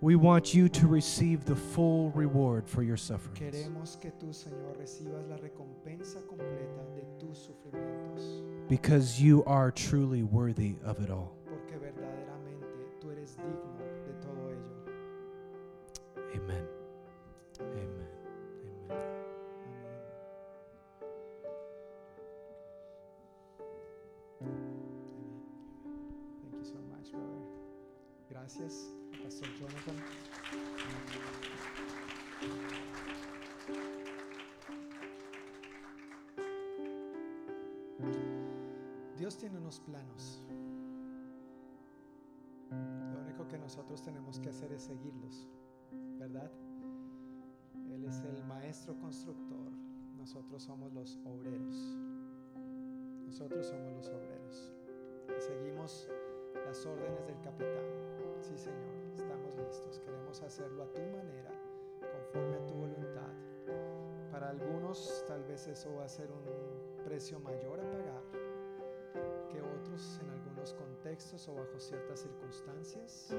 Queremos 0.00 0.02
vivir 0.02 0.02
como 0.02 0.02
aquellos 0.02 0.02
dos 0.02 0.02
jovencitos 0.02 0.02
moravos. 0.02 0.02
We 0.02 0.16
want 0.16 0.54
you 0.54 0.68
to 0.68 0.86
receive 0.86 1.44
the 1.44 1.56
full 1.56 2.10
reward 2.14 2.68
for 2.68 2.82
your 2.82 2.96
sufferings. 2.96 3.38
Queremos 3.38 3.96
que 4.00 4.10
tú, 4.12 4.32
Señor, 4.32 4.76
recibas 4.78 5.26
la 5.28 5.36
recompensa 5.36 6.20
completa 6.26 6.84
de 6.94 7.02
tus 7.18 7.38
sufrimientos. 7.38 8.42
Because 8.68 9.20
you 9.20 9.44
are 9.44 9.70
truly 9.70 10.22
worthy 10.22 10.76
of 10.84 11.00
it 11.00 11.10
all. 11.10 11.32
Porque 11.44 11.78
verdaderamente 11.78 12.66
tú 13.00 13.10
eres 13.10 13.36
digno 13.36 13.76
de 14.06 14.12
todo 14.20 14.50
ello. 14.50 14.74
Amen. 16.34 16.66
Amen. 17.60 17.88
Amen. 18.84 19.00
Amén. 24.42 24.66
Thank 26.42 26.54
you 26.54 26.64
so 26.64 26.78
much, 26.90 27.10
brother. 27.12 27.42
Gracias, 28.28 28.90
Pastor 29.22 29.48
Jonathan. 29.58 29.96
Dios 39.16 39.38
tiene 39.38 39.58
unos 39.58 39.80
planos. 39.80 40.42
Lo 42.70 43.20
único 43.20 43.48
que 43.48 43.58
nosotros 43.58 44.02
tenemos 44.02 44.38
que 44.38 44.50
hacer 44.50 44.72
es 44.72 44.82
seguirlos, 44.82 45.48
¿verdad? 46.18 46.50
Él 47.90 48.04
es 48.04 48.20
el 48.20 48.44
maestro 48.44 48.96
constructor. 48.98 49.72
Nosotros 50.16 50.62
somos 50.62 50.92
los 50.92 51.18
obreros. 51.24 51.74
Nosotros 53.24 53.66
somos 53.66 53.92
los 53.94 54.08
obreros. 54.08 54.72
Seguimos 55.38 56.08
las 56.66 56.86
órdenes 56.86 57.26
del 57.26 57.40
capitán. 57.40 57.84
Sí, 58.40 58.56
Señor, 58.56 58.95
listos. 59.56 60.00
Queremos 60.00 60.42
hacerlo 60.42 60.84
a 60.84 60.92
tu 60.92 61.00
manera, 61.00 61.50
conforme 62.00 62.56
a 62.56 62.66
tu 62.66 62.74
voluntad. 62.74 63.32
Para 64.30 64.50
algunos 64.50 65.24
tal 65.26 65.44
vez 65.44 65.66
eso 65.66 65.94
va 65.96 66.04
a 66.04 66.08
ser 66.08 66.30
un 66.30 66.44
precio 67.04 67.40
mayor 67.40 67.80
a 67.80 67.90
pagar 67.90 68.22
que 69.48 69.62
otros 69.62 70.20
en 70.22 70.30
algunos 70.30 70.74
contextos 70.74 71.48
o 71.48 71.54
bajo 71.54 71.78
ciertas 71.78 72.20
circunstancias. 72.20 73.34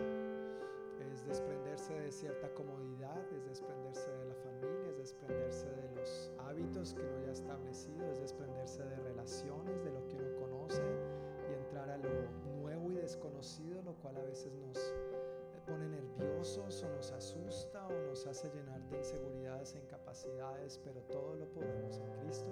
Es 1.12 1.26
desprenderse 1.26 1.94
de 1.94 2.12
cierta 2.12 2.52
comodidad, 2.54 3.22
es 3.34 3.46
desprenderse 3.46 4.10
de 4.12 4.26
la 4.26 4.36
familia, 4.36 4.90
es 4.90 4.98
desprenderse 4.98 5.70
de 5.70 5.92
los 5.96 6.32
hábitos 6.40 6.94
que 6.94 7.02
uno 7.02 7.22
ya 7.22 7.30
ha 7.30 7.34
establecido, 7.34 8.12
es 8.12 8.20
desprenderse 8.20 8.84
de 8.84 8.96
relaciones, 8.98 9.84
de 9.84 9.92
lo 9.92 10.06
que 10.08 10.16
uno 10.16 10.36
conoce 10.40 10.82
y 11.50 11.54
entrar 11.54 11.90
a 11.90 11.98
lo 11.98 12.10
nuevo 12.60 12.92
y 12.92 12.96
desconocido, 12.96 13.82
lo 13.84 13.94
cual 13.96 14.18
a 14.18 14.24
veces 14.24 14.54
nos 14.56 14.78
pone 15.68 15.86
nerviosos 15.90 16.82
o 16.82 16.90
nos 16.96 17.12
asusta 17.12 17.86
o 17.88 18.08
nos 18.08 18.26
hace 18.26 18.50
llenar 18.50 18.82
de 18.90 18.98
inseguridades 18.98 19.76
e 19.76 19.80
incapacidades, 19.80 20.80
pero 20.84 21.02
todo 21.12 21.36
lo 21.36 21.46
podemos 21.50 22.00
en 22.00 22.10
Cristo 22.22 22.50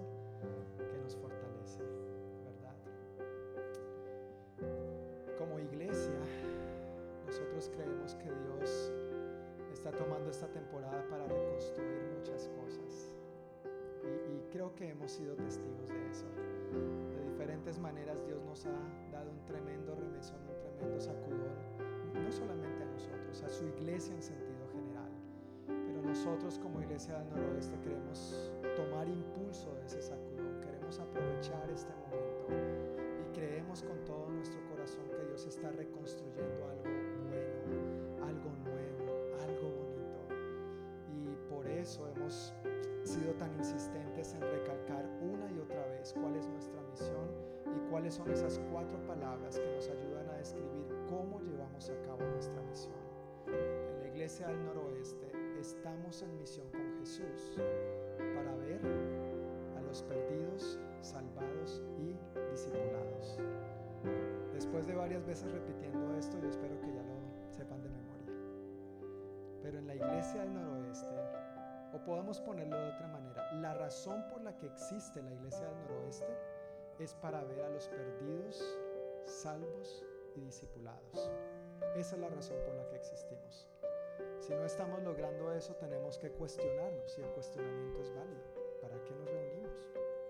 que 0.77 0.97
nos 0.97 1.15
fortalece, 1.15 1.81
¿verdad? 2.43 2.75
Como 5.37 5.59
iglesia, 5.59 6.19
nosotros 7.25 7.71
creemos 7.73 8.15
que 8.15 8.29
Dios 8.29 8.91
está 9.71 9.91
tomando 9.91 10.29
esta 10.29 10.47
temporada 10.47 11.07
para 11.09 11.25
reconstruir 11.25 12.03
muchas 12.17 12.49
cosas. 12.49 13.13
Y, 14.03 14.07
y 14.07 14.47
creo 14.51 14.75
que 14.75 14.89
hemos 14.89 15.11
sido 15.11 15.35
testigos 15.35 15.87
de 15.87 16.09
eso. 16.09 16.25
De 17.15 17.31
diferentes 17.31 17.79
maneras 17.79 18.23
Dios 18.25 18.43
nos 18.43 18.65
ha 18.65 19.11
dado 19.11 19.31
un 19.31 19.45
tremendo 19.45 19.95
remesón, 19.95 20.39
un 20.49 20.59
tremendo 20.59 20.99
sacudón, 20.99 21.55
no 22.19 22.31
solamente 22.31 22.83
a 22.83 22.85
nosotros, 22.85 23.43
a 23.43 23.49
su 23.49 23.65
iglesia 23.65 24.15
en 24.15 24.21
sentido 24.21 24.67
general. 24.71 25.11
Pero 25.67 26.01
nosotros 26.01 26.59
como 26.59 26.81
iglesia 26.81 27.17
del 27.19 27.29
noroeste 27.29 27.79
queremos 27.81 28.51
tomar 28.75 29.07
impulso 29.07 29.73
de 29.75 29.85
ese 29.85 30.01
sacudón, 30.01 30.61
queremos 30.61 30.99
aprovechar 30.99 31.69
este 31.69 31.93
momento 31.93 32.47
y 33.21 33.33
creemos 33.37 33.83
con 33.83 33.97
todo 34.05 34.29
nuestro 34.29 34.59
corazón 34.69 35.03
que 35.09 35.25
Dios 35.25 35.45
está 35.45 35.71
reconstruyendo 35.71 36.67
algo 36.67 36.83
bueno, 37.29 38.25
algo 38.25 38.49
nuevo, 38.63 39.35
algo 39.43 39.69
bonito. 39.69 40.19
Y 41.09 41.35
por 41.49 41.67
eso 41.67 42.07
hemos 42.09 42.53
sido 43.03 43.33
tan 43.33 43.53
insistentes 43.55 44.33
en 44.33 44.41
recalcar 44.41 45.05
una 45.21 45.51
y 45.51 45.59
otra 45.59 45.85
vez 45.87 46.13
cuál 46.13 46.35
es 46.35 46.47
nuestra 46.47 46.81
misión 46.89 47.27
y 47.75 47.89
cuáles 47.89 48.13
son 48.15 48.31
esas 48.31 48.59
cuatro 48.71 48.97
palabras 49.05 49.59
llevamos 51.75 51.89
a 51.89 52.07
cabo 52.07 52.29
nuestra 52.31 52.61
misión. 52.61 52.93
En 53.47 53.99
la 53.99 54.07
iglesia 54.07 54.47
del 54.47 54.63
noroeste 54.65 55.31
estamos 55.59 56.21
en 56.21 56.37
misión 56.37 56.67
con 56.71 56.99
Jesús 56.99 57.57
para 58.17 58.55
ver 58.55 58.79
a 59.77 59.81
los 59.81 60.01
perdidos, 60.03 60.79
salvados 61.01 61.83
y 61.97 62.17
discipulados. 62.51 63.39
Después 64.53 64.87
de 64.87 64.95
varias 64.95 65.25
veces 65.25 65.51
repitiendo 65.51 66.15
esto, 66.15 66.39
yo 66.39 66.49
espero 66.49 66.79
que 66.79 66.93
ya 66.93 67.03
lo 67.03 67.51
sepan 67.51 67.81
de 67.83 67.89
memoria. 67.89 68.33
Pero 69.61 69.79
en 69.79 69.87
la 69.87 69.95
iglesia 69.95 70.41
del 70.41 70.53
noroeste, 70.53 71.15
o 71.93 72.03
podemos 72.05 72.39
ponerlo 72.39 72.77
de 72.77 72.91
otra 72.91 73.07
manera, 73.07 73.51
la 73.55 73.73
razón 73.73 74.23
por 74.29 74.41
la 74.41 74.55
que 74.57 74.67
existe 74.67 75.21
la 75.21 75.33
iglesia 75.33 75.67
del 75.67 75.77
noroeste 75.79 76.37
es 76.99 77.13
para 77.15 77.43
ver 77.43 77.61
a 77.63 77.69
los 77.69 77.87
perdidos, 77.89 78.63
salvos 79.25 80.05
y 80.35 80.41
discipulados. 80.41 81.31
Esa 81.95 82.15
es 82.15 82.21
la 82.21 82.29
razón 82.29 82.57
por 82.65 82.75
la 82.75 82.87
que 82.87 82.95
existimos. 82.95 83.67
Si 84.39 84.53
no 84.53 84.65
estamos 84.65 85.01
logrando 85.03 85.51
eso, 85.53 85.75
tenemos 85.75 86.17
que 86.17 86.29
cuestionarnos 86.31 87.17
y 87.17 87.21
el 87.21 87.29
cuestionamiento 87.29 88.01
es 88.01 88.13
válido. 88.13 88.43
¿Para 88.81 88.95
qué 89.03 89.15
nos 89.15 89.29
reunimos? 89.29 89.85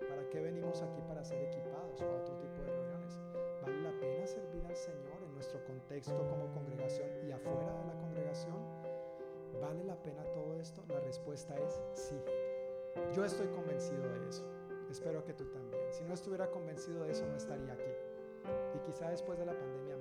¿Para 0.08 0.28
qué 0.30 0.40
venimos 0.40 0.82
aquí 0.82 1.00
para 1.08 1.24
ser 1.24 1.42
equipados 1.42 2.00
o 2.00 2.16
otro 2.16 2.34
tipo 2.38 2.62
de 2.62 2.72
reuniones? 2.72 3.20
¿Vale 3.62 3.82
la 3.82 4.00
pena 4.00 4.26
servir 4.26 4.64
al 4.66 4.76
Señor 4.76 5.22
en 5.22 5.34
nuestro 5.34 5.64
contexto 5.64 6.16
como 6.28 6.52
congregación 6.54 7.10
y 7.26 7.32
afuera 7.32 7.72
de 7.78 7.84
la 7.84 8.00
congregación? 8.00 8.56
¿Vale 9.60 9.84
la 9.84 9.96
pena 10.02 10.24
todo 10.32 10.54
esto? 10.54 10.84
La 10.88 11.00
respuesta 11.00 11.54
es 11.56 11.80
sí. 11.94 12.16
Yo 13.12 13.24
estoy 13.24 13.48
convencido 13.48 14.08
de 14.08 14.28
eso. 14.28 14.44
Espero 14.90 15.24
que 15.24 15.34
tú 15.34 15.44
también. 15.50 15.82
Si 15.92 16.04
no 16.04 16.14
estuviera 16.14 16.50
convencido 16.50 17.04
de 17.04 17.12
eso, 17.12 17.26
no 17.26 17.36
estaría 17.36 17.72
aquí. 17.72 17.92
Y 18.74 18.78
quizá 18.86 19.10
después 19.10 19.38
de 19.38 19.46
la 19.46 19.52
pandemia. 19.52 19.95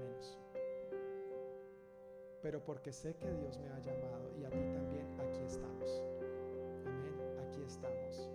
Pero 2.45 2.59
porque 2.63 2.93
sé 2.93 3.15
que 3.15 3.26
Dios 3.41 3.57
me 3.57 3.69
ha 3.69 3.80
llamado 3.80 4.30
y 4.38 4.45
a 4.45 4.49
ti 4.51 4.61
también, 4.72 5.07
aquí 5.19 5.41
estamos. 5.47 6.03
Amén. 6.85 7.17
Aquí 7.41 7.63
estamos. 7.63 8.30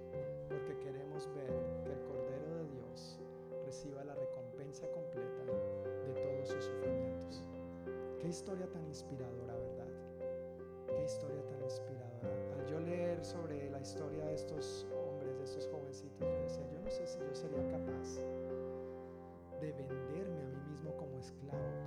Porque 0.49 0.77
queremos 0.81 1.33
ver 1.33 1.55
que 1.85 1.93
el 1.93 2.03
Cordero 2.03 2.57
de 2.57 2.67
Dios 2.75 3.21
reciba 3.65 4.03
la 4.03 4.17
recompensa 4.17 4.91
completa 4.91 5.45
de 5.47 6.13
todos 6.25 6.49
sus 6.49 6.65
sufrimientos. 6.65 7.45
Qué 8.19 8.27
historia 8.27 8.67
tan 8.73 8.85
inspiradora, 8.89 9.55
¿verdad? 9.55 9.87
Qué 10.89 11.05
historia 11.05 11.47
tan 11.47 11.63
inspiradora. 11.63 12.35
Al 12.59 12.67
yo 12.67 12.81
leer 12.81 13.25
sobre 13.25 13.71
la 13.71 13.79
historia 13.79 14.25
de 14.25 14.35
estos 14.35 14.89
hombres, 15.07 15.39
de 15.39 15.45
estos 15.45 15.69
jovencitos, 15.69 16.27
yo 16.27 16.43
decía, 16.43 16.67
yo 16.73 16.81
no 16.81 16.91
sé 16.91 17.07
si 17.07 17.21
yo 17.21 17.33
sería 17.33 17.63
capaz 17.71 18.19
de 19.61 19.71
venderme 19.71 20.41
a 20.43 20.47
mí 20.47 20.71
mismo 20.73 20.97
como 20.97 21.17
esclavo 21.17 21.80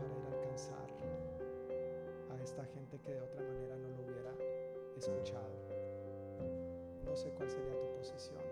esta 2.54 2.66
gente 2.66 3.00
que 3.02 3.12
de 3.12 3.20
otra 3.20 3.42
manera 3.42 3.76
no 3.78 3.90
lo 3.90 4.04
hubiera 4.04 4.32
escuchado. 4.96 5.50
No 7.04 7.16
sé 7.16 7.32
cuál 7.32 7.50
sería 7.50 7.80
tu 7.80 7.92
posición. 7.96 8.44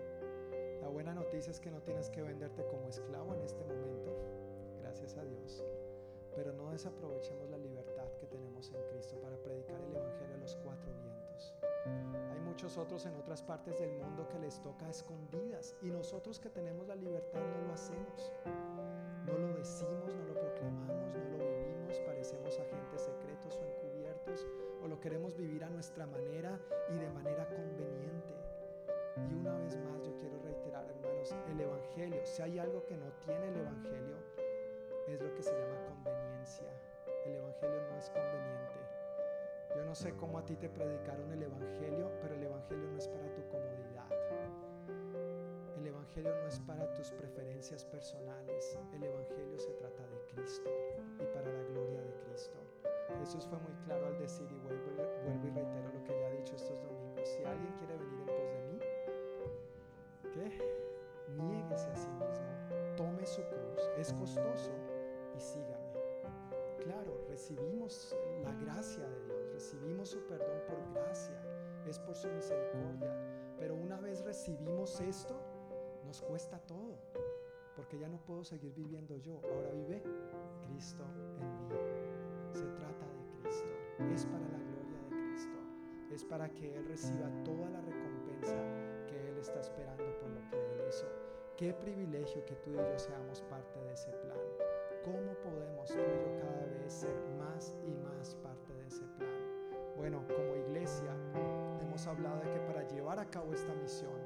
La 0.80 0.88
buena 0.88 1.14
noticia 1.14 1.52
es 1.52 1.60
que 1.60 1.70
no 1.70 1.80
tienes 1.82 2.10
que 2.10 2.20
venderte 2.20 2.66
como 2.66 2.88
esclavo 2.88 3.32
en 3.32 3.42
este 3.42 3.62
momento, 3.62 4.10
gracias 4.80 5.16
a 5.16 5.24
Dios. 5.24 5.64
Pero 6.34 6.52
no 6.52 6.72
desaprovechemos 6.72 7.48
la 7.48 7.58
libertad 7.58 8.08
que 8.18 8.26
tenemos 8.26 8.72
en 8.72 8.82
Cristo 8.90 9.20
para 9.20 9.36
predicar 9.36 9.80
el 9.80 9.94
Evangelio 9.94 10.34
a 10.34 10.38
los 10.38 10.56
cuatro 10.56 10.90
vientos. 11.04 11.54
Hay 12.32 12.40
muchos 12.40 12.76
otros 12.78 13.06
en 13.06 13.14
otras 13.14 13.40
partes 13.40 13.78
del 13.78 13.92
mundo 13.92 14.26
que 14.26 14.40
les 14.40 14.60
toca 14.62 14.86
a 14.86 14.90
escondidas 14.90 15.76
y 15.80 15.90
nosotros 15.90 16.40
que 16.40 16.50
tenemos 16.50 16.88
la 16.88 16.96
libertad 16.96 17.38
no 17.38 17.68
lo 17.68 17.72
hacemos. 17.72 18.32
No 19.26 19.38
lo 19.38 19.54
decimos, 19.54 20.12
no 20.12 20.24
lo 20.24 20.40
proclamamos, 20.40 21.14
no 21.14 21.38
lo 21.38 21.44
vivimos, 21.44 22.00
parecemos 22.00 22.58
o 22.58 22.71
queremos 25.02 25.36
vivir 25.36 25.64
a 25.64 25.68
nuestra 25.68 26.06
manera 26.06 26.58
y 26.88 26.96
de 26.96 27.10
manera 27.10 27.44
conveniente. 27.48 28.34
Y 29.28 29.34
una 29.34 29.58
vez 29.58 29.76
más 29.78 30.00
yo 30.00 30.16
quiero 30.16 30.38
reiterar, 30.38 30.86
hermanos, 30.88 31.34
el 31.50 31.60
Evangelio, 31.60 32.24
si 32.24 32.40
hay 32.40 32.58
algo 32.60 32.86
que 32.86 32.96
no 32.96 33.12
tiene 33.26 33.48
el 33.48 33.56
Evangelio, 33.56 34.16
es 35.08 35.20
lo 35.20 35.34
que 35.34 35.42
se 35.42 35.50
llama 35.50 35.84
conveniencia. 35.88 36.70
El 37.26 37.34
Evangelio 37.34 37.82
no 37.90 37.98
es 37.98 38.10
conveniente. 38.10 38.80
Yo 39.74 39.84
no 39.84 39.94
sé 39.94 40.14
cómo 40.14 40.38
a 40.38 40.44
ti 40.44 40.54
te 40.54 40.68
predicaron 40.68 41.32
el 41.32 41.42
Evangelio, 41.42 42.12
pero 42.22 42.36
el 42.36 42.44
Evangelio 42.44 42.88
no 42.88 42.98
es 42.98 43.08
para 43.08 43.34
tu 43.34 43.42
comodidad. 43.48 44.08
El 45.76 45.86
Evangelio 45.88 46.32
no 46.32 46.46
es 46.46 46.60
para 46.60 46.92
tus 46.94 47.10
preferencias 47.10 47.84
personales. 47.84 48.78
El 48.92 49.02
Evangelio 49.02 49.58
se 49.58 49.72
trata 49.72 50.06
de 50.06 50.20
Cristo 50.32 50.70
y 51.18 51.24
para 51.34 51.52
la 51.52 51.64
gloria 51.64 52.00
de 52.02 52.14
Cristo. 52.24 52.71
Jesús 53.18 53.46
fue 53.46 53.58
muy 53.58 53.74
claro 53.84 54.06
al 54.06 54.18
decir, 54.18 54.50
y 54.50 54.58
vuelvo, 54.58 54.82
y 55.24 55.50
reitero 55.50 55.92
lo 55.92 56.04
que 56.04 56.20
ya 56.20 56.30
dicho 56.30 56.56
estos 56.56 56.80
domingos, 56.82 57.28
si 57.28 57.44
alguien 57.44 57.72
quiere 57.78 57.96
venir 57.96 58.20
en 58.20 58.26
pos 58.26 58.52
de 58.52 58.62
mí, 58.68 58.78
¿qué? 60.34 60.82
Niéguese 61.36 61.88
a 61.88 61.96
sí 61.96 62.08
mismo, 62.08 62.96
tome 62.96 63.26
su 63.26 63.42
cruz, 63.42 63.90
es 63.96 64.12
costoso 64.12 64.72
y 65.36 65.40
sígame. 65.40 65.92
Claro, 66.80 67.24
recibimos 67.28 68.16
la 68.42 68.52
gracia 68.54 69.08
de 69.08 69.24
Dios, 69.24 69.52
recibimos 69.52 70.10
su 70.10 70.26
perdón 70.26 70.60
por 70.66 70.94
gracia, 70.94 71.40
es 71.86 71.98
por 72.00 72.16
su 72.16 72.28
misericordia, 72.28 73.14
pero 73.58 73.74
una 73.74 74.00
vez 74.00 74.24
recibimos 74.24 75.00
esto, 75.00 75.38
nos 76.04 76.20
cuesta 76.22 76.58
todo, 76.66 76.98
porque 77.76 77.98
ya 77.98 78.08
no 78.08 78.18
puedo 78.18 78.42
seguir 78.44 78.74
viviendo 78.74 79.16
yo, 79.16 79.40
ahora 79.44 79.70
vive 79.70 80.02
Cristo 80.66 81.04
en 81.38 81.38
mí. 81.38 81.51
Es 84.12 84.26
para 84.26 84.44
la 84.44 84.58
gloria 84.58 84.98
de 85.08 85.16
Cristo, 85.26 85.58
es 86.10 86.24
para 86.24 86.48
que 86.50 86.74
Él 86.74 86.84
reciba 86.86 87.30
toda 87.44 87.70
la 87.70 87.80
recompensa 87.80 88.56
que 89.06 89.28
Él 89.30 89.38
está 89.38 89.60
esperando 89.60 90.04
por 90.20 90.28
lo 90.28 90.40
que 90.50 90.56
Él 90.56 90.88
hizo. 90.88 91.06
Qué 91.56 91.72
privilegio 91.72 92.44
que 92.44 92.54
tú 92.56 92.72
y 92.72 92.76
yo 92.76 92.98
seamos 92.98 93.40
parte 93.42 93.80
de 93.80 93.92
ese 93.94 94.10
plan. 94.10 94.36
¿Cómo 95.02 95.32
podemos 95.42 95.88
tú 95.88 95.98
y 95.98 96.24
yo 96.24 96.38
cada 96.40 96.66
vez 96.66 96.92
ser 96.92 97.16
más 97.38 97.74
y 97.86 97.92
más 97.92 98.34
parte 98.36 98.74
de 98.74 98.86
ese 98.86 99.06
plan? 99.16 99.30
Bueno, 99.96 100.24
como 100.28 100.56
iglesia 100.56 101.16
hemos 101.80 102.06
hablado 102.06 102.40
de 102.40 102.50
que 102.50 102.60
para 102.60 102.86
llevar 102.88 103.18
a 103.18 103.30
cabo 103.30 103.54
esta 103.54 103.74
misión, 103.74 104.20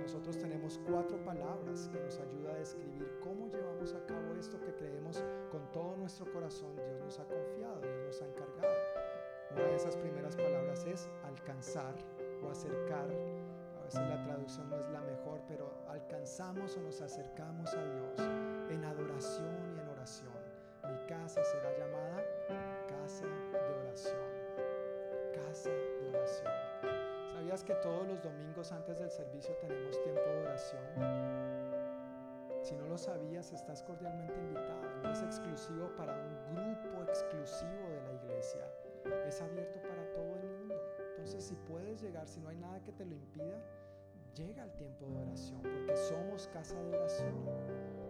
nosotros 0.00 0.38
tenemos 0.38 0.78
cuatro 0.86 1.16
palabras 1.24 1.88
que 1.88 1.98
nos 1.98 2.20
ayuda 2.20 2.52
a 2.52 2.58
describir 2.58 3.18
cómo 3.20 3.48
llevamos 3.48 3.94
a 3.94 4.06
cabo 4.06 4.34
esto 4.38 4.60
que 4.60 4.74
creemos 4.74 5.24
con 5.50 5.70
todo 5.72 5.96
nuestro 5.96 6.30
corazón. 6.32 6.76
Dios 6.76 7.00
nos 7.00 7.18
ha 7.18 7.24
confiado, 7.24 7.80
Dios 7.80 8.02
nos 8.06 8.22
ha 8.22 8.26
encargado. 8.26 8.93
Una 9.54 9.66
de 9.66 9.76
esas 9.76 9.96
primeras 9.96 10.34
palabras 10.34 10.84
es 10.84 11.08
alcanzar 11.24 11.94
o 12.42 12.50
acercar. 12.50 13.06
A 13.78 13.84
veces 13.84 14.00
la 14.08 14.20
traducción 14.24 14.68
no 14.68 14.76
es 14.76 14.88
la 14.90 15.00
mejor, 15.00 15.40
pero 15.46 15.70
alcanzamos 15.88 16.76
o 16.76 16.80
nos 16.80 17.00
acercamos 17.00 17.72
a 17.72 17.84
Dios 17.84 18.18
en 18.68 18.84
adoración 18.84 19.54
y 19.76 19.78
en 19.78 19.88
oración. 19.90 20.32
Mi 20.82 21.06
casa 21.06 21.40
será 21.44 21.70
llamada 21.78 22.24
casa 22.88 23.26
de 23.26 23.74
oración. 23.82 24.28
Casa 25.46 25.70
de 25.70 26.08
oración. 26.08 26.52
¿Sabías 27.34 27.62
que 27.62 27.74
todos 27.74 28.08
los 28.08 28.22
domingos 28.22 28.72
antes 28.72 28.98
del 28.98 29.10
servicio 29.10 29.54
tenemos 29.60 30.02
tiempo 30.02 30.20
de 30.20 30.42
oración? 30.42 30.84
Si 32.60 32.74
no 32.74 32.88
lo 32.88 32.98
sabías, 32.98 33.52
estás 33.52 33.82
cordialmente 33.84 34.34
invitado. 34.40 34.80
No 35.02 35.12
es 35.12 35.22
exclusivo 35.22 35.94
para 35.96 36.12
un 36.14 36.56
grupo 36.56 37.02
exclusivo 37.02 37.88
de 37.90 38.00
la 38.00 38.12
iglesia. 38.14 38.64
Es 39.26 39.40
abierto 39.40 39.80
para 39.82 40.12
todo 40.12 40.36
el 40.36 40.46
mundo. 40.48 40.74
Entonces, 41.10 41.44
si 41.44 41.54
puedes 41.54 42.00
llegar, 42.02 42.26
si 42.28 42.40
no 42.40 42.48
hay 42.48 42.56
nada 42.56 42.82
que 42.82 42.92
te 42.92 43.04
lo 43.04 43.14
impida, 43.14 43.58
llega 44.34 44.62
al 44.62 44.72
tiempo 44.74 45.06
de 45.06 45.16
oración, 45.18 45.60
porque 45.62 45.96
somos 45.96 46.48
casa 46.48 46.80
de 46.82 46.96
oración. 46.96 47.34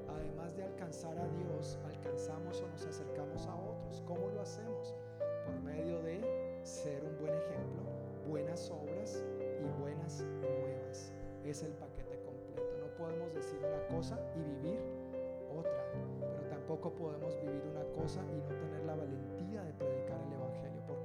Además 0.09 0.57
de 0.57 0.65
alcanzar 0.65 1.19
a 1.19 1.29
Dios, 1.29 1.79
alcanzamos 1.85 2.61
o 2.61 2.69
nos 2.69 2.87
acercamos 2.87 3.47
a 3.47 3.55
otros. 3.55 4.03
¿Cómo 4.07 4.29
lo 4.31 4.41
hacemos? 4.41 4.95
Por 5.45 5.61
medio 5.63 6.03
de 6.03 6.61
ser 6.63 7.05
un 7.05 7.19
buen 7.19 7.35
ejemplo, 7.35 7.83
buenas 8.29 8.71
obras 8.71 9.23
y 9.41 9.81
buenas 9.81 10.25
nuevas. 10.41 11.13
Es 11.45 11.63
el 11.63 11.73
paquete 11.73 12.19
completo. 12.25 12.79
No 12.81 12.95
podemos 12.97 13.35
decir 13.35 13.59
una 13.59 13.87
cosa 13.89 14.19
y 14.35 14.43
vivir 14.43 14.81
otra, 15.57 15.85
pero 16.21 16.49
tampoco 16.49 16.95
podemos 16.95 17.39
vivir 17.41 17.63
una 17.71 17.85
cosa 17.93 18.21
y 18.33 18.41
no 18.41 18.49
tener 18.57 18.85
la 18.85 18.97
valentía 18.97 19.63
de 19.63 19.73
predicar 19.75 20.04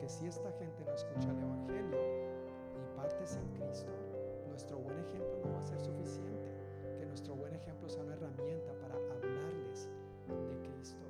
si 0.10 0.26
esta 0.26 0.52
gente 0.54 0.84
no 0.84 0.94
escucha 0.94 1.30
el 1.30 1.38
Evangelio 1.38 2.00
y 2.76 2.98
partes 2.98 3.36
en 3.36 3.48
Cristo, 3.54 3.92
nuestro 4.48 4.80
buen 4.80 4.98
ejemplo 4.98 5.38
no 5.46 5.54
va 5.54 5.60
a 5.62 5.66
ser 5.66 5.80
suficiente. 5.80 6.50
Que 6.98 7.06
nuestro 7.06 7.36
buen 7.36 7.54
ejemplo 7.54 7.88
sea 7.88 8.04
una 8.04 8.16
herramienta 8.16 8.74
para 8.82 8.96
hablarles 8.96 9.88
de 10.28 10.68
Cristo. 10.68 11.06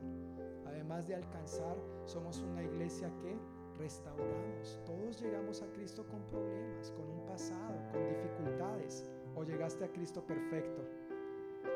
Además 0.68 1.08
de 1.08 1.16
alcanzar, 1.16 1.78
somos 2.06 2.42
una 2.42 2.62
iglesia 2.62 3.10
que 3.22 3.38
restauramos. 3.78 4.82
Todos 4.86 5.22
llegamos 5.22 5.62
a 5.62 5.68
Cristo 5.72 6.06
con 6.06 6.22
problemas, 6.24 6.92
con 6.92 7.10
un 7.10 7.26
pasado, 7.26 7.76
con 7.94 8.06
dificultades. 8.10 9.06
O 9.36 9.44
llegaste 9.46 9.86
a 9.86 9.88
Cristo 9.88 10.22
perfecto, 10.28 10.82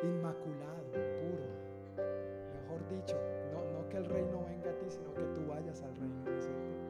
inmaculado, 0.03 0.91
puro. 0.91 2.03
Mejor 2.53 2.85
dicho, 2.89 3.15
no, 3.53 3.87
que 3.87 3.97
el 3.97 4.05
reino 4.05 4.43
venga 4.45 4.71
a 4.71 4.77
ti, 4.77 4.89
sino 4.89 5.13
que 5.13 5.23
tú 5.33 5.47
vayas 5.47 5.81
al 5.83 5.95
reino. 5.95 6.23
¿no, 6.25 6.37
es 6.37 6.43
cierto? 6.43 6.82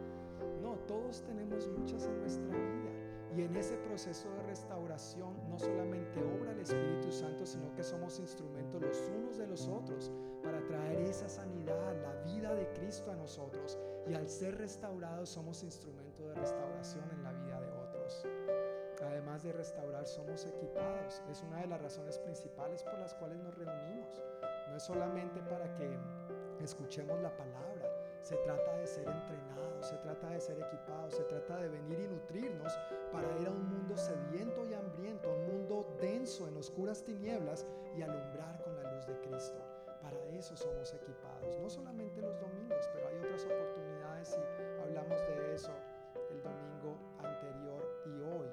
Todos 0.87 1.23
tenemos 1.23 1.67
luchas 1.67 2.05
en 2.05 2.19
nuestra 2.19 2.47
vida. 2.47 2.91
Y 3.35 3.41
en 3.41 3.55
ese 3.55 3.77
proceso 3.77 4.29
de 4.29 4.43
restauración 4.43 5.33
no 5.49 5.57
solamente 5.57 6.23
obra 6.23 6.51
el 6.51 6.59
Espíritu 6.59 7.11
Santo, 7.11 7.45
sino 7.45 7.73
que 7.73 7.83
somos 7.83 8.19
instrumentos 8.19 8.79
los 8.79 8.99
unos 9.17 9.37
de 9.37 9.47
los 9.47 9.67
otros 9.67 10.11
para 10.43 10.63
traer 10.65 11.01
esa 11.01 11.27
sanidad, 11.27 11.95
la 12.03 12.31
vida 12.31 12.53
de 12.53 12.67
Cristo 12.73 13.11
a 13.11 13.15
nosotros. 13.15 13.79
Y 14.07 14.13
al 14.13 14.29
ser 14.29 14.57
restaurados 14.57 15.29
somos 15.29 15.63
instrumento 15.63 16.27
de 16.27 16.35
restauración 16.35 17.09
en 17.11 17.23
la 17.23 17.31
vida 17.33 17.59
de 17.59 17.71
otros. 17.71 18.27
Además 19.03 19.43
de 19.43 19.51
restaurar, 19.51 20.05
somos 20.05 20.45
equipados. 20.45 21.21
Es 21.29 21.41
una 21.43 21.61
de 21.61 21.67
las 21.67 21.81
razones 21.81 22.17
principales 22.19 22.83
por 22.83 22.99
las 22.99 23.13
cuales 23.15 23.37
nos 23.39 23.55
reunimos. 23.55 24.21
No 24.69 24.77
es 24.77 24.83
solamente 24.83 25.41
para 25.41 25.73
que 25.75 25.97
escuchemos 26.61 27.19
la 27.21 27.35
palabra, 27.35 27.89
se 28.23 28.37
trata 28.37 28.77
de 28.77 28.87
ser 28.87 29.05
entrenados, 29.05 29.85
se 29.85 29.97
trata 29.97 30.29
de 30.29 30.39
ser 30.39 30.57
equipados, 30.57 31.13
se 31.13 31.23
trata 31.23 31.57
de 31.57 31.67
venir 31.67 31.99
y 31.99 32.07
nutrirnos 32.07 32.73
para 33.11 33.27
ir 33.41 33.47
a 33.47 33.51
un 33.51 33.67
mundo 33.69 33.97
sediento 33.97 34.65
y 34.65 34.73
hambriento, 34.73 35.29
un 35.29 35.45
mundo 35.45 35.97
denso 35.99 36.47
en 36.47 36.55
oscuras 36.55 37.03
tinieblas 37.03 37.65
y 37.97 38.01
alumbrar 38.01 38.63
con 38.63 38.81
la 38.81 38.93
luz 38.93 39.05
de 39.07 39.19
Cristo. 39.19 39.59
Para 40.01 40.17
eso 40.29 40.55
somos 40.55 40.93
equipados, 40.93 41.59
no 41.59 41.69
solamente 41.69 42.21
los 42.21 42.39
domingos, 42.39 42.89
pero 42.93 43.09
hay 43.09 43.17
otras 43.17 43.43
oportunidades 43.43 44.37
y 44.37 44.81
hablamos 44.81 45.19
de 45.27 45.55
eso 45.55 45.71
el 46.31 46.41
domingo 46.41 46.97
anterior 47.19 47.83
y 48.05 48.21
hoy. 48.21 48.47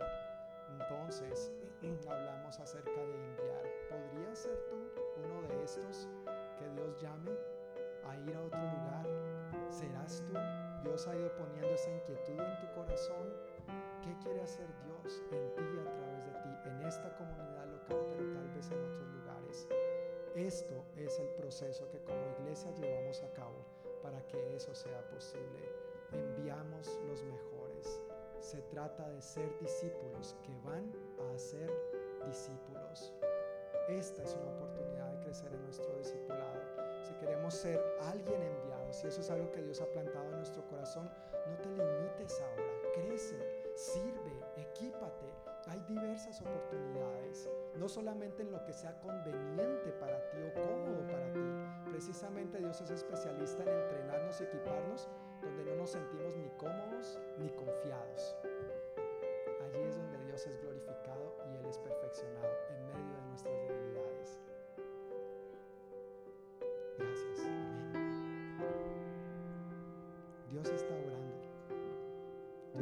Entonces, 0.80 1.52
hablamos 2.10 2.58
acerca 2.58 2.90
de 2.90 3.14
enviar. 3.14 3.62
¿Podrías 3.88 4.38
ser 4.38 4.58
tú 4.68 4.76
uno 5.24 5.46
de 5.46 5.62
estos 5.62 6.08
que 6.58 6.68
Dios 6.70 6.96
llame 7.00 7.30
a 8.04 8.16
ir 8.18 8.36
a 8.36 8.40
otro. 8.42 8.59
Ha 11.06 11.16
ido 11.16 11.34
poniendo 11.34 11.68
esa 11.68 11.90
inquietud 11.90 12.38
en 12.38 12.60
tu 12.60 12.74
corazón. 12.74 13.32
¿Qué 14.02 14.14
quiere 14.22 14.42
hacer 14.42 14.66
Dios 14.84 15.22
en 15.32 15.54
ti 15.54 15.62
a 15.80 15.90
través 15.94 16.26
de 16.26 16.32
ti, 16.42 16.68
en 16.68 16.82
esta 16.86 17.16
comunidad 17.16 17.66
local, 17.68 18.04
pero 18.10 18.32
tal 18.34 18.48
vez 18.50 18.70
en 18.70 18.84
otros 18.84 19.08
lugares? 19.08 19.66
Esto 20.34 20.84
es 20.96 21.18
el 21.18 21.28
proceso 21.30 21.88
que 21.88 22.02
como 22.02 22.20
iglesia 22.40 22.70
llevamos 22.72 23.22
a 23.22 23.32
cabo 23.32 23.64
para 24.02 24.20
que 24.26 24.54
eso 24.54 24.74
sea 24.74 25.00
posible. 25.08 25.72
Enviamos 26.12 26.86
los 27.08 27.22
mejores. 27.22 28.02
Se 28.38 28.60
trata 28.62 29.08
de 29.08 29.22
ser 29.22 29.58
discípulos 29.58 30.36
que 30.42 30.54
van 30.68 30.92
a 31.32 31.38
ser 31.38 31.70
discípulos. 32.26 33.14
Esta 33.88 34.22
es 34.22 34.34
una 34.34 34.50
oportunidad 34.52 35.12
de 35.12 35.24
crecer 35.24 35.50
en 35.54 35.64
nuestro 35.64 35.96
discipulado. 35.96 36.79
Si 37.10 37.16
queremos 37.16 37.54
ser 37.54 37.82
alguien 38.02 38.40
enviado, 38.40 38.92
si 38.92 39.08
eso 39.08 39.20
es 39.20 39.28
algo 39.30 39.50
que 39.50 39.60
Dios 39.60 39.80
ha 39.80 39.86
plantado 39.86 40.30
en 40.30 40.36
nuestro 40.36 40.64
corazón, 40.68 41.10
no 41.48 41.56
te 41.56 41.68
limites 41.68 42.40
ahora. 42.40 42.72
Crece, 42.94 43.64
sirve, 43.74 44.38
equípate. 44.56 45.26
Hay 45.66 45.80
diversas 45.88 46.40
oportunidades, 46.40 47.50
no 47.74 47.88
solamente 47.88 48.42
en 48.42 48.52
lo 48.52 48.62
que 48.64 48.72
sea 48.72 48.96
conveniente 49.00 49.90
para 49.98 50.30
ti 50.30 50.36
o 50.40 50.54
cómodo 50.54 51.04
para 51.08 51.32
ti. 51.32 51.90
Precisamente 51.90 52.58
Dios 52.58 52.80
es 52.80 52.90
especialista 52.90 53.64
en 53.64 53.70
entrenarnos 53.70 54.40
equiparnos 54.40 55.08
donde 55.42 55.64
no 55.64 55.74
nos 55.74 55.90
sentimos 55.90 56.36
ni 56.36 56.48
cómodos 56.50 57.18
ni 57.38 57.48
confiados. 57.50 58.36
Allí 59.64 59.82
es 59.82 59.96
donde 59.96 60.26
Dios 60.26 60.46
es 60.46 60.60
glorificado 60.60 61.34
y 61.50 61.56
Él 61.56 61.66
es 61.66 61.78
perfeccionado 61.78 62.49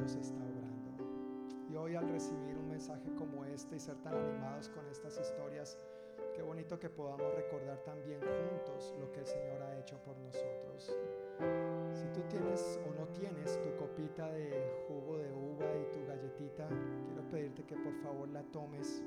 Dios 0.09 0.27
está 0.27 0.43
obrando. 0.43 1.69
Y 1.71 1.77
hoy 1.77 1.95
al 1.95 2.09
recibir 2.09 2.57
un 2.57 2.71
mensaje 2.71 3.13
como 3.15 3.45
este 3.45 3.77
y 3.77 3.79
ser 3.79 3.97
tan 3.97 4.15
animados 4.15 4.71
con 4.71 4.87
estas 4.87 5.19
historias, 5.21 5.77
qué 6.35 6.41
bonito 6.41 6.79
que 6.79 6.89
podamos 6.89 7.35
recordar 7.35 7.77
también 7.85 8.19
juntos 8.21 8.95
lo 8.99 9.13
que 9.13 9.21
el 9.21 9.27
Señor 9.27 9.61
ha 9.61 9.79
hecho 9.79 10.03
por 10.03 10.17
nosotros. 10.17 10.97
Si 11.93 12.07
tú 12.15 12.23
tienes 12.31 12.81
o 12.89 12.95
no 12.99 13.07
tienes 13.09 13.61
tu 13.61 13.77
copita 13.77 14.33
de 14.33 14.87
jugo 14.89 15.19
de 15.19 15.31
uva 15.31 15.67
y 15.77 15.93
tu 15.93 16.07
galletita, 16.07 16.67
quiero 17.05 17.31
pedirte 17.31 17.65
que 17.65 17.77
por 17.77 17.95
favor 17.97 18.29
la 18.31 18.43
tomes. 18.45 19.03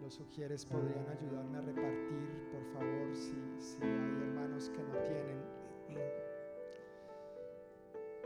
Los 0.00 0.14
sugieres 0.14 0.64
podrían 0.64 1.08
ayudarme 1.08 1.58
a 1.58 1.62
repartir, 1.62 2.48
por 2.52 2.64
favor, 2.66 3.16
si, 3.16 3.34
si 3.58 3.82
hay 3.82 4.28
hermanos 4.28 4.70
que 4.70 4.82
no 4.84 4.96
tienen. 5.02 5.42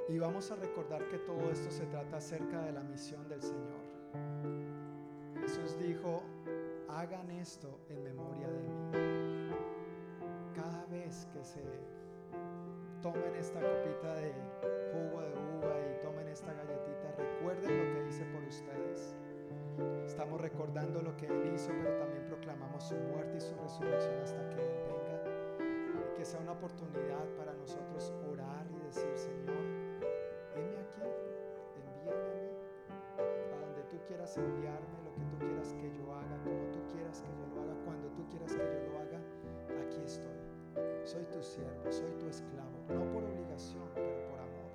Y 0.08 0.18
vamos 0.20 0.52
a 0.52 0.56
recordar 0.56 1.04
que 1.08 1.18
todo 1.18 1.50
esto 1.50 1.68
se 1.70 1.84
trata 1.86 2.18
acerca 2.18 2.62
de 2.62 2.72
la 2.72 2.82
misión 2.82 3.28
del 3.28 3.42
Señor. 3.42 3.82
Jesús 5.40 5.76
dijo, 5.78 6.22
hagan 6.88 7.28
esto 7.32 7.80
en 7.88 8.04
memoria 8.04 8.48
de 8.48 8.62
mí. 8.62 9.50
Cada 10.54 10.86
vez 10.86 11.26
que 11.32 11.42
se 11.42 11.62
tomen 13.02 13.34
esta 13.34 13.60
copita 13.60 14.14
de 14.14 14.32
jugo 14.92 15.22
de 15.22 15.32
uva 15.58 15.74
y 15.80 16.02
tomen 16.02 16.28
esta 16.28 16.52
galletita, 16.52 17.12
recuerden 17.18 17.76
lo 17.76 17.94
que 17.94 18.08
hice 18.08 18.24
por 18.26 18.44
ustedes. 18.44 19.16
Estamos 20.06 20.40
recordando 20.40 21.02
lo 21.02 21.16
que 21.16 21.26
Él 21.26 21.52
hizo, 21.52 21.70
pero 21.82 21.98
también 21.98 22.24
proclamamos 22.26 22.84
su 22.84 22.94
muerte 22.94 23.38
y 23.38 23.40
su 23.40 23.54
resurrección 23.56 24.18
hasta 24.22 24.48
que 24.50 24.62
Él 24.62 24.70
venga. 24.86 26.14
Que 26.14 26.24
sea 26.24 26.40
una 26.40 26.52
oportunidad 26.52 27.24
para 27.36 27.52
nosotros 27.54 28.14
orar 28.30 28.66
y 28.70 28.78
decir, 28.86 29.10
Señor, 29.16 29.45
quieras 34.16 34.38
enviarme, 34.38 34.96
lo 35.04 35.12
que 35.12 35.20
tú 35.28 35.36
quieras 35.44 35.74
que 35.74 35.92
yo 35.92 36.10
haga, 36.10 36.40
como 36.42 36.64
tú 36.72 36.80
quieras 36.90 37.20
que 37.20 37.28
yo 37.36 37.44
lo 37.52 37.60
haga, 37.60 37.74
cuando 37.84 38.08
tú 38.16 38.26
quieras 38.30 38.54
que 38.54 38.64
yo 38.64 38.80
lo 38.88 38.96
haga, 38.96 39.20
aquí 39.76 40.00
estoy. 40.06 40.40
Soy 41.04 41.24
tu 41.24 41.42
siervo, 41.42 41.92
soy 41.92 42.10
tu 42.18 42.26
esclavo, 42.26 42.72
no 42.88 43.12
por 43.12 43.22
obligación, 43.24 43.84
pero 43.94 44.16
por 44.30 44.40
amor. 44.40 44.72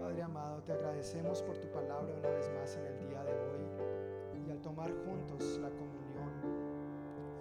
Padre 0.00 0.22
amado, 0.22 0.62
te 0.62 0.72
agradecemos 0.72 1.42
por 1.42 1.58
tu 1.58 1.68
palabra 1.68 2.14
una 2.16 2.30
vez 2.30 2.50
más 2.58 2.74
en 2.76 2.86
el 2.86 2.98
día 3.08 3.22
de 3.22 3.32
hoy 3.32 3.60
y 4.46 4.50
al 4.50 4.62
tomar 4.62 4.90
juntos 5.04 5.58
la 5.60 5.68
comunión, 5.68 6.32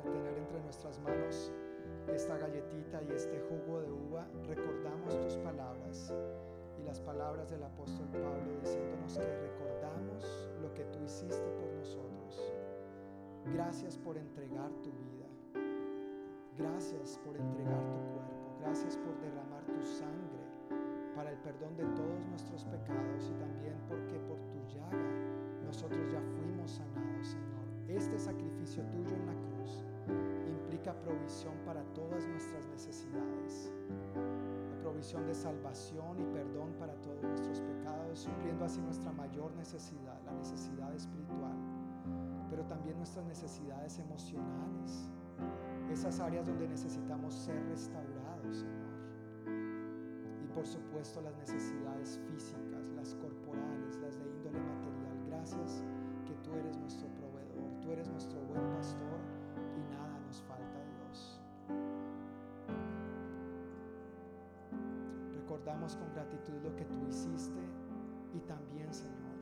al 0.04 0.12
tener 0.12 0.38
entre 0.38 0.60
nuestras 0.64 1.00
manos 1.00 1.54
esta 2.14 2.38
galletita 2.38 3.02
y 3.04 3.14
este 3.14 3.40
jugo 3.40 3.80
de 3.80 3.90
uva, 3.90 4.28
recordamos 4.48 5.18
tus 5.22 5.38
palabras 5.38 6.14
y 6.80 6.84
las 6.84 7.00
palabras 7.00 7.50
del 7.50 7.64
apóstol 7.64 8.08
Pablo 8.12 8.60
diciéndonos 8.62 9.18
que 9.18 9.26
recordamos 9.26 10.50
lo 10.62 10.74
que 10.74 10.84
tú 10.86 11.00
hiciste 11.04 11.50
por 11.60 11.72
nosotros. 11.74 12.54
Gracias 13.54 13.98
por 13.98 14.18
entregar 14.18 14.72
tu 14.84 14.92
vida. 14.92 15.28
Gracias 16.58 17.20
por 17.24 17.38
entregar 17.38 17.84
tu 17.92 17.98
cuerpo. 18.14 18.58
Gracias 18.60 18.98
por 18.98 19.20
derramar 19.20 19.64
tu 19.66 19.82
sangre 19.86 20.38
para 21.16 21.32
el 21.32 21.38
perdón 21.38 21.76
de 21.78 21.86
todos 21.96 22.26
nuestros 22.30 22.66
pecados 22.66 23.32
y 23.32 23.40
también 23.40 23.76
porque 23.88 24.20
por 24.28 24.38
tu 24.50 24.60
llaga 24.74 25.08
nosotros 25.66 26.12
ya 26.12 26.22
fuimos 26.22 26.72
sanados, 26.72 27.28
Señor. 27.28 27.58
Este 27.88 28.20
sacrificio 28.20 28.84
tuyo 28.86 29.16
en 29.16 29.26
la 29.26 29.34
cruz 29.34 29.84
implica 30.48 30.94
provisión 31.02 31.54
para 31.66 31.84
todas 31.94 32.28
nuestras 32.28 32.68
necesidades. 32.68 33.72
Provisión 34.88 35.28
de 35.28 35.36
salvación 35.36 36.18
y 36.18 36.24
perdón 36.34 36.72
para 36.80 36.94
todos 37.02 37.22
nuestros 37.22 37.60
pecados, 37.60 38.20
supliendo 38.20 38.64
así 38.64 38.80
nuestra 38.80 39.12
mayor 39.12 39.54
necesidad, 39.58 40.18
la 40.26 40.32
necesidad 40.32 40.96
espiritual, 40.96 41.58
pero 42.50 42.64
también 42.68 42.96
nuestras 42.96 43.26
necesidades 43.26 44.00
emocionales, 44.00 45.12
esas 45.92 46.22
áreas 46.22 46.48
donde 46.48 46.70
necesitamos 46.70 47.34
ser 47.34 47.62
restaurados, 47.68 48.60
Señor. 48.60 49.52
Y 50.42 50.48
por 50.56 50.66
supuesto 50.66 51.20
las 51.20 51.36
necesidades 51.36 52.22
físicas, 52.32 52.90
las 52.96 53.14
corporales, 53.16 53.98
las 53.98 54.18
de 54.18 54.30
índole 54.30 54.62
material. 54.62 55.18
Gracias 55.28 55.84
que 56.26 56.34
tú 56.46 56.56
eres 56.56 56.78
nuestro 56.78 57.10
proveedor, 57.10 57.82
tú 57.82 57.92
eres 57.92 58.08
nuestro 58.08 58.40
buen 58.40 58.66
pastor 58.72 59.20
Recordamos 65.78 65.96
con 65.96 66.14
gratitud 66.16 66.54
lo 66.64 66.76
que 66.76 66.86
tú 66.86 67.06
hiciste 67.08 67.60
y 68.34 68.40
también, 68.48 68.92
Señor, 68.92 69.38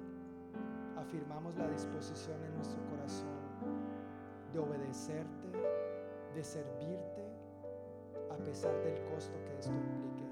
afirmamos 0.97 1.55
la 1.55 1.65
disposición 1.69 2.43
en 2.43 2.53
nuestro 2.55 2.83
corazón 2.89 3.29
de 4.51 4.59
obedecerte, 4.59 5.47
de 6.33 6.43
servirte 6.43 7.23
a 8.29 8.35
pesar 8.43 8.75
del 8.83 9.01
costo 9.13 9.37
que 9.45 9.59
esto 9.59 9.71
implique. 9.71 10.24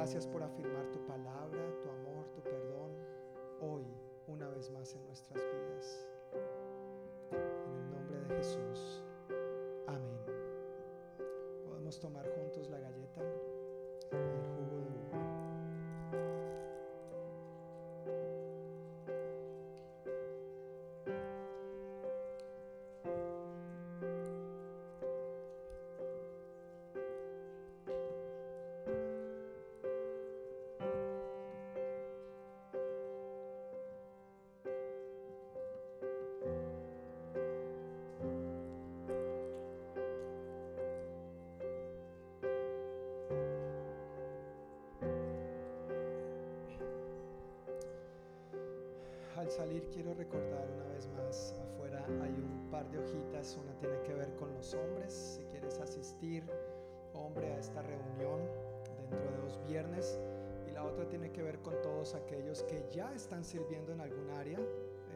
Gracias 0.00 0.26
por 0.26 0.42
afirmar 0.42 0.90
tu 0.92 0.98
palabra, 1.04 1.60
tu 1.82 1.90
amor, 1.90 2.24
tu 2.34 2.40
perdón, 2.40 2.90
hoy, 3.60 3.84
una 4.28 4.48
vez 4.48 4.70
más 4.70 4.94
en 4.94 5.04
nuestras 5.04 5.42
vidas. 5.44 6.08
En 7.30 7.74
el 7.76 7.90
nombre 7.90 8.18
de 8.18 8.36
Jesús. 8.36 9.04
Al 49.50 49.56
salir 49.56 49.90
quiero 49.92 50.14
recordar 50.14 50.64
una 50.76 50.84
vez 50.92 51.08
más, 51.08 51.56
afuera 51.60 52.06
hay 52.22 52.30
un 52.30 52.70
par 52.70 52.88
de 52.88 53.00
hojitas, 53.00 53.58
una 53.60 53.74
tiene 53.80 54.00
que 54.02 54.14
ver 54.14 54.32
con 54.36 54.54
los 54.54 54.74
hombres, 54.74 55.12
si 55.12 55.42
quieres 55.46 55.80
asistir, 55.80 56.44
hombre, 57.14 57.52
a 57.54 57.58
esta 57.58 57.82
reunión 57.82 58.42
dentro 59.10 59.28
de 59.28 59.38
dos 59.38 59.60
viernes, 59.66 60.20
y 60.68 60.70
la 60.70 60.84
otra 60.84 61.08
tiene 61.08 61.32
que 61.32 61.42
ver 61.42 61.58
con 61.62 61.74
todos 61.82 62.14
aquellos 62.14 62.62
que 62.62 62.86
ya 62.92 63.12
están 63.12 63.44
sirviendo 63.44 63.90
en 63.90 64.02
algún 64.02 64.30
área, 64.30 64.60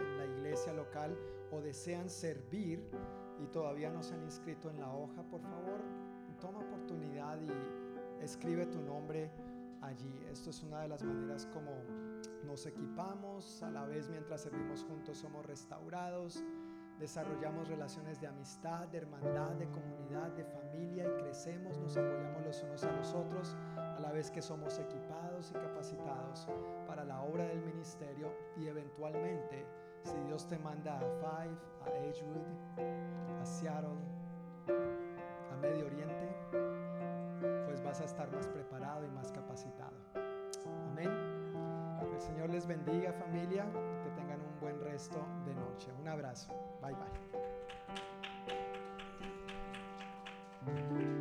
en 0.01 0.19
la 0.19 0.27
iglesia 0.27 0.73
local, 0.73 1.17
o 1.53 1.61
desean 1.61 2.11
servir 2.11 2.83
y 3.39 3.47
todavía 3.47 3.89
no 3.93 4.03
se 4.03 4.15
han 4.15 4.25
inscrito 4.25 4.69
en 4.69 4.81
la 4.81 4.93
hoja. 4.93 5.23
Por 5.31 5.43
favor, 5.43 5.81
toma 6.41 6.59
oportunidad 6.59 7.41
y 7.41 7.53
escribe 8.21 8.67
tu 8.67 8.81
nombre 8.81 9.31
allí. 9.81 10.27
Esto 10.29 10.51
es 10.51 10.61
una 10.65 10.81
de 10.81 10.89
las 10.89 11.05
maneras 11.05 11.47
como 11.53 11.71
nos 12.55 12.67
equipamos, 12.67 13.65
a 13.65 13.71
la 13.73 13.85
vez 13.85 14.09
mientras 14.09 14.43
servimos 14.43 14.85
juntos 14.85 15.19
somos 15.19 15.45
restaurados, 15.45 16.45
desarrollamos 17.01 17.67
relaciones 17.67 18.21
de 18.21 18.29
amistad, 18.29 18.87
de 18.87 18.99
hermandad, 18.99 19.51
de 19.57 19.69
comunidad, 19.71 20.29
de 20.37 20.45
familia 20.45 21.05
y 21.05 21.21
crecemos, 21.21 21.77
nos 21.79 21.97
apoyamos 21.97 22.45
los 22.45 22.63
unos 22.63 22.85
a 22.85 22.93
los 22.93 23.13
otros, 23.13 23.57
a 23.77 23.99
la 23.99 24.13
vez 24.13 24.31
que 24.31 24.41
somos 24.41 24.79
equipados 24.79 25.51
y 25.51 25.55
capacitados 25.55 26.47
para 26.87 27.05
la 27.05 27.23
obra 27.23 27.45
del 27.45 27.61
ministerio 27.61 28.33
y 28.57 28.69
eventualmente, 28.69 29.67
si 30.05 30.17
Dios 30.29 30.47
te 30.47 30.57
manda 30.57 30.97
a 30.97 31.01
Five, 31.01 31.59
a 31.85 32.07
Edgewood, 32.07 33.41
a 33.41 33.45
Seattle, 33.45 33.99
a 35.51 35.57
Medio 35.57 35.87
Oriente, 35.87 36.37
pues 37.67 37.83
vas 37.83 38.01
a 38.01 38.05
estar 38.05 38.31
más 38.31 38.47
preparado 38.47 39.05
y 39.05 39.11
más 39.11 39.33
capacitado. 39.33 40.24
El 42.15 42.21
Señor 42.21 42.49
les 42.51 42.65
bendiga 42.65 43.13
familia, 43.13 43.67
que 44.05 44.11
tengan 44.11 44.41
un 44.41 44.61
buen 44.61 44.81
resto 44.81 45.27
de 45.45 45.53
noche. 45.53 45.91
Un 46.01 46.07
abrazo. 46.07 46.55
Bye 46.81 46.95
bye. 50.65 51.14